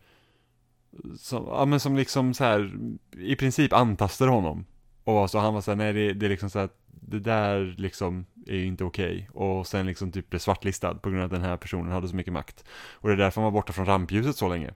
som, 1.17 1.45
ja 1.47 1.65
men 1.65 1.79
som 1.79 1.95
liksom 1.95 2.33
så 2.33 2.43
här, 2.43 2.71
i 3.11 3.35
princip 3.35 3.73
antastade 3.73 4.31
honom. 4.31 4.65
Och 5.03 5.29
så 5.29 5.39
han 5.39 5.53
var 5.53 5.61
så 5.61 5.71
här, 5.71 5.75
nej 5.75 5.93
det, 5.93 6.13
det 6.13 6.25
är 6.25 6.29
liksom 6.29 6.49
så 6.49 6.59
att 6.59 6.77
det 6.87 7.19
där 7.19 7.75
liksom 7.77 8.25
är 8.47 8.55
ju 8.55 8.65
inte 8.65 8.83
okej. 8.83 9.27
Okay. 9.31 9.47
Och 9.47 9.67
sen 9.67 9.85
liksom 9.85 10.11
typ 10.11 10.29
blev 10.29 10.39
svartlistad 10.39 10.95
på 10.95 11.09
grund 11.09 11.21
av 11.21 11.25
att 11.25 11.31
den 11.31 11.41
här 11.41 11.57
personen 11.57 11.91
hade 11.91 12.07
så 12.07 12.15
mycket 12.15 12.33
makt. 12.33 12.65
Och 12.93 13.09
det 13.09 13.15
är 13.15 13.17
därför 13.17 13.41
han 13.41 13.53
var 13.53 13.59
borta 13.59 13.73
från 13.73 13.85
rampljuset 13.85 14.35
så 14.35 14.49
länge. 14.49 14.73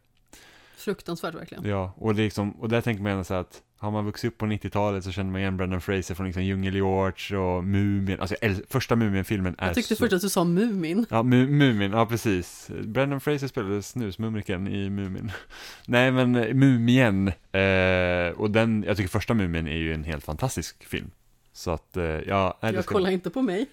Fruktansvärt 0.78 1.36
verkligen. 1.36 1.66
Ja, 1.66 1.94
och 1.98 2.16
det 2.16 2.24
liksom, 2.24 2.52
och 2.52 2.70
där 2.70 2.82
tänker 2.82 3.04
man 3.04 3.12
ändå 3.12 3.24
så 3.24 3.34
att 3.34 3.62
har 3.80 3.92
man 3.92 4.06
vuxit 4.06 4.32
upp 4.32 4.38
på 4.38 4.46
90-talet 4.46 5.04
så 5.04 5.12
känner 5.12 5.32
man 5.32 5.42
igen 5.42 5.58
Brendan 5.58 5.82
Fraser 5.82 6.16
från 6.16 6.26
liksom 6.26 6.44
Djungel 6.44 6.76
George 6.76 7.38
och 7.38 7.64
Mumin, 7.64 8.20
alltså 8.20 8.36
första 8.70 8.96
Mumin-filmen 8.96 9.56
är 9.58 9.66
Jag 9.68 9.76
tyckte 9.76 9.96
så... 9.96 10.04
först 10.04 10.14
att 10.14 10.22
du 10.22 10.30
sa 10.30 10.44
Mumin. 10.44 11.06
Ja, 11.10 11.24
mu 11.24 11.48
Mumin, 11.48 11.92
ja 11.92 12.06
precis. 12.06 12.70
Brendan 12.84 13.22
Fraser 13.22 13.48
spelade 13.48 13.84
snusmumriken 13.84 14.68
i 14.68 14.90
Mumin. 14.90 15.32
Nej 15.86 16.12
men 16.12 16.32
Mumien, 16.60 17.28
eh, 17.52 18.40
och 18.40 18.52
den, 18.52 18.84
jag 18.88 18.98
tycker 18.98 19.10
första 19.10 19.34
Mumin 19.34 19.68
är 19.68 19.78
ju 19.78 19.94
en 19.94 20.04
helt 20.04 20.24
fantastisk 20.24 20.84
film. 20.84 21.12
Så 21.58 21.72
att, 21.72 21.98
eh, 21.98 22.04
ja. 22.04 22.58
Nej, 22.62 22.74
jag 22.74 22.84
ska... 22.84 22.94
kollar 22.94 23.10
inte 23.10 23.30
på 23.30 23.42
mig. 23.42 23.66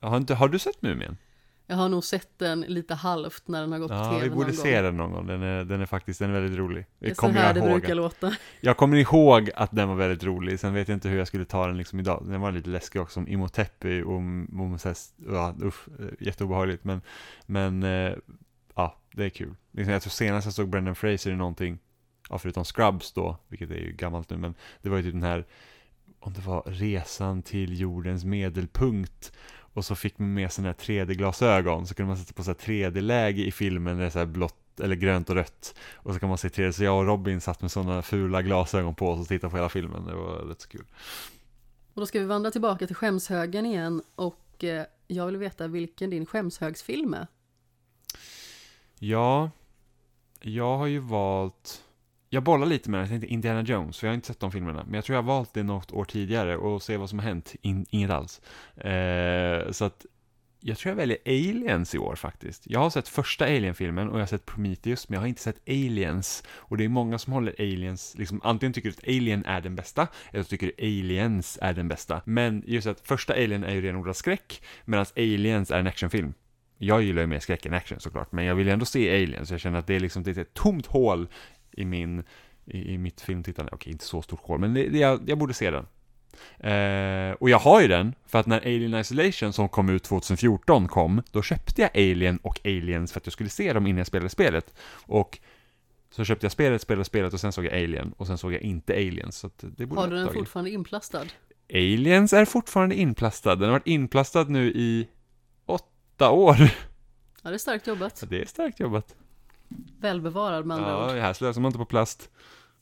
Har, 0.00 0.16
inte, 0.16 0.34
har 0.34 0.48
du 0.48 0.58
sett 0.58 0.82
Mumien? 0.82 1.16
Jag 1.66 1.76
har 1.76 1.88
nog 1.88 2.04
sett 2.04 2.38
den 2.38 2.60
lite 2.60 2.94
halvt 2.94 3.48
när 3.48 3.60
den 3.60 3.72
har 3.72 3.78
gått 3.78 3.90
ja, 3.90 4.04
på 4.04 4.14
tv 4.14 4.28
vi 4.28 4.34
borde 4.34 4.52
se 4.52 4.82
den 4.82 4.96
någon 4.96 5.12
gång. 5.12 5.26
Den 5.26 5.42
är, 5.42 5.64
den 5.64 5.80
är 5.80 5.86
faktiskt 5.86 6.18
den 6.18 6.30
är 6.30 6.40
väldigt 6.40 6.58
rolig. 6.58 6.86
Det 6.98 7.10
är 7.10 7.14
så 7.14 7.28
här 7.28 7.54
det 7.54 7.60
brukar 7.60 7.94
låta. 7.94 8.36
Jag 8.60 8.76
kommer 8.76 8.96
ihåg 8.96 9.50
att 9.54 9.70
den 9.72 9.88
var 9.88 9.96
väldigt 9.96 10.24
rolig, 10.24 10.60
sen 10.60 10.74
vet 10.74 10.88
jag 10.88 10.96
inte 10.96 11.08
hur 11.08 11.18
jag 11.18 11.26
skulle 11.26 11.44
ta 11.44 11.66
den 11.66 11.76
liksom 11.76 12.00
idag. 12.00 12.22
Den 12.26 12.40
var 12.40 12.52
lite 12.52 12.70
läskig 12.70 13.02
också, 13.02 13.14
som 13.14 13.28
Imhotep 13.28 13.84
och, 13.84 14.12
och 14.12 14.80
ja, 15.26 15.54
usch, 15.62 15.88
jätteobehagligt. 16.20 16.84
Men, 16.84 17.00
men 17.46 17.82
eh, 17.82 18.12
ja, 18.74 18.96
det 19.12 19.24
är 19.24 19.30
kul. 19.30 19.54
Liksom, 19.72 19.92
jag 19.92 20.02
tror 20.02 20.10
senast 20.10 20.44
jag 20.44 20.54
såg 20.54 20.68
Brendan 20.68 20.94
Fraser 20.94 21.30
i 21.30 21.36
någonting, 21.36 21.78
ja, 22.30 22.38
förutom 22.38 22.64
Scrubs 22.64 23.12
då, 23.12 23.36
vilket 23.48 23.70
är 23.70 23.74
ju 23.74 23.92
gammalt 23.92 24.30
nu, 24.30 24.36
men 24.36 24.54
det 24.82 24.88
var 24.88 24.96
ju 24.96 25.02
typ 25.02 25.12
den 25.12 25.22
här 25.22 25.44
om 26.20 26.32
det 26.32 26.40
var 26.40 26.62
resan 26.66 27.42
till 27.42 27.80
jordens 27.80 28.24
medelpunkt 28.24 29.32
och 29.72 29.84
så 29.84 29.94
fick 29.94 30.18
man 30.18 30.34
med 30.34 30.52
sina 30.52 30.72
3D-glasögon 30.72 31.86
så 31.86 31.94
kunde 31.94 32.08
man 32.08 32.18
sätta 32.18 32.32
på 32.32 32.42
så 32.42 32.52
3D-läge 32.52 33.42
i 33.42 33.52
filmen 33.52 33.96
där 33.96 34.00
det 34.00 34.06
är 34.08 34.10
så 34.10 34.18
här 34.18 34.26
blått 34.26 34.80
eller 34.80 34.96
grönt 34.96 35.30
och 35.30 35.36
rött 35.36 35.74
och 35.94 36.14
så 36.14 36.20
kan 36.20 36.28
man 36.28 36.38
se 36.38 36.48
3D, 36.48 36.72
så 36.72 36.84
jag 36.84 36.98
och 36.98 37.06
Robin 37.06 37.40
satt 37.40 37.62
med 37.62 37.70
sådana 37.70 38.02
fula 38.02 38.42
glasögon 38.42 38.94
på 38.94 39.08
oss 39.08 39.20
och 39.20 39.28
tittade 39.28 39.50
på 39.50 39.56
hela 39.56 39.68
filmen, 39.68 40.06
det 40.06 40.14
var 40.14 40.36
rätt 40.36 40.60
så 40.60 40.68
kul. 40.68 40.86
Och 41.94 42.00
då 42.00 42.06
ska 42.06 42.18
vi 42.20 42.26
vandra 42.26 42.50
tillbaka 42.50 42.86
till 42.86 42.96
skämshögen 42.96 43.66
igen 43.66 44.02
och 44.14 44.64
eh, 44.64 44.84
jag 45.06 45.26
vill 45.26 45.36
veta 45.36 45.68
vilken 45.68 46.10
din 46.10 46.26
skämshögsfilm 46.26 47.14
är. 47.14 47.26
Ja, 48.98 49.50
jag 50.40 50.78
har 50.78 50.86
ju 50.86 50.98
valt 50.98 51.82
jag 52.32 52.42
bollar 52.42 52.66
lite 52.66 52.90
med 52.90 52.98
den, 53.00 53.04
jag 53.04 53.10
tänkte 53.10 53.32
Indiana 53.34 53.62
Jones, 53.62 53.98
för 53.98 54.06
jag 54.06 54.10
har 54.10 54.14
inte 54.14 54.26
sett 54.26 54.40
de 54.40 54.52
filmerna. 54.52 54.84
Men 54.84 54.94
jag 54.94 55.04
tror 55.04 55.14
jag 55.14 55.22
har 55.22 55.28
valt 55.28 55.54
det 55.54 55.62
något 55.62 55.92
år 55.92 56.04
tidigare 56.04 56.56
och 56.56 56.82
se 56.82 56.96
vad 56.96 57.10
som 57.10 57.18
har 57.18 57.26
hänt. 57.26 57.54
In, 57.62 57.86
inget 57.90 58.10
alls. 58.10 58.40
Eh, 58.76 59.70
så 59.70 59.84
att 59.84 60.06
jag 60.60 60.78
tror 60.78 60.90
jag 60.90 60.96
väljer 60.96 61.18
Aliens 61.26 61.94
i 61.94 61.98
år 61.98 62.14
faktiskt. 62.14 62.62
Jag 62.66 62.80
har 62.80 62.90
sett 62.90 63.08
första 63.08 63.44
Alien-filmen 63.44 64.08
och 64.08 64.14
jag 64.14 64.22
har 64.22 64.26
sett 64.26 64.46
Prometheus, 64.46 65.08
men 65.08 65.14
jag 65.14 65.20
har 65.20 65.26
inte 65.26 65.42
sett 65.42 65.68
Aliens. 65.68 66.44
Och 66.48 66.76
det 66.76 66.84
är 66.84 66.88
många 66.88 67.18
som 67.18 67.32
håller 67.32 67.54
Aliens, 67.58 68.14
liksom 68.18 68.40
antingen 68.44 68.72
tycker 68.72 68.88
att 68.88 69.08
Alien 69.08 69.44
är 69.44 69.60
den 69.60 69.76
bästa, 69.76 70.08
eller 70.32 70.44
tycker 70.44 70.72
Aliens 70.78 71.58
är 71.62 71.72
den 71.72 71.88
bästa. 71.88 72.22
Men 72.24 72.62
just 72.66 72.86
att 72.86 73.00
första 73.00 73.32
Alien 73.32 73.64
är 73.64 73.74
ju 73.74 73.80
renodlad 73.80 74.16
skräck, 74.16 74.62
medan 74.84 75.06
Aliens 75.16 75.70
är 75.70 75.78
en 75.78 75.86
actionfilm. 75.86 76.34
Jag 76.78 77.02
gillar 77.02 77.22
ju 77.22 77.26
mer 77.26 77.40
skräck 77.40 77.66
än 77.66 77.74
action 77.74 78.00
såklart, 78.00 78.32
men 78.32 78.44
jag 78.44 78.54
vill 78.54 78.66
ju 78.66 78.72
ändå 78.72 78.84
se 78.84 79.22
Aliens, 79.22 79.50
jag 79.50 79.60
känner 79.60 79.78
att 79.78 79.86
det 79.86 79.96
är 79.96 80.00
liksom 80.00 80.22
det 80.22 80.36
är 80.36 80.38
ett 80.38 80.54
tomt 80.54 80.86
hål 80.86 81.28
i 81.72 81.84
min, 81.84 82.22
i, 82.64 82.94
i 82.94 82.98
mitt 82.98 83.20
filmtittande. 83.20 83.72
Okej, 83.72 83.92
inte 83.92 84.04
så 84.04 84.22
stort 84.22 84.40
hål, 84.40 84.58
men 84.58 84.74
det, 84.74 84.88
det, 84.88 84.98
jag, 84.98 85.20
jag 85.26 85.38
borde 85.38 85.54
se 85.54 85.70
den. 85.70 85.86
Eh, 86.58 87.32
och 87.32 87.50
jag 87.50 87.58
har 87.58 87.80
ju 87.80 87.88
den, 87.88 88.14
för 88.26 88.38
att 88.38 88.46
när 88.46 88.60
Alien 88.60 88.94
Isolation 88.94 89.52
som 89.52 89.68
kom 89.68 89.88
ut 89.88 90.02
2014 90.02 90.88
kom, 90.88 91.22
då 91.30 91.42
köpte 91.42 91.82
jag 91.82 91.90
Alien 91.94 92.38
och 92.42 92.60
Aliens 92.64 93.12
för 93.12 93.20
att 93.20 93.26
jag 93.26 93.32
skulle 93.32 93.50
se 93.50 93.72
dem 93.72 93.86
innan 93.86 93.98
jag 93.98 94.06
spelade 94.06 94.30
spelet. 94.30 94.74
Och 95.06 95.38
så 96.10 96.24
köpte 96.24 96.44
jag 96.44 96.52
spelet, 96.52 96.82
spelade 96.82 97.04
spelet 97.04 97.32
och 97.32 97.40
sen 97.40 97.52
såg 97.52 97.64
jag 97.64 97.72
Alien 97.72 98.14
och 98.16 98.26
sen 98.26 98.38
såg 98.38 98.52
jag 98.52 98.60
inte 98.60 98.92
Aliens. 98.92 99.36
Så 99.36 99.50
det 99.60 99.86
borde 99.86 100.00
har 100.00 100.08
du 100.08 100.16
den 100.16 100.32
fortfarande 100.32 100.70
inplastad? 100.70 101.24
Aliens 101.72 102.32
är 102.32 102.44
fortfarande 102.44 102.94
inplastad. 102.94 103.56
Den 103.56 103.64
har 103.64 103.72
varit 103.72 103.86
inplastad 103.86 104.44
nu 104.44 104.70
i 104.70 105.08
åtta 105.66 106.30
år. 106.30 106.56
Ja, 107.42 107.50
det 107.50 107.56
är 107.56 107.58
starkt 107.58 107.86
jobbat. 107.86 108.18
Ja, 108.22 108.28
det 108.30 108.42
är 108.42 108.46
starkt 108.46 108.80
jobbat. 108.80 109.16
Välbevarad 110.00 110.66
med 110.66 110.76
andra 110.76 110.90
Ja, 110.90 111.10
ord. 111.12 111.16
här 111.18 111.32
slösar 111.32 111.60
man 111.60 111.68
inte 111.68 111.78
på 111.78 111.84
plast. 111.84 112.30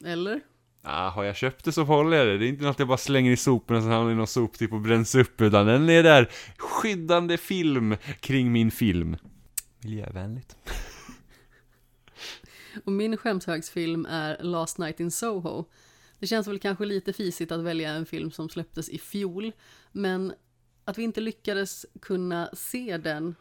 Eller? 0.04 0.40
Ja, 0.82 1.08
har 1.14 1.24
jag 1.24 1.36
köpt 1.36 1.64
det 1.64 1.72
så 1.72 1.82
håller 1.82 2.16
jag 2.16 2.26
det. 2.26 2.38
Det 2.38 2.46
är 2.46 2.48
inte 2.48 2.64
något 2.64 2.78
jag 2.78 2.88
bara 2.88 2.98
slänger 2.98 3.30
i 3.32 3.36
soporna 3.36 3.80
så 3.82 3.88
hamnar 3.88 4.12
i 4.12 4.14
någon 4.14 4.26
soptipp 4.26 4.72
och 4.72 4.80
bränns 4.80 5.14
upp, 5.14 5.40
utan 5.40 5.66
den 5.66 5.90
är 5.90 6.02
där 6.02 6.30
skyddande 6.58 7.36
film 7.36 7.96
kring 8.20 8.52
min 8.52 8.70
film. 8.70 9.16
Miljövänligt. 9.80 10.56
Och 12.84 12.92
min 12.92 13.16
skämshögsfilm 13.16 14.06
är 14.06 14.42
Last 14.42 14.78
Night 14.78 15.00
in 15.00 15.10
Soho. 15.10 15.64
Det 16.18 16.26
känns 16.26 16.46
väl 16.48 16.58
kanske 16.58 16.84
lite 16.84 17.12
fisigt 17.12 17.52
att 17.52 17.60
välja 17.60 17.90
en 17.90 18.06
film 18.06 18.30
som 18.30 18.48
släpptes 18.48 18.88
i 18.88 18.98
fjol, 18.98 19.52
men 19.92 20.32
att 20.84 20.98
vi 20.98 21.02
inte 21.02 21.20
lyckades 21.20 21.86
kunna 22.02 22.50
se 22.52 22.96
den 22.98 23.34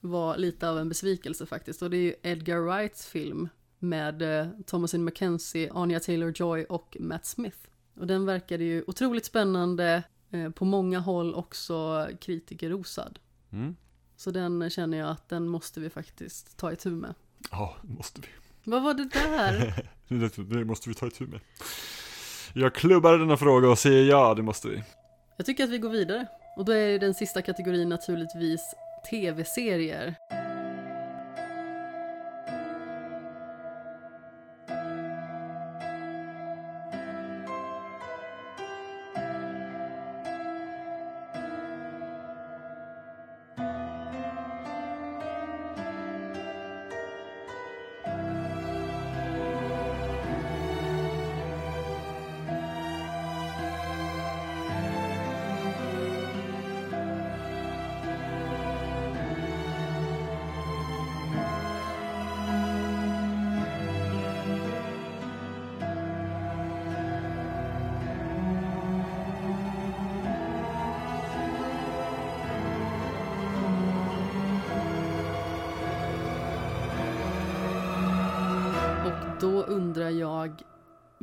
var 0.00 0.36
lite 0.36 0.70
av 0.70 0.78
en 0.78 0.88
besvikelse 0.88 1.46
faktiskt. 1.46 1.82
Och 1.82 1.90
det 1.90 1.96
är 1.96 2.02
ju 2.02 2.14
Edgar 2.22 2.58
Wrights 2.58 3.06
film 3.06 3.48
med 3.78 4.22
eh, 4.22 4.48
Thomasin 4.66 5.04
McKenzie, 5.04 5.72
Anya 5.72 5.98
Taylor-Joy 5.98 6.64
och 6.64 6.96
Matt 7.00 7.26
Smith. 7.26 7.58
Och 7.96 8.06
den 8.06 8.26
verkade 8.26 8.64
ju 8.64 8.84
otroligt 8.86 9.24
spännande, 9.24 10.02
eh, 10.30 10.50
på 10.50 10.64
många 10.64 10.98
håll 10.98 11.34
också 11.34 12.08
kritikerrosad. 12.20 13.18
Mm. 13.52 13.76
Så 14.16 14.30
den 14.30 14.70
känner 14.70 14.98
jag 14.98 15.10
att 15.10 15.28
den 15.28 15.48
måste 15.48 15.80
vi 15.80 15.90
faktiskt 15.90 16.56
ta 16.56 16.72
itu 16.72 16.90
med. 16.90 17.14
Ja, 17.50 17.76
det 17.82 17.92
måste 17.92 18.20
vi. 18.20 18.26
Vad 18.70 18.82
var 18.82 18.94
det 18.94 19.08
där? 19.12 19.88
det 20.54 20.64
måste 20.64 20.88
vi 20.88 20.94
ta 20.94 21.06
itu 21.06 21.26
med. 21.26 21.40
Jag 22.54 22.74
klubbar 22.74 23.18
denna 23.18 23.36
fråga 23.36 23.68
och 23.68 23.78
säger 23.78 24.04
ja, 24.04 24.34
det 24.34 24.42
måste 24.42 24.68
vi. 24.68 24.82
Jag 25.36 25.46
tycker 25.46 25.64
att 25.64 25.70
vi 25.70 25.78
går 25.78 25.90
vidare. 25.90 26.26
Och 26.56 26.64
då 26.64 26.72
är 26.72 26.98
den 26.98 27.14
sista 27.14 27.42
kategorin 27.42 27.88
naturligtvis 27.88 28.74
tv-serier. 29.08 30.16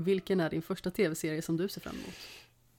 Vilken 0.05 0.39
är 0.39 0.49
din 0.49 0.61
första 0.61 0.91
tv-serie 0.91 1.41
som 1.41 1.57
du 1.57 1.69
ser 1.69 1.81
fram 1.81 1.95
emot? 1.95 2.15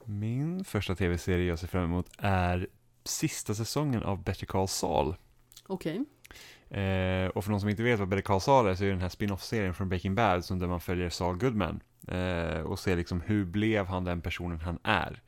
Min 0.05 0.63
första 0.63 0.95
tv-serie 0.95 1.47
jag 1.47 1.59
ser 1.59 1.67
fram 1.67 1.83
emot 1.83 2.09
är 2.17 2.67
sista 3.03 3.55
säsongen 3.55 4.03
av 4.03 4.23
Better 4.23 4.45
Call 4.45 4.67
Saul. 4.67 5.15
Okej, 5.67 6.05
Eh, 6.69 7.27
och 7.27 7.43
för 7.43 7.51
de 7.51 7.59
som 7.59 7.69
inte 7.69 7.83
vet 7.83 7.99
vad 7.99 8.07
Better 8.07 8.21
Call 8.21 8.41
Saul 8.41 8.67
är 8.67 8.75
så 8.75 8.83
är 8.83 8.87
det 8.87 8.93
den 8.93 9.01
här 9.01 9.09
spin-off-serien 9.09 9.73
från 9.73 9.89
Breaking 9.89 10.15
Bad 10.15 10.45
som 10.45 10.59
där 10.59 10.67
man 10.67 10.79
följer 10.79 11.09
Saul 11.09 11.37
Goodman 11.37 11.79
eh, 12.07 12.61
och 12.61 12.79
ser 12.79 12.95
liksom 12.95 13.21
hur 13.21 13.45
blev 13.45 13.85
han 13.85 14.03
den 14.03 14.21
personen 14.21 14.59
han 14.59 14.79
är. 14.83 15.21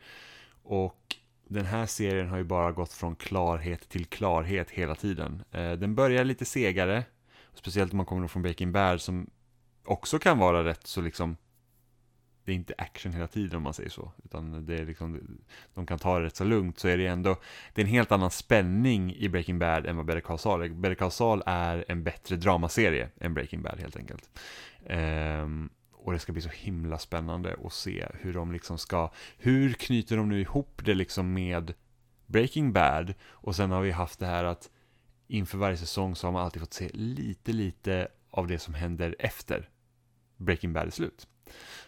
Och 0.64 1.16
den 1.48 1.66
här 1.66 1.86
serien 1.86 2.30
har 2.30 2.38
ju 2.38 2.44
bara 2.44 2.72
gått 2.72 2.94
från 2.94 3.16
klarhet 3.16 3.90
till 3.90 4.06
klarhet 4.06 4.70
hela 4.70 4.96
tiden. 4.96 5.44
Eh, 5.52 5.72
den 5.72 5.96
börjar 5.96 6.24
lite 6.24 6.46
segare, 6.46 7.04
speciellt 7.54 7.92
om 7.92 7.98
man 7.98 8.06
kommer 8.06 8.28
från 8.28 8.42
Breaking 8.42 8.72
Bad 8.72 9.02
som 9.02 9.30
också 9.86 10.20
kan 10.20 10.38
vara 10.38 10.64
rätt 10.64 10.88
så 10.88 11.02
liksom 11.02 11.38
det 12.50 12.54
är 12.54 12.56
inte 12.56 12.74
action 12.78 13.14
hela 13.14 13.28
tiden 13.28 13.58
om 13.58 13.64
man 13.64 13.74
säger 13.74 13.90
så, 13.90 14.12
utan 14.24 14.66
det 14.66 14.76
är 14.76 14.86
liksom, 14.86 15.38
de 15.74 15.86
kan 15.86 16.00
ta 16.00 16.20
det 16.20 16.26
rätt 16.26 16.36
så 16.36 16.44
lugnt, 16.44 16.80
så 16.80 16.88
är 16.88 16.98
det 16.98 17.08
ändå, 17.08 17.38
det 17.74 17.82
är 17.82 17.86
en 17.86 17.92
helt 17.92 18.12
annan 18.12 18.32
spänning 18.32 19.16
i 19.16 19.30
Breaking 19.30 19.60
Bad 19.60 19.86
än 19.86 19.98
vad 19.98 20.06
Better 20.06 20.22
Call 20.22 20.40
Saul 20.40 20.62
är. 20.62 20.70
Better 20.70 20.96
Call 20.96 21.12
Saul 21.12 21.44
är 21.46 21.86
en 21.88 22.04
bättre 22.04 22.36
dramaserie 22.36 23.10
än 23.20 23.34
Breaking 23.34 23.62
Bad 23.62 23.80
helt 23.80 23.98
enkelt. 23.98 24.30
Um, 24.90 25.70
och 25.94 26.14
det 26.14 26.20
ska 26.20 26.32
bli 26.32 26.42
så 26.42 26.50
himla 26.50 26.98
spännande 26.98 27.56
att 27.66 27.74
se 27.74 28.08
hur 28.14 28.34
de 28.34 28.52
liksom 28.52 28.78
ska, 28.78 29.12
hur 29.38 29.74
knyter 29.74 30.18
de 30.18 30.30
nu 30.30 30.42
ihop 30.42 30.82
det 30.86 30.94
liksom 30.94 31.34
med 31.34 31.74
Breaking 32.26 32.74
Bad, 32.74 33.14
och 33.30 33.56
sen 33.56 33.72
har 33.72 33.82
vi 33.82 33.92
haft 33.92 34.20
det 34.20 34.26
här 34.26 34.44
att 34.44 34.70
inför 35.28 35.58
varje 35.58 35.78
säsong 35.78 36.16
så 36.16 36.28
har 36.28 36.32
man 36.32 36.44
alltid 36.44 36.62
fått 36.62 36.74
se 36.74 36.90
lite, 36.94 37.52
lite 37.54 38.08
av 38.30 38.48
det 38.48 38.60
som 38.60 38.74
händer 38.74 39.16
efter 39.20 39.70
Breaking 40.38 40.74
Bad 40.74 40.88
är 40.88 40.92
slut. 40.92 41.28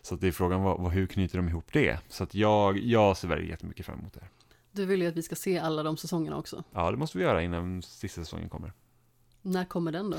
Så 0.01 0.15
att 0.15 0.21
det 0.21 0.27
är 0.27 0.31
frågan 0.31 0.61
vad, 0.61 0.81
vad, 0.81 0.91
hur 0.91 1.07
knyter 1.07 1.37
de 1.37 1.49
ihop 1.49 1.73
det? 1.73 1.99
Så 2.07 2.23
att 2.23 2.35
jag, 2.35 2.77
jag 2.77 3.17
ser 3.17 3.27
väldigt 3.27 3.49
jättemycket 3.49 3.85
fram 3.85 3.99
emot 3.99 4.13
det. 4.13 4.23
du 4.71 4.85
vill 4.85 5.01
ju 5.01 5.07
att 5.07 5.15
vi 5.15 5.23
ska 5.23 5.35
se 5.35 5.57
alla 5.59 5.83
de 5.83 5.97
säsongerna 5.97 6.37
också. 6.37 6.63
Ja, 6.71 6.91
det 6.91 6.97
måste 6.97 7.17
vi 7.17 7.23
göra 7.23 7.41
innan 7.43 7.81
sista 7.81 8.21
säsongen 8.21 8.49
kommer. 8.49 8.73
När 9.41 9.65
kommer 9.65 9.91
den 9.91 10.09
då? 10.09 10.17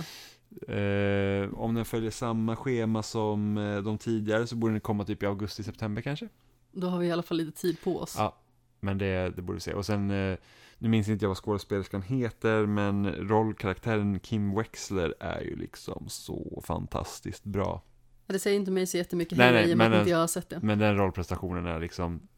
Eh, 0.73 1.55
om 1.55 1.75
den 1.75 1.85
följer 1.85 2.11
samma 2.11 2.57
schema 2.57 3.03
som 3.03 3.59
eh, 3.59 3.79
de 3.83 3.99
tidigare 3.99 4.47
så 4.47 4.57
borde 4.57 4.75
den 4.75 4.81
komma 4.81 5.05
typ 5.05 5.23
i 5.23 5.27
augusti-september 5.27 6.03
kanske. 6.03 6.29
Då 6.73 6.87
har 6.87 6.99
vi 6.99 7.07
i 7.07 7.13
alla 7.13 7.23
fall 7.23 7.37
lite 7.37 7.61
tid 7.61 7.81
på 7.85 7.99
oss. 7.99 8.15
Ja, 8.19 8.37
men 8.81 8.99
det, 8.99 9.31
det 9.37 9.43
borde 9.43 9.57
vi 9.57 9.61
se. 9.61 9.75
Och 9.75 9.87
sen, 9.87 10.11
eh, 10.11 10.39
nu 10.79 10.89
minns 10.89 11.09
inte 11.09 11.25
jag 11.25 11.29
vad 11.29 11.37
skådespelerskan 11.37 12.03
heter, 12.03 12.67
men 12.67 13.07
rollkaraktären 13.13 14.21
Kim 14.21 14.55
Wexler 14.55 15.15
är 15.21 15.41
ju 15.41 15.57
liksom 15.57 16.05
så 16.09 16.63
fantastiskt 16.67 17.45
bra. 17.45 17.83
Det 18.33 18.39
säger 18.39 18.57
inte 18.57 18.71
mig 18.71 18.87
så 18.87 18.97
jättemycket 18.97 19.39
Nej, 19.39 19.47
heller 19.47 19.61
nej, 19.61 19.71
i 19.71 19.75
och 19.75 19.79
med 19.79 19.93
att 19.93 19.99
inte 19.99 20.11
jag 20.11 20.19
har 20.19 20.27
sett 20.27 20.49
det. 20.49 20.61
Men 20.63 20.79
den 20.79 20.97
rollprestationen 20.97 21.67
är 21.67 21.81
liksom, 21.81 22.29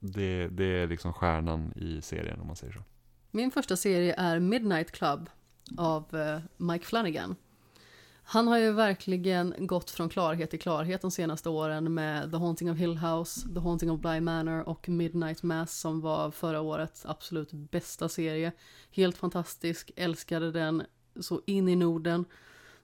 det, 0.00 0.48
det 0.48 0.64
är 0.64 0.86
liksom 0.86 1.12
stjärnan 1.12 1.72
i 1.76 2.02
serien 2.02 2.40
om 2.40 2.46
man 2.46 2.56
säger 2.56 2.72
så. 2.72 2.80
Min 3.30 3.50
första 3.50 3.76
serie 3.76 4.14
är 4.18 4.38
Midnight 4.38 4.90
Club 4.90 5.30
av 5.76 6.16
eh, 6.16 6.40
Mike 6.56 6.86
Flanagan. 6.86 7.36
Han 8.26 8.48
har 8.48 8.58
ju 8.58 8.72
verkligen 8.72 9.54
gått 9.58 9.90
från 9.90 10.08
klarhet 10.08 10.50
till 10.50 10.60
klarhet 10.60 11.02
de 11.02 11.10
senaste 11.10 11.48
åren 11.48 11.94
med 11.94 12.30
The 12.30 12.36
Haunting 12.36 12.70
of 12.70 12.78
Hill 12.78 12.98
House, 12.98 13.48
The 13.54 13.60
Haunting 13.60 13.90
of 13.90 14.00
Bly 14.00 14.20
Manor 14.20 14.68
och 14.68 14.88
Midnight 14.88 15.42
Mass 15.42 15.78
som 15.78 16.00
var 16.00 16.30
förra 16.30 16.60
årets 16.60 17.06
absolut 17.06 17.52
bästa 17.52 18.08
serie. 18.08 18.52
Helt 18.90 19.16
fantastisk, 19.16 19.90
älskade 19.96 20.52
den 20.52 20.82
så 21.20 21.40
in 21.46 21.68
i 21.68 21.76
Norden. 21.76 22.24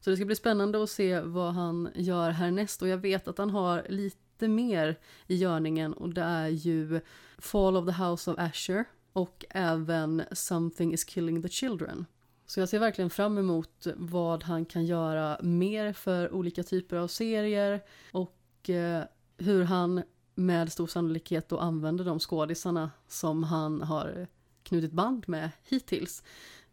Så 0.01 0.11
det 0.11 0.17
ska 0.17 0.25
bli 0.25 0.37
spännande 0.37 0.83
att 0.83 0.91
se 0.91 1.21
vad 1.21 1.55
han 1.55 1.89
gör 1.95 2.31
härnäst 2.31 2.83
och 2.83 2.89
jag 2.89 2.99
vet 2.99 3.29
att 3.29 3.39
han 3.39 3.51
har 3.51 3.87
lite 3.89 4.49
mer 4.49 4.99
i 5.27 5.37
görningen 5.37 5.93
och 5.93 6.15
det 6.15 6.23
är 6.23 6.49
ju 6.49 7.01
Fall 7.39 7.77
of 7.77 7.87
the 7.87 8.03
House 8.03 8.31
of 8.31 8.39
Asher 8.39 8.85
och 9.13 9.45
även 9.51 10.23
Something 10.33 10.93
is 10.93 11.05
killing 11.05 11.43
the 11.43 11.49
children. 11.49 12.07
Så 12.47 12.61
jag 12.61 12.69
ser 12.69 12.79
verkligen 12.79 13.11
fram 13.11 13.39
emot 13.39 13.87
vad 13.97 14.43
han 14.43 14.65
kan 14.65 14.87
göra 14.87 15.39
mer 15.43 15.93
för 15.93 16.33
olika 16.35 16.63
typer 16.63 16.97
av 16.97 17.09
serier 17.09 17.81
och 18.13 18.71
eh, 18.71 19.05
hur 19.39 19.63
han 19.63 20.03
med 20.35 20.73
stor 20.73 20.87
sannolikhet 20.87 21.49
då 21.49 21.59
använder 21.59 22.05
de 22.05 22.19
skådisarna 22.19 22.91
som 23.09 23.45
han 23.45 23.83
har 23.83 24.27
knutit 24.63 24.93
band 24.93 25.29
med 25.29 25.51
hittills. 25.63 26.23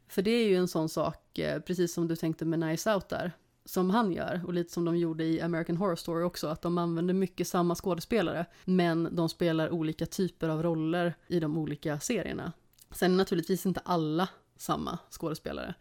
För 0.07 0.21
det 0.21 0.31
är 0.31 0.47
ju 0.47 0.55
en 0.55 0.67
sån 0.67 0.89
sak, 0.89 1.39
eh, 1.39 1.59
precis 1.59 1.93
som 1.93 2.07
du 2.07 2.15
tänkte 2.15 2.45
med 2.45 2.59
Nice 2.59 2.93
Out 2.93 3.09
där, 3.09 3.31
som 3.65 3.89
han 3.89 4.11
gör 4.11 4.41
och 4.45 4.53
lite 4.53 4.73
som 4.73 4.85
de 4.85 4.97
gjorde 4.97 5.23
i 5.23 5.41
American 5.41 5.77
Horror 5.77 5.95
Story 5.95 6.23
också, 6.23 6.47
att 6.47 6.61
de 6.61 6.77
använder 6.77 7.13
mycket 7.13 7.47
samma 7.47 7.75
skådespelare, 7.75 8.45
men 8.65 9.15
de 9.15 9.29
spelar 9.29 9.69
olika 9.69 10.05
typer 10.05 10.49
av 10.49 10.63
roller 10.63 11.15
i 11.27 11.39
de 11.39 11.57
olika 11.57 11.99
serierna. 11.99 12.51
Sen 12.91 13.11
är 13.11 13.17
naturligtvis 13.17 13.65
inte 13.65 13.81
alla 13.85 14.29
samma 14.57 14.97
skådespelare, 15.09 15.73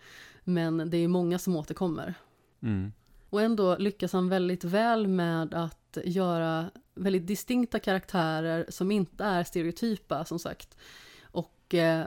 men 0.45 0.91
det 0.91 0.97
är 0.97 1.09
många 1.09 1.39
som 1.39 1.57
återkommer. 1.57 2.15
Mm. 2.63 2.93
Och 3.31 3.43
ändå 3.43 3.77
lyckas 3.77 4.13
han 4.13 4.29
väldigt 4.29 4.65
väl 4.65 5.07
med 5.07 5.55
att 5.55 5.99
göra 6.05 6.71
väldigt 6.95 7.27
distinkta 7.27 7.79
karaktärer 7.79 8.67
som 8.69 8.91
inte 8.91 9.25
är 9.25 9.45
stereotypa 9.45 10.25
som 10.25 10.39
sagt. 10.39 10.77
Och 11.23 11.75
eh, 11.75 12.07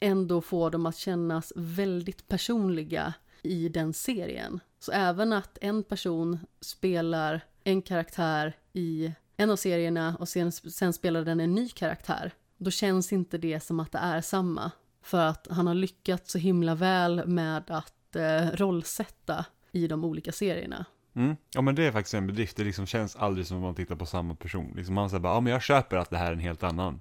ändå 0.00 0.40
få 0.40 0.70
dem 0.70 0.86
att 0.86 0.96
kännas 0.96 1.52
väldigt 1.56 2.28
personliga 2.28 3.14
i 3.42 3.68
den 3.68 3.92
serien. 3.92 4.60
Så 4.78 4.92
även 4.92 5.32
att 5.32 5.58
en 5.60 5.82
person 5.82 6.38
spelar 6.60 7.40
en 7.64 7.82
karaktär 7.82 8.56
i 8.72 9.12
en 9.36 9.50
av 9.50 9.56
serierna 9.56 10.16
och 10.18 10.28
sen, 10.28 10.52
sen 10.52 10.92
spelar 10.92 11.24
den 11.24 11.40
en 11.40 11.54
ny 11.54 11.68
karaktär, 11.68 12.32
då 12.56 12.70
känns 12.70 13.12
inte 13.12 13.38
det 13.38 13.60
som 13.60 13.80
att 13.80 13.92
det 13.92 13.98
är 13.98 14.20
samma. 14.20 14.70
För 15.02 15.26
att 15.26 15.46
han 15.50 15.66
har 15.66 15.74
lyckats 15.74 16.32
så 16.32 16.38
himla 16.38 16.74
väl 16.74 17.26
med 17.26 17.70
att 17.70 18.16
eh, 18.16 18.46
rollsätta 18.54 19.46
i 19.72 19.86
de 19.86 20.04
olika 20.04 20.32
serierna. 20.32 20.84
Mm. 21.14 21.36
Ja 21.54 21.60
men 21.60 21.74
det 21.74 21.84
är 21.84 21.92
faktiskt 21.92 22.14
en 22.14 22.26
bedrift, 22.26 22.56
det 22.56 22.64
liksom 22.64 22.86
känns 22.86 23.16
aldrig 23.16 23.46
som 23.46 23.56
att 23.56 23.62
man 23.62 23.74
tittar 23.74 23.96
på 23.96 24.06
samma 24.06 24.34
person. 24.34 24.72
Liksom 24.76 24.94
man 24.94 25.10
säger 25.10 25.20
bara, 25.20 25.34
ja 25.34 25.40
men 25.40 25.52
jag 25.52 25.62
köper 25.62 25.96
att 25.96 26.10
det 26.10 26.16
här 26.16 26.26
är 26.26 26.32
en 26.32 26.38
helt 26.38 26.62
annan 26.62 27.00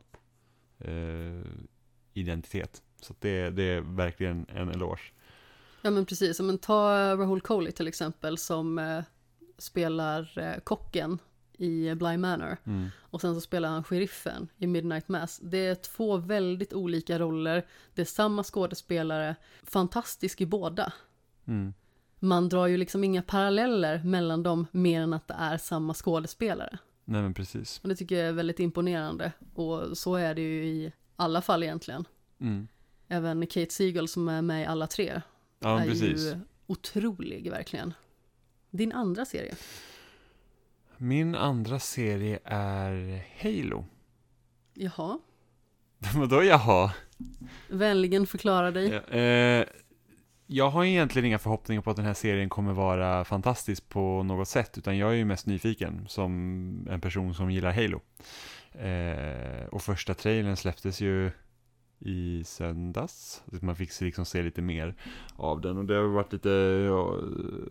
eh, 0.80 1.52
identitet. 2.14 2.82
Så 3.02 3.14
det, 3.20 3.50
det 3.50 3.64
är 3.64 3.82
verkligen 3.82 4.46
en 4.50 4.70
eloge. 4.70 5.02
Ja 5.82 5.90
men 5.92 6.06
precis, 6.06 6.40
men 6.40 6.58
ta 6.58 7.16
Rahul 7.16 7.42
Kohli 7.42 7.72
till 7.72 7.88
exempel 7.88 8.38
som 8.38 8.80
eh, 8.80 9.04
spelar 9.58 10.38
eh, 10.40 10.60
kocken 10.60 11.20
i 11.60 11.96
Bly 11.96 12.18
Manor. 12.18 12.58
Mm. 12.64 12.90
Och 13.00 13.22
sen 13.22 13.36
så 13.36 13.42
spelar 13.42 13.70
han 13.70 13.84
sheriffen 13.84 14.48
i 14.58 14.68
Midnight 14.68 15.08
Mass. 15.08 15.40
Det 15.44 15.58
är 15.58 15.76
två 15.76 16.18
väldigt 16.18 16.74
olika 16.74 17.20
roller. 17.20 17.66
Det 17.94 18.02
är 18.02 18.06
samma 18.06 18.44
skådespelare. 18.44 19.36
Fantastisk 19.64 20.42
i 20.42 20.46
båda. 20.46 20.94
Mm. 21.46 21.74
Man 22.20 22.50
drar 22.50 22.68
ju 22.68 22.78
liksom 22.78 23.04
inga 23.04 23.22
paralleller 23.22 24.04
mellan 24.04 24.44
dem 24.44 24.68
mer 24.72 25.02
än 25.02 25.14
att 25.14 25.28
det 25.28 25.36
är 25.40 25.58
samma 25.58 25.94
skådespelare. 25.94 26.78
Nej 27.06 27.22
men 27.22 27.34
precis. 27.34 27.80
Och 27.84 27.90
det 27.90 27.96
tycker 27.96 28.16
jag 28.16 28.28
är 28.28 28.34
väldigt 28.34 28.60
imponerande. 28.60 29.32
Och 29.54 29.98
så 29.98 30.16
är 30.16 30.36
det 30.36 30.42
ju 30.42 30.66
i 30.66 30.92
alla 31.16 31.42
fall 31.42 31.64
egentligen. 31.64 32.06
Mm. 32.40 32.68
Även 33.12 33.48
Kate 33.48 33.74
Siegel 33.74 34.08
som 34.08 34.28
är 34.30 34.42
med 34.42 34.62
i 34.62 34.66
alla 34.66 34.88
tre 34.88 35.22
Ja 35.60 35.82
är 35.82 35.86
precis. 35.88 36.22
ju 36.26 36.40
otrolig 36.68 37.52
verkligen. 37.52 37.94
Din 38.70 38.92
andra 38.92 39.26
serie? 39.26 39.56
Min 40.98 41.36
andra 41.36 41.80
serie 41.80 42.40
är 42.46 43.24
Halo. 43.44 43.86
Jaha, 44.74 45.20
Vadå 46.16 46.44
jaha? 46.44 46.94
vänligen 47.68 48.28
förklara 48.28 48.72
dig. 48.72 48.90
Ja, 48.90 49.18
eh, 49.18 49.66
jag 50.48 50.70
har 50.70 50.86
egentligen 50.86 51.26
inga 51.26 51.40
förhoppningar 51.40 51.82
på 51.82 51.90
att 51.90 51.96
den 51.96 52.06
här 52.06 52.14
serien 52.14 52.50
kommer 52.50 52.74
vara 52.74 53.26
fantastisk 53.26 53.90
på 53.90 54.24
något 54.24 54.48
sätt, 54.48 54.78
utan 54.78 54.98
jag 54.98 55.10
är 55.10 55.16
ju 55.16 55.26
mest 55.26 55.46
nyfiken 55.46 56.06
som 56.08 56.88
en 56.92 57.02
person 57.02 57.34
som 57.34 57.52
gillar 57.52 57.72
Halo. 57.72 58.02
Eh, 58.72 59.66
och 59.68 59.82
första 59.82 60.14
trailern 60.14 60.56
släpptes 60.58 61.02
ju 61.02 61.32
i 62.00 62.44
söndags, 62.46 63.44
man 63.62 63.76
fick 63.76 64.02
liksom 64.02 64.26
se 64.26 64.42
lite 64.42 64.62
mer 64.62 64.96
av 65.36 65.62
den 65.62 65.78
och 65.78 65.86
det 65.86 65.96
har 65.96 66.04
varit 66.04 66.34
lite 66.34 66.50
ja, 66.88 67.16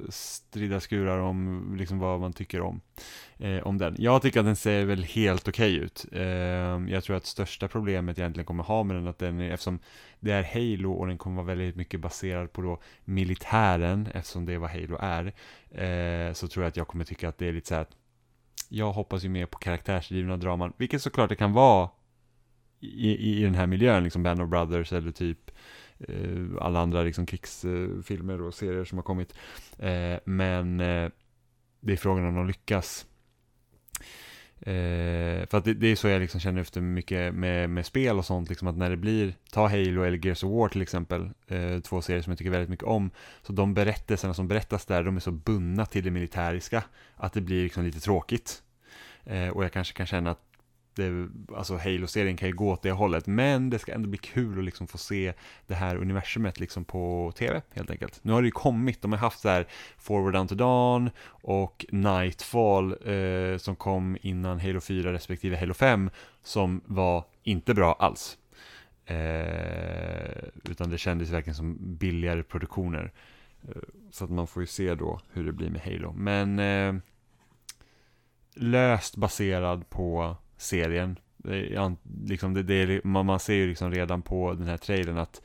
strida 0.09 0.81
skurar 0.81 1.18
om 1.18 1.74
liksom 1.79 1.99
vad 1.99 2.20
man 2.20 2.33
tycker 2.33 2.61
om, 2.61 2.81
eh, 3.39 3.59
om 3.59 3.79
den. 3.79 3.97
Jag 3.99 4.22
tycker 4.22 4.41
att 4.41 4.47
den 4.47 4.57
ser 4.57 4.85
väl 4.85 5.05
helt 5.05 5.49
okej 5.49 5.76
ut. 5.76 6.07
Eh, 6.12 6.22
jag 6.89 7.05
tror 7.05 7.16
att 7.16 7.26
största 7.26 7.68
problemet 7.68 8.18
jag 8.18 8.24
egentligen 8.24 8.47
kommer 8.47 8.64
ha 8.64 8.83
med 8.83 8.97
den, 8.97 9.07
att 9.07 9.18
den 9.18 9.41
är, 9.41 9.51
eftersom 9.51 9.79
det 10.20 10.33
är 10.33 10.43
Halo 10.43 10.93
och 10.93 11.07
den 11.07 11.18
kommer 11.18 11.37
vara 11.37 11.47
väldigt 11.47 11.76
mycket 11.76 12.01
baserad 12.01 12.53
på 12.53 12.62
då 12.62 12.81
militären, 13.05 14.09
eftersom 14.14 14.47
det 14.47 14.53
är 14.53 14.59
vad 14.59 14.70
Halo 14.70 14.99
är, 15.01 15.26
eh, 15.70 16.33
så 16.33 16.49
tror 16.49 16.64
jag 16.64 16.68
att 16.68 16.76
jag 16.76 16.89
kommer 16.89 17.05
tycka 17.05 17.29
att 17.29 17.39
det 17.39 17.49
är 17.49 17.53
lite 17.53 17.68
så 17.68 17.74
här 17.74 17.83
att 17.83 17.97
jag 18.68 18.93
hoppas 18.93 19.24
ju 19.24 19.29
mer 19.29 19.47
på 19.47 19.59
karaktärsdrivna 19.59 20.37
draman, 20.37 20.72
vilket 20.76 21.03
såklart 21.03 21.29
det 21.29 21.37
kan 21.37 21.53
vara 21.53 21.89
i, 22.81 23.41
i, 23.41 23.43
den 23.43 23.55
här 23.55 23.66
miljön, 23.66 24.05
liksom 24.05 24.22
Band 24.22 24.43
of 24.43 24.49
Brothers 24.49 24.93
eller 24.93 25.11
typ 25.11 25.51
eh, 25.99 26.47
alla 26.61 26.81
andra 26.81 27.03
liksom 27.03 27.26
krigsfilmer 27.26 28.43
och 28.43 28.55
serier 28.55 28.85
som 28.85 28.99
har 28.99 29.03
kommit. 29.03 29.35
Eh, 29.79 30.16
men 30.24 30.81
eh, 30.81 31.11
det 31.81 31.93
är 31.93 31.97
frågan 31.97 32.24
om 32.24 32.35
de 32.35 32.47
lyckas. 32.47 33.07
Eh, 34.61 35.47
för 35.47 35.55
att 35.55 35.64
det, 35.64 35.74
det 35.74 35.87
är 35.87 35.97
så 35.97 36.09
jag 36.09 36.20
liksom 36.20 36.41
känner 36.41 36.61
efter 36.61 36.81
mycket 36.81 37.35
med, 37.35 37.70
med 37.70 37.87
spel 37.87 38.18
och 38.18 38.24
sånt, 38.24 38.49
liksom 38.49 38.68
att 38.68 38.76
när 38.76 38.91
det 38.91 38.97
blir, 38.97 39.35
ta 39.51 39.68
Halo 39.68 40.03
eller 40.03 40.26
Gears 40.26 40.45
of 40.45 40.51
War 40.51 40.68
till 40.68 40.83
exempel, 40.83 41.31
eh, 41.47 41.79
två 41.81 42.03
serier 42.03 42.22
som 42.22 42.31
jag 42.31 42.39
tycker 42.39 42.51
väldigt 42.51 42.70
mycket 42.70 42.85
om, 42.87 43.11
så 43.43 43.53
de 43.53 43.74
berättelserna 43.74 44.35
som 44.35 44.49
berättas 44.49 44.87
där, 44.87 45.05
de 45.05 45.16
är 45.16 45.20
så 45.20 45.31
bundna 45.31 45.87
till 45.87 46.05
det 46.05 46.11
militäriska, 46.11 46.85
att 47.16 47.33
det 47.33 47.41
blir 47.41 47.62
liksom 47.62 47.85
lite 47.85 48.01
tråkigt. 48.01 48.62
Eh, 49.24 49.49
och 49.49 49.64
jag 49.64 49.72
kanske 49.72 49.95
kan 49.97 50.07
känna 50.07 50.31
att 50.31 50.47
det, 50.99 51.28
alltså 51.57 51.76
Halo-serien 51.76 52.36
kan 52.36 52.49
ju 52.49 52.55
gå 52.55 52.70
åt 52.70 52.82
det 52.82 52.90
hållet, 52.90 53.26
men 53.26 53.70
det 53.70 53.78
ska 53.78 53.92
ändå 53.92 54.09
bli 54.09 54.18
kul 54.18 54.59
att 54.59 54.64
liksom 54.64 54.86
få 54.86 54.99
se 54.99 55.32
det 55.66 55.74
här 55.74 55.96
universumet 55.96 56.61
liksom 56.61 56.84
på 56.84 57.32
tv, 57.38 57.62
helt 57.70 57.90
enkelt. 57.90 58.20
Nu 58.22 58.32
har 58.32 58.42
det 58.42 58.49
ju 58.49 58.53
kommit, 58.53 59.03
de 59.03 59.12
har 59.12 59.18
haft 59.18 59.40
så 59.40 59.49
här 59.49 59.66
Forward 59.99 60.32
Down 60.32 60.49
to 60.49 60.55
Dawn 60.55 61.11
och 61.28 61.86
Nightfall 61.88 62.92
eh, 62.92 63.59
som 63.59 63.76
kom 63.76 64.16
innan 64.20 64.61
Halo 64.61 64.80
4 64.80 65.12
respektive 65.12 65.57
Halo 65.57 65.74
5, 65.74 66.11
som 66.42 66.80
var 66.86 67.24
inte 67.42 67.74
bra 67.74 67.96
alls. 67.99 68.38
Eh, 69.07 70.49
utan 70.64 70.90
det 70.90 70.99
kändes 70.99 71.30
verkligen 71.30 71.55
som 71.55 71.76
billigare 71.80 72.42
produktioner. 72.42 73.12
Eh, 73.68 73.82
så 74.11 74.24
att 74.24 74.30
man 74.30 74.46
får 74.46 74.62
ju 74.62 74.66
se 74.66 74.94
då 74.94 75.20
hur 75.32 75.44
det 75.44 75.53
blir 75.53 75.70
med 75.70 75.80
Halo. 75.80 76.12
Men 76.12 76.59
eh, 76.59 76.94
löst 78.55 79.16
baserad 79.16 79.90
på 79.90 80.36
serien. 80.59 81.19
Liksom 82.25 82.55
det, 82.55 82.63
det 82.63 83.05
man, 83.05 83.27
man 83.27 83.41
ser 83.41 83.55
ju 83.55 83.67
liksom 83.69 83.93
redan 83.93 84.23
på 84.23 84.53
den 84.53 84.69
här 84.69 84.77
trailern 84.77 85.19
att 85.19 85.43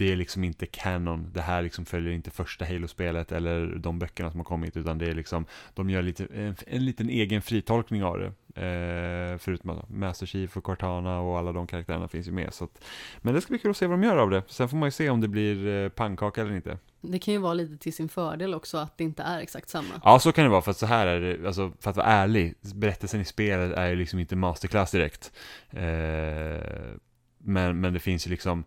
det 0.00 0.12
är 0.12 0.16
liksom 0.16 0.44
inte 0.44 0.66
canon. 0.66 1.30
Det 1.32 1.40
här 1.40 1.62
liksom 1.62 1.86
följer 1.86 2.12
inte 2.12 2.30
första 2.30 2.64
Halo-spelet 2.64 3.32
eller 3.32 3.66
de 3.66 3.98
böckerna 3.98 4.30
som 4.30 4.40
har 4.40 4.44
kommit, 4.44 4.76
utan 4.76 4.98
det 4.98 5.06
är 5.06 5.14
liksom, 5.14 5.46
de 5.74 5.90
gör 5.90 6.02
lite, 6.02 6.26
en, 6.34 6.56
en 6.66 6.84
liten 6.84 7.08
egen 7.08 7.42
fritolkning 7.42 8.04
av 8.04 8.18
det. 8.18 8.26
Eh, 8.62 9.38
förutom 9.38 9.70
att 9.70 9.90
Master 9.90 10.26
Chief 10.26 10.56
och 10.56 10.64
Cortana 10.64 11.20
och 11.20 11.38
alla 11.38 11.52
de 11.52 11.66
karaktärerna 11.66 12.08
finns 12.08 12.28
ju 12.28 12.32
med. 12.32 12.54
Så 12.54 12.64
att, 12.64 12.84
men 13.18 13.34
det 13.34 13.40
ska 13.40 13.50
bli 13.50 13.58
kul 13.58 13.70
att 13.70 13.76
se 13.76 13.86
vad 13.86 13.98
de 13.98 14.06
gör 14.06 14.16
av 14.16 14.30
det. 14.30 14.42
Sen 14.48 14.68
får 14.68 14.76
man 14.76 14.86
ju 14.86 14.90
se 14.90 15.10
om 15.10 15.20
det 15.20 15.28
blir 15.28 15.66
eh, 15.66 15.88
pannkaka 15.88 16.40
eller 16.40 16.52
inte. 16.52 16.78
Det 17.00 17.18
kan 17.18 17.34
ju 17.34 17.40
vara 17.40 17.54
lite 17.54 17.76
till 17.76 17.92
sin 17.92 18.08
fördel 18.08 18.54
också 18.54 18.78
att 18.78 18.98
det 18.98 19.04
inte 19.04 19.22
är 19.22 19.40
exakt 19.40 19.68
samma. 19.68 20.00
Ja, 20.04 20.18
så 20.18 20.32
kan 20.32 20.44
det 20.44 20.50
vara, 20.50 20.62
för 20.62 20.70
att 20.70 20.78
så 20.78 20.86
här 20.86 21.06
är 21.06 21.20
det, 21.20 21.46
alltså 21.46 21.72
för 21.80 21.90
att 21.90 21.96
vara 21.96 22.06
ärlig, 22.06 22.54
berättelsen 22.74 23.20
i 23.20 23.24
spelet 23.24 23.72
är 23.72 23.88
ju 23.88 23.96
liksom 23.96 24.18
inte 24.18 24.36
masterclass 24.36 24.90
direkt. 24.90 25.32
Eh, 25.70 25.80
men, 27.38 27.80
men 27.80 27.92
det 27.92 28.00
finns 28.00 28.26
ju 28.26 28.30
liksom, 28.30 28.64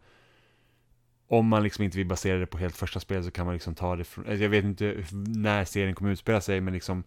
om 1.37 1.47
man 1.47 1.63
liksom 1.63 1.83
inte 1.83 1.97
vill 1.97 2.07
basera 2.07 2.37
det 2.37 2.45
på 2.45 2.57
helt 2.57 2.77
första 2.77 2.99
spelet 2.99 3.25
så 3.25 3.31
kan 3.31 3.45
man 3.45 3.53
liksom 3.53 3.75
ta 3.75 3.95
det 3.95 4.03
från, 4.03 4.25
alltså, 4.25 4.43
jag 4.43 4.49
vet 4.49 4.65
inte 4.65 5.03
när 5.27 5.65
serien 5.65 5.95
kommer 5.95 6.11
utspela 6.11 6.41
sig, 6.41 6.61
men 6.61 6.73
liksom 6.73 7.03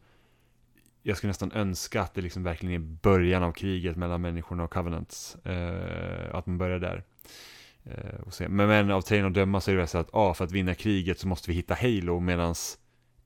jag 1.03 1.17
skulle 1.17 1.29
nästan 1.29 1.53
önska 1.53 2.03
att 2.03 2.15
det 2.15 2.21
liksom 2.21 2.43
verkligen 2.43 2.75
är 2.75 2.87
början 2.87 3.43
av 3.43 3.53
kriget 3.53 3.97
mellan 3.97 4.21
människorna 4.21 4.65
och 4.65 4.73
Covenants. 4.73 5.37
Eh, 5.45 6.35
att 6.35 6.47
man 6.47 6.59
börjar 6.59 6.79
där. 6.79 7.05
Eh, 7.85 8.21
och 8.21 8.35
se. 8.35 8.49
Men, 8.49 8.69
men 8.69 8.91
av 8.91 9.01
trailern 9.01 9.27
att 9.27 9.35
döma 9.35 9.61
så 9.61 9.71
är 9.71 9.77
det 9.77 9.87
så 9.87 9.99
att 9.99 10.09
ah, 10.13 10.35
för 10.35 10.45
att 10.45 10.53
vinna 10.53 10.75
kriget 10.75 11.19
så 11.19 11.29
måste 11.29 11.51
vi 11.51 11.57
hitta 11.57 11.75
Halo 11.75 12.21
medans 12.21 12.79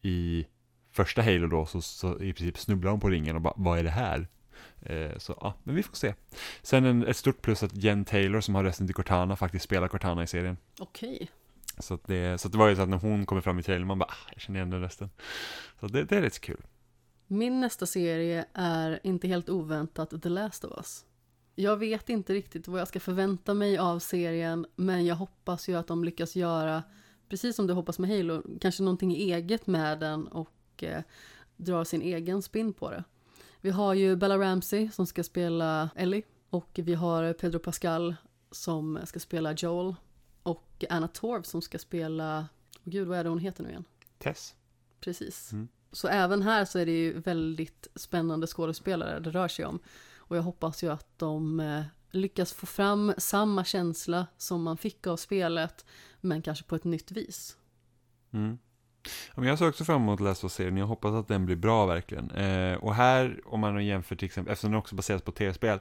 i 0.03 0.47
första 0.93 1.23
Halo 1.23 1.47
då 1.47 1.67
så, 1.67 1.83
så 1.83 2.23
i 2.23 2.33
princip 2.33 2.59
snubblar 2.59 2.91
de 2.91 3.01
på 3.01 3.09
ringen 3.09 3.37
och 3.37 3.43
bara 3.43 3.55
vad 3.57 3.79
är 3.79 3.85
det 3.85 3.91
här? 3.91 4.29
Eh, 4.83 5.19
så 5.19 5.39
ja, 5.41 5.55
men 5.63 5.75
vi 5.75 5.83
får 5.83 5.97
se. 5.97 6.15
Sen 6.63 6.85
en, 6.85 7.07
ett 7.07 7.17
stort 7.17 7.43
plus 7.43 7.63
att 7.63 7.77
Jen 7.77 8.05
Taylor 8.05 8.41
som 8.41 8.55
har 8.55 8.65
rösten 8.65 8.87
till 8.87 8.95
Cortana 8.95 9.37
faktiskt 9.37 9.65
spelar 9.65 9.89
Cortana 9.89 10.23
i 10.23 10.27
serien. 10.27 10.57
Okej. 10.79 11.31
Så, 11.79 11.95
att 11.95 12.05
det, 12.07 12.41
så 12.41 12.49
det 12.49 12.59
var 12.59 12.69
ju 12.69 12.77
så 12.77 12.83
att 12.83 12.89
när 12.89 12.99
hon 12.99 13.27
kommer 13.27 13.43
fram 13.43 13.59
i 13.59 13.63
trailern 13.63 13.87
man 13.87 13.99
bara 13.99 14.11
ah, 14.11 14.31
jag 14.33 14.41
känner 14.41 14.59
igen 14.59 14.71
den 14.71 14.81
rösten. 14.81 15.11
Så 15.81 15.87
det, 15.87 16.05
det 16.05 16.17
är 16.17 16.23
rätt 16.23 16.35
så 16.35 16.41
kul. 16.41 16.61
Min 17.27 17.61
nästa 17.61 17.87
serie 17.87 18.45
är 18.55 19.01
inte 19.03 19.29
helt 19.29 19.49
oväntat 19.49 20.23
The 20.23 20.29
Last 20.29 20.65
of 20.65 20.73
Us. 20.77 21.05
Jag 21.55 21.77
vet 21.77 22.09
inte 22.09 22.35
riktigt 22.35 22.69
vad 22.69 22.81
jag 22.81 22.89
ska 22.89 23.01
förvänta 23.01 23.55
mig 23.55 23.79
av 23.79 23.99
serien, 23.99 24.67
men 24.77 25.07
jag 25.07 25.17
hoppas 25.17 25.69
ju 25.69 25.75
att 25.75 25.87
de 25.87 26.05
lyckas 26.05 26.37
göra, 26.37 26.83
precis 27.29 27.57
som 27.57 27.67
du 27.67 27.73
hoppas 27.73 27.99
med 27.99 28.11
Halo, 28.11 28.43
kanske 28.61 28.83
någonting 28.83 29.13
eget 29.13 29.67
med 29.67 30.01
den 30.01 30.27
och 30.27 30.85
eh, 30.85 31.03
drar 31.57 31.85
sin 31.85 32.03
egen 32.03 32.43
spin 32.43 32.73
på 32.73 32.91
det. 32.91 33.05
Vi 33.61 33.71
har 33.71 33.95
ju 33.95 34.17
Bella 34.17 34.39
Ramsey 34.39 34.91
som 34.91 35.07
ska 35.07 35.25
spela 35.25 35.91
Ellie 35.97 36.23
och 36.51 36.71
vi 36.83 36.95
har 36.95 37.33
Pedro 37.33 37.59
Pascal 37.59 38.15
som 38.51 38.99
ska 39.05 39.21
spela 39.21 39.53
Joel 39.53 39.95
och 40.43 40.85
Anna 40.91 41.09
Torv 41.09 41.43
som 41.43 41.63
ska 41.63 41.79
spela, 41.79 42.39
oh 42.85 42.91
gud 42.91 43.09
vad 43.09 43.19
är 43.19 43.25
det 43.25 43.31
hon 43.31 43.39
heter 43.39 43.63
nu 43.63 43.69
igen? 43.69 43.85
Tess. 44.19 44.55
Precis. 45.01 45.53
Mm. 45.53 45.69
Så 45.93 46.09
även 46.09 46.43
här 46.43 46.65
så 46.65 46.79
är 46.79 46.87
det 46.87 46.99
ju 46.99 47.21
väldigt 47.21 47.89
spännande 47.95 48.47
skådespelare 48.47 49.21
det 49.21 49.31
rör 49.31 49.49
sig 49.49 49.65
om. 49.65 49.79
Och 50.17 50.37
jag 50.37 50.43
hoppas 50.43 50.83
ju 50.83 50.93
att 50.93 51.19
de 51.19 51.61
eh, 51.61 51.83
lyckas 52.11 52.53
få 52.53 52.67
fram 52.67 53.15
samma 53.19 53.65
känsla 53.65 54.27
som 54.37 54.63
man 54.63 54.77
fick 54.77 55.07
av 55.07 55.17
spelet, 55.17 55.85
men 56.21 56.43
kanske 56.43 56.65
på 56.65 56.77
ett 56.77 56.85
nytt 56.85 57.11
vis. 57.11 57.57
Mm. 58.31 58.59
Men 59.35 59.49
jag 59.49 59.59
ser 59.59 59.69
också 59.69 59.85
fram 59.85 60.03
emot 60.03 60.21
Last 60.21 60.45
of 60.45 60.51
Us-serien, 60.51 60.77
jag 60.77 60.87
hoppas 60.87 61.13
att 61.13 61.29
den 61.29 61.47
blir 61.47 61.57
bra 61.57 61.87
verkligen. 61.87 62.31
Eh, 62.31 62.75
och 62.75 62.95
här, 62.95 63.41
om 63.45 63.61
man 63.61 63.87
jämför 63.87 64.17
till 64.17 64.27
exempel, 64.27 64.53
eftersom 64.53 64.71
den 64.71 64.79
också 64.79 64.95
baseras 64.95 65.23
på 65.23 65.33
tv-spel, 65.33 65.81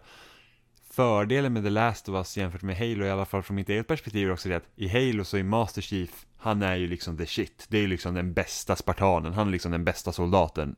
fördelen 0.91 1.53
med 1.53 1.63
The 1.63 1.69
Last 1.69 2.09
of 2.09 2.15
Us 2.15 2.37
jämfört 2.37 2.61
med 2.61 2.77
Halo, 2.77 3.05
i 3.05 3.09
alla 3.09 3.25
fall 3.25 3.43
från 3.43 3.55
mitt 3.55 3.69
eget 3.69 3.87
perspektiv, 3.87 4.27
är 4.27 4.33
också 4.33 4.49
det 4.49 4.55
att 4.55 4.69
i 4.75 4.87
Halo 4.87 5.23
så 5.23 5.37
är 5.37 5.43
Master 5.43 5.81
Chief, 5.81 6.25
han 6.37 6.61
är 6.61 6.75
ju 6.75 6.87
liksom 6.87 7.17
the 7.17 7.25
shit. 7.25 7.65
Det 7.69 7.77
är 7.77 7.81
ju 7.81 7.87
liksom 7.87 8.13
den 8.13 8.33
bästa 8.33 8.75
spartanen, 8.75 9.33
han 9.33 9.47
är 9.47 9.51
liksom 9.51 9.71
den 9.71 9.83
bästa 9.83 10.11
soldaten. 10.11 10.75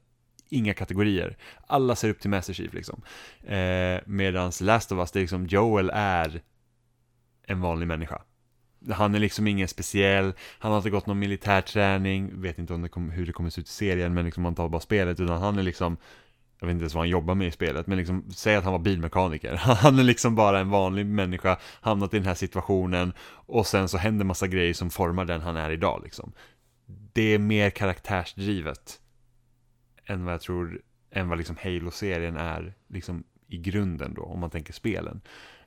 Inga 0.49 0.73
kategorier. 0.73 1.38
Alla 1.68 1.95
ser 1.95 2.09
upp 2.09 2.19
till 2.19 2.30
Master 2.30 2.53
Chief 2.53 2.73
liksom. 2.73 3.01
Eh, 3.43 3.99
Medan 4.05 4.51
Last 4.61 4.91
of 4.91 4.99
Us, 4.99 5.11
det 5.11 5.19
är 5.19 5.22
liksom 5.22 5.47
Joel 5.47 5.91
är 5.93 6.41
en 7.47 7.61
vanlig 7.61 7.88
människa. 7.88 8.22
Han 8.90 9.16
är 9.16 9.20
liksom 9.20 9.48
ingen 9.48 9.68
speciell, 9.68 10.34
han 10.60 10.72
har 10.72 10.78
inte 10.78 10.90
gått 10.90 11.06
någon 11.06 11.20
militärträning, 11.20 12.41
vet 12.41 12.60
inte 12.60 12.74
om 12.74 12.82
det 12.82 12.90
kom, 12.90 13.10
hur 13.10 13.26
det 13.26 13.34
kommer 13.34 13.49
se 13.49 13.62
ut 13.62 13.68
i 13.68 13.72
serien, 13.72 14.14
men 14.14 14.26
liksom 14.26 14.44
man 14.44 14.56
tar 14.56 14.70
bara 14.70 14.82
spelet, 14.82 15.20
utan 15.20 15.41
han 15.41 15.60
är 15.60 15.64
liksom 15.64 15.98
jag 16.60 16.68
vet 16.68 16.74
inte 16.74 16.84
ens 16.84 16.94
vad 16.94 17.02
han 17.02 17.10
jobbar 17.10 17.36
med 17.36 17.48
i 17.48 17.52
spelet, 17.52 17.88
men 17.88 17.98
liksom, 17.98 18.26
säg 18.32 18.56
att 18.56 18.64
han 18.64 18.74
var 18.74 18.80
bilmekaniker. 18.80 19.56
Han 19.82 19.99
är 19.99 20.03
liksom 20.03 20.36
bara 20.36 20.60
en 20.60 20.70
vanlig 20.70 21.06
människa, 21.06 21.58
hamnat 21.82 22.14
i 22.14 22.18
den 22.18 22.26
här 22.26 22.36
situationen 22.36 23.14
och 23.30 23.68
sen 23.68 23.90
så 23.90 23.98
händer 23.98 24.26
massa 24.26 24.48
grejer 24.48 24.74
som 24.74 24.90
formar 24.90 25.26
den 25.26 25.41
han 25.41 25.58
är 25.58 25.70
idag 25.70 26.02
liksom. 26.03 26.32
Det 27.14 27.22
är 27.34 27.40
mer 27.40 27.70
karaktärsdrivet 27.70 28.99
än 30.06 30.26
vad 30.26 30.34
jag 30.34 30.41
tror 30.41 30.82
än 31.12 31.30
vad 31.30 31.38
liksom 31.38 31.58
Halo-serien 31.64 32.38
är 32.38 32.74
liksom 32.88 33.24
i 33.48 33.58
grunden 33.58 34.14
då, 34.14 34.22
om 34.22 34.40
man 34.40 34.49
tänker 34.49 34.74
spelen. 34.74 35.22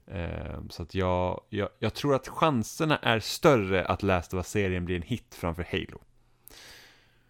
Eh, 0.07 0.61
så 0.71 0.83
att 0.83 0.95
jag, 0.95 1.41
jag, 1.49 1.69
jag 1.79 1.95
tror 1.95 2.15
att 2.15 2.29
chanserna 2.29 2.97
är 2.97 3.21
större 3.21 3.85
att 3.85 4.03
Last 4.03 4.35
of 4.35 4.39
Us-serien 4.39 4.85
blir 4.85 4.97
en 4.97 5.03
hit 5.03 5.35
framför 5.35 5.67
Halo. 5.71 6.01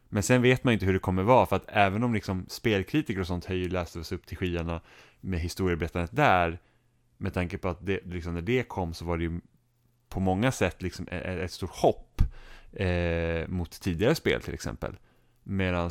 Men 0.08 0.22
sen 0.22 0.42
vet 0.42 0.64
man 0.64 0.74
inte 0.74 0.86
hur 0.86 0.92
det 0.92 0.98
kommer 0.98 1.22
vara, 1.22 1.46
för 1.46 1.56
att 1.56 1.64
även 1.68 2.02
om 2.02 2.14
liksom 2.14 2.46
spelkritiker 2.48 3.20
och 3.20 3.26
sånt 3.26 3.44
höjer 3.44 3.68
Last 3.68 3.96
of 3.96 4.00
Us 4.00 4.12
upp 4.12 4.26
till 4.26 4.36
skyarna 4.36 4.80
med 5.20 5.40
historieberättandet 5.40 6.16
där, 6.16 6.58
med 7.16 7.34
tanke 7.34 7.58
på 7.58 7.68
att 7.68 7.86
det, 7.86 8.00
liksom 8.04 8.34
när 8.34 8.42
det 8.42 8.68
kom 8.68 8.94
så 8.94 9.04
var 9.04 9.18
det 9.18 9.24
ju 9.24 9.40
på 10.08 10.20
många 10.20 10.52
sätt 10.52 10.82
liksom 10.82 11.08
ett, 11.10 11.24
ett 11.24 11.52
stort 11.52 11.70
hopp 11.70 12.22
eh, 12.72 13.48
mot 13.48 13.80
tidigare 13.80 14.14
spel 14.14 14.42
till 14.42 14.54
exempel. 14.54 14.96
Medan 15.42 15.90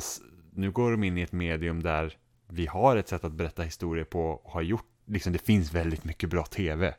nu 0.50 0.70
går 0.70 0.90
de 0.90 1.04
in 1.04 1.18
i 1.18 1.20
ett 1.20 1.32
medium 1.32 1.82
där 1.82 2.16
vi 2.48 2.66
har 2.66 2.96
ett 2.96 3.08
sätt 3.08 3.24
att 3.24 3.32
berätta 3.32 3.62
historier 3.62 4.04
på 4.04 4.20
och 4.20 4.52
har 4.52 4.62
gjort, 4.62 4.93
liksom 5.06 5.32
det 5.32 5.38
finns 5.38 5.72
väldigt 5.72 6.04
mycket 6.04 6.30
bra 6.30 6.44
tv. 6.44 6.94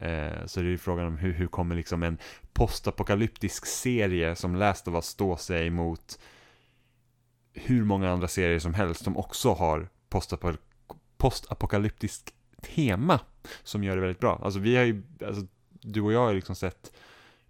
Eh, 0.00 0.46
så 0.46 0.60
det 0.60 0.66
är 0.66 0.70
ju 0.70 0.78
frågan 0.78 1.06
om 1.06 1.18
hur, 1.18 1.32
hur 1.32 1.46
kommer 1.46 1.74
liksom 1.74 2.02
en 2.02 2.18
postapokalyptisk 2.52 3.66
serie 3.66 4.36
som 4.36 4.56
Last 4.56 4.88
of 4.88 4.94
Us 4.94 5.06
stå 5.06 5.36
sig 5.36 5.70
mot 5.70 6.18
hur 7.52 7.84
många 7.84 8.10
andra 8.10 8.28
serier 8.28 8.58
som 8.58 8.74
helst 8.74 9.04
som 9.04 9.16
också 9.16 9.52
har 9.52 9.88
postapokalyptisk 11.16 12.34
tema 12.62 13.20
som 13.62 13.84
gör 13.84 13.96
det 13.96 14.00
väldigt 14.00 14.20
bra. 14.20 14.40
Alltså 14.42 14.60
vi 14.60 14.76
har 14.76 14.84
ju, 14.84 15.02
alltså, 15.26 15.46
du 15.70 16.00
och 16.00 16.12
jag 16.12 16.20
har 16.20 16.28
ju 16.28 16.36
liksom 16.36 16.54
sett 16.54 16.92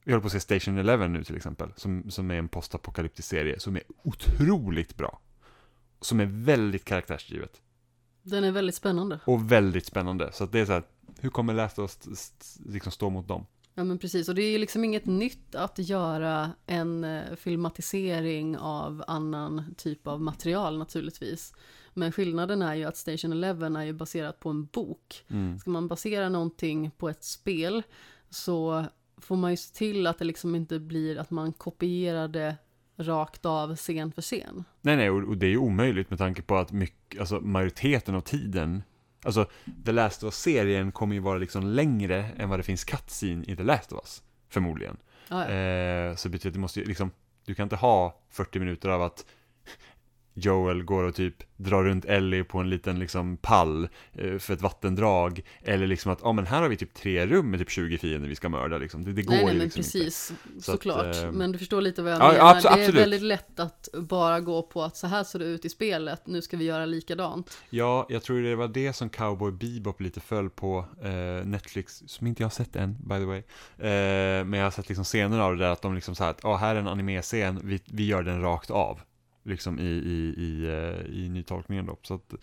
vi 0.08 0.12
håller 0.12 0.22
på 0.22 0.26
att 0.26 0.32
se 0.32 0.40
Station 0.40 0.78
Eleven 0.78 1.12
nu 1.12 1.24
till 1.24 1.36
exempel, 1.36 1.72
som, 1.76 2.10
som 2.10 2.30
är 2.30 2.34
en 2.34 2.48
postapokalyptisk 2.48 3.28
serie 3.28 3.60
som 3.60 3.76
är 3.76 3.82
otroligt 4.02 4.96
bra. 4.96 5.20
Som 6.00 6.20
är 6.20 6.26
väldigt 6.26 6.84
karaktärsgivet. 6.84 7.60
Den 8.30 8.44
är 8.44 8.52
väldigt 8.52 8.74
spännande. 8.74 9.20
Och 9.24 9.52
väldigt 9.52 9.86
spännande. 9.86 10.32
Så 10.32 10.44
att 10.44 10.52
det 10.52 10.60
är 10.60 10.66
så 10.66 10.72
här, 10.72 10.82
hur 11.20 11.30
kommer 11.30 11.64
of 11.64 11.78
Us 11.78 12.32
liksom 12.66 12.92
stå 12.92 13.10
mot 13.10 13.28
dem? 13.28 13.46
Ja 13.74 13.84
men 13.84 13.98
precis, 13.98 14.28
och 14.28 14.34
det 14.34 14.42
är 14.42 14.50
ju 14.50 14.58
liksom 14.58 14.84
inget 14.84 15.06
nytt 15.06 15.54
att 15.54 15.78
göra 15.78 16.50
en 16.66 17.04
eh, 17.04 17.34
filmatisering 17.36 18.58
av 18.58 19.04
annan 19.06 19.74
typ 19.78 20.06
av 20.06 20.20
material 20.20 20.78
naturligtvis. 20.78 21.54
Men 21.94 22.12
skillnaden 22.12 22.62
är 22.62 22.74
ju 22.74 22.84
att 22.84 22.96
Station 22.96 23.32
Eleven 23.32 23.76
är 23.76 23.84
ju 23.84 23.92
baserat 23.92 24.40
på 24.40 24.48
en 24.48 24.66
bok. 24.66 25.24
Mm. 25.28 25.58
Ska 25.58 25.70
man 25.70 25.88
basera 25.88 26.28
någonting 26.28 26.90
på 26.90 27.08
ett 27.08 27.24
spel 27.24 27.82
så 28.30 28.84
får 29.16 29.36
man 29.36 29.50
ju 29.50 29.56
se 29.56 29.74
till 29.74 30.06
att 30.06 30.18
det 30.18 30.24
liksom 30.24 30.54
inte 30.54 30.78
blir 30.78 31.18
att 31.18 31.30
man 31.30 31.52
kopierar 31.52 32.28
det 32.28 32.56
rakt 32.98 33.46
av 33.46 33.76
scen 33.76 34.12
för 34.12 34.22
scen. 34.22 34.64
Nej, 34.80 34.96
nej, 34.96 35.10
och, 35.10 35.28
och 35.28 35.36
det 35.36 35.46
är 35.46 35.50
ju 35.50 35.58
omöjligt 35.58 36.10
med 36.10 36.18
tanke 36.18 36.42
på 36.42 36.56
att 36.56 36.72
mycket, 36.72 37.20
alltså 37.20 37.40
majoriteten 37.40 38.14
av 38.14 38.20
tiden 38.20 38.82
Alltså, 39.22 39.46
The 39.84 39.92
Last 39.92 40.22
of 40.22 40.26
Us-serien 40.26 40.92
kommer 40.92 41.14
ju 41.14 41.20
vara 41.20 41.38
liksom 41.38 41.66
längre 41.66 42.24
än 42.36 42.48
vad 42.48 42.58
det 42.58 42.62
finns 42.62 42.84
cutscene 42.84 43.44
i 43.46 43.56
The 43.56 43.62
Last 43.62 43.92
of 43.92 43.98
Us, 43.98 44.22
förmodligen. 44.48 44.96
Ah, 45.28 45.44
ja. 45.44 45.50
Eh, 45.50 46.14
så 46.14 46.28
det 46.28 46.32
betyder 46.32 46.50
att 46.50 46.54
du 46.54 46.60
måste 46.60 46.80
ju 46.80 46.86
liksom, 46.86 47.10
du 47.44 47.54
kan 47.54 47.62
inte 47.62 47.76
ha 47.76 48.20
40 48.30 48.58
minuter 48.58 48.88
av 48.88 49.02
att 49.02 49.26
Joel 50.38 50.82
går 50.82 51.04
och 51.04 51.14
typ 51.14 51.34
drar 51.58 51.84
runt 51.84 52.04
Ellie 52.04 52.44
på 52.44 52.58
en 52.58 52.70
liten 52.70 52.98
liksom 52.98 53.36
pall 53.36 53.88
eh, 54.12 54.38
för 54.38 54.54
ett 54.54 54.62
vattendrag 54.62 55.40
eller 55.62 55.86
liksom 55.86 56.12
att, 56.12 56.18
ja 56.22 56.28
ah, 56.28 56.32
men 56.32 56.46
här 56.46 56.62
har 56.62 56.68
vi 56.68 56.76
typ 56.76 56.94
tre 56.94 57.26
rum 57.26 57.50
med 57.50 57.60
typ 57.60 57.70
20 57.70 57.98
fiender 57.98 58.28
vi 58.28 58.34
ska 58.34 58.48
mörda 58.48 58.78
liksom. 58.78 59.04
Det, 59.04 59.12
det 59.12 59.22
går 59.22 59.34
nej, 59.34 59.44
nej, 59.44 59.52
ju 59.52 59.58
men 59.58 59.64
liksom 59.64 59.82
precis, 59.82 60.30
inte. 60.30 60.64
Så 60.64 60.72
såklart. 60.72 61.06
att, 61.06 61.22
eh, 61.22 61.32
Men 61.32 61.52
du 61.52 61.58
förstår 61.58 61.80
lite 61.80 62.02
vad 62.02 62.12
jag 62.12 62.20
ja, 62.20 62.32
menar. 62.32 62.54
det 62.54 62.68
är 62.68 62.72
absolut. 62.72 62.94
väldigt 62.94 63.22
lätt 63.22 63.60
att 63.60 63.88
bara 63.92 64.40
gå 64.40 64.62
på 64.62 64.82
att 64.82 64.96
så 64.96 65.06
här 65.06 65.24
ser 65.24 65.38
det 65.38 65.44
ut 65.44 65.64
i 65.64 65.68
spelet, 65.68 66.26
nu 66.26 66.42
ska 66.42 66.56
vi 66.56 66.64
göra 66.64 66.86
likadant. 66.86 67.58
Ja, 67.70 68.06
jag 68.08 68.22
tror 68.22 68.42
det 68.42 68.56
var 68.56 68.68
det 68.68 68.92
som 68.92 69.08
Cowboy 69.08 69.52
Bebop 69.52 70.00
lite 70.00 70.20
föll 70.20 70.50
på 70.50 70.84
eh, 71.02 71.46
Netflix, 71.46 72.02
som 72.06 72.26
inte 72.26 72.42
jag 72.42 72.48
har 72.48 72.50
sett 72.50 72.76
än, 72.76 72.96
by 73.00 73.14
the 73.14 73.24
way. 73.24 73.38
Eh, 73.38 74.44
men 74.44 74.52
jag 74.52 74.66
har 74.66 74.70
sett 74.70 74.88
liksom 74.88 75.04
scener 75.04 75.38
av 75.38 75.56
det 75.56 75.64
där, 75.64 75.70
att 75.70 75.82
de 75.82 75.94
liksom 75.94 76.14
så 76.14 76.24
här, 76.24 76.30
att 76.30 76.44
ah, 76.44 76.56
här 76.56 76.74
är 76.74 76.80
en 76.80 76.88
animescen, 76.88 77.60
vi, 77.64 77.80
vi 77.84 78.06
gör 78.06 78.22
den 78.22 78.42
rakt 78.42 78.70
av. 78.70 79.00
Liksom 79.48 79.78
i, 79.78 79.82
i, 79.82 80.34
i, 80.36 80.66
eh, 80.66 81.22
i 81.22 81.28
nytolkningen 81.28 81.86
då. 81.86 81.98
Så 82.02 82.14
att 82.14 82.34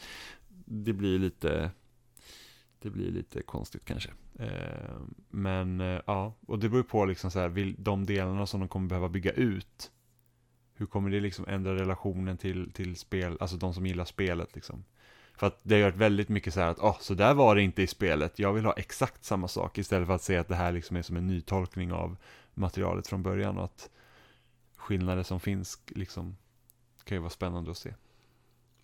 det 0.66 0.94
blir 0.94 1.20
lite, 1.20 1.72
det 2.80 2.90
blir 2.90 3.12
lite 3.12 3.42
konstigt 3.42 3.86
kanske. 3.86 4.10
Eh, 4.40 4.98
men 5.30 5.82
eh, 5.82 6.02
ja, 6.06 6.34
och 6.46 6.60
det 6.60 6.70
beror 6.70 6.84
på 6.84 7.06
liksom 7.06 7.32
så 7.32 7.40
här, 7.40 7.50
vill, 7.50 7.76
de 7.78 8.06
delarna 8.06 8.46
som 8.46 8.60
de 8.60 8.70
kommer 8.70 8.88
behöva 8.88 9.10
bygga 9.10 9.32
ut. 9.32 9.92
Hur 10.74 10.86
kommer 10.86 11.10
det 11.10 11.20
liksom 11.20 11.46
ändra 11.48 11.76
relationen 11.76 12.38
till, 12.38 12.72
till 12.72 12.96
spel, 12.96 13.38
alltså 13.40 13.58
de 13.58 13.74
som 13.74 13.86
gillar 13.86 14.06
spelet 14.06 14.56
liksom. 14.56 14.84
För 15.34 15.48
att 15.48 15.60
det 15.64 15.76
har 15.76 15.82
varit 15.82 15.96
väldigt 15.96 16.30
mycket 16.30 16.54
så 16.54 16.60
här 16.60 16.68
att, 16.68 16.80
oh, 16.80 16.98
så 17.00 17.14
där 17.14 17.34
var 17.34 17.56
det 17.56 17.62
inte 17.62 17.84
i 17.84 17.88
spelet, 17.88 18.40
jag 18.40 18.54
vill 18.54 18.66
ha 18.66 18.74
exakt 18.74 19.24
samma 19.24 19.48
sak 19.48 19.78
istället 19.78 20.08
för 20.08 20.16
att 20.16 20.22
säga 20.22 20.42
att 20.42 20.48
det 20.48 20.56
här 20.56 20.72
liksom 20.72 20.98
är 20.98 21.02
som 21.02 21.18
en 21.18 21.28
nytolkning 21.28 21.92
av 21.92 22.18
materialet 22.54 23.08
från 23.08 23.24
början 23.24 23.58
och 23.58 23.64
att 23.64 23.90
skillnader 24.78 25.24
som 25.24 25.40
finns 25.40 25.80
liksom 25.88 26.38
kan 27.06 27.16
ju 27.16 27.20
vara 27.20 27.30
spännande 27.30 27.72
att 27.72 27.78
se. 27.78 27.94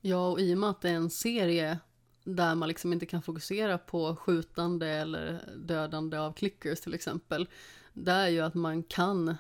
Ja, 0.02 0.28
och 0.28 0.40
i 0.40 0.54
och 0.54 0.58
med 0.58 0.70
att 0.70 0.82
det 0.82 0.90
är 0.90 0.96
en 0.96 1.10
serie 1.10 1.80
där 2.24 2.56
man 2.56 2.68
liksom 2.68 2.94
inte 2.94 3.06
kan 3.06 3.22
fokusera 3.22 3.78
på 3.78 4.16
skjutande 4.16 4.88
eller 4.88 5.54
dödande 5.58 6.18
av 6.18 6.34
clickers 6.34 6.82
till 6.82 6.94
exempel. 6.94 7.50
Det 7.94 8.12
är 8.12 8.28
ju 8.28 8.40
att 8.40 8.54
man 8.54 8.84
kan 8.84 9.36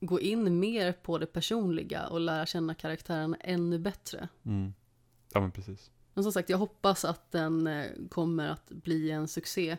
gå 0.00 0.20
in 0.20 0.58
mer 0.60 0.92
på 0.92 1.18
det 1.18 1.26
personliga 1.26 2.06
och 2.06 2.20
lära 2.20 2.46
känna 2.46 2.74
karaktärerna 2.74 3.36
ännu 3.40 3.78
bättre. 3.78 4.28
Mm. 4.42 4.72
Ja 5.32 5.40
men 5.40 5.50
precis. 5.50 5.90
Men 6.14 6.24
som 6.24 6.32
sagt, 6.32 6.48
jag 6.48 6.58
hoppas 6.58 7.04
att 7.04 7.32
den 7.32 7.66
eh, 7.66 7.86
kommer 8.10 8.48
att 8.48 8.68
bli 8.68 9.10
en 9.10 9.28
succé. 9.28 9.76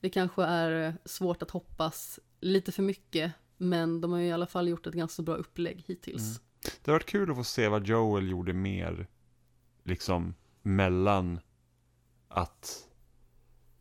Det 0.00 0.10
kanske 0.10 0.44
är 0.44 0.88
eh, 0.88 0.94
svårt 1.04 1.42
att 1.42 1.50
hoppas 1.50 2.20
lite 2.40 2.72
för 2.72 2.82
mycket, 2.82 3.32
men 3.56 4.00
de 4.00 4.12
har 4.12 4.18
ju 4.18 4.26
i 4.26 4.32
alla 4.32 4.46
fall 4.46 4.68
gjort 4.68 4.86
ett 4.86 4.94
ganska 4.94 5.22
bra 5.22 5.34
upplägg 5.34 5.84
hittills. 5.86 6.22
Mm. 6.22 6.49
Det 6.62 6.86
har 6.86 6.92
varit 6.92 7.06
kul 7.06 7.30
att 7.30 7.36
få 7.36 7.44
se 7.44 7.68
vad 7.68 7.86
Joel 7.86 8.30
gjorde 8.30 8.52
mer, 8.52 9.06
liksom 9.84 10.34
mellan 10.62 11.40
att 12.28 12.88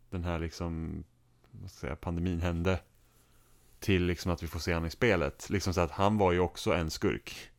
den 0.09 0.23
här 0.23 0.39
liksom, 0.39 1.03
vad 1.51 1.71
ska 1.71 1.87
jag 1.87 1.89
säga, 1.89 1.95
pandemin 1.95 2.41
hände 2.41 2.79
till 3.79 4.05
liksom 4.05 4.31
att 4.31 4.43
vi 4.43 4.47
får 4.47 4.59
se 4.59 4.73
honom 4.73 4.87
i 4.87 4.91
spelet. 4.91 5.49
Liksom 5.49 5.73
så 5.73 5.81
att 5.81 5.91
han 5.91 6.17
var 6.17 6.31
ju 6.31 6.39
också 6.39 6.73
en 6.73 6.89
skurk. 6.89 7.49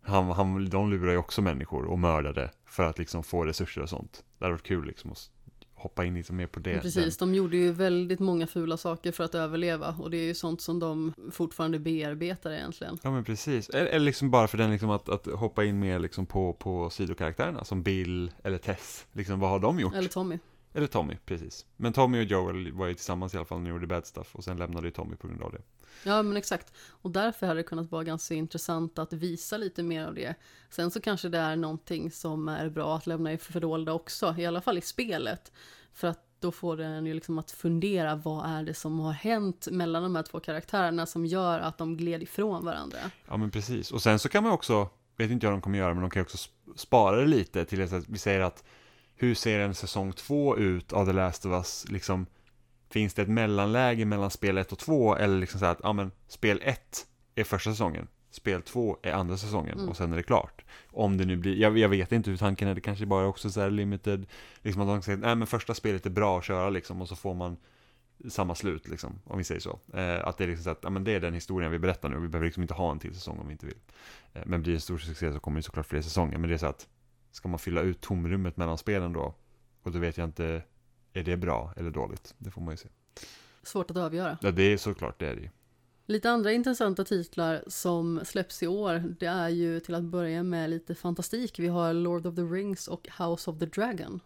Han, 0.00 0.30
han, 0.30 0.70
de 0.70 0.90
lurar 0.90 1.12
ju 1.12 1.18
också 1.18 1.42
människor 1.42 1.84
och 1.84 1.98
mördade 1.98 2.50
för 2.64 2.82
att 2.82 2.98
liksom 2.98 3.22
få 3.22 3.44
resurser 3.44 3.82
och 3.82 3.88
sånt. 3.88 4.24
Det 4.38 4.44
hade 4.44 4.54
varit 4.54 4.62
kul 4.62 4.86
liksom 4.86 5.12
att 5.12 5.30
hoppa 5.78 6.04
in 6.04 6.14
lite 6.14 6.32
mer 6.32 6.46
på 6.46 6.60
det. 6.60 6.80
Precis, 6.80 7.16
de 7.16 7.34
gjorde 7.34 7.56
ju 7.56 7.72
väldigt 7.72 8.20
många 8.20 8.46
fula 8.46 8.76
saker 8.76 9.12
för 9.12 9.24
att 9.24 9.34
överleva 9.34 9.94
och 9.98 10.10
det 10.10 10.16
är 10.16 10.24
ju 10.24 10.34
sånt 10.34 10.60
som 10.60 10.78
de 10.78 11.12
fortfarande 11.32 11.78
bearbetar 11.78 12.50
egentligen. 12.50 12.98
Ja 13.02 13.10
men 13.10 13.24
precis, 13.24 13.68
eller, 13.68 13.86
eller 13.86 14.06
liksom 14.06 14.30
bara 14.30 14.48
för 14.48 14.58
den 14.58 14.70
liksom 14.70 14.90
att, 14.90 15.08
att 15.08 15.26
hoppa 15.26 15.64
in 15.64 15.78
mer 15.78 15.98
liksom 15.98 16.26
på, 16.26 16.52
på 16.52 16.90
sidokaraktärerna 16.90 17.64
som 17.64 17.82
Bill 17.82 18.32
eller 18.42 18.58
Tess, 18.58 19.06
liksom 19.12 19.40
vad 19.40 19.50
har 19.50 19.58
de 19.58 19.80
gjort? 19.80 19.94
Eller 19.94 20.08
Tommy. 20.08 20.38
Eller 20.74 20.86
Tommy, 20.86 21.16
precis. 21.24 21.66
Men 21.76 21.92
Tommy 21.92 22.18
och 22.18 22.24
Joel 22.24 22.72
var 22.72 22.86
ju 22.86 22.94
tillsammans 22.94 23.34
i 23.34 23.36
alla 23.36 23.46
fall 23.46 23.58
när 23.58 23.64
de 23.64 23.70
gjorde 23.70 23.86
Bad 23.86 24.06
Stuff 24.06 24.34
och 24.34 24.44
sen 24.44 24.56
lämnade 24.56 24.86
ju 24.86 24.90
Tommy 24.90 25.16
på 25.16 25.28
grund 25.28 25.42
av 25.42 25.52
det. 25.52 25.62
Ja 26.02 26.22
men 26.22 26.36
exakt. 26.36 26.72
Och 26.88 27.10
därför 27.10 27.46
hade 27.46 27.60
det 27.60 27.64
kunnat 27.64 27.90
vara 27.90 28.04
ganska 28.04 28.34
intressant 28.34 28.98
att 28.98 29.12
visa 29.12 29.56
lite 29.56 29.82
mer 29.82 30.06
av 30.06 30.14
det. 30.14 30.34
Sen 30.70 30.90
så 30.90 31.00
kanske 31.00 31.28
det 31.28 31.38
är 31.38 31.56
någonting 31.56 32.10
som 32.10 32.48
är 32.48 32.68
bra 32.68 32.96
att 32.96 33.06
lämna 33.06 33.32
i 33.32 33.38
fördolda 33.38 33.92
också, 33.92 34.34
i 34.38 34.46
alla 34.46 34.60
fall 34.60 34.78
i 34.78 34.80
spelet. 34.80 35.52
För 35.92 36.08
att 36.08 36.24
då 36.40 36.52
får 36.52 36.76
den 36.76 37.06
ju 37.06 37.14
liksom 37.14 37.38
att 37.38 37.50
fundera 37.50 38.14
vad 38.14 38.50
är 38.50 38.62
det 38.62 38.74
som 38.74 39.00
har 39.00 39.12
hänt 39.12 39.68
mellan 39.70 40.02
de 40.02 40.16
här 40.16 40.22
två 40.22 40.40
karaktärerna 40.40 41.06
som 41.06 41.26
gör 41.26 41.60
att 41.60 41.78
de 41.78 41.96
gled 41.96 42.22
ifrån 42.22 42.64
varandra. 42.64 42.98
Ja 43.28 43.36
men 43.36 43.50
precis, 43.50 43.90
och 43.90 44.02
sen 44.02 44.18
så 44.18 44.28
kan 44.28 44.42
man 44.42 44.52
också, 44.52 44.88
vet 45.16 45.30
inte 45.30 45.46
jag 45.46 45.52
de 45.52 45.60
kommer 45.60 45.78
göra, 45.78 45.94
men 45.94 46.02
de 46.02 46.10
kan 46.10 46.20
ju 46.20 46.24
också 46.24 46.38
spara 46.76 47.20
det 47.20 47.26
lite 47.26 47.64
till 47.64 47.82
att 47.82 48.08
vi 48.08 48.18
säger 48.18 48.40
att 48.40 48.64
hur 49.16 49.34
ser 49.34 49.60
en 49.60 49.74
säsong 49.74 50.12
två 50.12 50.56
ut 50.56 50.92
av 50.92 51.06
The 51.06 51.12
Last 51.12 51.46
of 51.46 51.52
Us, 51.52 51.86
liksom 51.88 52.26
finns 52.90 53.14
det 53.14 53.22
ett 53.22 53.28
mellanläge 53.28 54.04
mellan 54.04 54.30
spel 54.30 54.58
1 54.58 54.72
och 54.72 54.78
2 54.78 55.16
eller 55.16 55.38
liksom 55.38 55.60
så 55.60 55.66
här 55.66 55.72
att, 55.72 55.80
ja 55.82 55.92
men 55.92 56.10
spel 56.28 56.60
1 56.64 57.06
är 57.34 57.44
första 57.44 57.70
säsongen, 57.70 58.08
spel 58.30 58.62
2 58.62 58.98
är 59.02 59.12
andra 59.12 59.36
säsongen 59.36 59.78
Mm. 59.78 59.88
och 59.88 59.96
sen 59.96 60.12
är 60.12 60.16
det 60.16 60.22
klart. 60.22 60.64
Om 60.90 61.16
det 61.16 61.24
nu 61.24 61.36
blir, 61.36 61.56
jag, 61.56 61.78
jag 61.78 61.88
vet 61.88 62.12
inte 62.12 62.30
hur 62.30 62.36
tanken 62.36 62.68
är, 62.68 62.74
det 62.74 62.80
kanske 62.80 63.06
bara 63.06 63.22
är 63.22 63.26
också 63.26 63.50
så 63.50 63.60
här 63.60 63.70
limited, 63.70 64.26
liksom 64.62 64.82
att 64.82 64.88
de 64.88 65.02
säger, 65.02 65.18
nej 65.18 65.34
men 65.34 65.46
första 65.46 65.74
spelet 65.74 66.06
är 66.06 66.10
bra 66.10 66.38
att 66.38 66.44
köra 66.44 66.70
liksom 66.70 67.00
och 67.02 67.08
så 67.08 67.16
får 67.16 67.34
man 67.34 67.56
samma 68.28 68.54
slut 68.54 68.88
liksom, 68.88 69.20
om 69.24 69.38
vi 69.38 69.44
säger 69.44 69.60
så. 69.60 69.78
Eh, 69.94 70.28
att 70.28 70.38
det 70.38 70.44
är 70.44 70.48
liksom 70.48 70.64
så 70.64 70.70
att, 70.70 70.78
ja 70.82 70.90
men 70.90 71.04
det 71.04 71.12
är 71.12 71.20
den 71.20 71.34
historien 71.34 71.70
vi 71.72 71.78
berättar 71.78 72.08
nu 72.08 72.16
och 72.16 72.24
vi 72.24 72.28
behöver 72.28 72.46
liksom 72.46 72.62
inte 72.62 72.74
ha 72.74 72.90
en 72.90 72.98
till 72.98 73.14
säsong 73.14 73.38
om 73.38 73.46
vi 73.46 73.52
inte 73.52 73.66
vill. 73.66 73.78
Eh, 74.32 74.42
men 74.46 74.62
blir 74.62 74.72
det 74.74 74.80
stor 74.80 74.98
succé 74.98 75.32
så 75.32 75.40
kommer 75.40 75.58
det 75.58 75.62
såklart 75.62 75.86
fler 75.86 76.02
säsonger, 76.02 76.38
men 76.38 76.48
det 76.48 76.56
är 76.56 76.58
så 76.58 76.66
att, 76.66 76.86
ska 77.30 77.48
man 77.48 77.58
fylla 77.58 77.80
ut 77.80 78.00
tomrummet 78.00 78.56
mellan 78.56 78.78
spelen 78.78 79.12
då? 79.12 79.34
Och 79.82 79.92
då 79.92 79.98
vet 79.98 80.18
jag 80.18 80.24
inte, 80.24 80.62
är 81.18 81.22
det 81.22 81.36
bra 81.36 81.72
eller 81.76 81.90
dåligt? 81.90 82.34
Det 82.38 82.50
får 82.50 82.60
man 82.60 82.72
ju 82.72 82.76
se. 82.76 82.88
Svårt 83.62 83.90
att 83.90 83.96
avgöra. 83.96 84.38
Ja, 84.40 84.50
det 84.50 84.62
är 84.62 84.76
såklart, 84.76 85.18
det 85.18 85.26
är 85.26 85.34
det 85.34 85.42
ju. 85.42 85.48
Lite 86.06 86.30
andra 86.30 86.52
intressanta 86.52 87.04
titlar 87.04 87.64
som 87.66 88.20
släpps 88.24 88.62
i 88.62 88.66
år, 88.66 89.14
det 89.20 89.26
är 89.26 89.48
ju 89.48 89.80
till 89.80 89.94
att 89.94 90.02
börja 90.02 90.42
med 90.42 90.70
lite 90.70 90.94
fantastik. 90.94 91.58
Vi 91.58 91.68
har 91.68 91.92
Lord 91.92 92.26
of 92.26 92.34
the 92.34 92.42
Rings 92.42 92.88
och 92.88 93.08
House 93.18 93.50
of 93.50 93.58
the 93.58 93.66
Dragon. 93.66 94.20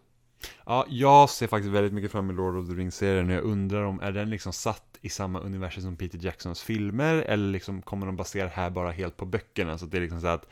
Ja, 0.65 0.85
jag 0.89 1.29
ser 1.29 1.47
faktiskt 1.47 1.73
väldigt 1.73 1.93
mycket 1.93 2.11
fram 2.11 2.29
emot 2.29 2.35
Lord 2.35 2.57
of 2.57 2.69
the 2.69 2.73
Rings-serien 2.73 3.29
och 3.29 3.35
jag 3.35 3.43
undrar 3.43 3.83
om, 3.83 3.99
är 3.99 4.11
den 4.11 4.29
liksom 4.29 4.53
satt 4.53 4.97
i 5.01 5.09
samma 5.09 5.39
universum 5.39 5.83
som 5.83 5.97
Peter 5.97 6.19
Jacksons 6.21 6.61
filmer 6.61 7.15
eller 7.15 7.51
liksom 7.51 7.81
kommer 7.81 8.05
de 8.05 8.15
basera 8.15 8.47
här 8.47 8.69
bara 8.69 8.91
helt 8.91 9.17
på 9.17 9.25
böckerna? 9.25 9.77
Så 9.77 9.85
att 9.85 9.91
det 9.91 9.97
är 9.97 10.01
liksom 10.01 10.21
så 10.21 10.27
att 10.27 10.49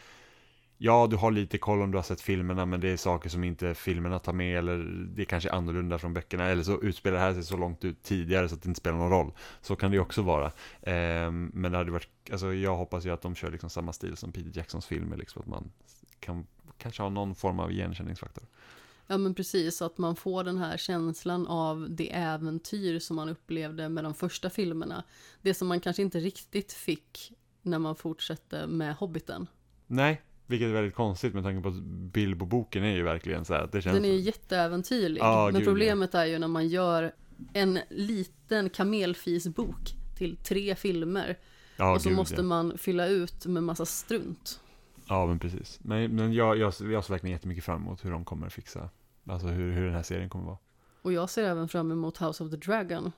Ja, 0.84 1.08
du 1.08 1.16
har 1.16 1.32
lite 1.32 1.58
koll 1.58 1.82
om 1.82 1.92
du 1.92 1.98
har 1.98 2.04
sett 2.04 2.22
filmerna, 2.22 2.66
men 2.66 2.80
det 2.80 2.90
är 2.90 2.98
saker 2.98 3.30
som 3.30 3.44
inte 3.44 3.74
filmerna 3.74 4.20
tar 4.20 4.34
med, 4.34 4.58
eller 4.58 4.78
det 5.16 5.22
är 5.22 5.26
kanske 5.26 5.50
är 5.50 5.54
annorlunda 5.54 5.98
från 5.98 6.14
böckerna, 6.14 6.46
eller 6.46 6.64
så 6.64 6.82
utspelar 6.82 7.18
det 7.18 7.24
här 7.24 7.34
sig 7.34 7.44
så 7.44 7.58
långt 7.58 7.86
ut 7.86 8.04
tidigare 8.04 8.50
så 8.50 8.56
att 8.56 8.62
det 8.62 8.68
inte 8.68 8.80
spelar 8.80 8.98
någon 8.98 9.10
roll. 9.10 9.32
Så 9.62 9.76
kan 9.76 9.92
det 9.92 9.96
ju 9.96 10.02
också 10.02 10.22
vara. 10.22 10.46
Eh, 10.82 11.32
men 11.32 11.72
det 11.72 11.78
hade 11.78 11.92
varit, 11.92 12.10
alltså 12.32 12.54
jag 12.54 12.78
hoppas 12.78 13.06
ju 13.06 13.10
att 13.10 13.22
de 13.22 13.36
kör 13.36 13.52
liksom 13.52 13.70
samma 13.70 13.94
stil 13.94 14.18
som 14.18 14.32
Peter 14.32 14.52
Jacksons 14.54 14.86
filmer, 14.86 15.18
liksom 15.18 15.42
att 15.42 15.48
man 15.48 15.72
kan 16.20 16.48
kanske 16.78 17.04
ha 17.04 17.10
någon 17.10 17.36
form 17.36 17.60
av 17.60 17.72
igenkänningsfaktor. 17.72 18.44
Ja 19.08 19.18
men 19.18 19.36
precis, 19.36 19.82
att 19.82 19.98
man 19.98 20.16
får 20.16 20.44
den 20.44 20.58
här 20.58 20.78
känslan 20.78 21.48
av 21.48 21.88
det 21.90 22.14
äventyr 22.14 23.00
som 23.00 23.16
man 23.16 23.30
upplevde 23.30 23.90
med 23.90 24.04
de 24.04 24.14
första 24.14 24.50
filmerna. 24.50 25.04
Det 25.42 25.54
som 25.54 25.68
man 25.68 25.80
kanske 25.80 26.02
inte 26.02 26.20
riktigt 26.20 26.74
fick 26.74 27.34
när 27.62 27.80
man 27.80 27.96
fortsatte 27.96 28.68
med 28.68 28.96
Hobbiten. 28.96 29.48
Nej, 29.88 30.22
vilket 30.52 30.68
är 30.68 30.74
väldigt 30.74 30.96
konstigt 30.96 31.34
med 31.34 31.44
tanke 31.44 31.62
på 31.62 31.70
att 31.70 31.84
Bilbo-boken 32.14 32.84
är 32.84 32.96
ju 32.96 33.04
verkligen 33.04 33.46
så 33.46 33.54
här, 33.54 33.70
det 33.72 33.82
känns... 33.82 33.96
Den 33.96 34.06
är 34.06 34.14
ju 34.14 34.20
jätteäventyrlig. 34.20 35.22
Ja, 35.22 35.50
men 35.52 35.62
gud, 35.62 35.68
problemet 35.68 36.16
är 36.16 36.26
ju 36.26 36.40
när 36.40 36.48
man 36.48 36.68
gör 36.68 37.12
en 37.54 37.80
liten 37.90 38.70
kamelfisbok 38.70 39.96
till 40.18 40.38
tre 40.38 40.76
filmer. 40.76 41.38
ja, 41.78 41.96
och 41.96 42.02
så 42.02 42.10
gud, 42.10 42.16
måste 42.16 42.36
ja. 42.36 42.42
man 42.44 42.78
fylla 42.78 43.08
ut 43.08 43.46
med 43.46 43.64
massa 43.64 43.86
strunt. 43.86 44.60
Ja, 45.08 45.26
men 45.26 45.40
precis. 45.40 45.80
Men, 45.82 46.16
men 46.16 46.34
jag, 46.34 46.58
jag, 46.58 46.74
jag 46.80 47.04
ser 47.04 47.14
verkligen 47.14 47.32
jättemycket 47.32 47.64
fram 47.64 47.82
emot 47.82 48.06
hur 48.06 48.12
de 48.12 48.26
kommer 48.26 48.50
fixa, 48.50 48.90
alltså 49.26 49.48
hur, 49.48 49.72
hur 49.72 49.86
den 49.86 49.94
här 49.94 50.04
serien 50.04 50.30
kommer 50.30 50.46
vara. 50.46 50.58
Och 51.02 51.14
jag 51.14 51.30
ser 51.30 51.44
även 51.44 51.68
fram 51.68 51.92
emot 51.92 52.18
House 52.18 52.44
of 52.44 52.52
the 52.52 52.58
Dragon. 52.58 53.12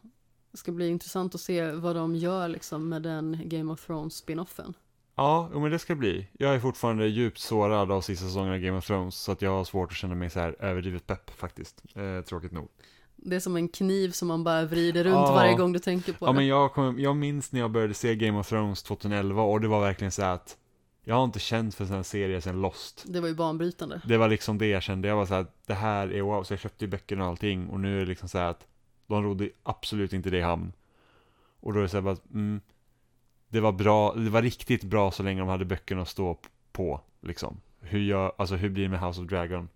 Det 0.51 0.57
ska 0.57 0.71
bli 0.71 0.87
intressant 0.87 1.35
att 1.35 1.41
se 1.41 1.71
vad 1.71 1.95
de 1.95 2.15
gör 2.15 2.47
liksom 2.47 2.89
med 2.89 3.01
den 3.01 3.41
Game 3.43 3.73
of 3.73 3.85
Thrones 3.85 4.15
spinoffen. 4.15 4.73
Ja, 5.15 5.49
men 5.53 5.71
det 5.71 5.79
ska 5.79 5.95
bli. 5.95 6.27
Jag 6.39 6.55
är 6.55 6.59
fortfarande 6.59 7.07
djupt 7.07 7.37
sårad 7.39 7.91
av 7.91 8.01
sista 8.01 8.25
säsongen 8.25 8.53
av 8.53 8.59
Game 8.59 8.77
of 8.77 8.85
Thrones, 8.87 9.15
så 9.15 9.31
att 9.31 9.41
jag 9.41 9.51
har 9.51 9.63
svårt 9.63 9.91
att 9.91 9.97
känna 9.97 10.15
mig 10.15 10.29
så 10.29 10.39
här 10.39 10.55
överdrivet 10.59 11.07
pepp 11.07 11.29
faktiskt. 11.29 11.83
Eh, 11.95 12.21
tråkigt 12.25 12.51
nog. 12.51 12.67
Det 13.15 13.35
är 13.35 13.39
som 13.39 13.55
en 13.55 13.67
kniv 13.67 14.11
som 14.11 14.27
man 14.27 14.43
bara 14.43 14.65
vrider 14.65 15.03
runt 15.03 15.13
Ja. 15.15 15.33
varje 15.33 15.53
gång 15.55 15.73
du 15.73 15.79
tänker 15.79 16.13
på 16.13 16.25
Ja, 16.25 16.29
det. 16.31 16.35
men 16.35 16.47
jag, 16.47 16.73
kom, 16.73 16.99
jag 16.99 17.15
minns 17.15 17.51
när 17.51 17.59
jag 17.59 17.71
började 17.71 17.93
se 17.93 18.15
Game 18.15 18.39
of 18.39 18.49
Thrones 18.49 18.83
2011 18.83 19.41
och 19.43 19.61
det 19.61 19.67
var 19.67 19.81
verkligen 19.81 20.11
så 20.11 20.23
att 20.23 20.57
jag 21.03 21.15
har 21.15 21.23
inte 21.23 21.39
känt 21.39 21.75
för 21.75 21.83
en 21.83 21.87
sån 21.87 21.95
här 21.95 22.03
serie 22.03 22.41
sen 22.41 22.61
Lost. 22.61 23.03
Det 23.07 23.19
var 23.21 23.27
ju 23.27 23.35
banbrytande. 23.35 24.01
Det 24.05 24.17
var 24.17 24.29
liksom 24.29 24.57
det 24.57 24.67
jag 24.67 24.83
kände. 24.83 25.07
Jag 25.07 25.15
var 25.15 25.25
så 25.25 25.33
här, 25.33 25.45
det 25.65 25.73
här 25.73 26.13
är 26.13 26.21
wow. 26.21 26.43
Så 26.43 26.53
jag 26.53 26.59
köpte 26.59 26.85
ju 26.85 26.91
böckerna 26.91 27.23
och 27.23 27.29
allting 27.29 27.67
och 27.69 27.79
nu 27.79 27.95
är 27.95 27.99
det 27.99 28.05
liksom 28.05 28.29
så 28.29 28.37
här 28.37 28.49
att 28.49 28.67
de 29.07 29.23
rodde 29.23 29.49
absolut 29.63 30.13
inte 30.13 30.29
det 30.29 30.37
i 30.37 30.41
hamn. 30.41 30.73
Och 31.59 31.73
då 31.73 31.79
är 31.79 31.83
det 31.83 31.89
så 31.89 31.97
här 31.97 32.01
bara, 32.01 32.13
att, 32.13 32.31
mm, 32.33 32.61
det 33.53 33.61
var 33.61 33.71
bra, 33.71 34.13
det 34.13 34.29
var 34.29 34.41
riktigt 34.41 34.83
bra 34.83 35.11
så 35.11 35.23
länge 35.23 35.41
de 35.41 35.49
hade 35.49 35.65
böckerna 35.65 36.01
att 36.01 36.09
stå 36.09 36.37
på, 36.71 37.01
liksom. 37.21 37.61
Hur 37.79 37.99
gör, 37.99 38.33
alltså 38.37 38.55
hur 38.55 38.69
blir 38.69 38.83
det 38.83 38.89
med 38.89 38.99
House 38.99 39.21
of 39.21 39.27
Dragon? 39.27 39.69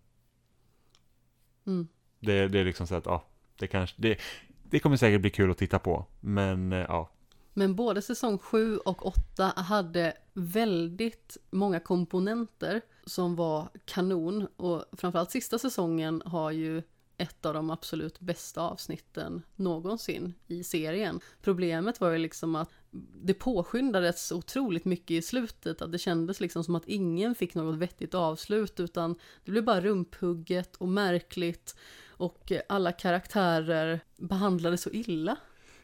Mm. 1.67 1.87
Det, 2.19 2.47
det 2.47 2.59
är 2.59 2.65
liksom 2.65 2.87
så 2.87 2.95
att, 2.95 3.05
ja, 3.05 3.23
det 3.59 3.67
kanske, 3.67 3.95
det, 4.01 4.19
det 4.63 4.79
kommer 4.79 4.97
säkert 4.97 5.21
bli 5.21 5.29
kul 5.29 5.51
att 5.51 5.57
titta 5.57 5.79
på, 5.79 6.05
men 6.19 6.73
eh, 6.73 6.79
ja. 6.79 7.09
Men 7.53 7.75
både 7.75 8.01
säsong 8.01 8.37
7 8.37 8.77
och 8.77 9.05
8 9.05 9.53
hade 9.55 10.13
väldigt 10.33 11.37
många 11.49 11.79
komponenter 11.79 12.81
som 13.05 13.35
var 13.35 13.69
kanon. 13.85 14.47
Och 14.57 14.85
framförallt 14.91 15.31
sista 15.31 15.59
säsongen 15.59 16.21
har 16.25 16.51
ju 16.51 16.81
ett 17.17 17.45
av 17.45 17.53
de 17.53 17.69
absolut 17.69 18.19
bästa 18.19 18.61
avsnitten 18.61 19.41
någonsin 19.55 20.33
i 20.47 20.63
serien. 20.63 21.19
Problemet 21.41 22.01
var 22.01 22.11
ju 22.11 22.17
liksom 22.17 22.55
att 22.55 22.69
det 23.23 23.33
påskyndades 23.33 24.31
otroligt 24.31 24.85
mycket 24.85 25.11
i 25.11 25.21
slutet, 25.21 25.81
att 25.81 25.91
det 25.91 25.97
kändes 25.97 26.39
liksom 26.39 26.63
som 26.63 26.75
att 26.75 26.87
ingen 26.87 27.35
fick 27.35 27.55
något 27.55 27.77
vettigt 27.77 28.13
avslut, 28.13 28.79
utan 28.79 29.15
det 29.45 29.51
blev 29.51 29.63
bara 29.63 29.81
rumphugget 29.81 30.75
och 30.75 30.87
märkligt 30.87 31.75
och 32.09 32.51
alla 32.69 32.91
karaktärer 32.91 33.99
behandlades 34.17 34.81
så 34.81 34.89
illa. 34.89 35.37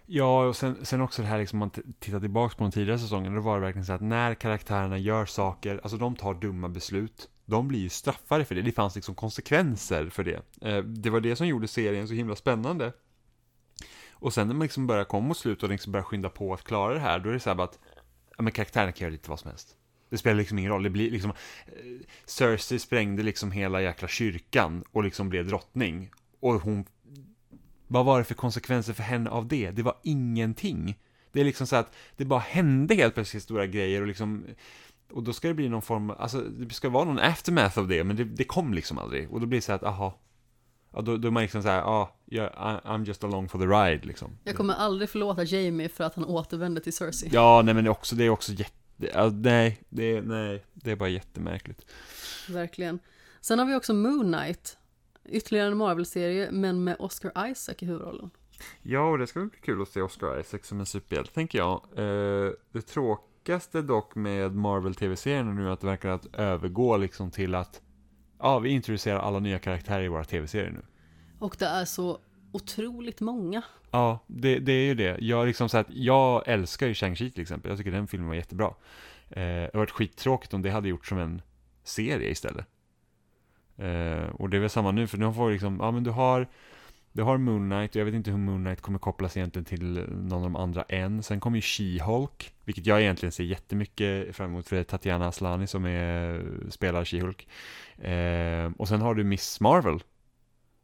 Ja, 0.06 0.48
och 0.48 0.56
sen, 0.56 0.86
sen 0.86 1.02
också 1.02 1.22
det 1.22 1.28
här 1.28 1.40
liksom, 1.40 1.60
man 1.60 1.70
tittar 2.00 2.20
tillbaka 2.20 2.56
på 2.58 2.64
de 2.64 2.72
tidigare 2.72 3.00
säsongerna, 3.00 3.36
då 3.36 3.42
var 3.42 3.56
det 3.56 3.62
verkligen 3.62 3.86
så 3.86 3.94
att 3.94 4.02
när 4.02 4.36
karaktärerna 4.36 4.98
gör 4.98 5.26
saker, 5.26 5.80
alltså 5.84 5.98
de 5.98 6.16
tar 6.16 6.34
dumma 6.34 6.70
beslut, 6.70 7.30
de 7.46 7.68
blir 7.68 7.80
ju 7.80 7.90
straffade 7.90 8.46
för 8.46 8.56
det, 8.56 8.62
det 8.62 8.72
fanns 8.72 8.96
liksom 8.96 9.16
konsekvenser 9.16 10.10
för 10.10 10.24
det. 10.24 10.42
Eh, 10.62 10.84
det 10.84 11.10
var 11.10 11.20
det 11.20 11.36
som 11.36 11.48
gjorde 11.48 11.68
serien 11.68 12.08
så 12.08 12.14
himla 12.14 12.36
spännande. 12.36 12.94
Och 14.24 14.34
sen 14.34 14.48
när 14.48 14.56
man 14.56 14.66
liksom 14.66 14.88
börjar 14.88 15.04
komma 15.04 15.28
mot 15.28 15.38
slutet 15.38 15.64
och 15.64 15.70
liksom 15.70 15.92
börjar 15.92 16.04
skynda 16.04 16.30
på 16.30 16.54
att 16.54 16.64
klara 16.64 16.94
det 16.94 17.00
här, 17.00 17.20
då 17.20 17.30
är 17.30 17.34
det 17.34 17.40
så 17.40 17.50
här 17.50 17.56
bara 17.56 17.64
att, 17.64 17.80
ja 18.38 18.44
men 18.44 18.52
karaktärerna 18.52 18.92
kan 18.92 19.06
göra 19.06 19.12
lite 19.12 19.30
vad 19.30 19.40
som 19.40 19.50
helst. 19.50 19.76
Det 20.10 20.18
spelar 20.18 20.38
liksom 20.38 20.60
ingen 20.60 20.72
roll, 20.72 20.84
det 20.84 20.90
blir 20.90 21.12
liksom, 21.12 21.32
eh, 21.32 21.76
Cersei 22.26 22.80
sprängde 22.80 23.24
liksom 23.24 23.52
hela 23.52 23.82
jäkla 23.82 24.08
kyrkan 24.08 24.84
och 24.92 25.04
liksom 25.04 25.30
blev 25.30 25.48
drottning. 25.48 26.12
Och 26.40 26.54
hon 26.54 26.86
vad 27.88 28.06
var 28.06 28.20
det 28.20 28.26
för 28.26 28.34
konsekvenser 28.34 28.94
för 28.94 29.04
henne 29.04 29.30
av 29.30 29.48
det? 29.48 29.72
Det 29.72 29.84
var 29.84 29.98
ingenting. 30.04 31.00
Det 31.32 31.40
är 31.40 31.46
liksom 31.46 31.68
så 31.68 31.76
att 31.76 31.96
det 32.18 32.26
bara 32.26 32.40
hände 32.40 32.96
helt 32.96 33.14
plötsligt 33.14 33.44
stora 33.44 33.68
grejer 33.68 34.02
och 34.02 34.08
liksom 34.08 34.46
och 35.12 35.24
då 35.24 35.34
ska 35.34 35.48
det 35.48 35.54
bli 35.54 35.70
någon 35.70 35.82
form, 35.82 36.10
alltså 36.10 36.42
det 36.42 36.74
ska 36.74 36.90
vara 36.90 37.06
någon 37.06 37.20
aftermath 37.20 37.80
av 37.80 37.88
det, 37.88 38.04
men 38.04 38.16
det, 38.16 38.24
det 38.24 38.44
kom 38.44 38.74
liksom 38.74 38.98
aldrig. 38.98 39.32
Och 39.32 39.40
då 39.40 39.46
blir 39.46 39.58
det 39.58 39.66
så 39.66 39.74
att, 39.74 39.84
aha, 39.84 40.20
ja, 40.94 41.02
då, 41.02 41.18
då 41.18 41.28
är 41.28 41.32
man 41.32 41.44
liksom 41.44 41.64
så 41.64 41.70
här, 41.70 41.78
ja, 41.78 42.16
yeah, 42.32 42.82
I'm 42.86 43.06
just 43.06 43.24
along 43.24 43.50
for 43.50 43.60
the 43.60 43.66
ride 43.66 44.08
liksom. 44.08 44.38
Jag 44.44 44.56
kommer 44.56 44.74
aldrig 44.74 45.10
förlåta 45.10 45.44
Jamie 45.44 45.90
för 45.90 46.04
att 46.04 46.16
han 46.16 46.26
återvände 46.26 46.82
till 46.82 46.94
Cersei. 46.94 47.30
Ja, 47.32 47.62
nej 47.66 47.74
men 47.74 47.84
det 47.84 47.88
är 47.88 47.92
också, 47.92 48.16
det 48.16 48.26
är 48.26 48.30
också 48.30 48.52
jätte, 48.52 49.12
ja, 49.14 49.30
nej, 49.30 49.82
det 49.90 50.18
är, 50.18 50.22
nej, 50.22 50.66
det 50.74 50.92
är 50.92 50.96
bara 50.96 51.10
jättemärkligt. 51.10 51.86
Verkligen. 52.50 53.00
Sen 53.42 53.60
har 53.60 53.66
vi 53.66 53.76
också 53.76 53.94
Moon 53.94 54.34
Knight. 54.34 54.78
Ytterligare 55.26 55.68
en 55.68 55.78
Marvel-serie, 55.78 56.52
men 56.52 56.84
med 56.84 56.96
Oscar 57.00 57.50
Isaac 57.52 57.76
i 57.80 57.86
huvudrollen. 57.86 58.30
Ja, 58.82 59.10
och 59.10 59.18
det 59.18 59.28
ska 59.28 59.40
bli 59.40 59.60
kul 59.62 59.82
att 59.82 59.88
se 59.88 60.02
Oscar 60.02 60.40
Isaac 60.40 60.60
som 60.64 60.80
en 60.80 60.86
superhjälte, 60.86 61.34
tänker 61.34 61.58
jag. 61.58 61.82
Eh, 61.96 62.52
det 62.72 62.82
tråkigaste 62.82 63.82
dock 63.82 64.16
med 64.16 64.56
Marvel-tv-serien 64.56 65.56
nu 65.56 65.68
är 65.68 65.72
att 65.72 65.80
det 65.80 65.88
verkar 65.88 66.10
att 66.10 66.36
övergå 66.36 66.98
liksom 66.98 67.32
till 67.32 67.56
att 67.56 67.82
ja, 68.44 68.60
vi 68.60 68.70
introducerar 68.70 69.20
alla 69.20 69.40
nya 69.40 69.60
karaktärer 69.60 70.04
i 70.04 70.08
våra 70.08 70.24
tv-serier 70.24 70.72
nu. 70.72 70.82
Och 71.40 71.56
det 71.60 71.66
är 71.66 71.86
så 71.86 72.20
otroligt 72.52 73.22
många. 73.22 73.64
Ja, 73.92 74.20
det, 74.28 74.60
det 74.60 74.72
är 74.72 74.86
ju 74.86 74.96
det. 74.96 75.18
Jag, 75.20 75.48
liksom 75.48 75.70
så 75.70 75.78
att, 75.78 75.88
jag 75.90 76.48
älskar 76.48 76.88
ju 76.88 76.94
Shang-Chi 76.94 77.32
till 77.32 77.42
exempel. 77.42 77.70
Jag 77.70 77.78
tycker 77.78 77.92
den 77.92 78.08
filmen 78.08 78.28
var 78.28 78.36
jättebra. 78.36 78.68
Eh, 79.30 79.44
det 79.44 79.70
hade 79.74 79.78
varit 79.78 79.92
skittråkigt 79.92 80.54
om 80.54 80.62
det 80.62 80.70
hade 80.70 80.90
gjort 80.90 81.06
som 81.06 81.18
en 81.18 81.42
serie 81.84 82.30
istället. 82.30 82.66
Eh, 83.78 84.30
och 84.30 84.50
det 84.50 84.58
är 84.58 84.62
väl 84.62 84.70
samma 84.70 84.92
nu, 84.92 85.08
för 85.08 85.18
nu 85.18 85.34
får 85.34 85.48
vi 85.48 85.54
liksom, 85.54 85.78
ja 85.82 85.92
men 85.92 86.04
du 86.04 86.12
har 86.12 86.48
du 87.14 87.24
har 87.24 87.38
Moon 87.38 87.70
Knight, 87.70 87.92
och 87.92 87.96
jag 87.96 88.06
vet 88.06 88.14
inte 88.14 88.32
hur 88.32 88.38
Moon 88.38 88.64
Knight 88.64 88.82
kommer 88.82 89.00
kopplas 89.00 89.38
egentligen 89.38 89.66
till 89.66 90.06
någon 90.10 90.34
av 90.34 90.42
de 90.42 90.56
andra 90.56 90.84
än. 90.84 91.24
Sen 91.24 91.40
kommer 91.40 91.58
ju 91.58 91.62
She-Hulk, 91.62 92.52
vilket 92.66 92.86
jag 92.86 93.02
egentligen 93.02 93.32
ser 93.32 93.44
jättemycket 93.44 94.36
fram 94.36 94.50
emot, 94.50 94.68
för 94.68 94.76
det 94.76 94.80
är 94.80 94.84
Tatiana 94.84 95.28
Aslani 95.28 95.68
som 95.68 95.86
är, 95.86 96.44
spelar 96.70 97.04
She-Hulk. 97.04 97.48
Eh, 98.08 98.72
och 98.78 98.88
sen 98.88 99.02
har 99.02 99.16
du 99.16 99.24
Miss 99.24 99.60
Marvel, 99.60 100.04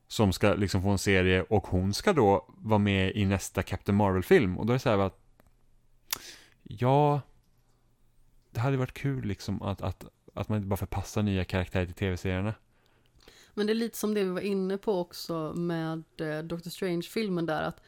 som 0.07 0.33
ska 0.33 0.53
liksom 0.53 0.81
få 0.81 0.89
en 0.89 0.97
serie, 0.97 1.41
och 1.41 1.67
hon 1.67 1.93
ska 1.93 2.13
då 2.13 2.45
vara 2.57 2.79
med 2.79 3.15
i 3.15 3.25
nästa 3.25 3.63
Captain 3.63 3.95
Marvel-film. 3.95 4.57
Och 4.57 4.65
då 4.65 4.73
är 4.73 4.75
det 4.75 4.79
så 4.79 4.89
här 4.89 4.97
att, 4.97 5.19
ja, 6.63 7.21
det 8.51 8.59
hade 8.59 8.77
varit 8.77 8.93
kul 8.93 9.25
liksom 9.25 9.61
att, 9.61 9.81
att, 9.81 10.05
att 10.33 10.49
man 10.49 10.57
inte 10.57 10.67
bara 10.67 10.77
förpassar 10.77 11.23
nya 11.23 11.45
karaktärer 11.45 11.85
till 11.85 11.95
tv-serierna. 11.95 12.53
Men 13.53 13.67
det 13.67 13.73
är 13.73 13.75
lite 13.75 13.97
som 13.97 14.13
det 14.13 14.23
vi 14.23 14.29
var 14.29 14.41
inne 14.41 14.77
på 14.77 14.99
också 14.99 15.53
med 15.55 16.03
eh, 16.17 16.39
Doctor 16.43 16.69
Strange-filmen 16.69 17.45
där, 17.45 17.61
att 17.63 17.81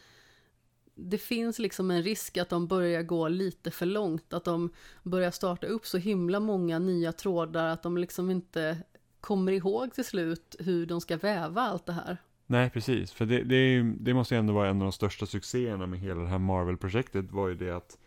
det 0.96 1.18
finns 1.18 1.60
liksom 1.60 1.92
en 1.92 2.04
risk 2.04 2.38
att 2.38 2.50
de 2.50 2.68
börjar 2.68 3.04
gå 3.04 3.28
lite 3.28 3.72
för 3.72 3.86
långt, 3.86 4.34
att 4.34 4.44
de 4.44 4.70
börjar 5.04 5.32
starta 5.32 5.68
upp 5.68 5.86
så 5.86 5.98
himla 5.98 6.40
många 6.40 6.80
nya 6.80 7.12
trådar 7.14 7.68
att 7.68 7.84
de 7.84 7.98
liksom 7.98 8.30
inte 8.32 8.78
kommer 9.22 9.52
ihåg 9.52 9.94
till 9.94 10.06
slut 10.06 10.56
hur 10.60 10.86
de 10.86 11.02
ska 11.02 11.18
väva 11.18 11.62
allt 11.62 11.86
det 11.86 11.94
här. 11.94 12.18
Nej, 12.48 12.70
precis. 12.70 13.12
För 13.12 13.26
det, 13.26 13.44
det, 13.44 13.56
är, 13.56 13.70
ju- 13.70 13.96
det 14.00 14.14
måste 14.14 14.36
ju 14.36 14.40
ändå 14.40 14.54
vara 14.54 14.70
en 14.70 14.78
av 14.78 14.84
de 14.84 14.92
största 14.92 15.26
succéerna 15.26 15.86
med 15.88 16.00
hela 16.00 16.22
det 16.22 16.28
här 16.28 16.38
Marvel-projektet 16.38 17.32
var 17.32 17.48
ju 17.48 17.56
det 17.56 17.72
att 17.72 17.98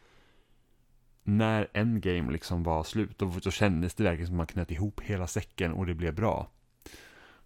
när 1.22 1.68
Endgame 1.72 2.32
liksom 2.32 2.62
var 2.62 2.84
slut, 2.84 3.18
då, 3.18 3.32
då 3.42 3.50
kändes 3.50 3.94
det 3.94 4.04
verkligen 4.04 4.26
som 4.26 4.34
att 4.34 4.38
man 4.38 4.46
knöt 4.46 4.70
ihop 4.70 5.00
hela 5.00 5.26
säcken 5.26 5.72
och 5.72 5.86
det 5.86 5.94
blev 5.94 6.14
bra. 6.14 6.50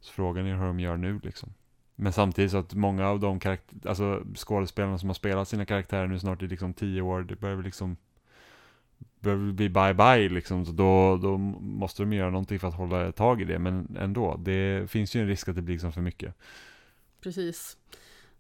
Så 0.01 0.13
frågan 0.13 0.47
är 0.47 0.57
hur 0.57 0.67
de 0.67 0.81
gör 0.81 0.97
nu 0.97 1.21
liksom. 1.23 1.55
Men 1.95 2.13
samtidigt 2.13 2.51
så 2.51 2.57
att 2.57 2.75
många 2.75 3.09
av 3.09 3.21
de 3.21 3.41
karaktär, 3.41 3.89
alltså 3.89 4.23
skådespelarna 4.35 4.99
som 4.99 5.09
har 5.09 5.15
spelat 5.15 5.49
sina 5.49 5.65
karaktärer 5.65 6.07
nu 6.07 6.19
snart 6.19 6.43
i 6.43 6.47
liksom 6.47 6.75
tio 6.75 7.03
år, 7.03 7.23
det 7.23 7.37
börjar 7.37 7.57
väl 7.57 7.65
liksom 7.65 7.97
behöver 9.21 9.53
bli 9.53 9.69
bye 9.69 9.95
bye 9.95 10.29
liksom, 10.29 10.67
så 10.67 10.73
då, 10.73 11.17
då 11.17 11.39
måste 11.39 12.03
de 12.03 12.13
göra 12.13 12.31
någonting 12.31 12.59
för 12.59 12.69
att 12.69 12.75
hålla 12.75 13.13
tag 13.13 13.41
i 13.41 13.45
det, 13.45 13.59
men 13.59 13.97
ändå, 14.01 14.37
det 14.37 14.91
finns 14.91 15.17
ju 15.17 15.21
en 15.21 15.27
risk 15.27 15.49
att 15.49 15.57
det 15.57 15.63
blir 15.63 15.75
liksom 15.75 15.93
för 15.93 16.01
mycket. 16.01 16.35
Precis. 17.21 17.77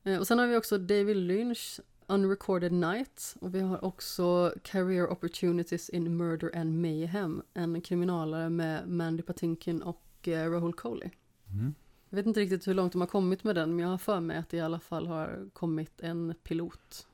Eh, 0.04 0.18
och 0.18 0.26
sen 0.26 0.38
har 0.38 0.46
vi 0.46 0.56
också 0.56 0.78
David 0.78 1.16
Lynch 1.16 1.80
Unrecorded 2.06 2.72
Night, 2.72 3.36
och 3.40 3.54
vi 3.54 3.60
har 3.60 3.84
också 3.84 4.54
Career 4.62 5.12
Opportunities 5.12 5.88
in 5.88 6.16
Murder 6.16 6.56
and 6.56 6.80
Mayhem, 6.80 7.42
en 7.54 7.80
kriminalare 7.80 8.50
med 8.50 8.88
Mandy 8.88 9.22
Patinkin 9.22 9.82
och 9.82 10.28
eh, 10.28 10.50
Rahul 10.50 10.72
Coley. 10.72 11.10
Mm. 11.52 11.74
Jag 12.10 12.16
vet 12.16 12.26
inte 12.26 12.40
riktigt 12.40 12.68
hur 12.68 12.74
långt 12.74 12.92
de 12.92 13.00
har 13.00 13.08
kommit 13.08 13.44
med 13.44 13.54
den, 13.54 13.70
men 13.76 13.78
jag 13.82 13.88
har 13.88 13.98
för 13.98 14.20
mig 14.20 14.36
att 14.36 14.48
det 14.48 14.56
i 14.56 14.60
alla 14.60 14.80
fall 14.80 15.06
har 15.06 15.48
kommit 15.52 16.00
en 16.00 16.34
pilot. 16.42 17.06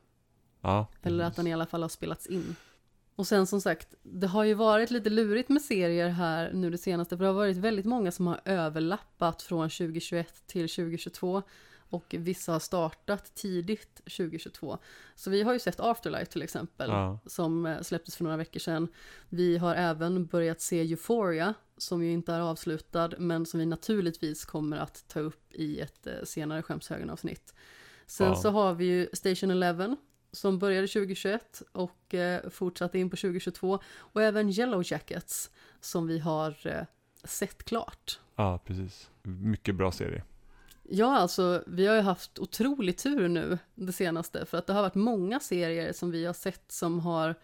Ja, 0.60 0.86
Eller 1.02 1.24
att 1.24 1.36
den 1.36 1.46
i 1.46 1.52
alla 1.52 1.66
fall 1.66 1.82
har 1.82 1.88
spelats 1.88 2.26
in. 2.26 2.56
Och 3.16 3.26
sen 3.26 3.46
som 3.46 3.60
sagt, 3.60 3.94
det 4.02 4.26
har 4.26 4.44
ju 4.44 4.54
varit 4.54 4.90
lite 4.90 5.10
lurigt 5.10 5.48
med 5.48 5.62
serier 5.62 6.08
här 6.08 6.52
nu 6.52 6.70
det 6.70 6.78
senaste, 6.78 7.16
för 7.16 7.24
det 7.24 7.28
har 7.28 7.34
varit 7.34 7.56
väldigt 7.56 7.86
många 7.86 8.10
som 8.12 8.26
har 8.26 8.40
överlappat 8.44 9.42
från 9.42 9.70
2021 9.70 10.42
till 10.46 10.68
2022 10.68 11.42
och 11.90 12.14
vissa 12.18 12.52
har 12.52 12.60
startat 12.60 13.34
tidigt 13.34 13.94
2022. 13.96 14.78
Så 15.14 15.30
vi 15.30 15.42
har 15.42 15.52
ju 15.52 15.58
sett 15.58 15.80
Afterlife 15.80 16.26
till 16.32 16.42
exempel, 16.42 16.90
Ja. 16.90 17.18
som 17.26 17.66
eh, 17.66 17.80
släpptes 17.80 18.16
för 18.16 18.24
några 18.24 18.36
veckor 18.36 18.60
sedan. 18.60 18.88
Vi 19.28 19.56
har 19.58 19.74
även 19.74 20.26
börjat 20.26 20.60
se 20.60 20.80
Euphoria, 20.80 21.54
som 21.76 22.04
ju 22.04 22.12
inte 22.12 22.32
är 22.32 22.40
avslutad, 22.40 23.10
men 23.18 23.46
som 23.46 23.60
vi 23.60 23.66
naturligtvis 23.66 24.44
kommer 24.44 24.76
att 24.76 25.04
ta 25.08 25.20
upp 25.20 25.52
i 25.52 25.80
ett 25.80 26.06
eh, 26.06 26.12
senare 26.24 26.62
Skämshögen-avsnitt. 26.62 27.54
Sen 28.06 28.26
Ja. 28.26 28.34
så 28.36 28.50
har 28.50 28.74
vi 28.74 28.84
ju 28.84 29.08
Station 29.12 29.50
Eleven, 29.50 29.96
som 30.32 30.58
började 30.58 30.86
2021 30.88 31.62
och 31.72 32.14
eh, 32.14 32.50
fortsatte 32.50 32.98
in 32.98 33.10
på 33.10 33.16
2022. 33.16 33.78
Och 33.96 34.22
även 34.22 34.50
Yellow 34.50 34.82
Jackets, 34.86 35.50
som 35.80 36.06
vi 36.06 36.18
har 36.18 36.66
eh, 36.66 36.84
sett 37.24 37.64
klart. 37.64 38.20
ja, 38.36 38.58
precis. 38.64 39.10
Mycket 39.22 39.74
bra 39.74 39.92
serie. 39.92 40.22
Ja, 40.88 41.16
alltså 41.18 41.62
vi 41.66 41.86
har 41.86 41.94
ju 41.94 42.00
haft 42.00 42.38
otrolig 42.38 42.98
tur 42.98 43.28
nu 43.28 43.58
det 43.74 43.92
senaste 43.92 44.46
för 44.46 44.58
att 44.58 44.66
det 44.66 44.72
har 44.72 44.82
varit 44.82 44.94
många 44.94 45.40
serier 45.40 45.92
som 45.92 46.10
vi 46.10 46.24
har 46.26 46.32
sett 46.32 46.72
som 46.72 47.00
har 47.00 47.34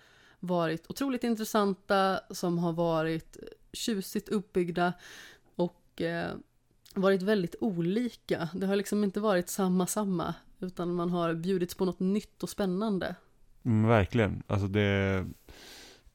varit 0.40 0.90
otroligt 0.90 1.24
intressanta, 1.24 2.20
som 2.30 2.58
har 2.58 2.72
varit 2.72 3.36
tjusigt 3.72 4.28
uppbyggda 4.28 4.92
och 5.56 6.00
eh, 6.00 6.34
varit 6.94 7.22
väldigt 7.22 7.54
olika. 7.60 8.48
Det 8.54 8.66
har 8.66 8.76
liksom 8.76 9.04
inte 9.04 9.20
varit 9.20 9.48
samma 9.48 9.86
samma 9.86 10.34
utan 10.60 10.94
man 10.94 11.10
har 11.10 11.34
bjudits 11.34 11.74
på 11.74 11.84
något 11.84 12.00
nytt 12.00 12.42
och 12.42 12.50
spännande. 12.50 13.14
Mm, 13.64 13.88
verkligen. 13.88 14.42
Alltså 14.46 14.66
det, 14.66 15.26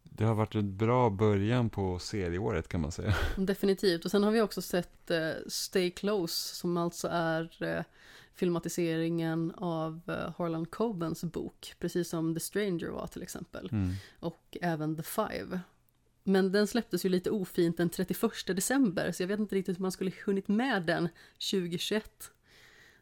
det 0.03 0.23
har 0.23 0.35
varit 0.35 0.55
en 0.55 0.77
bra 0.77 1.09
början 1.09 1.69
på 1.69 1.99
serieåret 1.99 2.67
kan 2.67 2.81
man 2.81 2.91
säga. 2.91 3.15
Definitivt. 3.37 4.05
Och 4.05 4.11
sen 4.11 4.23
har 4.23 4.31
vi 4.31 4.41
också 4.41 4.61
sett 4.61 5.11
eh, 5.11 5.31
Stay 5.47 5.91
Close 5.91 6.55
som 6.55 6.77
alltså 6.77 7.07
är 7.11 7.63
eh, 7.63 7.83
filmatiseringen 8.33 9.51
av 9.57 10.01
eh, 10.07 10.33
Harlan 10.37 10.65
Cobens 10.65 11.23
bok, 11.23 11.73
precis 11.79 12.09
som 12.09 12.33
The 12.33 12.39
Stranger 12.39 12.89
var 12.89 13.07
till 13.07 13.23
exempel. 13.23 13.69
Mm. 13.71 13.93
Och 14.19 14.57
även 14.61 14.95
The 14.97 15.03
Five. 15.03 15.59
Men 16.27 16.51
den 16.51 16.67
släpptes 16.67 17.05
ju 17.05 17.09
lite 17.09 17.31
ofint 17.31 17.77
den 17.77 17.89
31 17.89 18.31
december, 18.47 19.11
så 19.11 19.23
jag 19.23 19.27
vet 19.27 19.39
inte 19.39 19.55
riktigt 19.55 19.77
hur 19.77 19.81
man 19.81 19.91
skulle 19.91 20.11
hunnit 20.25 20.47
med 20.47 20.83
den 20.83 21.09
2021. 21.51 22.31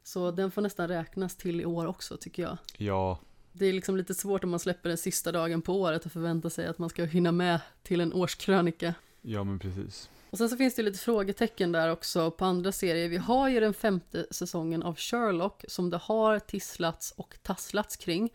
Så 0.03 0.31
den 0.31 0.51
får 0.51 0.61
nästan 0.61 0.87
räknas 0.87 1.35
till 1.35 1.61
i 1.61 1.65
år 1.65 1.85
också 1.85 2.17
tycker 2.17 2.43
jag. 2.43 2.57
Ja, 2.77 3.19
Det 3.53 3.65
är 3.65 3.73
liksom 3.73 3.97
lite 3.97 4.13
svårt 4.13 4.43
om 4.43 4.49
man 4.49 4.59
släpper 4.59 4.89
den 4.89 4.97
sista 4.97 5.31
dagen 5.31 5.61
på 5.61 5.81
året 5.81 6.05
och 6.05 6.11
förvänta 6.11 6.49
sig 6.49 6.67
att 6.67 6.77
man 6.77 6.89
ska 6.89 7.03
hinna 7.05 7.31
med 7.31 7.59
till 7.83 8.01
en 8.01 8.13
årskrönika. 8.13 8.93
ja 9.21 9.43
men 9.43 9.59
precis. 9.59 10.09
Och 10.29 10.37
sen 10.37 10.49
så 10.49 10.57
finns 10.57 10.75
det 10.75 10.83
lite 10.83 10.99
frågetecken 10.99 11.71
där 11.71 11.91
också 11.91 12.31
på 12.31 12.45
andra 12.45 12.71
serier. 12.71 13.09
Vi 13.09 13.17
har 13.17 13.49
ju 13.49 13.59
den 13.59 13.73
femte 13.73 14.25
säsongen 14.31 14.83
av 14.83 14.95
Sherlock 14.97 15.65
som 15.67 15.89
det 15.89 15.97
har 15.97 16.39
tisslats 16.39 17.11
och 17.17 17.37
tasslats 17.41 17.95
kring. 17.95 18.33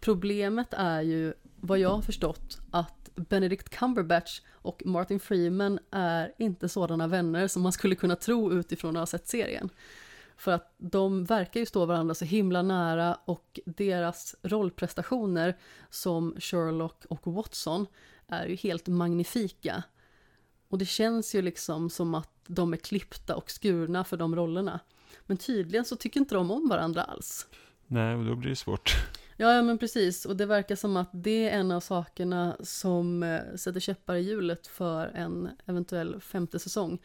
Problemet 0.00 0.68
är 0.70 1.02
ju, 1.02 1.34
vad 1.66 1.78
jag 1.78 1.90
har 1.90 2.02
förstått, 2.02 2.60
att 2.70 3.10
Benedict 3.14 3.68
Cumberbatch 3.68 4.40
och 4.52 4.82
Martin 4.86 5.20
Freeman 5.20 5.78
är 5.90 6.32
inte 6.38 6.68
sådana 6.68 7.06
vänner 7.06 7.48
som 7.48 7.62
man 7.62 7.72
skulle 7.72 7.94
kunna 7.94 8.16
tro 8.16 8.52
utifrån 8.52 8.96
att 8.96 9.00
ha 9.00 9.06
sett 9.06 9.28
serien. 9.28 9.68
För 10.36 10.52
att 10.52 10.74
de 10.78 11.24
verkar 11.24 11.60
ju 11.60 11.66
stå 11.66 11.86
varandra 11.86 12.14
så 12.14 12.24
himla 12.24 12.62
nära 12.62 13.18
och 13.24 13.60
deras 13.66 14.36
rollprestationer 14.42 15.56
som 15.90 16.34
Sherlock 16.38 17.04
och 17.08 17.34
Watson 17.34 17.86
är 18.28 18.46
ju 18.46 18.56
helt 18.56 18.86
magnifika. 18.88 19.82
Och 20.68 20.78
det 20.78 20.86
känns 20.86 21.34
ju 21.34 21.42
liksom 21.42 21.90
som 21.90 22.14
att 22.14 22.30
de 22.46 22.72
är 22.72 22.76
klippta 22.76 23.36
och 23.36 23.50
skurna 23.50 24.04
för 24.04 24.16
de 24.16 24.36
rollerna. 24.36 24.80
Men 25.26 25.36
tydligen 25.36 25.84
så 25.84 25.96
tycker 25.96 26.20
inte 26.20 26.34
de 26.34 26.50
om 26.50 26.68
varandra 26.68 27.02
alls. 27.02 27.46
Nej, 27.86 28.14
och 28.14 28.24
då 28.24 28.34
blir 28.34 28.50
det 28.50 28.56
svårt. 28.56 28.96
Ja, 29.36 29.54
ja 29.54 29.62
men 29.62 29.78
precis. 29.78 30.24
Och 30.24 30.36
det 30.36 30.46
verkar 30.46 30.76
som 30.76 30.96
att 30.96 31.10
det 31.12 31.48
är 31.48 31.58
en 31.58 31.70
av 31.70 31.80
sakerna 31.80 32.56
som 32.60 33.22
eh, 33.22 33.40
sätter 33.56 33.80
käppar 33.80 34.14
i 34.14 34.20
hjulet 34.20 34.66
för 34.66 35.06
en 35.06 35.48
eventuell 35.66 36.20
femte 36.20 36.58
säsong. 36.58 36.98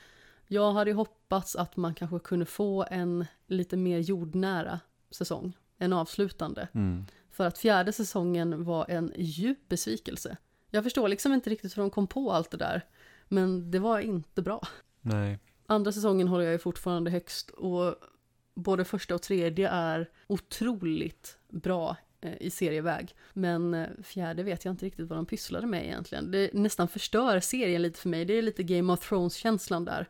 Jag 0.48 0.72
hade 0.72 0.94
hoppats 0.94 1.56
att 1.56 1.78
man 1.78 1.96
kanske 1.96 2.20
kunde 2.20 2.46
få 2.46 2.86
en 2.92 3.26
lite 3.48 3.78
mer 3.78 4.00
jordnära 4.00 4.80
säsong, 5.12 5.58
en 5.78 5.94
avslutande. 5.94 6.68
Mm. 6.74 7.06
För 7.32 7.48
att 7.48 7.58
fjärde 7.58 7.94
säsongen 7.94 8.64
var 8.64 8.86
en 8.90 9.14
djup 9.18 9.70
besvikelse. 9.70 10.38
Jag 10.70 10.84
förstår 10.84 11.08
liksom 11.08 11.34
inte 11.34 11.50
riktigt 11.50 11.78
hur 11.78 11.82
de 11.82 11.90
kom 11.90 12.08
på 12.08 12.32
allt 12.32 12.52
det 12.52 12.58
där, 12.58 12.86
men 13.28 13.72
det 13.72 13.80
var 13.80 14.00
inte 14.00 14.42
bra. 14.42 14.68
Nej, 15.02 15.40
Andra 15.66 15.92
säsongen 15.92 16.28
håller 16.28 16.44
jag 16.44 16.52
ju 16.52 16.60
fortfarande 16.60 17.12
högst 17.12 17.50
och 17.50 17.96
både 18.56 18.86
första 18.86 19.16
och 19.16 19.22
tredje 19.22 19.70
är 19.70 20.10
otroligt 20.28 21.38
bra 21.48 21.98
i 22.40 22.50
serieväg. 22.50 23.16
Men 23.34 23.74
eh, 23.74 23.88
fjärde 24.04 24.44
vet 24.44 24.66
jag 24.66 24.74
inte 24.74 24.86
riktigt 24.86 25.10
vad 25.10 25.18
de 25.18 25.26
pysslade 25.26 25.68
med 25.68 25.86
egentligen. 25.86 26.32
Det 26.32 26.54
nästan 26.54 26.88
förstör 26.88 27.40
serien 27.40 27.82
lite 27.82 28.00
för 28.00 28.10
mig. 28.10 28.26
Det 28.26 28.34
är 28.34 28.42
lite 28.42 28.64
Game 28.64 28.94
of 28.94 29.10
Thrones-känslan 29.10 29.86
där. 29.86 30.10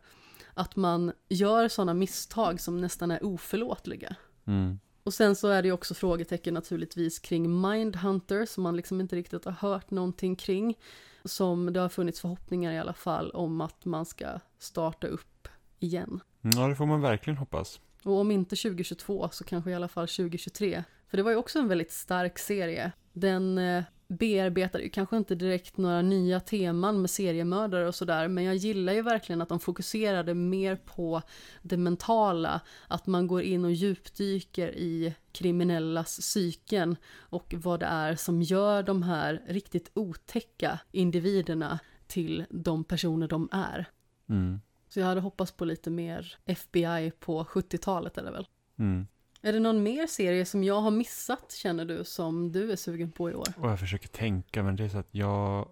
Att 0.53 0.75
man 0.75 1.11
gör 1.29 1.67
sådana 1.67 1.93
misstag 1.93 2.61
som 2.61 2.81
nästan 2.81 3.11
är 3.11 3.25
oförlåtliga. 3.25 4.15
mm. 4.45 4.79
Och 5.03 5.13
sen 5.13 5.35
så 5.35 5.47
är 5.47 5.61
det 5.61 5.67
ju 5.67 5.71
också 5.71 5.93
frågetecken 5.93 6.53
naturligtvis 6.53 7.19
kring 7.19 7.61
Mindhunter 7.61 8.45
som 8.45 8.63
man 8.63 8.75
liksom 8.75 9.01
inte 9.01 9.15
riktigt 9.15 9.45
har 9.45 9.51
hört 9.51 9.91
någonting 9.91 10.35
kring. 10.35 10.77
Som 11.23 11.73
det 11.73 11.79
har 11.79 11.89
funnits 11.89 12.21
förhoppningar 12.21 12.71
i 12.71 12.79
alla 12.79 12.93
fall 12.93 13.31
om 13.31 13.61
att 13.61 13.85
man 13.85 14.05
ska 14.05 14.39
starta 14.57 15.07
upp 15.07 15.47
igen. 15.79 16.19
ja 16.41 16.67
det 16.67 16.75
får 16.75 16.85
man 16.85 17.01
verkligen 17.01 17.37
hoppas. 17.37 17.79
Och 18.03 18.13
om 18.13 18.31
inte 18.31 18.55
2022 18.55 19.29
så 19.31 19.43
kanske 19.43 19.71
i 19.71 19.75
alla 19.75 19.87
fall 19.87 20.07
2023. 20.07 20.83
För 21.09 21.17
det 21.17 21.23
var 21.23 21.31
ju 21.31 21.37
också 21.37 21.59
en 21.59 21.67
väldigt 21.67 21.91
stark 21.91 22.39
serie. 22.39 22.91
Den 23.13 23.57
eh, 23.57 23.83
bearbetade 24.09 24.83
ju 24.83 24.89
kanske 24.89 25.17
inte 25.17 25.35
direkt 25.35 25.77
några 25.77 26.01
nya 26.01 26.39
teman 26.39 27.01
med 27.01 27.09
seriemördare 27.09 27.87
och 27.87 27.95
sådär, 27.95 28.27
men 28.27 28.43
jag 28.43 28.55
gillar 28.55 28.93
ju 28.93 29.01
verkligen 29.01 29.41
att 29.41 29.49
de 29.49 29.59
fokuserade 29.59 30.33
mer 30.33 30.75
på 30.75 31.21
det 31.61 31.77
mentala, 31.77 32.61
att 32.87 33.07
man 33.07 33.27
går 33.27 33.41
in 33.41 33.65
och 33.65 33.71
djupdyker 33.71 34.75
i 34.75 35.15
kriminellas 35.31 36.19
psyken 36.19 36.95
och 37.17 37.53
vad 37.57 37.79
det 37.79 37.85
är 37.85 38.15
som 38.15 38.41
gör 38.41 38.83
de 38.83 39.03
här 39.03 39.41
riktigt 39.47 39.91
otäcka 39.93 40.79
individerna 40.91 41.79
till 42.07 42.45
de 42.49 42.83
personer 42.83 43.27
de 43.27 43.49
är. 43.51 43.85
Mm. 44.29 44.59
Så 44.87 44.99
jag 44.99 45.07
hade 45.07 45.21
hoppats 45.21 45.51
på 45.51 45.65
lite 45.65 45.89
mer 45.89 46.37
FBI 46.45 47.11
på 47.19 47.43
70-talet 47.43 48.17
är 48.17 48.23
det 48.23 48.31
väl? 48.31 48.47
Mm. 48.79 49.07
Är 49.41 49.53
det 49.53 49.59
någon 49.59 49.83
mer 49.83 50.07
serie 50.07 50.45
som 50.45 50.63
jag 50.63 50.81
har 50.81 50.91
missat 50.91 51.51
känner 51.51 51.85
du 51.85 52.03
som 52.03 52.51
du 52.51 52.71
är 52.71 52.75
sugen 52.75 53.11
på 53.11 53.29
i 53.29 53.33
år? 53.33 53.47
Och 53.57 53.69
jag 53.69 53.79
försöker 53.79 54.07
tänka, 54.07 54.63
men 54.63 54.75
det 54.75 54.83
är 54.83 54.89
så 54.89 54.97
att 54.97 55.09
jag... 55.11 55.69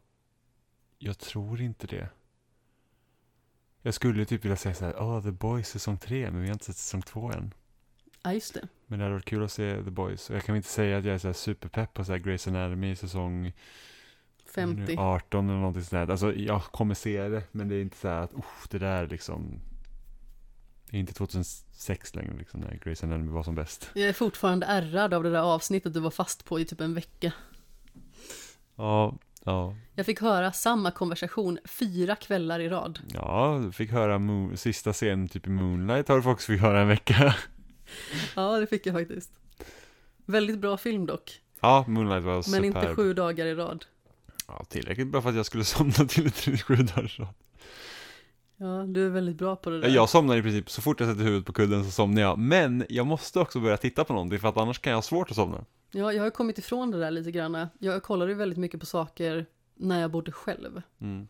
Jag 0.99 1.17
tror 1.17 1.61
inte 1.61 1.87
det. 1.87 2.09
Jag 3.81 3.93
skulle 3.93 4.25
typ 4.25 4.45
vilja 4.45 4.57
säga 4.57 4.75
så 4.75 4.85
här, 4.85 5.01
åh, 5.01 5.23
The 5.23 5.31
Boys 5.31 5.67
säsong 5.67 5.97
tre, 5.97 6.31
men 6.31 6.41
vi 6.41 6.47
har 6.47 6.53
inte 6.53 6.65
sett 6.65 6.75
säsong 6.75 7.01
två 7.01 7.31
än. 7.31 7.53
Ja, 8.23 8.33
just 8.33 8.53
det. 8.53 8.67
Men 8.87 8.99
det 8.99 9.05
hade 9.05 9.15
varit 9.15 9.25
kul 9.25 9.43
att 9.43 9.51
se 9.51 9.83
The 9.83 9.91
Boys. 9.91 10.29
Och 10.29 10.35
jag 10.35 10.43
kan 10.43 10.55
inte 10.55 10.69
säga 10.69 10.97
att 10.97 11.05
jag 11.05 11.15
är 11.15 11.19
så 11.19 11.27
här 11.27 11.33
superpepp 11.33 11.93
på 11.93 12.05
så 12.05 12.11
här 12.11 12.19
Grey's 12.19 12.49
Anatomy 12.49 12.95
säsong 12.95 13.53
50. 14.45 14.95
18 14.97 15.49
eller 15.49 15.59
någonting 15.59 15.83
sånt 15.83 16.07
där. 16.07 16.11
Alltså 16.11 16.33
jag 16.33 16.63
kommer 16.63 16.93
se 16.93 17.29
det, 17.29 17.43
men 17.51 17.67
det 17.67 17.75
är 17.75 17.81
inte 17.81 17.97
så 17.97 18.07
här 18.07 18.21
att, 18.21 18.33
oh, 18.33 18.45
det 18.69 18.79
där 18.79 19.03
är 19.03 19.07
liksom... 19.07 19.59
Det 20.91 20.97
är 20.97 20.99
inte 20.99 21.13
2006 21.13 22.15
längre 22.15 22.33
liksom, 22.37 22.59
när 22.59 22.71
Grey's 22.71 23.03
Anatomy 23.03 23.31
var 23.31 23.43
som 23.43 23.55
bäst. 23.55 23.89
Jag 23.93 24.09
är 24.09 24.13
fortfarande 24.13 24.65
ärrad 24.65 25.13
av 25.13 25.23
det 25.23 25.29
där 25.31 25.41
avsnittet 25.41 25.93
du 25.93 25.99
var 25.99 26.11
fast 26.11 26.45
på 26.45 26.59
i 26.59 26.65
typ 26.65 26.81
en 26.81 26.93
vecka. 26.93 27.31
Ja, 28.75 29.15
ja. 29.43 29.75
Jag 29.95 30.05
fick 30.05 30.21
höra 30.21 30.51
samma 30.53 30.91
konversation 30.91 31.57
fyra 31.65 32.15
kvällar 32.15 32.59
i 32.59 32.69
rad. 32.69 32.99
Ja, 33.13 33.61
du 33.65 33.71
fick 33.71 33.91
höra 33.91 34.21
sista 34.57 34.93
scenen 34.93 35.27
typ 35.27 35.47
i 35.47 35.49
Moonlight 35.49 36.07
har 36.07 36.21
du 36.21 36.29
också 36.29 36.51
fick 36.51 36.61
höra 36.61 36.81
en 36.81 36.87
vecka. 36.87 37.35
Ja, 38.35 38.59
det 38.59 38.67
fick 38.67 38.85
jag 38.85 38.95
faktiskt. 38.95 39.31
Väldigt 40.25 40.59
bra 40.59 40.77
film 40.77 41.05
dock, 41.05 41.41
Ja, 41.61 41.85
Moonlight 41.87 42.23
var 42.23 42.33
men 42.33 42.43
superb. 42.43 42.65
inte 42.65 42.95
sju 42.95 43.13
dagar 43.13 43.45
i 43.45 43.55
rad. 43.55 43.85
Ja, 44.47 44.63
tillräckligt 44.69 45.07
bra 45.07 45.21
för 45.21 45.29
att 45.29 45.35
jag 45.35 45.45
skulle 45.45 45.63
somna 45.75 45.93
till 45.93 46.31
37 46.31 46.75
dagars 46.75 47.19
rad. 47.19 47.33
Ja, 48.57 48.83
du 48.87 49.05
är 49.05 49.09
väldigt 49.09 49.35
bra 49.37 49.55
på 49.55 49.69
det 49.69 49.79
där. 49.81 49.89
Jag 49.89 50.09
somnar 50.09 50.37
i 50.37 50.41
princip 50.41 50.69
så 50.69 50.81
fort 50.81 50.99
jag 50.99 51.09
sätter 51.09 51.23
huvudet 51.23 51.45
på 51.45 51.53
kudden 51.53 51.83
så 51.85 51.91
somnar 51.91 52.21
jag. 52.21 52.37
Men 52.39 52.85
jag 52.89 53.07
måste 53.07 53.39
också 53.39 53.59
börja 53.59 53.77
titta 53.77 54.03
på 54.03 54.13
någonting 54.13 54.39
för 54.39 54.47
att 54.47 54.57
annars 54.57 54.79
kan 54.79 54.91
jag 54.91 54.97
ha 54.97 55.01
svårt 55.01 55.29
att 55.29 55.35
somna. 55.35 55.65
Ja, 55.91 56.13
jag 56.13 56.23
har 56.23 56.29
kommit 56.29 56.57
ifrån 56.57 56.91
det 56.91 56.99
där 56.99 57.11
lite 57.11 57.31
grann. 57.31 57.67
Jag 57.79 58.03
kollade 58.03 58.31
ju 58.31 58.37
väldigt 58.37 58.59
mycket 58.59 58.79
på 58.79 58.85
saker 58.85 59.45
när 59.75 60.01
jag 60.01 60.11
bodde 60.11 60.31
själv. 60.31 60.81
Mm. 61.01 61.27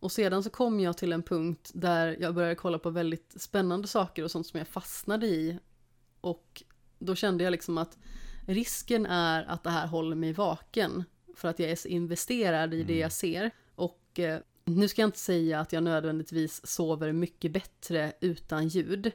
Och 0.00 0.12
sedan 0.12 0.42
så 0.42 0.50
kom 0.50 0.80
jag 0.80 0.96
till 0.96 1.12
en 1.12 1.22
punkt 1.22 1.70
där 1.74 2.16
jag 2.20 2.34
började 2.34 2.54
kolla 2.54 2.78
på 2.78 2.90
väldigt 2.90 3.34
spännande 3.36 3.88
saker 3.88 4.24
och 4.24 4.30
sånt 4.30 4.46
som 4.46 4.58
jag 4.58 4.68
fastnade 4.68 5.26
i. 5.26 5.58
Och 6.20 6.62
då 6.98 7.14
kände 7.14 7.44
jag 7.44 7.50
liksom 7.50 7.78
att 7.78 7.98
risken 8.46 9.06
är 9.06 9.44
att 9.44 9.62
det 9.62 9.70
här 9.70 9.86
håller 9.86 10.16
mig 10.16 10.32
vaken. 10.32 11.04
För 11.36 11.48
att 11.48 11.58
jag 11.58 11.70
är 11.70 11.76
så 11.76 11.88
investerad 11.88 12.74
i 12.74 12.76
det 12.82 12.92
Mm. 12.92 13.00
jag 13.02 13.12
ser. 13.12 13.50
Och 13.74 14.18
eh, 14.18 14.40
nu 14.66 14.88
ska 14.88 15.02
jag 15.02 15.08
inte 15.08 15.18
säga 15.18 15.60
att 15.60 15.72
jag 15.72 15.82
nödvändigtvis 15.82 16.66
sover 16.66 17.12
mycket 17.12 17.52
bättre 17.52 18.12
utan 18.20 18.68
ljud. 18.68 19.12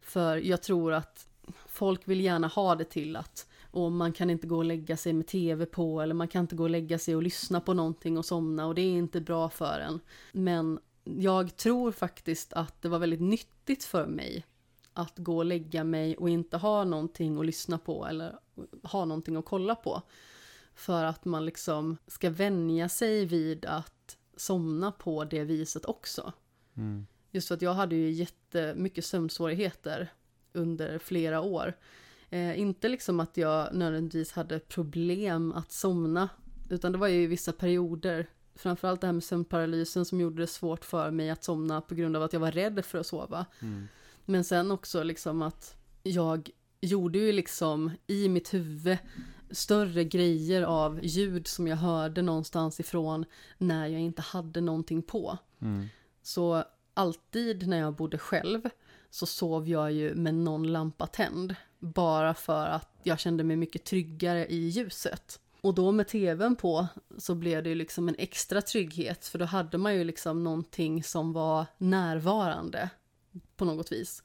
För 0.00 0.36
jag 0.36 0.62
tror 0.62 0.92
att 0.92 1.26
folk 1.66 2.08
vill 2.08 2.20
gärna 2.20 2.46
ha 2.46 2.74
det 2.74 2.84
till 2.84 3.16
att 3.16 3.46
och 3.70 3.92
man 3.92 4.12
kan 4.12 4.30
inte 4.30 4.46
gå 4.46 4.56
och 4.56 4.64
lägga 4.64 4.96
sig 4.96 5.12
med 5.12 5.26
tv 5.26 5.66
på 5.66 6.00
eller 6.00 6.14
man 6.14 6.28
kan 6.28 6.40
inte 6.40 6.56
gå 6.56 6.62
och 6.62 6.70
lägga 6.70 6.98
sig 6.98 7.16
och 7.16 7.22
lyssna 7.22 7.60
på 7.60 7.74
någonting 7.74 8.18
och 8.18 8.24
somna 8.24 8.66
och 8.66 8.74
det 8.74 8.82
är 8.82 8.92
inte 8.92 9.20
bra 9.20 9.48
för 9.48 9.80
en. 9.80 10.00
Men 10.32 10.78
jag 11.04 11.56
tror 11.56 11.92
faktiskt 11.92 12.52
att 12.52 12.82
det 12.82 12.88
var 12.88 12.98
väldigt 12.98 13.20
nyttigt 13.20 13.84
för 13.84 14.06
mig 14.06 14.46
att 14.92 15.18
gå 15.18 15.36
och 15.36 15.44
lägga 15.44 15.84
mig 15.84 16.16
och 16.16 16.28
inte 16.28 16.56
ha 16.56 16.84
någonting 16.84 17.38
att 17.38 17.46
lyssna 17.46 17.78
på 17.78 18.06
eller 18.06 18.38
ha 18.82 19.04
någonting 19.04 19.36
att 19.36 19.44
kolla 19.44 19.74
på. 19.74 20.02
För 20.74 21.04
att 21.04 21.24
man 21.24 21.44
liksom 21.44 21.96
ska 22.06 22.30
vänja 22.30 22.88
sig 22.88 23.26
vid 23.26 23.64
att 23.64 23.93
somna 24.36 24.92
på 24.92 25.24
det 25.24 25.44
viset 25.44 25.84
också. 25.84 26.32
Mm. 26.76 27.06
Just 27.30 27.48
för 27.48 27.54
att 27.54 27.62
jag 27.62 27.74
hade 27.74 27.96
ju 27.96 28.10
jättemycket 28.10 29.04
sömnsvårigheter 29.04 30.12
under 30.52 30.98
flera 30.98 31.40
år. 31.40 31.74
Eh, 32.30 32.60
inte 32.60 32.88
liksom 32.88 33.20
att 33.20 33.36
jag 33.36 33.74
nödvändigtvis 33.74 34.32
hade 34.32 34.58
problem 34.58 35.52
att 35.52 35.72
somna, 35.72 36.28
utan 36.70 36.92
det 36.92 36.98
var 36.98 37.08
ju 37.08 37.26
vissa 37.26 37.52
perioder. 37.52 38.26
Framförallt 38.54 39.00
det 39.00 39.06
här 39.06 39.12
med 39.12 39.24
sömnparalysen 39.24 40.04
som 40.04 40.20
gjorde 40.20 40.42
det 40.42 40.46
svårt 40.46 40.84
för 40.84 41.10
mig 41.10 41.30
att 41.30 41.44
somna 41.44 41.80
på 41.80 41.94
grund 41.94 42.16
av 42.16 42.22
att 42.22 42.32
jag 42.32 42.40
var 42.40 42.52
rädd 42.52 42.84
för 42.84 42.98
att 42.98 43.06
sova. 43.06 43.46
Mm. 43.60 43.88
Men 44.24 44.44
sen 44.44 44.70
också 44.70 45.02
liksom 45.02 45.42
att 45.42 45.76
jag 46.02 46.50
gjorde 46.80 47.18
ju 47.18 47.32
liksom 47.32 47.90
i 48.06 48.28
mitt 48.28 48.54
huvud 48.54 48.98
större 49.50 50.04
grejer 50.04 50.62
av 50.62 51.00
ljud 51.02 51.46
som 51.46 51.66
jag 51.66 51.76
hörde 51.76 52.22
någonstans 52.22 52.80
ifrån 52.80 53.24
när 53.58 53.86
jag 53.86 54.00
inte 54.00 54.22
hade 54.22 54.60
någonting 54.60 55.02
på. 55.02 55.38
Mm. 55.60 55.88
Så 56.22 56.64
alltid 56.94 57.68
när 57.68 57.78
jag 57.78 57.94
bodde 57.94 58.18
själv 58.18 58.68
så 59.10 59.26
sov 59.26 59.68
jag 59.68 59.92
ju 59.92 60.14
med 60.14 60.34
någon 60.34 60.72
lampa 60.72 61.06
tänd. 61.06 61.54
Bara 61.78 62.34
för 62.34 62.66
att 62.66 62.90
jag 63.02 63.18
kände 63.18 63.44
mig 63.44 63.56
mycket 63.56 63.84
tryggare 63.84 64.46
i 64.46 64.68
ljuset. 64.68 65.40
Och 65.60 65.74
då 65.74 65.92
med 65.92 66.08
tvn 66.08 66.56
på 66.56 66.86
så 67.18 67.34
blev 67.34 67.62
det 67.62 67.68
ju 67.68 67.74
liksom 67.74 68.08
en 68.08 68.14
extra 68.18 68.62
trygghet 68.62 69.26
för 69.26 69.38
då 69.38 69.44
hade 69.44 69.78
man 69.78 69.94
ju 69.94 70.04
liksom 70.04 70.44
någonting 70.44 71.04
som 71.04 71.32
var 71.32 71.66
närvarande 71.78 72.90
på 73.56 73.64
något 73.64 73.92
vis. 73.92 74.22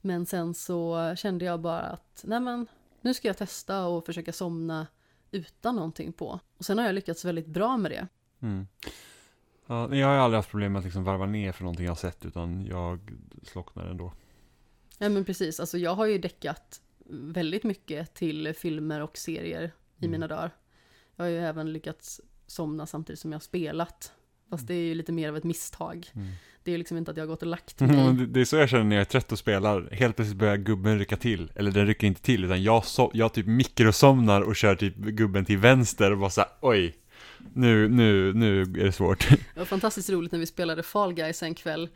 Men 0.00 0.26
sen 0.26 0.54
så 0.54 1.14
kände 1.16 1.44
jag 1.44 1.60
bara 1.60 1.80
att 1.80 2.22
nej 2.24 2.40
men 2.40 2.66
nu 3.00 3.14
ska 3.14 3.28
jag 3.28 3.36
testa 3.36 3.86
och 3.86 4.06
försöka 4.06 4.32
somna 4.32 4.86
utan 5.30 5.76
någonting 5.76 6.12
på. 6.12 6.40
Och 6.58 6.64
sen 6.64 6.78
har 6.78 6.84
jag 6.86 6.94
lyckats 6.94 7.24
väldigt 7.24 7.46
bra 7.46 7.76
med 7.76 7.90
det. 7.90 8.06
Mm. 8.40 8.66
Ja, 9.66 9.94
jag 9.94 10.06
har 10.06 10.14
ju 10.14 10.20
aldrig 10.20 10.38
haft 10.38 10.50
problem 10.50 10.72
med 10.72 10.78
att 10.78 10.84
liksom 10.84 11.04
varva 11.04 11.26
ner 11.26 11.52
för 11.52 11.62
någonting 11.64 11.84
jag 11.84 11.90
har 11.90 11.96
sett, 11.96 12.24
utan 12.24 12.66
jag 12.66 13.00
slocknar 13.42 13.86
ändå. 13.86 14.12
Ja 14.98 15.08
men 15.08 15.24
precis, 15.24 15.60
alltså 15.60 15.78
jag 15.78 15.94
har 15.94 16.06
ju 16.06 16.18
däckat 16.18 16.80
väldigt 17.10 17.64
mycket 17.64 18.14
till 18.14 18.54
filmer 18.54 19.00
och 19.00 19.16
serier 19.18 19.62
i 19.98 20.04
Mm. 20.04 20.10
mina 20.10 20.26
dagar. 20.26 20.50
Jag 21.16 21.24
har 21.24 21.30
ju 21.30 21.38
även 21.38 21.72
lyckats 21.72 22.20
somna 22.46 22.86
samtidigt 22.86 23.18
som 23.20 23.32
jag 23.32 23.36
har 23.36 23.40
spelat. 23.40 24.12
Fast 24.50 24.66
det 24.66 24.74
är 24.74 24.82
ju 24.84 24.94
lite 24.94 25.12
mer 25.12 25.28
av 25.28 25.36
ett 25.36 25.44
misstag. 25.44 26.06
Mm. 26.14 26.28
Det 26.64 26.70
är 26.70 26.72
ju 26.72 26.78
liksom 26.78 26.96
inte 26.96 27.10
att 27.10 27.16
jag 27.16 27.24
har 27.24 27.28
gått 27.28 27.42
och 27.42 27.48
lagt 27.48 27.80
Mm, 27.80 27.96
mig. 27.96 28.14
det, 28.14 28.26
det 28.32 28.40
är 28.40 28.44
så 28.44 28.56
jag 28.56 28.68
känner 28.68 28.84
när 28.84 28.96
jag 28.96 29.00
är 29.00 29.04
trött 29.04 29.32
och 29.32 29.38
spelar. 29.38 29.88
Helt 29.92 30.16
plötsligt 30.16 30.38
börjar 30.38 30.56
gubben 30.56 30.98
rycka 30.98 31.16
till. 31.16 31.52
Eller 31.54 31.70
den 31.70 31.86
rycker 31.86 32.06
inte 32.06 32.22
till, 32.22 32.44
utan 32.44 32.62
jag, 32.62 32.84
so 32.84 33.10
jag 33.14 33.32
typ 33.32 33.46
mikrosomnar 33.46 34.40
och 34.42 34.56
kör 34.56 34.74
typ 34.76 34.96
gubben 34.96 35.44
till 35.44 35.58
vänster 35.58 36.12
och 36.12 36.18
bara 36.18 36.30
såhär, 36.30 36.50
oj. 36.60 36.96
Nu, 37.54 37.88
nu, 37.88 38.32
nu 38.34 38.60
är 38.62 38.66
det 38.84 38.92
svårt. 38.92 39.28
Det 39.28 39.58
var 39.58 39.64
fantastiskt 39.64 40.10
roligt 40.10 40.32
när 40.32 40.38
vi 40.38 40.46
spelade 40.46 40.82
Fall 40.82 41.12
Guys 41.14 41.42
en 41.42 41.54
kväll. 41.54 41.88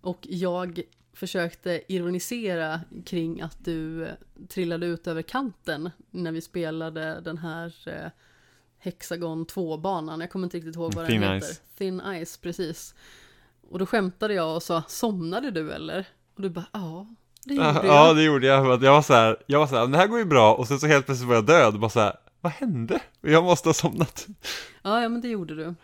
Och 0.00 0.18
jag 0.22 0.80
försökte 1.12 1.82
ironisera 1.88 2.80
kring 3.06 3.40
att 3.40 3.64
du 3.64 4.06
eh, 4.06 4.12
trillade 4.48 4.86
ut 4.86 5.06
över 5.06 5.22
kanten 5.22 5.90
när 6.10 6.32
vi 6.32 6.40
spelade 6.40 7.20
den 7.20 7.38
här 7.38 7.74
eh, 7.86 8.10
Hexagon 8.78 9.46
2-banan. 9.46 10.20
Jag 10.20 10.30
kommer 10.30 10.46
inte 10.46 10.56
riktigt 10.56 10.76
ihåg 10.76 10.94
vad 10.94 11.06
Thin 11.06 11.20
den 11.20 11.34
heter. 11.34 11.46
Ice. 11.46 11.60
Thin 11.78 12.02
Ice, 12.24 12.36
precis. 12.36 12.94
Och 13.70 13.78
då 13.78 13.86
skämtade 13.86 14.34
jag 14.34 14.56
och 14.56 14.62
sa, 14.62 14.82
somnade 14.88 15.50
du 15.50 15.72
eller? 15.72 16.06
Och 16.36 16.42
du 16.42 16.50
bara, 16.50 16.66
ja, 16.72 17.06
det 17.44 17.54
gjorde 17.54 17.66
jag. 17.66 17.86
ja, 17.86 18.12
det 18.12 18.22
gjorde 18.22 18.46
jag. 18.46 18.82
Jag 18.84 18.92
var 18.92 19.02
så 19.02 19.14
här, 19.14 19.36
jag 19.46 19.58
var 19.58 19.66
så 19.66 19.76
här, 19.76 19.86
det 19.86 19.98
här 19.98 20.06
går 20.06 20.18
ju 20.18 20.24
bra. 20.24 20.54
Och 20.54 20.68
sen 20.68 20.80
så 20.80 20.86
helt 20.86 21.06
plötsligt 21.06 21.28
var 21.28 21.34
jag 21.34 21.46
död 21.46 21.74
och 21.74 21.80
bara 21.80 21.90
så 21.90 22.00
här, 22.00 22.16
vad 22.40 22.52
hände? 22.52 23.00
Jag 23.20 23.44
måste 23.44 23.68
ha 23.68 23.74
somnat. 23.74 24.26
Ja, 24.82 25.02
ja, 25.02 25.08
men 25.08 25.20
det 25.20 25.28
gjorde 25.28 25.54
du. 25.54 25.74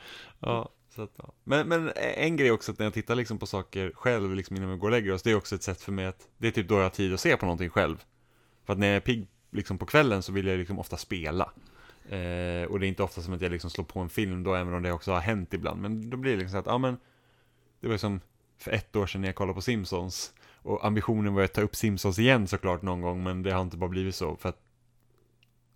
Ja, 0.41 0.71
så 0.95 1.03
att, 1.03 1.11
ja. 1.17 1.33
men, 1.45 1.69
men 1.69 1.93
en 1.97 2.37
grej 2.37 2.51
också 2.51 2.73
att 2.73 2.79
när 2.79 2.87
jag 2.87 2.95
tittar 2.95 3.15
liksom 3.15 3.39
på 3.39 3.47
saker 3.47 3.93
själv 3.95 4.35
liksom 4.35 4.57
innan 4.57 4.71
vi 4.71 4.77
går 4.77 4.87
och 4.87 4.91
lägger 4.91 5.13
oss, 5.13 5.23
det 5.23 5.31
är 5.31 5.37
också 5.37 5.55
ett 5.55 5.63
sätt 5.63 5.83
för 5.83 5.93
mig 5.93 6.07
att, 6.07 6.29
det 6.39 6.49
är 6.49 6.53
typ 6.53 6.69
då 6.69 6.75
jag 6.75 6.83
har 6.83 6.91
tid 6.91 7.15
att 7.15 7.21
se 7.21 7.37
på 7.37 7.47
någonting 7.47 7.71
själv. 7.71 7.97
För 8.67 8.73
att 8.73 8.79
när 8.79 8.87
jag 8.87 8.97
är 8.97 9.01
pigg 9.01 9.29
liksom 9.51 9.79
på 9.79 9.87
kvällen 9.87 10.23
så 10.23 10.33
vill 10.33 10.47
jag 10.47 10.59
liksom 10.59 10.79
ofta 10.79 10.97
spela. 10.97 11.51
Eh, 12.09 12.65
och 12.65 12.81
det 12.81 12.87
är 12.87 12.89
inte 12.89 13.03
ofta 13.03 13.23
som 13.23 13.35
att 13.35 13.41
jag 13.41 13.53
liksom 13.53 13.71
slår 13.71 13.85
på 13.85 14.01
en 14.01 14.09
film 14.09 14.43
då, 14.43 14.55
även 14.55 14.75
om 14.75 14.83
det 14.83 14.93
också 14.93 15.13
har 15.13 15.21
hänt 15.21 15.55
ibland. 15.55 15.83
Men 15.83 16.11
då 16.11 16.17
blir 16.17 16.33
det 16.33 16.39
liksom 16.39 16.53
så 16.53 16.59
att, 16.59 16.67
ja 16.67 16.79
men, 16.79 16.97
det 17.81 17.89
var 17.89 17.97
som 17.97 18.21
för 18.59 18.71
ett 18.71 18.97
år 18.97 19.07
sedan 19.07 19.21
när 19.21 19.29
jag 19.29 19.35
kollade 19.35 19.55
på 19.55 19.61
Simpsons. 19.61 20.33
Och 20.63 20.87
ambitionen 20.87 21.35
var 21.35 21.43
att 21.43 21.53
ta 21.53 21.61
upp 21.61 21.77
Simpsons 21.77 22.19
igen 22.19 22.47
såklart 22.47 22.83
någon 22.83 23.01
gång, 23.01 23.23
men 23.23 23.43
det 23.43 23.51
har 23.51 23.63
inte 23.63 23.77
bara 23.77 23.91
blivit 23.91 24.15
så. 24.15 24.37
För 24.37 24.49
att 24.49 24.61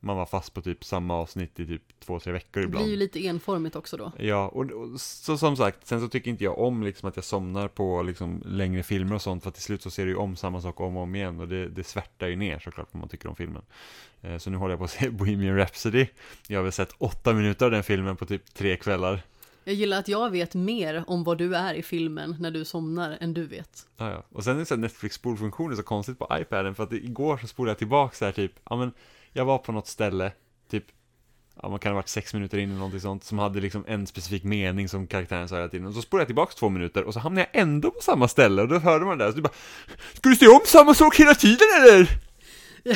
man 0.01 0.17
var 0.17 0.27
fast 0.27 0.55
på 0.55 0.63
typ 0.63 0.85
samma 0.85 1.15
avsnitt 1.15 1.61
i 1.61 1.67
typ 1.67 1.83
två, 2.01 2.21
tre 2.21 2.33
veckor 2.33 2.61
Det 2.61 2.67
ibland. 2.67 2.85
blir 2.85 2.93
ju 2.95 2.99
lite 2.99 3.27
enformigt 3.27 3.77
också 3.77 3.97
då. 3.97 4.13
Ja, 4.19 4.49
och, 4.49 4.71
och 4.71 5.01
så 5.01 5.39
som 5.39 5.57
sagt, 5.57 5.87
sen 5.87 6.01
så 6.01 6.09
tycker 6.09 6.31
inte 6.31 6.45
jag 6.45 6.59
om 6.59 6.83
liksom 6.83 7.09
att 7.09 7.17
jag 7.17 7.25
somnar 7.25 7.69
på 7.69 8.03
liksom 8.03 8.43
längre 8.47 8.83
filmer 8.83 9.15
och 9.15 9.23
sånt, 9.23 9.43
för 9.43 9.51
till 9.51 9.63
slut 9.63 9.83
så 9.83 9.91
ser 9.91 10.05
du 10.05 10.11
ju 10.11 10.17
om 10.17 10.37
samma 10.37 10.61
sak 10.61 10.81
om 10.81 10.97
och 10.97 11.03
om 11.03 11.15
igen, 11.15 11.41
och 11.41 11.49
det, 11.49 11.69
det 11.69 11.85
svärtar 11.85 12.27
ju 12.29 12.37
ner 12.37 12.59
såklart 12.59 12.89
vad 12.93 13.01
man 13.01 13.09
tycker 13.09 13.29
om 13.29 13.37
filmen. 13.37 13.63
Eh, 14.23 14.39
så 14.39 14.51
nu 14.51 14.57
håller 14.57 14.73
jag 14.73 14.79
på 14.79 14.85
att 14.85 14.91
se 14.91 15.11
Bohemian 15.19 15.57
Rhapsody, 15.57 16.07
jag 16.49 16.59
har 16.59 16.63
väl 16.63 16.73
sett 16.73 16.95
åtta 16.99 17.33
minuter 17.33 17.65
av 17.67 17.71
den 17.73 17.83
filmen 17.83 18.17
på 18.17 18.27
typ 18.27 18.55
tre 18.55 18.77
kvällar. 18.77 19.23
Jag 19.65 19.75
gillar 19.75 19.99
att 19.99 20.09
jag 20.09 20.31
vet 20.31 20.55
mer 20.55 21.05
om 21.07 21.25
vad 21.25 21.39
du 21.39 21.57
är 21.57 21.75
i 21.75 21.83
filmen 21.83 22.37
när 22.41 22.51
du 22.51 22.65
somnar 22.65 23.19
än 23.21 23.35
du 23.35 23.47
vet. 23.47 23.87
Ja, 23.97 24.11
ja. 24.11 24.23
Och 24.33 24.45
sen 24.45 24.55
är 24.55 24.59
det 24.59 24.67
så 24.67 24.77
Netflix 24.77 25.15
spolfunktion 25.17 25.73
är 25.73 25.77
så 25.77 25.83
konstigt 25.83 26.19
på 26.19 26.29
iPaden, 26.33 26.75
för 26.75 26.83
att 26.83 26.93
igår 26.93 27.37
så 27.37 27.47
spolade 27.47 27.71
jag 27.71 27.79
tillbaka 27.79 28.17
så 28.17 28.25
här 28.25 28.33
typ, 28.33 28.53
ja 28.71 28.77
men, 28.77 28.93
jag 29.33 29.45
var 29.45 29.59
på 29.59 29.73
något 29.73 29.87
ställe, 29.87 30.33
typ, 30.71 30.85
ja 31.63 31.69
man 31.69 31.79
kan 31.79 31.93
ha 31.93 31.97
varit 31.97 32.09
sex 32.09 32.35
minuter 32.35 32.59
in 32.59 32.69
eller 32.69 32.79
någonting 32.79 33.01
sånt, 33.01 33.25
som 33.25 33.39
hade 33.39 33.61
liksom 33.61 33.85
en 33.89 34.07
specifik 34.07 34.45
mening 34.45 34.89
som 34.89 35.07
karaktären 35.07 35.49
sa 35.49 35.57
hela 35.57 35.69
tiden. 35.69 35.87
Och 35.87 35.95
så 35.95 36.03
spolade 36.03 36.23
jag 36.23 36.29
tillbaka 36.29 36.53
två 36.59 36.69
minuter, 36.69 37.05
och 37.05 37.13
så 37.15 37.21
hamnade 37.21 37.49
jag 37.53 37.63
ändå 37.63 37.91
på 37.91 38.01
samma 38.03 38.29
ställe, 38.29 38.63
och 38.63 38.69
då 38.69 38.79
hörde 38.79 39.05
man 39.05 39.19
det 39.19 39.25
där, 39.25 39.31
så 39.31 39.37
du 39.37 39.43
bara, 39.43 39.53
ska 40.15 40.29
du 40.29 40.37
se 40.37 40.49
om 40.49 40.61
samma 40.67 40.95
sak 40.95 41.17
hela 41.17 41.35
tiden 41.35 41.69
eller? 41.83 42.09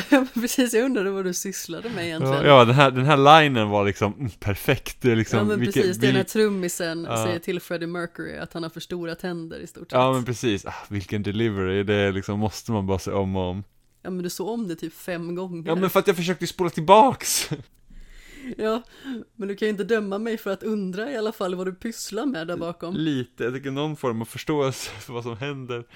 Ja, 0.09 0.25
precis, 0.33 0.73
jag 0.73 0.83
undrade 0.85 1.11
vad 1.11 1.25
du 1.25 1.33
sysslade 1.33 1.89
med 1.89 2.05
egentligen. 2.05 2.35
Ja, 2.37 2.47
ja 2.59 2.65
den, 2.65 2.75
här, 2.75 2.91
den 2.91 3.05
här 3.05 3.41
linen 3.41 3.69
var 3.69 3.85
liksom 3.85 4.13
mm, 4.13 4.29
perfekt, 4.29 5.03
liksom, 5.03 5.39
Ja 5.39 5.45
men 5.45 5.59
vilken- 5.59 5.81
precis, 5.83 5.97
det 5.97 6.07
är 6.07 6.13
när 6.13 6.23
vil- 6.23 6.27
trummisen 6.31 7.07
Ja. 7.09 7.25
säger 7.25 7.39
till 7.39 7.59
Freddie 7.59 7.87
Mercury 7.87 8.37
att 8.37 8.53
han 8.53 8.63
har 8.63 8.69
för 8.69 8.79
stora 8.79 9.15
tänder 9.15 9.59
i 9.59 9.67
stort 9.67 9.81
sett. 9.91 9.91
Ja 9.91 10.13
men 10.13 10.25
precis, 10.25 10.65
ah, 10.65 10.73
vilken 10.89 11.23
delivery, 11.23 11.83
det 11.83 12.11
liksom 12.11 12.39
måste 12.39 12.71
man 12.71 12.87
bara 12.87 12.99
se 12.99 13.11
om 13.11 13.35
och 13.35 13.49
om. 13.49 13.63
Ja, 14.03 14.09
men 14.09 14.23
du 14.23 14.29
såg 14.29 14.49
om 14.49 14.67
det 14.67 14.75
typ 14.75 14.93
fem 14.93 15.35
gånger. 15.35 15.67
Ja 15.67 15.75
men 15.75 15.89
för 15.89 15.99
att 15.99 16.07
jag 16.07 16.15
försökte 16.15 16.47
spola 16.47 16.69
tillbaks. 16.69 17.49
Ja, 18.57 18.83
men 19.35 19.47
du 19.47 19.55
kan 19.55 19.65
ju 19.65 19.69
inte 19.69 19.83
döma 19.83 20.17
mig 20.17 20.37
för 20.37 20.49
att 20.49 20.63
undra 20.63 21.11
i 21.11 21.17
alla 21.17 21.31
fall 21.31 21.55
vad 21.55 21.67
du 21.67 21.73
pysslar 21.75 22.25
med 22.25 22.47
där 22.47 22.57
bakom. 22.57 22.95
Lite, 22.95 23.43
jag 23.43 23.53
tycker 23.53 23.71
någon 23.71 23.95
form 23.95 24.21
av 24.21 24.25
förståelse 24.25 24.91
för 24.91 25.13
vad 25.13 25.23
som 25.23 25.37
händer 25.37 25.87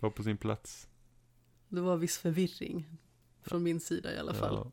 var 0.00 0.10
på 0.10 0.22
sin 0.22 0.36
plats. 0.36 0.88
Det 1.68 1.80
var 1.80 1.96
viss 1.96 2.18
förvirring 2.18 2.86
från 3.42 3.62
min 3.62 3.80
sida 3.80 4.14
i 4.14 4.18
alla 4.18 4.34
fall. 4.34 4.54
Ja. 4.54 4.72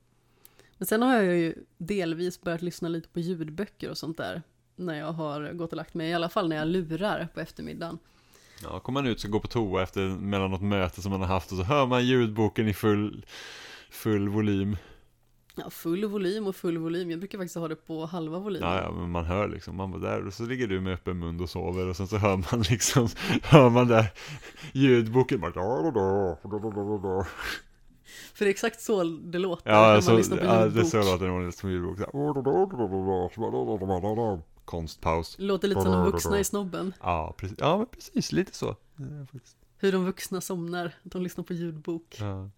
Men 0.77 0.85
sen 0.85 1.01
har 1.01 1.15
jag 1.15 1.37
ju 1.37 1.55
delvis 1.77 2.41
börjat 2.41 2.61
lyssna 2.61 2.89
lite 2.89 3.09
på 3.09 3.19
ljudböcker 3.19 3.89
och 3.89 3.97
sånt 3.97 4.17
där. 4.17 4.41
När 4.75 4.99
jag 4.99 5.11
har 5.11 5.53
gått 5.53 5.71
och 5.71 5.77
lagt 5.77 5.93
mig, 5.93 6.09
i 6.09 6.13
alla 6.13 6.29
fall 6.29 6.49
när 6.49 6.55
jag 6.55 6.67
lurar 6.67 7.27
på 7.33 7.39
eftermiddagen. 7.39 7.99
Ja, 8.63 8.79
kommer 8.79 9.01
man 9.01 9.11
ut 9.11 9.19
så 9.19 9.27
går 9.27 9.39
på 9.39 9.47
toa 9.47 9.83
efter 9.83 10.01
mellan 10.07 10.51
något 10.51 10.61
möte 10.61 11.01
som 11.01 11.11
man 11.11 11.21
har 11.21 11.27
haft 11.27 11.51
och 11.51 11.57
så 11.57 11.63
hör 11.63 11.85
man 11.85 12.05
ljudboken 12.05 12.67
i 12.67 12.73
full, 12.73 13.25
full 13.89 14.29
volym. 14.29 14.77
Ja, 15.57 15.69
full 15.69 16.05
volym 16.05 16.47
och 16.47 16.55
full 16.55 16.77
volym. 16.77 17.11
Jag 17.11 17.19
brukar 17.19 17.37
faktiskt 17.37 17.55
ha 17.55 17.67
det 17.67 17.75
på 17.75 18.05
halva 18.05 18.39
volym. 18.39 18.61
Ja, 18.63 18.81
ja, 18.81 18.91
men 18.91 19.11
man 19.11 19.25
hör 19.25 19.47
liksom, 19.47 19.75
man 19.75 19.91
var 19.91 19.99
där 19.99 20.27
och 20.27 20.33
så 20.33 20.43
ligger 20.43 20.67
du 20.67 20.81
med 20.81 20.93
öppen 20.93 21.19
mun 21.19 21.41
och 21.41 21.49
sover 21.49 21.87
och 21.87 21.95
sen 21.95 22.07
så 22.07 22.17
hör 22.17 22.37
man 22.37 22.61
liksom, 22.69 23.07
hör 23.43 23.69
man 23.69 23.87
där 23.87 24.05
ljudboken 24.73 25.39
bara 25.41 25.51
För 28.33 28.45
det 28.45 28.49
är 28.49 28.51
exakt 28.51 28.81
så 28.81 29.03
det 29.03 29.39
låter 29.39 29.71
Ja, 29.71 29.81
när 29.81 29.93
man 29.93 30.01
så, 30.01 30.17
lyssnar 30.17 30.37
på 30.37 30.45
ja 30.45 30.61
ljudbok. 30.63 30.73
det 30.75 30.81
är 30.81 30.83
så 30.83 30.97
låter 30.97 31.25
det 31.25 31.31
när 31.31 31.37
man 31.37 31.45
lyssnar 31.45 31.69
på 31.69 31.71
ljudbok. 31.71 31.99
Konstpaus. 34.65 35.35
Låter 35.39 35.67
lite 35.67 35.81
som 35.81 35.91
de 35.91 36.11
vuxna 36.11 36.39
i 36.39 36.43
snobben. 36.43 36.93
Ja, 36.99 37.35
precis, 37.37 37.57
ja 37.59 37.85
precis, 37.91 38.31
lite 38.31 38.55
så. 38.55 38.75
Hur 39.77 39.91
de 39.91 40.05
vuxna 40.05 40.41
somnar, 40.41 40.85
att 40.85 41.11
de 41.11 41.21
lyssnar 41.21 41.43
på 41.43 41.53
ljudbok. 41.53 42.17
Ja. 42.19 42.49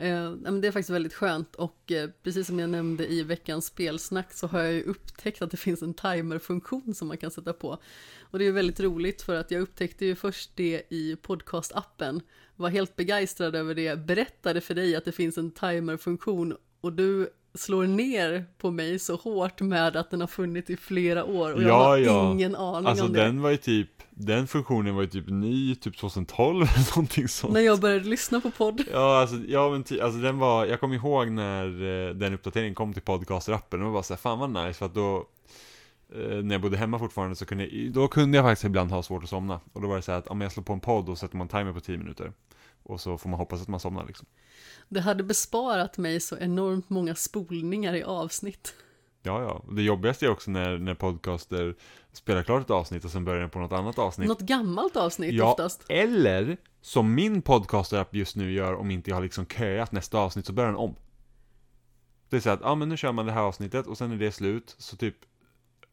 Eh, 0.00 0.32
det 0.32 0.68
är 0.68 0.72
faktiskt 0.72 0.90
väldigt 0.90 1.14
skönt 1.14 1.54
och 1.54 1.92
eh, 1.92 2.10
precis 2.22 2.46
som 2.46 2.58
jag 2.58 2.70
nämnde 2.70 3.12
i 3.12 3.22
veckans 3.22 3.66
spelsnack 3.66 4.32
så 4.32 4.46
har 4.46 4.60
jag 4.60 4.72
ju 4.72 4.82
upptäckt 4.82 5.42
att 5.42 5.50
det 5.50 5.56
finns 5.56 5.82
en 5.82 5.94
timerfunktion 5.94 6.94
som 6.94 7.08
man 7.08 7.16
kan 7.16 7.30
sätta 7.30 7.52
på. 7.52 7.78
Och 8.20 8.38
det 8.38 8.44
är 8.44 8.52
väldigt 8.52 8.80
roligt 8.80 9.22
för 9.22 9.34
att 9.34 9.50
jag 9.50 9.60
upptäckte 9.60 10.06
ju 10.06 10.14
först 10.14 10.50
det 10.54 10.82
i 10.88 11.16
podcastappen, 11.22 12.20
var 12.56 12.68
helt 12.68 12.96
begeistrad 12.96 13.54
över 13.54 13.74
det, 13.74 13.96
berättade 13.96 14.60
för 14.60 14.74
dig 14.74 14.96
att 14.96 15.04
det 15.04 15.12
finns 15.12 15.38
en 15.38 15.50
timerfunktion 15.50 16.56
och 16.80 16.92
du 16.92 17.30
slår 17.54 17.86
ner 17.86 18.44
på 18.58 18.70
mig 18.70 18.98
så 18.98 19.16
hårt 19.16 19.60
med 19.60 19.96
att 19.96 20.10
den 20.10 20.20
har 20.20 20.28
funnits 20.28 20.70
i 20.70 20.76
flera 20.76 21.24
år 21.24 21.52
och 21.54 21.62
jag 21.62 21.68
Ja, 21.70 21.84
har 21.84 21.96
ja. 21.96 22.32
ingen 22.32 22.56
aning 22.56 22.86
Alltså 22.88 23.04
om 23.04 23.12
det. 23.12 23.22
den 23.22 23.42
var 23.42 23.50
ju 23.50 23.56
typ, 23.56 23.88
den 24.10 24.46
funktionen 24.46 24.94
var 24.94 25.02
ju 25.02 25.08
typ 25.08 25.28
ny, 25.28 25.74
typ 25.74 25.96
2012 25.98 26.56
eller 26.62 26.90
någonting 26.96 27.28
sånt. 27.28 27.52
När 27.52 27.60
jag 27.60 27.80
började 27.80 28.04
lyssna 28.08 28.40
på 28.40 28.50
podd. 28.50 28.82
Ja, 28.92 29.20
alltså, 29.20 29.36
ja 29.48 29.70
men 29.70 29.84
ty, 29.84 30.00
alltså 30.00 30.20
den 30.20 30.38
var, 30.38 30.66
jag 30.66 30.80
kommer 30.80 30.94
ihåg 30.96 31.30
när 31.30 31.66
eh, 32.08 32.14
den 32.14 32.34
uppdateringen 32.34 32.74
kom 32.74 32.92
till 32.92 33.02
podcaster-appen, 33.02 33.82
och 33.86 33.92
var 33.92 34.02
så 34.02 34.14
här, 34.14 34.18
fan 34.18 34.38
vad 34.38 34.50
nice, 34.50 34.78
för 34.78 34.86
att 34.86 34.94
då 34.94 35.26
eh, 36.14 36.36
när 36.42 36.54
jag 36.54 36.62
bodde 36.62 36.76
hemma 36.76 36.98
fortfarande 36.98 37.36
så 37.36 37.46
kunde 37.46 37.66
jag, 37.66 37.92
då 37.92 38.08
kunde 38.08 38.36
jag 38.38 38.44
faktiskt 38.44 38.64
ibland 38.64 38.90
ha 38.90 39.02
svårt 39.02 39.22
att 39.22 39.28
somna. 39.28 39.60
Och 39.72 39.82
då 39.82 39.88
var 39.88 39.96
det 39.96 40.02
så 40.02 40.12
här 40.12 40.18
att 40.18 40.28
om 40.28 40.40
jag 40.40 40.52
slår 40.52 40.64
på 40.64 40.72
en 40.72 40.80
podd 40.80 41.08
och 41.08 41.18
sätter 41.18 41.36
man 41.36 41.48
timer 41.48 41.72
på 41.72 41.80
10 41.80 41.98
minuter. 41.98 42.32
Och 42.82 43.00
så 43.00 43.18
får 43.18 43.28
man 43.30 43.38
hoppas 43.38 43.62
att 43.62 43.68
man 43.68 43.80
somnar 43.80 44.06
liksom. 44.06 44.26
Det 44.92 45.00
hade 45.00 45.22
besparat 45.22 45.98
mig 45.98 46.20
så 46.20 46.36
enormt 46.38 46.90
många 46.90 47.14
spolningar 47.14 47.94
i 47.94 48.02
avsnitt. 48.02 48.74
Ja, 49.22 49.42
ja. 49.42 49.64
Det 49.74 49.82
jobbigaste 49.82 50.26
är 50.26 50.30
också 50.30 50.50
när, 50.50 50.78
när 50.78 50.94
podcaster 50.94 51.74
spelar 52.12 52.42
klart 52.42 52.62
ett 52.62 52.70
avsnitt 52.70 53.04
och 53.04 53.10
sen 53.10 53.24
börjar 53.24 53.40
den 53.40 53.50
på 53.50 53.58
något 53.58 53.72
annat 53.72 53.98
avsnitt. 53.98 54.28
Något 54.28 54.40
gammalt 54.40 54.96
avsnitt 54.96 55.34
Ja, 55.34 55.50
oftast. 55.50 55.84
eller 55.88 56.56
som 56.80 57.14
min 57.14 57.42
podcaster-app 57.42 58.14
just 58.14 58.36
nu 58.36 58.52
gör 58.52 58.74
om 58.74 58.90
inte 58.90 59.10
jag 59.10 59.16
har 59.16 59.22
liksom 59.22 59.46
köat 59.46 59.92
nästa 59.92 60.18
avsnitt 60.18 60.46
så 60.46 60.52
börjar 60.52 60.68
den 60.70 60.78
om. 60.78 60.94
Det 62.28 62.36
är 62.36 62.40
så 62.40 62.50
att, 62.50 62.60
ja 62.62 62.74
men 62.74 62.88
nu 62.88 62.96
kör 62.96 63.12
man 63.12 63.26
det 63.26 63.32
här 63.32 63.40
avsnittet 63.42 63.86
och 63.86 63.98
sen 63.98 64.12
är 64.12 64.16
det 64.16 64.32
slut, 64.32 64.74
så 64.78 64.96
typ 64.96 65.16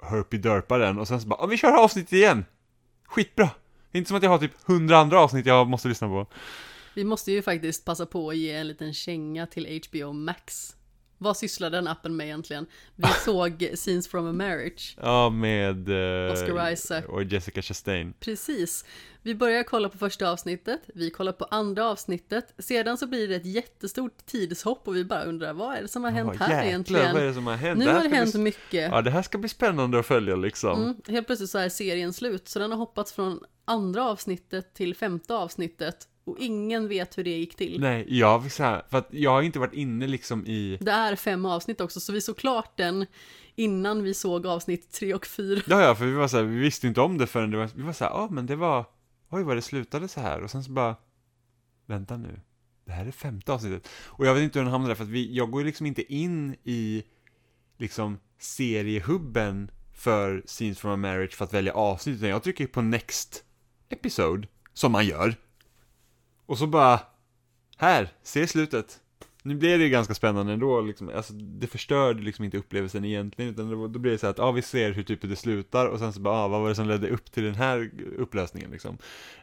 herpy 0.01 0.37
derpar 0.37 0.79
den 0.79 0.99
och 0.99 1.07
sen 1.07 1.21
så 1.21 1.27
bara, 1.27 1.39
ja 1.41 1.45
vi 1.45 1.57
kör 1.57 1.83
avsnittet 1.83 2.13
igen! 2.13 2.45
Skitbra! 3.05 3.49
Det 3.91 3.97
är 3.97 3.99
inte 3.99 4.07
som 4.07 4.17
att 4.17 4.23
jag 4.23 4.29
har 4.29 4.37
typ 4.37 4.63
hundra 4.65 4.97
andra 4.97 5.19
avsnitt 5.19 5.45
jag 5.45 5.67
måste 5.67 5.87
lyssna 5.87 6.07
på. 6.07 6.25
Vi 6.97 7.03
måste 7.03 7.31
ju 7.31 7.41
faktiskt 7.41 7.85
passa 7.85 8.05
på 8.05 8.29
att 8.29 8.37
ge 8.37 8.51
en 8.51 8.67
liten 8.67 8.93
känga 8.93 9.47
till 9.47 9.81
HBO 9.87 10.13
Max. 10.13 10.75
Vad 11.17 11.37
sysslar 11.37 11.69
den 11.69 11.87
appen 11.87 12.15
med 12.15 12.25
egentligen? 12.25 12.65
Vi 12.95 13.07
såg 13.25 13.69
Scenes 13.75 14.07
from 14.07 14.27
a 14.27 14.31
Marriage. 14.31 14.97
Ja, 15.01 15.29
med... 15.29 15.89
Eh, 15.89 16.33
Oscar 16.33 16.71
Isaac. 16.71 17.03
Och 17.05 17.23
Jessica 17.23 17.61
Chastain. 17.61 18.13
Precis. 18.19 18.85
Vi 19.21 19.35
börjar 19.35 19.63
kolla 19.63 19.89
på 19.89 19.97
första 19.97 20.31
avsnittet, 20.31 20.81
vi 20.93 21.09
kollar 21.09 21.31
på 21.31 21.45
andra 21.45 21.85
avsnittet, 21.85 22.53
sedan 22.57 22.97
så 22.97 23.07
blir 23.07 23.27
det 23.27 23.35
ett 23.35 23.45
jättestort 23.45 24.25
tidshopp 24.25 24.87
och 24.87 24.95
vi 24.95 25.05
bara 25.05 25.23
undrar 25.23 25.53
vad 25.53 25.75
är 25.77 25.81
det 25.81 25.87
som 25.87 26.03
har 26.03 26.11
hänt 26.11 26.31
Ja, 26.39 26.45
här 26.45 26.49
jäklar, 26.49 26.67
egentligen? 26.67 27.13
vad 27.13 27.23
är 27.23 27.27
det 27.27 27.33
som 27.33 27.47
har 27.47 27.55
hänt? 27.55 27.79
Nu 27.79 27.87
har 27.87 28.03
det 28.03 28.15
hänt 28.15 28.33
bli... 28.33 28.41
mycket. 28.41 28.91
Ja, 28.91 29.01
det 29.01 29.11
här 29.11 29.21
ska 29.21 29.37
bli 29.37 29.49
spännande 29.49 29.99
att 29.99 30.05
följa 30.05 30.35
liksom. 30.35 30.83
Mm, 30.83 30.95
helt 31.07 31.27
plötsligt 31.27 31.49
så 31.49 31.57
är 31.57 31.69
serien 31.69 32.13
slut, 32.13 32.47
så 32.47 32.59
den 32.59 32.71
har 32.71 32.77
hoppats 32.77 33.13
från 33.13 33.39
andra 33.65 34.05
avsnittet 34.05 34.73
till 34.73 34.95
femte 34.95 35.35
avsnittet 35.35 36.07
och 36.27 36.37
ingen 36.39 36.87
vet 36.87 37.17
hur 37.17 37.23
det 37.23 37.37
gick 37.37 37.55
till. 37.55 37.81
Nej, 37.81 38.05
jag 38.07 38.39
vill 38.39 38.51
säga, 38.51 38.83
för 38.89 38.97
att 38.97 39.07
jag 39.11 39.31
har 39.31 39.41
inte 39.41 39.59
varit 39.59 39.73
inne 39.73 40.07
liksom 40.07 40.45
i... 40.45 40.77
Det 40.81 40.91
är 40.91 41.15
fem 41.15 41.45
avsnitt 41.45 41.81
också, 41.81 41.99
så 41.99 42.13
vi 42.13 42.21
såg 42.21 42.37
klart 42.37 42.77
den 42.77 43.05
innan 43.55 44.03
vi 44.03 44.13
såg 44.13 44.45
avsnitt 44.45 44.91
tre 44.91 45.13
och 45.13 45.25
fyra. 45.25 45.61
Ja, 45.67 45.81
ja, 45.81 45.95
för 45.95 46.05
vi 46.05 46.11
var 46.11 46.27
så 46.27 46.37
här, 46.37 46.43
vi 46.43 46.59
visste 46.59 46.87
inte 46.87 47.01
om 47.01 47.17
det 47.17 47.27
förrän 47.27 47.51
det 47.51 47.57
var, 47.57 47.69
vi 47.75 47.81
var 47.81 47.93
så 47.93 48.03
här, 48.03 48.11
ja 48.11 48.27
men 48.31 48.45
det 48.45 48.55
var, 48.55 48.85
oj 49.29 49.43
vad 49.43 49.57
det 49.57 49.61
slutade 49.61 50.07
så 50.07 50.21
här 50.21 50.41
och 50.41 50.51
sen 50.51 50.63
så 50.63 50.71
bara, 50.71 50.95
vänta 51.85 52.17
nu, 52.17 52.39
det 52.85 52.91
här 52.91 53.05
är 53.05 53.11
femte 53.11 53.53
avsnittet. 53.53 53.87
Och 54.05 54.25
jag 54.25 54.33
vet 54.33 54.43
inte 54.43 54.59
hur 54.59 54.63
den 54.63 54.71
hamnade 54.71 54.91
där, 54.91 54.95
för 54.95 55.03
att 55.03 55.09
vi, 55.09 55.35
jag 55.35 55.51
går 55.51 55.61
ju 55.61 55.65
liksom 55.65 55.85
inte 55.85 56.13
in 56.13 56.55
i, 56.63 57.03
liksom, 57.77 58.19
seriehubben 58.39 59.71
för 59.93 60.43
Scenes 60.45 60.79
from 60.79 60.91
a 60.91 60.95
Marriage 60.95 61.33
för 61.33 61.45
att 61.45 61.53
välja 61.53 61.73
avsnitt, 61.73 62.15
utan 62.15 62.29
jag 62.29 62.43
trycker 62.43 62.67
på 62.67 62.81
Next 62.81 63.43
Episode, 63.89 64.47
som 64.73 64.91
man 64.91 65.05
gör. 65.05 65.35
Och 66.47 66.57
så 66.57 66.67
bara, 66.67 66.99
här, 67.77 68.09
se 68.23 68.47
slutet. 68.47 68.99
Nu 69.43 69.55
blev 69.55 69.77
det 69.79 69.83
ju 69.85 69.89
ganska 69.91 70.13
spännande 70.13 70.53
ändå, 70.53 70.81
liksom, 70.81 71.11
alltså, 71.15 71.33
det 71.33 71.67
förstörde 71.67 72.21
liksom 72.23 72.45
inte 72.45 72.57
upplevelsen 72.57 73.05
egentligen, 73.05 73.51
utan 73.51 73.69
det, 73.69 73.75
var- 73.75 73.87
då 73.87 73.99
blir 73.99 74.11
det 74.11 74.17
så 74.17 74.27
att, 74.27 74.37
ja 74.37 74.51
vi 74.51 74.61
ser 74.61 74.91
hur 74.91 75.03
typ 75.03 75.21
det 75.21 75.35
slutar, 75.35 75.85
och 75.85 75.99
sen 75.99 76.13
så 76.13 76.19
bara, 76.19 76.35
ah, 76.35 76.47
vad 76.47 76.61
var 76.61 76.69
det 76.69 76.75
som 76.75 76.87
ledde 76.87 77.09
upp 77.09 77.31
till 77.31 77.43
den 77.43 77.55
här 77.55 77.91
upplösningen 78.17 78.71
liksom. 78.71 78.97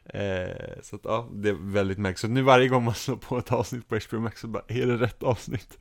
Eh, 0.04 0.82
så 0.82 0.96
att, 0.96 1.02
ja, 1.04 1.28
det 1.34 1.48
är 1.48 1.56
väldigt 1.72 1.98
märkligt. 1.98 2.18
Så 2.20 2.28
nu 2.28 2.42
varje 2.42 2.68
gång 2.68 2.84
man 2.84 2.94
slår 2.94 3.16
på 3.16 3.38
ett 3.38 3.52
avsnitt 3.52 3.88
på 3.88 3.98
HBO 4.08 4.18
Max 4.20 4.40
så 4.40 4.46
bara, 4.46 4.62
är 4.68 4.86
det 4.86 4.96
rätt 4.96 5.22
avsnitt? 5.22 5.78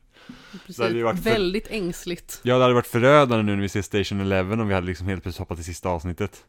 Precis. 0.65 0.79
hade 0.79 0.95
ju 0.95 1.03
varit 1.03 1.23
för- 1.23 1.29
Väldigt 1.29 1.67
ängsligt. 1.71 2.39
Ja, 2.43 2.55
det 2.57 2.61
hade 2.61 2.73
varit 2.73 2.87
förödande 2.87 3.43
nu 3.43 3.55
när 3.55 3.61
vi 3.61 3.69
ser 3.69 3.81
Station 3.81 4.19
Eleven 4.21 4.59
om 4.59 4.67
vi 4.67 4.73
hade 4.73 4.87
liksom 4.87 5.07
helt 5.07 5.23
plötsligt 5.23 5.39
hoppat 5.39 5.57
till 5.57 5.65
sista 5.65 5.89
avsnittet. 5.89 6.45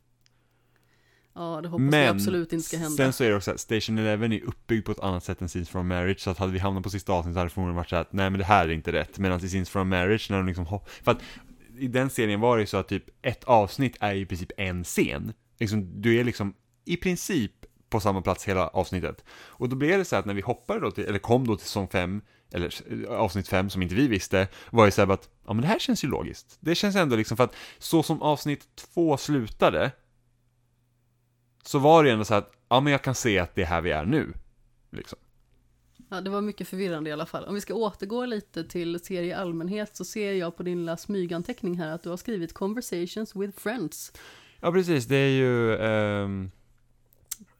Ja, 1.34 1.60
det 1.62 1.68
hoppas 1.68 1.94
vi 1.94 2.06
absolut 2.06 2.52
inte 2.52 2.66
ska 2.66 2.76
hända. 2.76 2.96
sen 2.96 3.12
så 3.12 3.24
är 3.24 3.30
det 3.30 3.36
också 3.36 3.50
att 3.50 3.60
Station 3.60 3.98
Eleven 3.98 4.32
är 4.32 4.44
uppbyggd 4.44 4.86
på 4.86 4.92
ett 4.92 5.00
annat 5.00 5.24
sätt 5.24 5.42
än 5.42 5.48
Scenes 5.48 5.68
from 5.68 5.88
Marriage, 5.88 6.20
så 6.20 6.30
att 6.30 6.38
hade 6.38 6.52
vi 6.52 6.58
hamnat 6.58 6.82
på 6.82 6.90
sista 6.90 7.12
avsnittet 7.12 7.36
hade 7.36 7.48
det 7.48 7.52
förmodligen 7.52 7.76
varit 7.76 7.88
så 7.88 7.96
att 7.96 8.12
nej 8.12 8.30
men 8.30 8.38
det 8.38 8.44
här 8.44 8.68
är 8.68 8.72
inte 8.72 8.92
rätt, 8.92 9.18
medan 9.18 9.44
i 9.44 9.48
Scenes 9.48 9.70
from 9.70 9.88
Marriage 9.88 10.30
när 10.30 10.36
de 10.36 10.46
liksom 10.46 10.66
hopp... 10.66 10.88
För 10.90 11.12
att 11.12 11.22
i 11.78 11.88
den 11.88 12.10
serien 12.10 12.40
var 12.40 12.56
det 12.56 12.60
ju 12.60 12.66
så 12.66 12.76
att 12.76 12.88
typ 12.88 13.04
ett 13.22 13.44
avsnitt 13.44 13.96
är 14.00 14.14
i 14.14 14.26
princip 14.26 14.50
en 14.56 14.84
scen. 14.84 15.32
Liksom, 15.60 16.02
du 16.02 16.20
är 16.20 16.24
liksom 16.24 16.54
i 16.84 16.96
princip 16.96 17.52
på 17.88 18.00
samma 18.00 18.22
plats 18.22 18.44
hela 18.44 18.68
avsnittet. 18.68 19.24
Och 19.30 19.68
då 19.68 19.76
blev 19.76 19.98
det 19.98 20.04
så 20.04 20.16
att 20.16 20.24
när 20.24 20.34
vi 20.34 20.40
hoppade 20.40 20.80
då 20.80 20.90
till, 20.90 21.04
eller 21.04 21.18
kom 21.18 21.46
då 21.46 21.56
till 21.56 21.66
säsong 21.66 21.88
5, 21.88 22.20
eller 22.52 22.74
avsnitt 23.08 23.48
5 23.48 23.70
som 23.70 23.82
inte 23.82 23.94
vi 23.94 24.08
visste, 24.08 24.48
var 24.70 24.84
ju 24.84 24.90
så 24.90 25.04
här 25.06 25.12
att, 25.12 25.28
ja 25.46 25.52
men 25.52 25.62
det 25.62 25.68
här 25.68 25.78
känns 25.78 26.04
ju 26.04 26.08
logiskt. 26.08 26.56
Det 26.60 26.74
känns 26.74 26.96
ändå 26.96 27.16
liksom 27.16 27.36
för 27.36 27.44
att 27.44 27.54
så 27.78 28.02
som 28.02 28.22
avsnitt 28.22 28.66
2 28.94 29.16
slutade, 29.16 29.90
så 31.66 31.78
var 31.78 32.02
det 32.02 32.08
ju 32.08 32.12
ändå 32.12 32.24
så 32.24 32.34
att, 32.34 32.52
ja 32.68 32.80
men 32.80 32.90
jag 32.92 33.02
kan 33.02 33.14
se 33.14 33.38
att 33.38 33.54
det 33.54 33.62
är 33.62 33.66
här 33.66 33.80
vi 33.80 33.90
är 33.90 34.04
nu. 34.04 34.32
Liksom. 34.90 35.18
Ja, 36.08 36.20
det 36.20 36.30
var 36.30 36.40
mycket 36.40 36.68
förvirrande 36.68 37.10
i 37.10 37.12
alla 37.12 37.26
fall. 37.26 37.44
Om 37.44 37.54
vi 37.54 37.60
ska 37.60 37.74
återgå 37.74 38.26
lite 38.26 38.64
till 38.64 39.00
serie 39.04 39.28
i 39.28 39.32
allmänhet 39.32 39.96
så 39.96 40.04
ser 40.04 40.32
jag 40.32 40.56
på 40.56 40.62
din 40.62 40.78
lilla 40.78 40.96
smyganteckning 40.96 41.78
här 41.78 41.92
att 41.94 42.02
du 42.02 42.10
har 42.10 42.16
skrivit 42.16 42.52
Conversations 42.52 43.36
with 43.36 43.58
Friends. 43.58 44.12
Ja 44.60 44.72
precis, 44.72 45.06
det 45.06 45.16
är 45.16 45.30
ju... 45.30 45.76
ehm, 45.76 46.50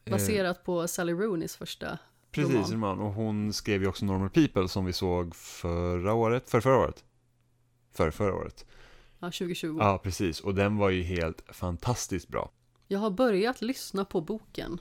eh, 0.05 0.11
Baserat 0.13 0.65
på 0.65 0.89
Sally 0.89 1.13
Rooneys 1.13 1.57
första 1.57 1.99
Precis, 2.31 2.55
roman. 2.55 2.73
roman. 2.73 3.01
Och 3.01 3.13
hon 3.13 3.53
skrev 3.53 3.83
ju 3.83 3.89
också 3.89 4.05
Normal 4.05 4.31
People 4.31 4.69
som 4.69 4.85
vi 4.85 4.93
såg 4.93 5.35
förra 5.37 6.13
året, 6.15 6.51
för 6.51 6.61
förra 6.61 6.77
året. 6.79 7.05
För 7.93 8.11
förra 8.11 8.35
året. 8.35 8.67
Ja, 9.19 9.27
2020. 9.27 9.77
Ja, 9.81 10.01
precis. 10.03 10.41
Och 10.41 10.55
den 10.55 10.77
var 10.77 10.91
ju 10.91 11.03
helt 11.03 11.45
fantastiskt 11.49 12.29
bra. 12.29 12.51
Jag 12.89 12.99
har 12.99 13.11
börjat 13.11 13.63
lyssna 13.63 14.05
på 14.05 14.21
boken. 14.21 14.81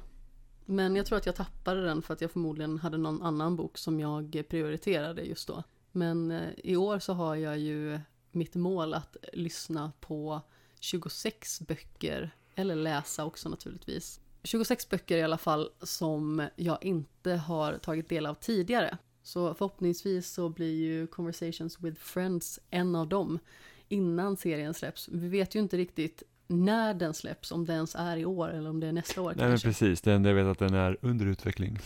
Men 0.66 0.96
jag 0.96 1.06
tror 1.06 1.18
att 1.18 1.26
jag 1.26 1.36
tappade 1.36 1.86
den 1.86 2.02
för 2.02 2.14
att 2.14 2.22
jag 2.22 2.32
förmodligen 2.32 2.80
hade 2.80 2.98
någon 2.98 3.22
annan 3.22 3.56
bok 3.56 3.78
som 3.78 4.00
jag 4.00 4.44
prioriterade 4.50 5.22
just 5.22 5.48
då. 5.48 5.64
Men 5.92 6.32
eh, 6.32 6.50
i 6.64 6.76
år 6.76 7.00
så 7.00 7.14
har 7.14 7.36
jag 7.36 7.60
ju 7.60 8.00
mitt 8.32 8.56
mål 8.56 8.94
att 8.94 9.18
lyssna 9.34 9.92
på 10.00 10.42
26 10.80 11.62
böcker, 11.62 12.32
eller 12.56 12.76
läsa 12.76 13.26
också 13.26 13.50
naturligtvis. 13.50 14.20
26 14.44 14.90
böcker 14.90 15.18
i 15.18 15.24
alla 15.24 15.38
fall 15.38 15.70
som 15.82 16.48
jag 16.56 16.84
inte 16.84 17.32
har 17.32 17.78
tagit 17.78 18.10
del 18.10 18.26
av 18.26 18.34
tidigare. 18.34 18.98
Så 19.24 19.54
förhoppningsvis 19.54 20.30
så 20.30 20.50
blir 20.50 20.76
ju 20.76 21.08
Conversations 21.08 21.80
with 21.80 22.02
Friends 22.02 22.60
en 22.70 22.96
av 22.96 23.08
dem 23.08 23.40
innan 23.88 24.38
serien 24.38 24.74
släpps. 24.74 25.10
Vi 25.10 25.28
vet 25.28 25.56
ju 25.56 25.60
inte 25.60 25.78
riktigt 25.78 26.24
när 26.54 26.94
den 26.94 27.14
släpps, 27.14 27.52
om 27.52 27.66
det 27.66 27.74
ens 27.74 27.96
är 27.96 28.18
i 28.18 28.26
år 28.26 28.50
eller 28.50 28.70
om 28.70 28.80
det 28.80 28.88
är 28.88 28.92
nästa 28.92 29.22
år 29.22 29.28
Nej 29.28 29.36
men 29.38 29.50
kanske. 29.50 29.68
precis, 29.68 30.02
det 30.02 30.14
enda 30.14 30.30
jag 30.30 30.36
vet 30.36 30.48
att 30.48 30.60
den 30.60 30.74
är 30.74 30.98
under 31.02 31.26
utveckling. 31.26 31.80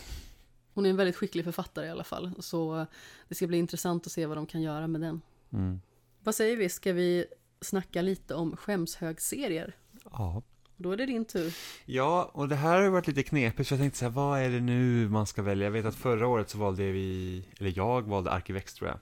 Hon 0.73 0.85
är 0.85 0.89
en 0.89 0.95
väldigt 0.95 1.15
skicklig 1.15 1.45
författare 1.45 1.85
i 1.87 1.89
alla 1.89 2.03
fall, 2.03 2.31
så 2.39 2.85
det 3.27 3.35
ska 3.35 3.47
bli 3.47 3.57
intressant 3.57 4.05
att 4.05 4.11
se 4.11 4.25
vad 4.25 4.37
de 4.37 4.45
kan 4.45 4.61
göra 4.61 4.87
med 4.87 5.01
den. 5.01 5.21
Mm. 5.53 5.81
Vad 6.23 6.35
säger 6.35 6.57
vi, 6.57 6.69
ska 6.69 6.93
vi 6.93 7.25
snacka 7.61 8.01
lite 8.01 8.35
om 8.35 8.57
skämshögserier? 8.57 9.75
Ja. 10.11 10.43
Då 10.77 10.91
är 10.91 10.97
det 10.97 11.05
din 11.05 11.25
tur. 11.25 11.53
Ja, 11.85 12.31
och 12.33 12.47
det 12.47 12.55
här 12.55 12.81
har 12.81 12.89
varit 12.89 13.07
lite 13.07 13.23
knepigt 13.23 13.67
för 13.67 13.75
jag 13.75 13.81
tänkte 13.81 13.99
så 13.99 14.05
här, 14.05 14.11
vad 14.11 14.39
är 14.39 14.49
det 14.49 14.59
nu 14.59 15.09
man 15.09 15.27
ska 15.27 15.41
välja? 15.41 15.65
Jag 15.65 15.71
vet 15.71 15.85
att 15.85 15.95
förra 15.95 16.27
året 16.27 16.49
så 16.49 16.57
valde 16.57 16.91
vi, 16.91 17.43
eller 17.59 17.73
jag 17.75 18.01
valde 18.01 18.31
Arkivex 18.31 18.73
tror 18.73 18.89
jag. 18.89 18.99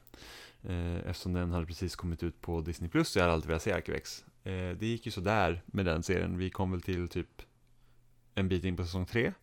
Eh, 0.72 1.10
eftersom 1.10 1.34
den 1.34 1.52
hade 1.52 1.66
precis 1.66 1.96
kommit 1.96 2.24
ut 2.24 2.42
på 2.42 2.62
Disney 2.62 2.90
Plus 2.90 3.10
så 3.10 3.20
jag 3.20 3.24
hade 3.24 3.34
alltid 3.34 3.48
velat 3.48 3.62
se 3.62 3.72
Arkivex. 3.72 4.24
Eh, 4.46 4.78
det 4.78 4.86
gick 4.86 5.06
ju 5.06 5.12
sådär 5.12 5.62
med 5.66 5.86
den 5.86 6.04
serien. 6.04 6.38
Vi 6.38 6.50
kom 6.50 6.72
väl 6.72 6.82
till 6.82 7.08
typ 7.08 7.42
en 8.36 8.50
bit 8.50 8.64
in 8.64 8.78
på 8.78 8.84
säsong 8.84 9.06
tre. 9.06 9.34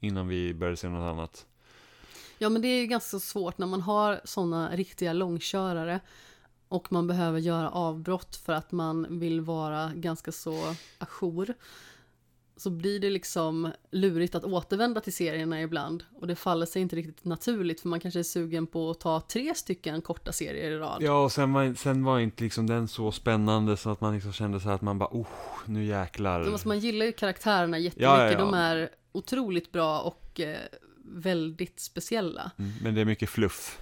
Innan 0.00 0.28
vi 0.28 0.54
började 0.54 0.76
se 0.76 0.88
något 0.88 1.12
annat. 1.12 1.46
Ja 2.38 2.48
men 2.48 2.62
det 2.62 2.68
är 2.68 2.80
ju 2.80 2.86
ganska 2.86 3.18
svårt 3.18 3.58
när 3.58 3.66
man 3.66 3.80
har 3.80 4.20
sådana 4.24 4.76
riktiga 4.76 5.12
långkörare 5.12 6.00
och 6.68 6.92
man 6.92 7.06
behöver 7.06 7.38
göra 7.38 7.70
avbrott 7.70 8.36
för 8.36 8.52
att 8.52 8.72
man 8.72 9.18
vill 9.18 9.40
vara 9.40 9.92
ganska 9.94 10.32
så 10.32 10.74
ajour 10.98 11.54
så 12.58 12.70
blir 12.70 13.00
det 13.00 13.10
liksom 13.10 13.72
lurigt 13.90 14.34
att 14.34 14.44
återvända 14.44 15.00
till 15.00 15.12
serierna 15.12 15.62
ibland 15.62 16.04
och 16.20 16.26
det 16.26 16.36
faller 16.36 16.66
sig 16.66 16.82
inte 16.82 16.96
riktigt 16.96 17.24
naturligt 17.24 17.80
för 17.80 17.88
man 17.88 18.00
kanske 18.00 18.20
är 18.20 18.24
sugen 18.24 18.66
på 18.66 18.90
att 18.90 19.00
ta 19.00 19.20
tre 19.20 19.54
stycken 19.54 20.02
korta 20.02 20.32
serier 20.32 20.70
i 20.70 20.78
rad. 20.78 21.02
Ja, 21.02 21.24
och 21.24 21.32
sen 21.32 21.52
var, 21.52 21.74
sen 21.74 22.04
var 22.04 22.18
inte 22.18 22.44
liksom 22.44 22.66
den 22.66 22.88
så 22.88 23.12
spännande 23.12 23.76
så 23.76 23.90
att 23.90 24.00
man 24.00 24.14
liksom 24.14 24.32
kände 24.32 24.60
så 24.60 24.68
här 24.68 24.74
att 24.74 24.82
man 24.82 24.98
bara, 24.98 25.08
oh, 25.12 25.26
nu 25.66 25.84
jäklar. 25.84 26.40
Ja, 26.40 26.52
alltså 26.52 26.68
man 26.68 26.78
gillar 26.78 27.06
ju 27.06 27.12
karaktärerna 27.12 27.78
jättemycket, 27.78 28.02
Ja, 28.02 28.24
ja, 28.24 28.32
ja. 28.32 28.38
de 28.38 28.54
är 28.54 28.88
otroligt 29.12 29.72
bra 29.72 30.00
och 30.00 30.40
eh, 30.40 30.58
väldigt 31.04 31.80
speciella. 31.80 32.50
Mm, 32.58 32.72
men 32.82 32.94
det 32.94 33.00
är 33.00 33.04
mycket 33.04 33.28
fluff. 33.30 33.78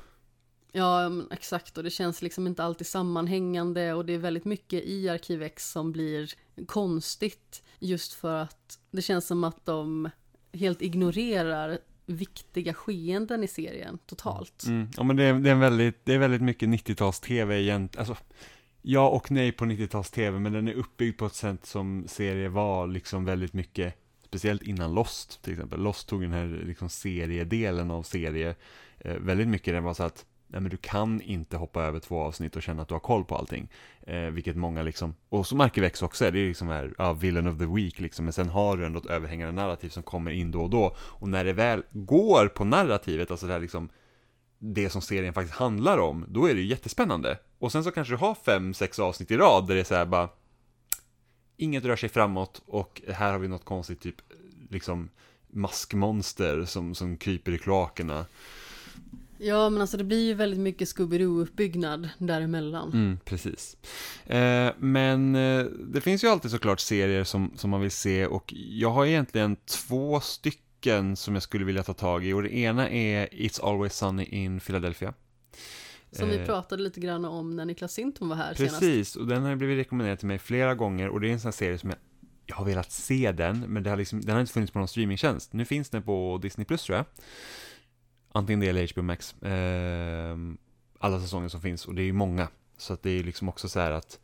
Ja, 0.73 1.11
exakt. 1.31 1.79
Och 1.79 1.85
det 1.85 1.91
känns 1.91 2.23
liksom 2.23 2.47
inte 2.47 2.65
alltid 2.65 2.87
sammanhängande 2.87 3.93
och 3.93 4.05
det 4.05 4.13
är 4.13 4.19
väldigt 4.19 4.45
mycket 4.45 4.85
i 4.85 5.09
Arkivex 5.09 5.71
som 5.71 5.93
blir 5.93 6.33
konstigt 6.67 7.63
just 7.79 8.13
för 8.13 8.43
att 8.43 8.79
det 8.91 9.03
känns 9.03 9.27
som 9.27 9.45
att 9.45 9.67
de 9.67 10.11
helt 10.53 10.83
ignorerar 10.83 11.79
viktiga 12.07 12.75
skeenden 12.75 13.45
i 13.45 13.49
serien 13.49 13.99
totalt. 14.07 14.65
Mm. 14.67 14.89
Ja, 14.97 15.03
men 15.03 15.17
det 15.17 15.25
är, 15.25 15.35
det 15.35 15.51
är, 15.51 15.55
väldigt, 15.55 16.05
det 16.05 16.15
är 16.15 16.19
väldigt 16.19 16.43
mycket 16.43 16.69
90-tals-tv 16.69 17.63
egentligen. 17.63 18.09
Alltså, 18.09 18.25
ja 18.83 19.09
och 19.09 19.31
nej 19.31 19.53
på 19.53 19.65
90-tals-tv, 19.65 20.39
men 20.39 20.53
den 20.53 20.69
är 20.69 20.73
uppbyggd 20.73 21.19
på 21.19 21.27
ett 21.27 21.35
sätt 21.35 21.67
som 21.67 22.05
serie 22.09 22.49
var 22.49 22.87
liksom 22.87 23.25
väldigt 23.25 23.53
mycket, 23.53 23.95
speciellt 24.25 24.63
innan 24.63 24.95
Lost 24.95 25.43
till 25.43 25.53
exempel. 25.53 25.81
Lost 25.81 26.09
tog 26.09 26.23
den 26.23 26.33
här 26.33 26.63
liksom 26.67 26.89
seriedelen 26.89 27.91
av 27.91 28.03
serie, 28.03 28.55
eh, 28.99 29.15
väldigt 29.15 29.49
mycket 29.49 29.75
den 29.75 29.85
var 29.85 29.95
så 29.95 30.03
att 30.03 30.25
Nej 30.49 30.61
men 30.61 30.71
du 30.71 30.77
kan 30.77 31.21
inte 31.21 31.57
hoppa 31.57 31.83
över 31.83 31.99
två 31.99 32.21
avsnitt 32.21 32.57
och 32.57 32.63
känna 32.63 32.83
att 32.83 32.89
du 32.89 32.95
har 32.95 33.01
koll 33.01 33.25
på 33.25 33.37
allting. 33.37 33.69
Eh, 34.03 34.21
vilket 34.21 34.57
många 34.57 34.83
liksom, 34.83 35.15
och 35.29 35.47
så 35.47 35.49
som 35.49 35.61
Arkivex 35.61 36.03
också 36.03 36.31
det 36.31 36.39
är 36.41 36.49
liksom 36.49 36.69
här, 36.69 36.95
ja, 36.99 37.13
villain 37.13 37.47
of 37.47 37.59
the 37.59 37.67
week 37.67 38.01
liksom. 38.01 38.25
Men 38.25 38.33
sen 38.33 38.49
har 38.49 38.77
du 38.77 38.87
ändå 38.87 38.99
ett 38.99 39.07
överhängande 39.07 39.63
narrativ 39.63 39.89
som 39.89 40.03
kommer 40.03 40.31
in 40.31 40.51
då 40.51 40.63
och 40.63 40.71
då. 40.71 40.97
Och 40.99 41.29
när 41.29 41.45
det 41.45 41.53
väl 41.53 41.83
går 41.93 42.49
på 42.49 42.65
narrativet, 42.65 43.31
alltså 43.31 43.47
det 43.47 43.53
här 43.53 43.61
liksom, 43.61 43.89
det 44.59 44.91
som 44.91 45.03
serien 45.03 45.35
faktiskt 45.35 45.59
handlar 45.59 45.99
om, 45.99 46.25
då 46.29 46.47
är 46.49 46.55
det 46.55 46.61
ju 46.61 46.67
jättespännande. 46.67 47.39
Och 47.59 47.73
sen 47.73 47.85
så 47.85 47.91
kanske 47.91 48.15
du 48.15 48.19
har 48.19 48.35
fem, 48.35 48.75
sex 48.75 48.99
avsnitt 48.99 49.31
i 49.31 49.37
rad 49.37 49.67
där 49.67 49.75
det 49.75 49.81
är 49.81 49.85
så 49.85 49.95
här 49.95 50.07
bara, 50.07 50.29
inget 51.57 51.85
rör 51.85 51.97
sig 51.97 52.09
framåt 52.09 52.63
och 52.67 53.03
här 53.09 53.33
har 53.33 53.39
vi 53.39 53.49
något 53.49 53.65
konstigt 53.65 54.01
typ, 54.01 54.17
liksom, 54.71 55.09
maskmonster 55.51 56.65
som, 56.65 56.95
som 56.95 57.17
kryper 57.17 57.53
i 57.53 57.59
kloakerna. 57.59 58.27
Ja, 59.39 59.71
men 59.71 59.81
alltså 59.81 59.97
det 59.97 60.05
blir 60.05 60.25
ju 60.27 60.35
väldigt 60.35 60.61
mycket 60.61 60.89
Scooby-Doo-uppbyggnad 60.89 62.09
däremellan. 62.19 62.93
Mm, 62.93 63.19
precis. 63.25 63.77
Eh, 64.27 64.73
men 64.79 65.35
eh, 65.35 65.65
det 65.65 66.01
finns 66.01 66.25
ju 66.25 66.29
alltid 66.29 66.51
såklart 66.51 66.81
serier 66.81 67.25
som, 67.25 67.53
som 67.57 67.71
man 67.71 67.81
vill 67.81 67.91
se 67.91 68.27
och 68.27 68.55
jag 68.57 68.91
har 68.91 69.07
egentligen 69.07 69.57
två 69.57 70.21
stycken 70.21 71.17
som 71.17 71.35
jag 71.35 71.43
skulle 71.43 71.65
vilja 71.65 71.83
ta 71.83 71.95
tag 71.95 72.27
i 72.27 72.33
och 72.33 72.43
det 72.43 72.55
ena 72.57 72.91
är 72.91 73.27
It's 73.27 73.65
Always 73.65 73.97
Sunny 73.97 74.25
in 74.25 74.61
Philadelphia. 74.61 75.15
Som 76.13 76.29
vi 76.29 76.37
Eh, 76.39 76.47
pratade 76.47 76.83
lite 76.83 77.01
grann 77.01 77.25
om 77.25 77.57
när 77.57 77.65
Niklas 77.65 77.93
Sinton 77.93 78.29
var 78.29 78.37
här 78.37 78.55
senast. 78.55 78.81
Precis, 78.81 79.17
och 79.17 79.27
den 79.27 79.43
har 79.43 79.57
blivit 79.57 79.79
rekommenderad 79.79 80.19
till 80.19 80.29
mig 80.29 80.39
flera 80.39 80.75
gånger 80.75 81.09
och 81.09 81.21
det 81.21 81.29
är 81.29 81.33
en 81.33 81.41
sån 81.41 81.49
här 81.49 81.53
serie 81.53 81.79
som 81.79 81.91
jag, 81.91 81.99
jag 82.47 82.57
har 82.57 82.65
velat 82.65 82.93
se 82.93 83.33
den, 83.33 83.61
men 83.61 83.83
det 83.83 83.91
har 83.91 83.97
liksom, 83.97 84.21
den 84.21 84.35
har 84.35 84.41
inte 84.41 84.53
funnits 84.53 84.73
på 84.73 84.79
någon 84.79 84.89
streamingtjänst. 84.89 85.53
Nu 85.53 85.65
finns 85.65 85.91
den 85.91 86.03
på 86.03 86.39
Disney 86.43 86.65
Plus 86.65 86.83
tror 86.85 86.97
jag. 86.97 87.07
Antingen 88.37 88.61
det 88.61 88.69
eller 88.69 88.93
HBO 88.93 89.03
Max. 89.03 89.43
Eh, 89.43 90.37
alla 90.99 91.21
säsonger 91.21 91.49
som 91.49 91.61
finns, 91.61 91.87
och 91.87 91.95
det 91.95 92.03
är 92.03 92.07
ju 92.07 92.13
många. 92.13 92.49
Så 92.77 92.93
att 92.93 93.03
det 93.03 93.11
är 93.11 93.25
liksom 93.25 93.49
också 93.49 93.69
så 93.69 93.81
här 93.81 93.91
att 93.91 94.21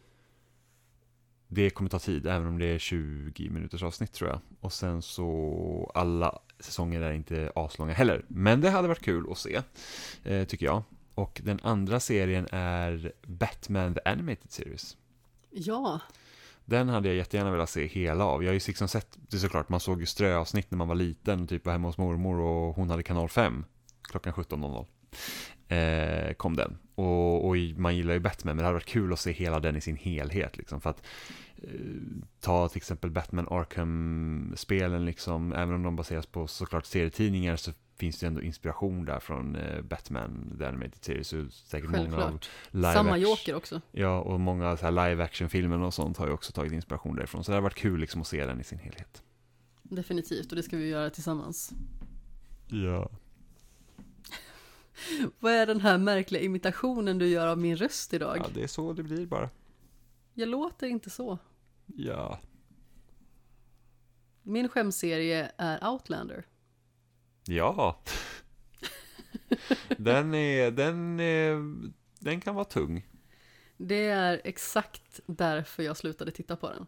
det 1.49 1.71
kommer 1.71 1.91
ta 1.91 1.99
tid, 1.99 2.27
även 2.27 2.49
om 2.49 2.59
det 2.59 2.67
är 2.67 2.79
20 2.79 3.51
minuters 3.51 3.83
avsnitt 3.83 4.13
tror 4.13 4.31
jag. 4.31 4.41
Och 4.61 4.73
sen 4.73 5.03
så, 5.03 5.93
alla 5.95 6.39
säsonger 6.61 7.01
är 7.01 7.13
inte 7.13 7.53
aslånga 7.55 7.93
heller. 7.93 8.25
Men 8.29 8.61
det 8.61 8.71
hade 8.71 8.89
varit 8.89 9.05
kul 9.05 9.27
att 9.31 9.39
se, 9.39 9.63
eh, 10.25 10.45
tycker 10.45 10.67
jag. 10.67 10.83
Och 11.15 11.41
den 11.45 11.61
andra 11.63 12.01
serien 12.01 12.49
är 12.53 13.13
Batman 13.23 13.95
The 13.95 14.01
Animated 14.05 14.53
Series. 14.53 14.97
Ja, 15.51 16.01
Den 16.65 16.89
hade 16.89 17.09
jag 17.09 17.17
jättegärna 17.17 17.51
velat 17.51 17.71
se 17.71 17.87
hela 17.87 18.25
av. 18.25 18.43
Jag 18.43 18.51
har 18.51 18.55
ju 18.55 18.61
liksom 18.67 18.89
sett, 18.89 19.19
det 19.29 19.37
är 19.37 19.41
såklart, 19.41 19.69
man 19.69 19.81
såg 19.81 20.01
ju 20.01 20.07
ströavsnitt 20.07 20.71
när 20.71 20.79
man 20.79 20.89
var 20.89 20.95
liten, 20.95 21.47
typ 21.47 21.65
var 21.65 21.73
hemma 21.73 21.89
hos 21.89 21.99
mormor 21.99 22.41
och 22.41 22.77
hon 22.77 22.91
hade 22.91 23.03
kanal 23.03 23.29
5 23.29 23.65
klockan 24.13 24.33
17.00. 24.33 24.87
Eh, 25.69 26.35
kom 26.35 26.57
den. 26.57 26.79
Och, 26.95 27.49
och 27.49 27.57
man 27.77 27.97
gillar 27.97 28.15
ju 28.15 28.21
Batman, 28.21 28.57
men 28.57 28.63
det 28.63 28.65
hade 28.65 28.75
varit 28.75 28.87
kul 28.87 29.13
att 29.13 29.21
se 29.21 29.33
hela 29.33 29.61
den 29.61 29.77
i 29.77 29.81
sin 29.81 29.97
helhet 29.97 30.57
liksom. 30.57 30.81
För 30.81 30.91
att 30.91 31.03
eh, 31.57 31.71
ta 32.41 32.69
till 32.69 32.77
exempel 32.77 33.11
Batman 33.11 33.49
Arkham-spelen 33.51 35.05
liksom, 35.05 35.53
även 35.53 35.75
om 35.75 35.83
de 35.83 35.97
baseras 35.97 36.27
på 36.27 36.47
såklart 36.47 36.85
serietidningar 36.87 37.57
så 37.57 37.73
finns 37.97 38.19
det 38.19 38.27
ändå 38.27 38.43
inspiration 38.43 39.05
där 39.05 39.21
från 39.21 39.57
eh, 39.57 39.83
Batman, 39.83 40.57
The 40.59 40.65
Animated 40.67 41.05
Series, 41.05 41.29
så 41.29 41.47
säkert 41.51 41.91
många 41.91 42.03
av 42.03 42.11
självklart. 42.11 42.51
live 42.71 42.93
Samma 42.93 43.11
action- 43.11 43.21
Joker 43.21 43.55
också. 43.55 43.81
Ja, 43.93 44.21
och 44.21 44.41
många 44.41 44.77
så 44.77 44.85
här 44.85 45.09
live 45.09 45.25
action-filmer 45.25 45.79
och 45.83 45.95
sånt 45.95 46.17
har 46.17 46.27
ju 46.27 46.33
också 46.33 46.53
tagit 46.53 46.73
inspiration 46.73 47.17
därifrån. 47.17 47.45
Så 47.45 47.51
det 47.53 47.57
har 47.57 47.63
varit 47.63 47.75
kul 47.75 48.01
liksom 48.01 48.21
att 48.21 48.27
se 48.27 48.47
den 48.47 48.61
i 48.61 48.65
sin 48.65 48.79
helhet. 48.79 49.23
Definitivt, 49.83 50.51
och 50.51 50.57
det 50.57 50.63
ska 50.63 50.77
vi 50.77 50.89
göra 50.89 51.11
tillsammans. 51.11 51.73
Ja. 52.69 53.11
Vad 55.39 55.53
är 55.53 55.67
den 55.67 55.81
här 55.81 55.99
märkliga 55.99 56.43
imitationen 56.43 57.19
du 57.19 57.27
gör 57.29 57.47
av 57.47 57.59
min 57.59 57.77
röst 57.77 58.15
idag? 58.15 58.37
Ja, 58.39 58.47
det 58.55 58.63
är 58.63 58.67
så 58.67 58.93
det 58.93 59.03
blir 59.03 59.27
bara. 59.27 59.51
Jag 60.35 60.49
låter 60.49 60.87
inte 60.87 61.11
så. 61.11 61.39
Ja. 61.87 62.41
Min 64.43 64.69
skämserie 64.69 65.53
är 65.57 65.89
Outlander. 65.91 66.45
Ja. 67.47 68.03
den 69.99 70.35
är, 70.35 70.71
den 70.71 71.21
är, 71.21 71.57
den 72.19 72.41
kan 72.41 72.55
vara 72.55 72.65
tung. 72.65 73.07
Det 73.77 74.09
är 74.09 74.41
exakt 74.45 75.21
därför 75.27 75.83
jag 75.83 75.97
slutade 75.97 76.31
titta 76.31 76.57
på 76.57 76.69
den. 76.69 76.87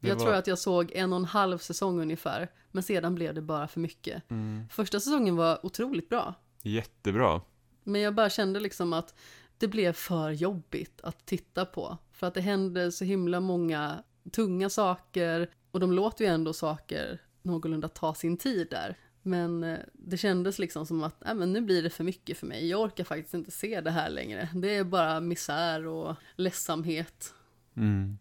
Det 0.00 0.08
jag 0.08 0.16
var- 0.16 0.24
tror 0.24 0.34
att 0.34 0.46
jag 0.46 0.58
såg 0.58 0.92
en 0.92 1.12
och 1.12 1.18
en 1.18 1.24
halv 1.24 1.58
säsong 1.58 2.00
ungefär, 2.00 2.48
men 2.70 2.82
sedan 2.82 3.14
blev 3.14 3.34
det 3.34 3.42
bara 3.42 3.68
för 3.68 3.80
mycket. 3.80 4.30
Mm. 4.30 4.68
Första 4.68 5.00
säsongen 5.00 5.36
var 5.36 5.66
otroligt 5.66 6.08
bra, 6.08 6.34
Jättebra. 6.66 7.40
men 7.84 8.00
jag 8.00 8.14
bara 8.14 8.30
kände 8.30 8.60
liksom 8.60 8.92
att 8.92 9.14
det 9.58 9.68
blev 9.68 9.92
för 9.92 10.30
jobbigt 10.30 11.00
att 11.00 11.26
titta 11.26 11.64
på. 11.64 11.98
För 12.12 12.26
att 12.26 12.34
det 12.34 12.40
hände 12.40 12.92
så 12.92 13.04
himla 13.04 13.40
många 13.40 14.02
tunga 14.32 14.70
saker, 14.70 15.50
och 15.70 15.80
de 15.80 15.92
låter 15.92 16.24
ju 16.24 16.30
ändå 16.30 16.52
saker 16.52 17.22
någorlunda 17.42 17.88
ta 17.88 18.14
sin 18.14 18.36
tid 18.36 18.66
där. 18.70 18.96
Men 19.22 19.64
eh, 19.64 19.78
det 19.92 20.16
kändes 20.16 20.58
liksom 20.58 20.86
som 20.86 21.02
att 21.02 21.26
äh, 21.26 21.34
men 21.34 21.52
nu 21.52 21.60
blir 21.60 21.82
det 21.82 21.90
för 21.90 22.04
mycket 22.04 22.38
för 22.38 22.46
mig. 22.46 22.68
Jag 22.68 22.80
orkar 22.80 23.04
faktiskt 23.04 23.34
inte 23.34 23.50
se 23.50 23.80
det 23.80 23.90
här 23.90 24.10
längre. 24.10 24.48
Det 24.54 24.76
är 24.76 24.84
bara 24.84 25.20
misär 25.20 25.86
och 25.86 26.16
ledsamhet. 26.36 27.34
Mm. 27.76 28.18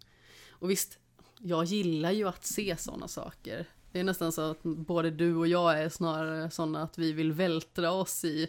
Och 0.49 0.69
visst, 0.69 0.99
jag 1.39 1.65
gillar 1.65 2.11
ju 2.11 2.27
att 2.27 2.45
se 2.45 2.77
sådana 2.77 3.07
saker. 3.07 3.67
Det 3.95 3.99
är 3.99 4.03
nästan 4.03 4.31
så 4.31 4.41
att 4.51 4.63
både 4.63 5.11
du 5.11 5.35
och 5.35 5.47
jag 5.47 5.81
är 5.81 5.89
snarare 5.89 6.49
sådana 6.49 6.83
att 6.83 6.97
vi 6.97 7.13
vill 7.13 7.31
vältra 7.31 7.91
oss 7.91 8.25
i 8.25 8.47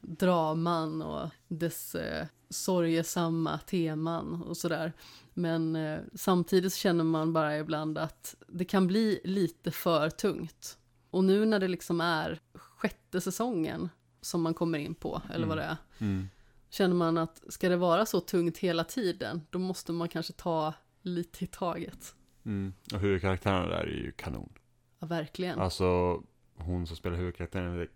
draman 0.00 1.02
och 1.02 1.30
dess 1.48 1.94
eh, 1.94 2.26
sorgesamma 2.50 3.58
teman 3.58 4.42
och 4.42 4.56
sådär. 4.56 4.92
Men 5.34 5.76
eh, 5.76 5.98
samtidigt 6.14 6.74
känner 6.74 7.04
man 7.04 7.32
bara 7.32 7.58
ibland 7.58 7.98
att 7.98 8.34
det 8.48 8.64
kan 8.64 8.86
bli 8.86 9.20
lite 9.24 9.70
för 9.70 10.10
tungt. 10.10 10.78
Och 11.10 11.24
nu 11.24 11.44
när 11.44 11.58
det 11.58 11.68
liksom 11.68 12.00
är 12.00 12.40
sjätte 12.54 13.20
säsongen 13.20 13.88
som 14.20 14.42
man 14.42 14.54
kommer 14.54 14.78
in 14.78 14.94
på, 14.94 15.22
eller 15.34 15.46
vad 15.46 15.58
det 15.58 15.64
är, 15.64 15.76
Mm. 15.98 16.28
känner 16.70 16.94
man 16.94 17.18
att 17.18 17.42
ska 17.48 17.68
det 17.68 17.76
vara 17.76 18.06
så 18.06 18.20
tungt 18.20 18.58
hela 18.58 18.84
tiden, 18.84 19.40
då 19.50 19.58
måste 19.58 19.92
man 19.92 20.08
kanske 20.08 20.32
ta 20.32 20.74
lite 21.02 21.44
i 21.44 21.46
taget. 21.46 22.14
Mm. 22.44 22.74
Och 22.94 23.00
huvudkaraktärerna 23.00 23.66
där 23.68 23.80
är 23.84 23.86
ju 24.04 24.12
kanon. 24.12 24.52
Ja, 25.00 25.06
verkligen. 25.06 25.58
Alltså, 25.58 26.22
hon 26.56 26.86
som 26.86 26.96
spelar 26.96 27.16
huvudkaraktären, 27.16 27.88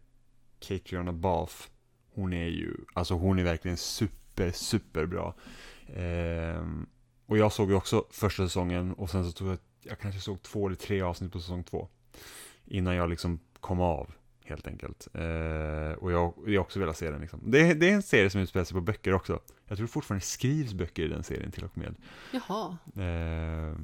Catriona 0.60 1.12
Balfe, 1.12 1.70
hon 2.14 2.32
är 2.32 2.46
ju, 2.48 2.76
alltså 2.94 3.14
hon 3.14 3.38
är 3.38 3.44
verkligen 3.44 3.76
super, 3.76 4.50
super 4.50 5.06
bra. 5.06 5.34
Ehm, 5.94 6.86
och 7.26 7.38
jag 7.38 7.52
såg 7.52 7.70
ju 7.70 7.76
också 7.76 8.04
första 8.10 8.42
säsongen 8.42 8.92
och 8.92 9.10
sen 9.10 9.24
så 9.24 9.32
tog 9.32 9.48
jag, 9.48 9.58
jag 9.82 9.98
kanske 9.98 10.20
såg 10.20 10.42
två 10.42 10.66
eller 10.66 10.76
tre 10.76 11.02
avsnitt 11.02 11.32
på 11.32 11.40
säsong 11.40 11.64
två. 11.64 11.88
Innan 12.64 12.94
jag 12.94 13.10
liksom 13.10 13.40
kom 13.60 13.80
av. 13.80 14.10
helt 14.44 14.66
enkelt. 14.66 15.08
Eh, 15.14 15.92
och 15.98 16.12
jag 16.12 16.18
har 16.46 16.58
också 16.58 16.80
velat 16.80 16.96
se 16.96 17.10
den 17.10 17.20
liksom. 17.20 17.40
Det, 17.50 17.74
det 17.74 17.90
är 17.90 17.94
en 17.94 18.02
serie 18.02 18.30
som 18.30 18.40
utspelar 18.40 18.64
sig 18.64 18.74
på 18.74 18.80
böcker 18.80 19.12
också. 19.12 19.40
Jag 19.66 19.78
tror 19.78 19.86
fortfarande 19.86 20.24
skrivs 20.24 20.72
böcker 20.74 21.02
i 21.02 21.08
den 21.08 21.22
serien 21.22 21.50
till 21.50 21.64
och 21.64 21.78
med. 21.78 21.94
Jaha. 22.32 22.76
Eh, 22.96 23.76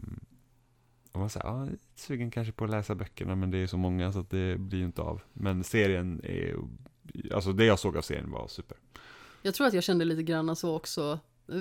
och 1.13 1.21
man 1.21 1.31
säger, 1.31 1.47
ja, 1.47 1.69
sugen 1.95 2.31
kanske 2.31 2.53
på 2.53 2.65
att 2.65 2.71
läsa 2.71 2.95
böckerna, 2.95 3.37
men 3.37 3.51
det 3.51 3.59
är 3.59 3.67
så 3.67 3.77
många 3.77 4.13
så 4.13 4.19
att 4.19 4.31
det 4.31 4.59
blir 4.59 4.79
ju 4.79 4.85
inte 4.85 5.03
av. 5.03 5.21
Men 5.33 5.65
serien 5.65 6.21
är, 6.25 6.57
alltså 7.35 7.53
det 7.53 7.65
jag 7.65 7.79
såg 7.79 7.97
av 7.97 8.03
serien 8.03 8.31
var 8.31 8.49
super. 8.49 8.77
Jag 9.43 9.55
tror 9.55 9.67
att 9.67 9.75
jag 9.75 9.85
kände 9.85 10.05
lite 10.05 10.23
grann 10.23 10.57
så 10.57 10.77
också. 10.77 11.19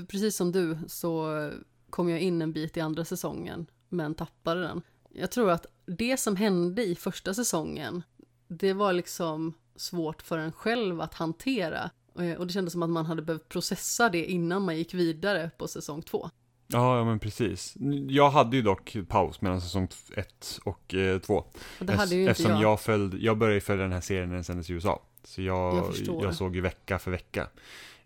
Precis 0.08 0.36
som 0.36 0.52
du 0.52 0.78
så 0.88 1.52
kom 1.90 2.10
jag 2.10 2.20
in 2.20 2.42
en 2.42 2.54
bit 2.54 2.78
i 2.78 2.82
andra 2.82 3.06
säsongen, 3.06 3.66
men 3.90 4.16
tappade 4.16 4.62
den. 4.62 4.82
Jag 5.10 5.32
tror 5.32 5.52
att 5.52 5.66
det 5.86 6.18
som 6.18 6.36
hände 6.36 6.86
i 6.86 6.96
första 6.96 7.34
säsongen, 7.34 8.04
det 8.48 8.74
var 8.74 8.94
liksom 8.94 9.54
svårt 9.76 10.22
för 10.22 10.38
en 10.38 10.52
själv 10.52 11.02
att 11.02 11.14
hantera. 11.14 11.90
Eh, 12.20 12.34
och 12.34 12.48
det 12.48 12.54
kändes 12.54 12.72
som 12.72 12.84
att 12.84 12.90
man 12.90 13.06
hade 13.06 13.22
behövt 13.22 13.50
processa 13.50 14.10
det 14.10 14.26
innan 14.26 14.62
man 14.62 14.78
gick 14.78 14.94
vidare 14.94 15.52
på 15.58 15.68
säsong 15.68 16.02
två. 16.02 16.30
Ja, 16.74 16.98
ja 16.98 17.06
men 17.06 17.20
precis. 17.20 17.76
Jag 18.10 18.30
hade 18.30 18.56
ju 18.56 18.62
dock 18.62 18.96
paus 19.08 19.42
mellan 19.42 19.62
säsong 19.62 19.88
1 20.16 20.60
och 20.64 20.96
2. 21.22 21.46
Eh, 21.80 22.02
Eftersom 22.02 22.52
jag. 22.52 22.62
jag, 22.62 22.80
följde, 22.80 23.18
jag 23.18 23.38
började 23.38 23.62
följa 23.62 23.84
den 23.84 23.94
här 23.94 24.02
serien 24.02 24.28
när 24.30 24.36
den 24.36 24.44
sändes 24.44 24.70
i 24.70 24.74
USA. 24.74 25.02
Så 25.24 25.42
jag, 25.42 25.76
Jag 25.76 26.24
jag 26.24 26.36
såg 26.36 26.56
ju 26.56 26.62
vecka 26.62 27.00
för 27.00 27.12
vecka. 27.12 27.48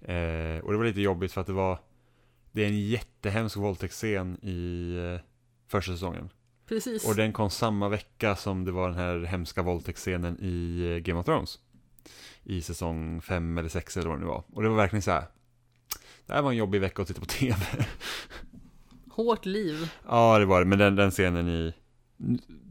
Eh, 0.02 0.60
och 0.64 0.72
det 0.72 0.77
var 0.77 0.85
lite 0.85 1.02
jobbigt 1.02 1.31
för 1.31 1.41
att 1.41 1.48
det 1.48 1.53
var, 1.53 1.80
det 2.52 2.64
är 2.64 2.68
en 2.68 2.88
jättehemsk 2.88 3.57
våldtäktsscen 3.57 4.38
i 4.41 4.90
eh, 5.14 5.22
första 5.68 5.91
säsongen. 5.91 6.30
Precis. 6.68 7.07
Och 7.07 7.15
den 7.15 7.34
kom 7.34 7.49
samma 7.49 7.90
vecka 7.90 8.35
som 8.35 8.65
det 8.65 8.72
var 8.72 8.90
den 8.90 8.98
här 8.98 9.19
hemska 9.19 9.61
våldtäktsscenen 9.61 10.38
i 10.40 10.81
eh, 10.91 10.98
Game 10.98 11.19
of 11.19 11.26
Thrones. 11.26 11.60
I 12.44 12.61
säsong 12.61 13.22
5 13.22 13.57
eller 13.57 13.69
6 13.69 13.98
eller 13.98 14.10
vad 14.10 14.18
det 14.18 14.22
nu 14.22 14.27
var. 14.27 14.44
Och 14.53 14.64
det 14.64 14.69
var 14.69 14.76
verkligen 14.76 15.02
så 15.02 15.11
här. 15.11 15.26
Det 16.26 16.34
här 16.34 16.41
var 16.41 16.52
en 16.52 16.57
jobbig 16.57 16.81
vecka 16.81 17.02
att 17.02 17.07
titta 17.07 17.19
på 17.19 17.26
TV. 17.26 17.56
Hårt 19.15 19.45
liv. 19.45 19.91
Ja, 20.07 20.40
det 20.40 20.45
var 20.45 20.60
det. 20.60 20.65
Men 20.65 20.80
den, 20.80 20.95
den 20.95 21.11
scenen 21.11 21.49
i... 21.49 21.73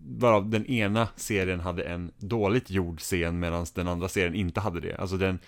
Varav 0.04 0.50
den 0.50 0.66
ena 0.66 1.08
serien 1.16 1.60
hade 1.60 1.82
en 1.82 2.10
dåligt 2.18 2.70
gjord 2.70 3.00
scen 3.00 3.38
medan 3.40 3.66
den 3.74 3.88
andra 3.88 4.08
serien 4.08 4.34
inte 4.34 4.60
hade 4.60 4.80
det. 4.80 4.96
Alltså 4.96 5.16
den... 5.16 5.38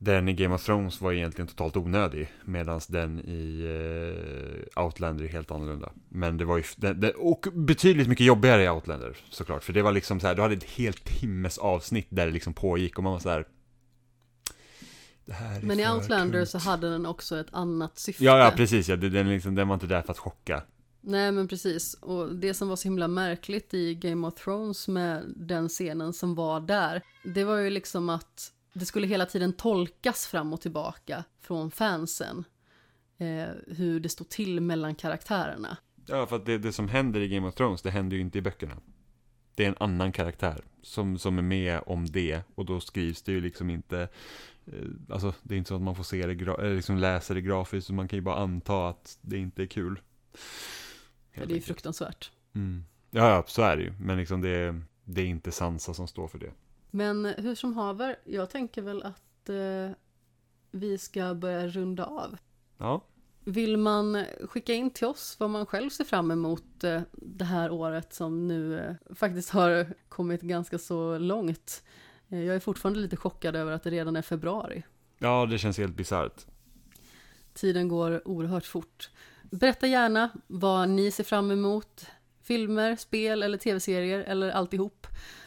Den 0.00 0.28
i 0.28 0.32
Game 0.32 0.54
of 0.54 0.64
Thrones 0.64 1.00
var 1.00 1.12
egentligen 1.12 1.48
totalt 1.48 1.76
onödig. 1.76 2.32
Medan 2.44 2.80
den 2.88 3.20
i 3.20 3.62
eh, 4.74 4.82
Outlander 4.84 5.24
är 5.24 5.28
helt 5.28 5.50
annorlunda. 5.50 5.92
Men 6.08 6.36
det 6.36 6.44
var 6.44 6.56
ju... 6.56 6.64
Den, 6.76 7.00
den, 7.00 7.12
och 7.16 7.46
betydligt 7.52 8.08
mycket 8.08 8.26
jobbigare 8.26 8.64
i 8.64 8.68
Outlander 8.68 9.16
såklart. 9.30 9.64
För 9.64 9.72
det 9.72 9.82
var 9.82 9.92
liksom 9.92 10.20
så 10.20 10.26
här, 10.26 10.34
du 10.34 10.42
hade 10.42 10.54
ett 10.54 10.70
helt 10.70 11.04
timmes 11.04 11.58
avsnitt 11.58 12.06
där 12.10 12.26
det 12.26 12.32
liksom 12.32 12.52
pågick 12.54 12.98
och 12.98 13.04
man 13.04 13.12
var 13.12 13.20
så 13.20 13.30
här... 13.30 13.44
Det 15.28 15.34
här 15.34 15.56
är 15.56 15.62
Men 15.62 15.80
i 15.80 15.88
Outlander 15.88 16.38
tungt. 16.38 16.50
så 16.50 16.58
hade 16.58 16.90
den 16.90 17.06
också 17.06 17.40
ett 17.40 17.46
annat 17.52 17.98
syfte. 17.98 18.24
Ja, 18.24 18.38
ja, 18.38 18.52
precis. 18.56 18.88
Ja, 18.88 18.96
den, 18.96 19.28
liksom, 19.28 19.54
den 19.54 19.68
var 19.68 19.74
inte 19.74 19.86
där 19.86 20.02
för 20.02 20.12
att 20.12 20.18
chocka. 20.18 20.62
Nej 21.00 21.32
men 21.32 21.48
precis, 21.48 21.94
och 21.94 22.34
det 22.34 22.54
som 22.54 22.68
var 22.68 22.76
så 22.76 22.84
himla 22.84 23.08
märkligt 23.08 23.74
i 23.74 23.94
Game 23.94 24.26
of 24.28 24.34
Thrones 24.34 24.88
med 24.88 25.24
den 25.36 25.68
scenen 25.68 26.12
som 26.12 26.34
var 26.34 26.60
där, 26.60 27.02
det 27.24 27.44
var 27.44 27.56
ju 27.56 27.70
liksom 27.70 28.08
att 28.08 28.52
det 28.72 28.84
skulle 28.84 29.06
hela 29.06 29.26
tiden 29.26 29.52
tolkas 29.52 30.26
fram 30.26 30.52
och 30.52 30.60
tillbaka 30.60 31.24
från 31.40 31.70
fansen. 31.70 32.44
Eh, 33.18 33.48
hur 33.76 34.00
det 34.00 34.08
stod 34.08 34.28
till 34.28 34.60
mellan 34.60 34.94
karaktärerna. 34.94 35.76
Ja, 36.06 36.26
för 36.26 36.36
att 36.36 36.46
det, 36.46 36.58
det 36.58 36.72
som 36.72 36.88
händer 36.88 37.20
i 37.20 37.28
Game 37.28 37.48
of 37.48 37.54
Thrones, 37.54 37.82
det 37.82 37.90
händer 37.90 38.16
ju 38.16 38.22
inte 38.22 38.38
i 38.38 38.42
böckerna. 38.42 38.76
Det 39.54 39.64
är 39.64 39.68
en 39.68 39.76
annan 39.80 40.12
karaktär 40.12 40.64
som, 40.82 41.18
som 41.18 41.38
är 41.38 41.42
med 41.42 41.80
om 41.86 42.06
det, 42.06 42.42
och 42.54 42.64
då 42.64 42.80
skrivs 42.80 43.22
det 43.22 43.32
ju 43.32 43.40
liksom 43.40 43.70
inte, 43.70 44.08
alltså 45.10 45.34
det 45.42 45.54
är 45.54 45.58
inte 45.58 45.68
så 45.68 45.74
att 45.74 45.82
man 45.82 45.94
får 45.94 46.04
se 46.04 46.26
det, 46.26 46.32
eller 46.32 46.74
liksom 46.76 46.98
läsa 46.98 47.34
det 47.34 47.40
grafiskt, 47.40 47.86
så 47.86 47.92
man 47.94 48.08
kan 48.08 48.16
ju 48.16 48.20
bara 48.22 48.36
anta 48.36 48.88
att 48.88 49.18
det 49.20 49.38
inte 49.38 49.62
är 49.62 49.66
kul. 49.66 50.00
Ja, 51.32 51.46
det 51.46 51.52
är 51.52 51.56
ju 51.56 51.60
fruktansvärt. 51.62 52.32
Mm. 52.54 52.84
Ja, 53.10 53.30
ja, 53.30 53.44
så 53.46 53.62
är 53.62 53.76
det 53.76 53.82
ju, 53.82 53.92
men 54.00 54.16
liksom 54.16 54.40
det, 54.40 54.48
är- 54.48 54.82
det 55.04 55.20
är 55.20 55.26
inte 55.26 55.52
Sansa 55.52 55.94
som 55.94 56.08
står 56.08 56.28
för 56.28 56.38
det. 56.38 56.52
Men 56.90 57.24
hur 57.24 57.54
som 57.54 57.74
haver, 57.74 58.16
jag 58.24 58.50
tänker 58.50 58.82
väl 58.82 59.02
att 59.02 59.48
eh, 59.48 59.90
vi 60.70 60.98
ska 60.98 61.34
börja 61.34 61.66
runda 61.68 62.04
av. 62.04 62.36
Ja, 62.78 63.04
Vill 63.44 63.76
man 63.76 64.24
skicka 64.48 64.74
in 64.74 64.90
till 64.90 65.06
oss 65.06 65.36
vad 65.40 65.50
man 65.50 65.66
själv 65.66 65.90
ser 65.90 66.04
fram 66.04 66.30
emot 66.30 66.84
eh, 66.84 67.00
det 67.12 67.44
här 67.44 67.70
året 67.70 68.12
som 68.14 68.48
nu 68.48 68.78
eh, 68.78 69.14
faktiskt 69.14 69.50
har 69.50 69.86
kommit 70.08 70.40
ganska 70.40 70.78
så 70.78 71.18
långt. 71.18 71.82
Eh, 72.28 72.44
Jag 72.44 72.56
är 72.56 72.60
fortfarande 72.60 73.00
lite 73.00 73.16
chockad 73.16 73.56
över 73.56 73.72
att 73.72 73.82
det 73.82 73.90
redan 73.90 74.16
är 74.16 74.22
februari. 74.22 74.82
ja 75.18 75.46
det 75.46 75.58
känns 75.58 75.78
helt 75.78 75.94
bisarrt. 75.96 76.46
Tiden 77.54 77.88
går 77.88 78.28
oerhört 78.28 78.66
fort. 78.66 79.10
Berätta 79.50 79.86
gärna 79.86 80.30
vad 80.46 80.88
ni 80.88 81.10
ser 81.10 81.24
fram 81.24 81.50
emot. 81.50 82.06
Filmer, 82.42 82.96
spel 82.96 83.42
eller 83.42 83.58
tv-serier 83.58 84.18
eller 84.20 84.50
alltihop. 84.50 85.06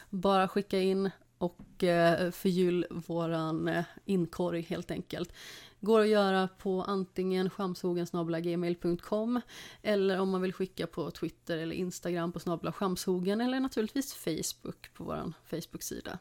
Bara 0.09 0.47
skicka 0.47 0.79
in 0.79 1.09
och 1.37 1.83
eh, 1.83 2.31
förgyll 2.31 2.85
våran 2.89 3.67
eh, 3.67 3.83
inkorg 4.05 4.61
helt 4.61 4.91
enkelt. 4.91 5.33
Går 5.79 5.99
att 6.01 6.07
göra 6.07 6.47
på 6.47 6.83
antingen 6.83 7.49
skamshogensgmail.com 7.49 9.41
eller 9.81 10.19
om 10.19 10.29
man 10.29 10.41
vill 10.41 10.53
skicka 10.53 10.87
på 10.87 11.11
Twitter 11.11 11.57
eller 11.57 11.75
Instagram 11.75 12.31
på 12.31 12.39
snabla 12.39 12.71
skamshogen 12.71 13.41
eller 13.41 13.59
naturligtvis 13.59 14.13
Facebook 14.13 14.93
på 14.93 15.03
vår 15.03 15.33
Facebook-sida. 15.49 16.19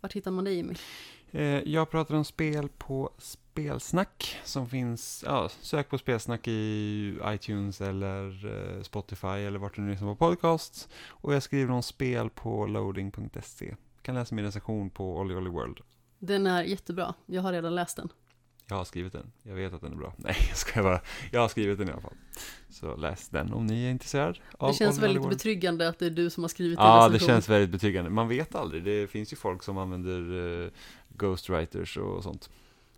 Vart 0.00 0.12
hittar 0.12 0.30
man 0.30 0.44
dig 0.44 0.54
Jimmy? 0.54 0.74
Eh, 1.30 1.44
Jag 1.44 1.90
pratar 1.90 2.14
om 2.14 2.24
spel 2.24 2.68
på 2.78 3.10
Spelsnack 3.18 4.36
som 4.44 4.68
finns, 4.68 5.24
ja, 5.26 5.48
sök 5.60 5.88
på 5.90 5.98
Spelsnack 5.98 6.48
i 6.48 7.18
iTunes 7.26 7.80
eller 7.80 8.46
eh, 8.76 8.82
Spotify 8.82 9.26
eller 9.26 9.58
vart 9.58 9.74
du 9.76 9.82
nu 9.82 9.90
lyssnar 9.90 10.08
på 10.08 10.16
podcasts. 10.16 10.88
Och 11.08 11.34
jag 11.34 11.42
skriver 11.42 11.72
om 11.72 11.82
spel 11.82 12.30
på 12.30 12.66
loading.se. 12.66 13.74
kan 14.02 14.14
läsa 14.14 14.34
min 14.34 14.44
recension 14.44 14.90
på 14.90 15.18
Olly 15.18 15.34
Olly 15.34 15.50
World. 15.50 15.78
Den 16.18 16.46
är 16.46 16.62
jättebra, 16.62 17.14
jag 17.26 17.42
har 17.42 17.52
redan 17.52 17.74
läst 17.74 17.96
den. 17.96 18.08
Jag 18.68 18.76
har 18.76 18.84
skrivit 18.84 19.12
den, 19.12 19.32
jag 19.42 19.54
vet 19.54 19.72
att 19.72 19.80
den 19.80 19.92
är 19.92 19.96
bra. 19.96 20.14
Nej, 20.18 20.36
jag 20.48 20.56
ska 20.56 20.82
bara. 20.82 21.00
Jag 21.32 21.40
har 21.40 21.48
skrivit 21.48 21.78
den 21.78 21.88
i 21.88 21.92
alla 21.92 22.00
fall. 22.00 22.14
Så 22.70 22.96
läs 22.96 23.28
den 23.28 23.52
om 23.52 23.66
ni 23.66 23.84
är 23.84 23.90
intresserad 23.90 24.38
av 24.58 24.70
Det 24.70 24.76
känns 24.76 24.98
väldigt 24.98 25.22
World. 25.22 25.36
betryggande 25.36 25.88
att 25.88 25.98
det 25.98 26.06
är 26.06 26.10
du 26.10 26.30
som 26.30 26.44
har 26.44 26.48
skrivit 26.48 26.78
din 26.78 26.86
Ja, 26.86 27.08
det 27.08 27.18
känns 27.18 27.48
väldigt 27.48 27.70
betryggande. 27.70 28.10
Man 28.10 28.28
vet 28.28 28.54
aldrig, 28.54 28.84
det 28.84 29.10
finns 29.10 29.32
ju 29.32 29.36
folk 29.36 29.62
som 29.62 29.78
använder 29.78 30.64
eh, 30.64 30.70
ghostwriters 31.08 31.96
och 31.96 32.22
sånt. 32.22 32.50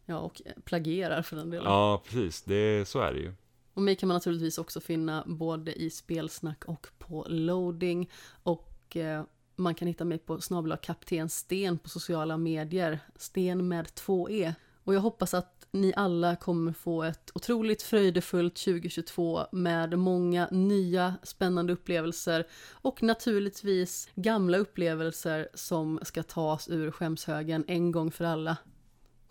Ja, 0.06 0.18
och 0.18 0.42
plagierar 0.64 1.22
för 1.22 1.36
den 1.36 1.51
delen. 1.51 1.66
Ja, 1.72 2.02
precis. 2.05 2.42
Det, 2.42 2.88
så 2.88 3.01
är 3.01 3.12
det 3.12 3.18
ju. 3.18 3.32
Och 3.74 3.82
mig 3.82 3.97
kan 3.97 4.06
man 4.09 4.14
naturligtvis 4.14 4.59
också 4.59 4.80
finna 4.80 5.24
både 5.26 5.72
i 5.82 5.90
spelsnack 5.90 6.64
och 6.64 6.86
på 6.98 7.26
loading. 7.28 8.10
Och 8.42 8.97
eh, 8.97 9.22
man 9.56 9.74
kan 9.74 9.88
hitta 9.88 10.05
mig 10.05 10.18
på 10.18 10.40
snabel 10.40 10.76
kapten 10.82 11.28
Sten 11.28 11.78
på 11.78 11.88
sociala 11.88 12.36
medier. 12.36 12.98
Sten 13.16 13.68
med 13.68 13.94
två 13.94 14.30
E. 14.30 14.55
Och 14.90 14.94
jag 14.94 15.00
hoppas 15.00 15.34
att 15.34 15.66
ni 15.70 15.92
alla 15.96 16.36
kommer 16.36 16.72
få 16.72 17.02
ett 17.02 17.30
otroligt 17.34 17.82
fröjdefullt 17.82 18.56
2022 18.56 19.40
med 19.52 19.98
många 19.98 20.48
nya 20.50 21.14
spännande 21.22 21.72
upplevelser 21.72 22.46
och 22.72 23.02
naturligtvis 23.02 24.08
gamla 24.14 24.58
upplevelser 24.58 25.48
som 25.54 26.00
ska 26.02 26.22
tas 26.22 26.68
ur 26.68 26.90
skämshögen 26.90 27.64
en 27.68 27.92
gång 27.92 28.10
för 28.10 28.24
alla. 28.24 28.56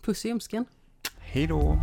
Puss 0.02 0.24
i 0.24 0.28
ljumsken! 0.28 0.64
Hej 1.18 1.46
då! 1.46 1.78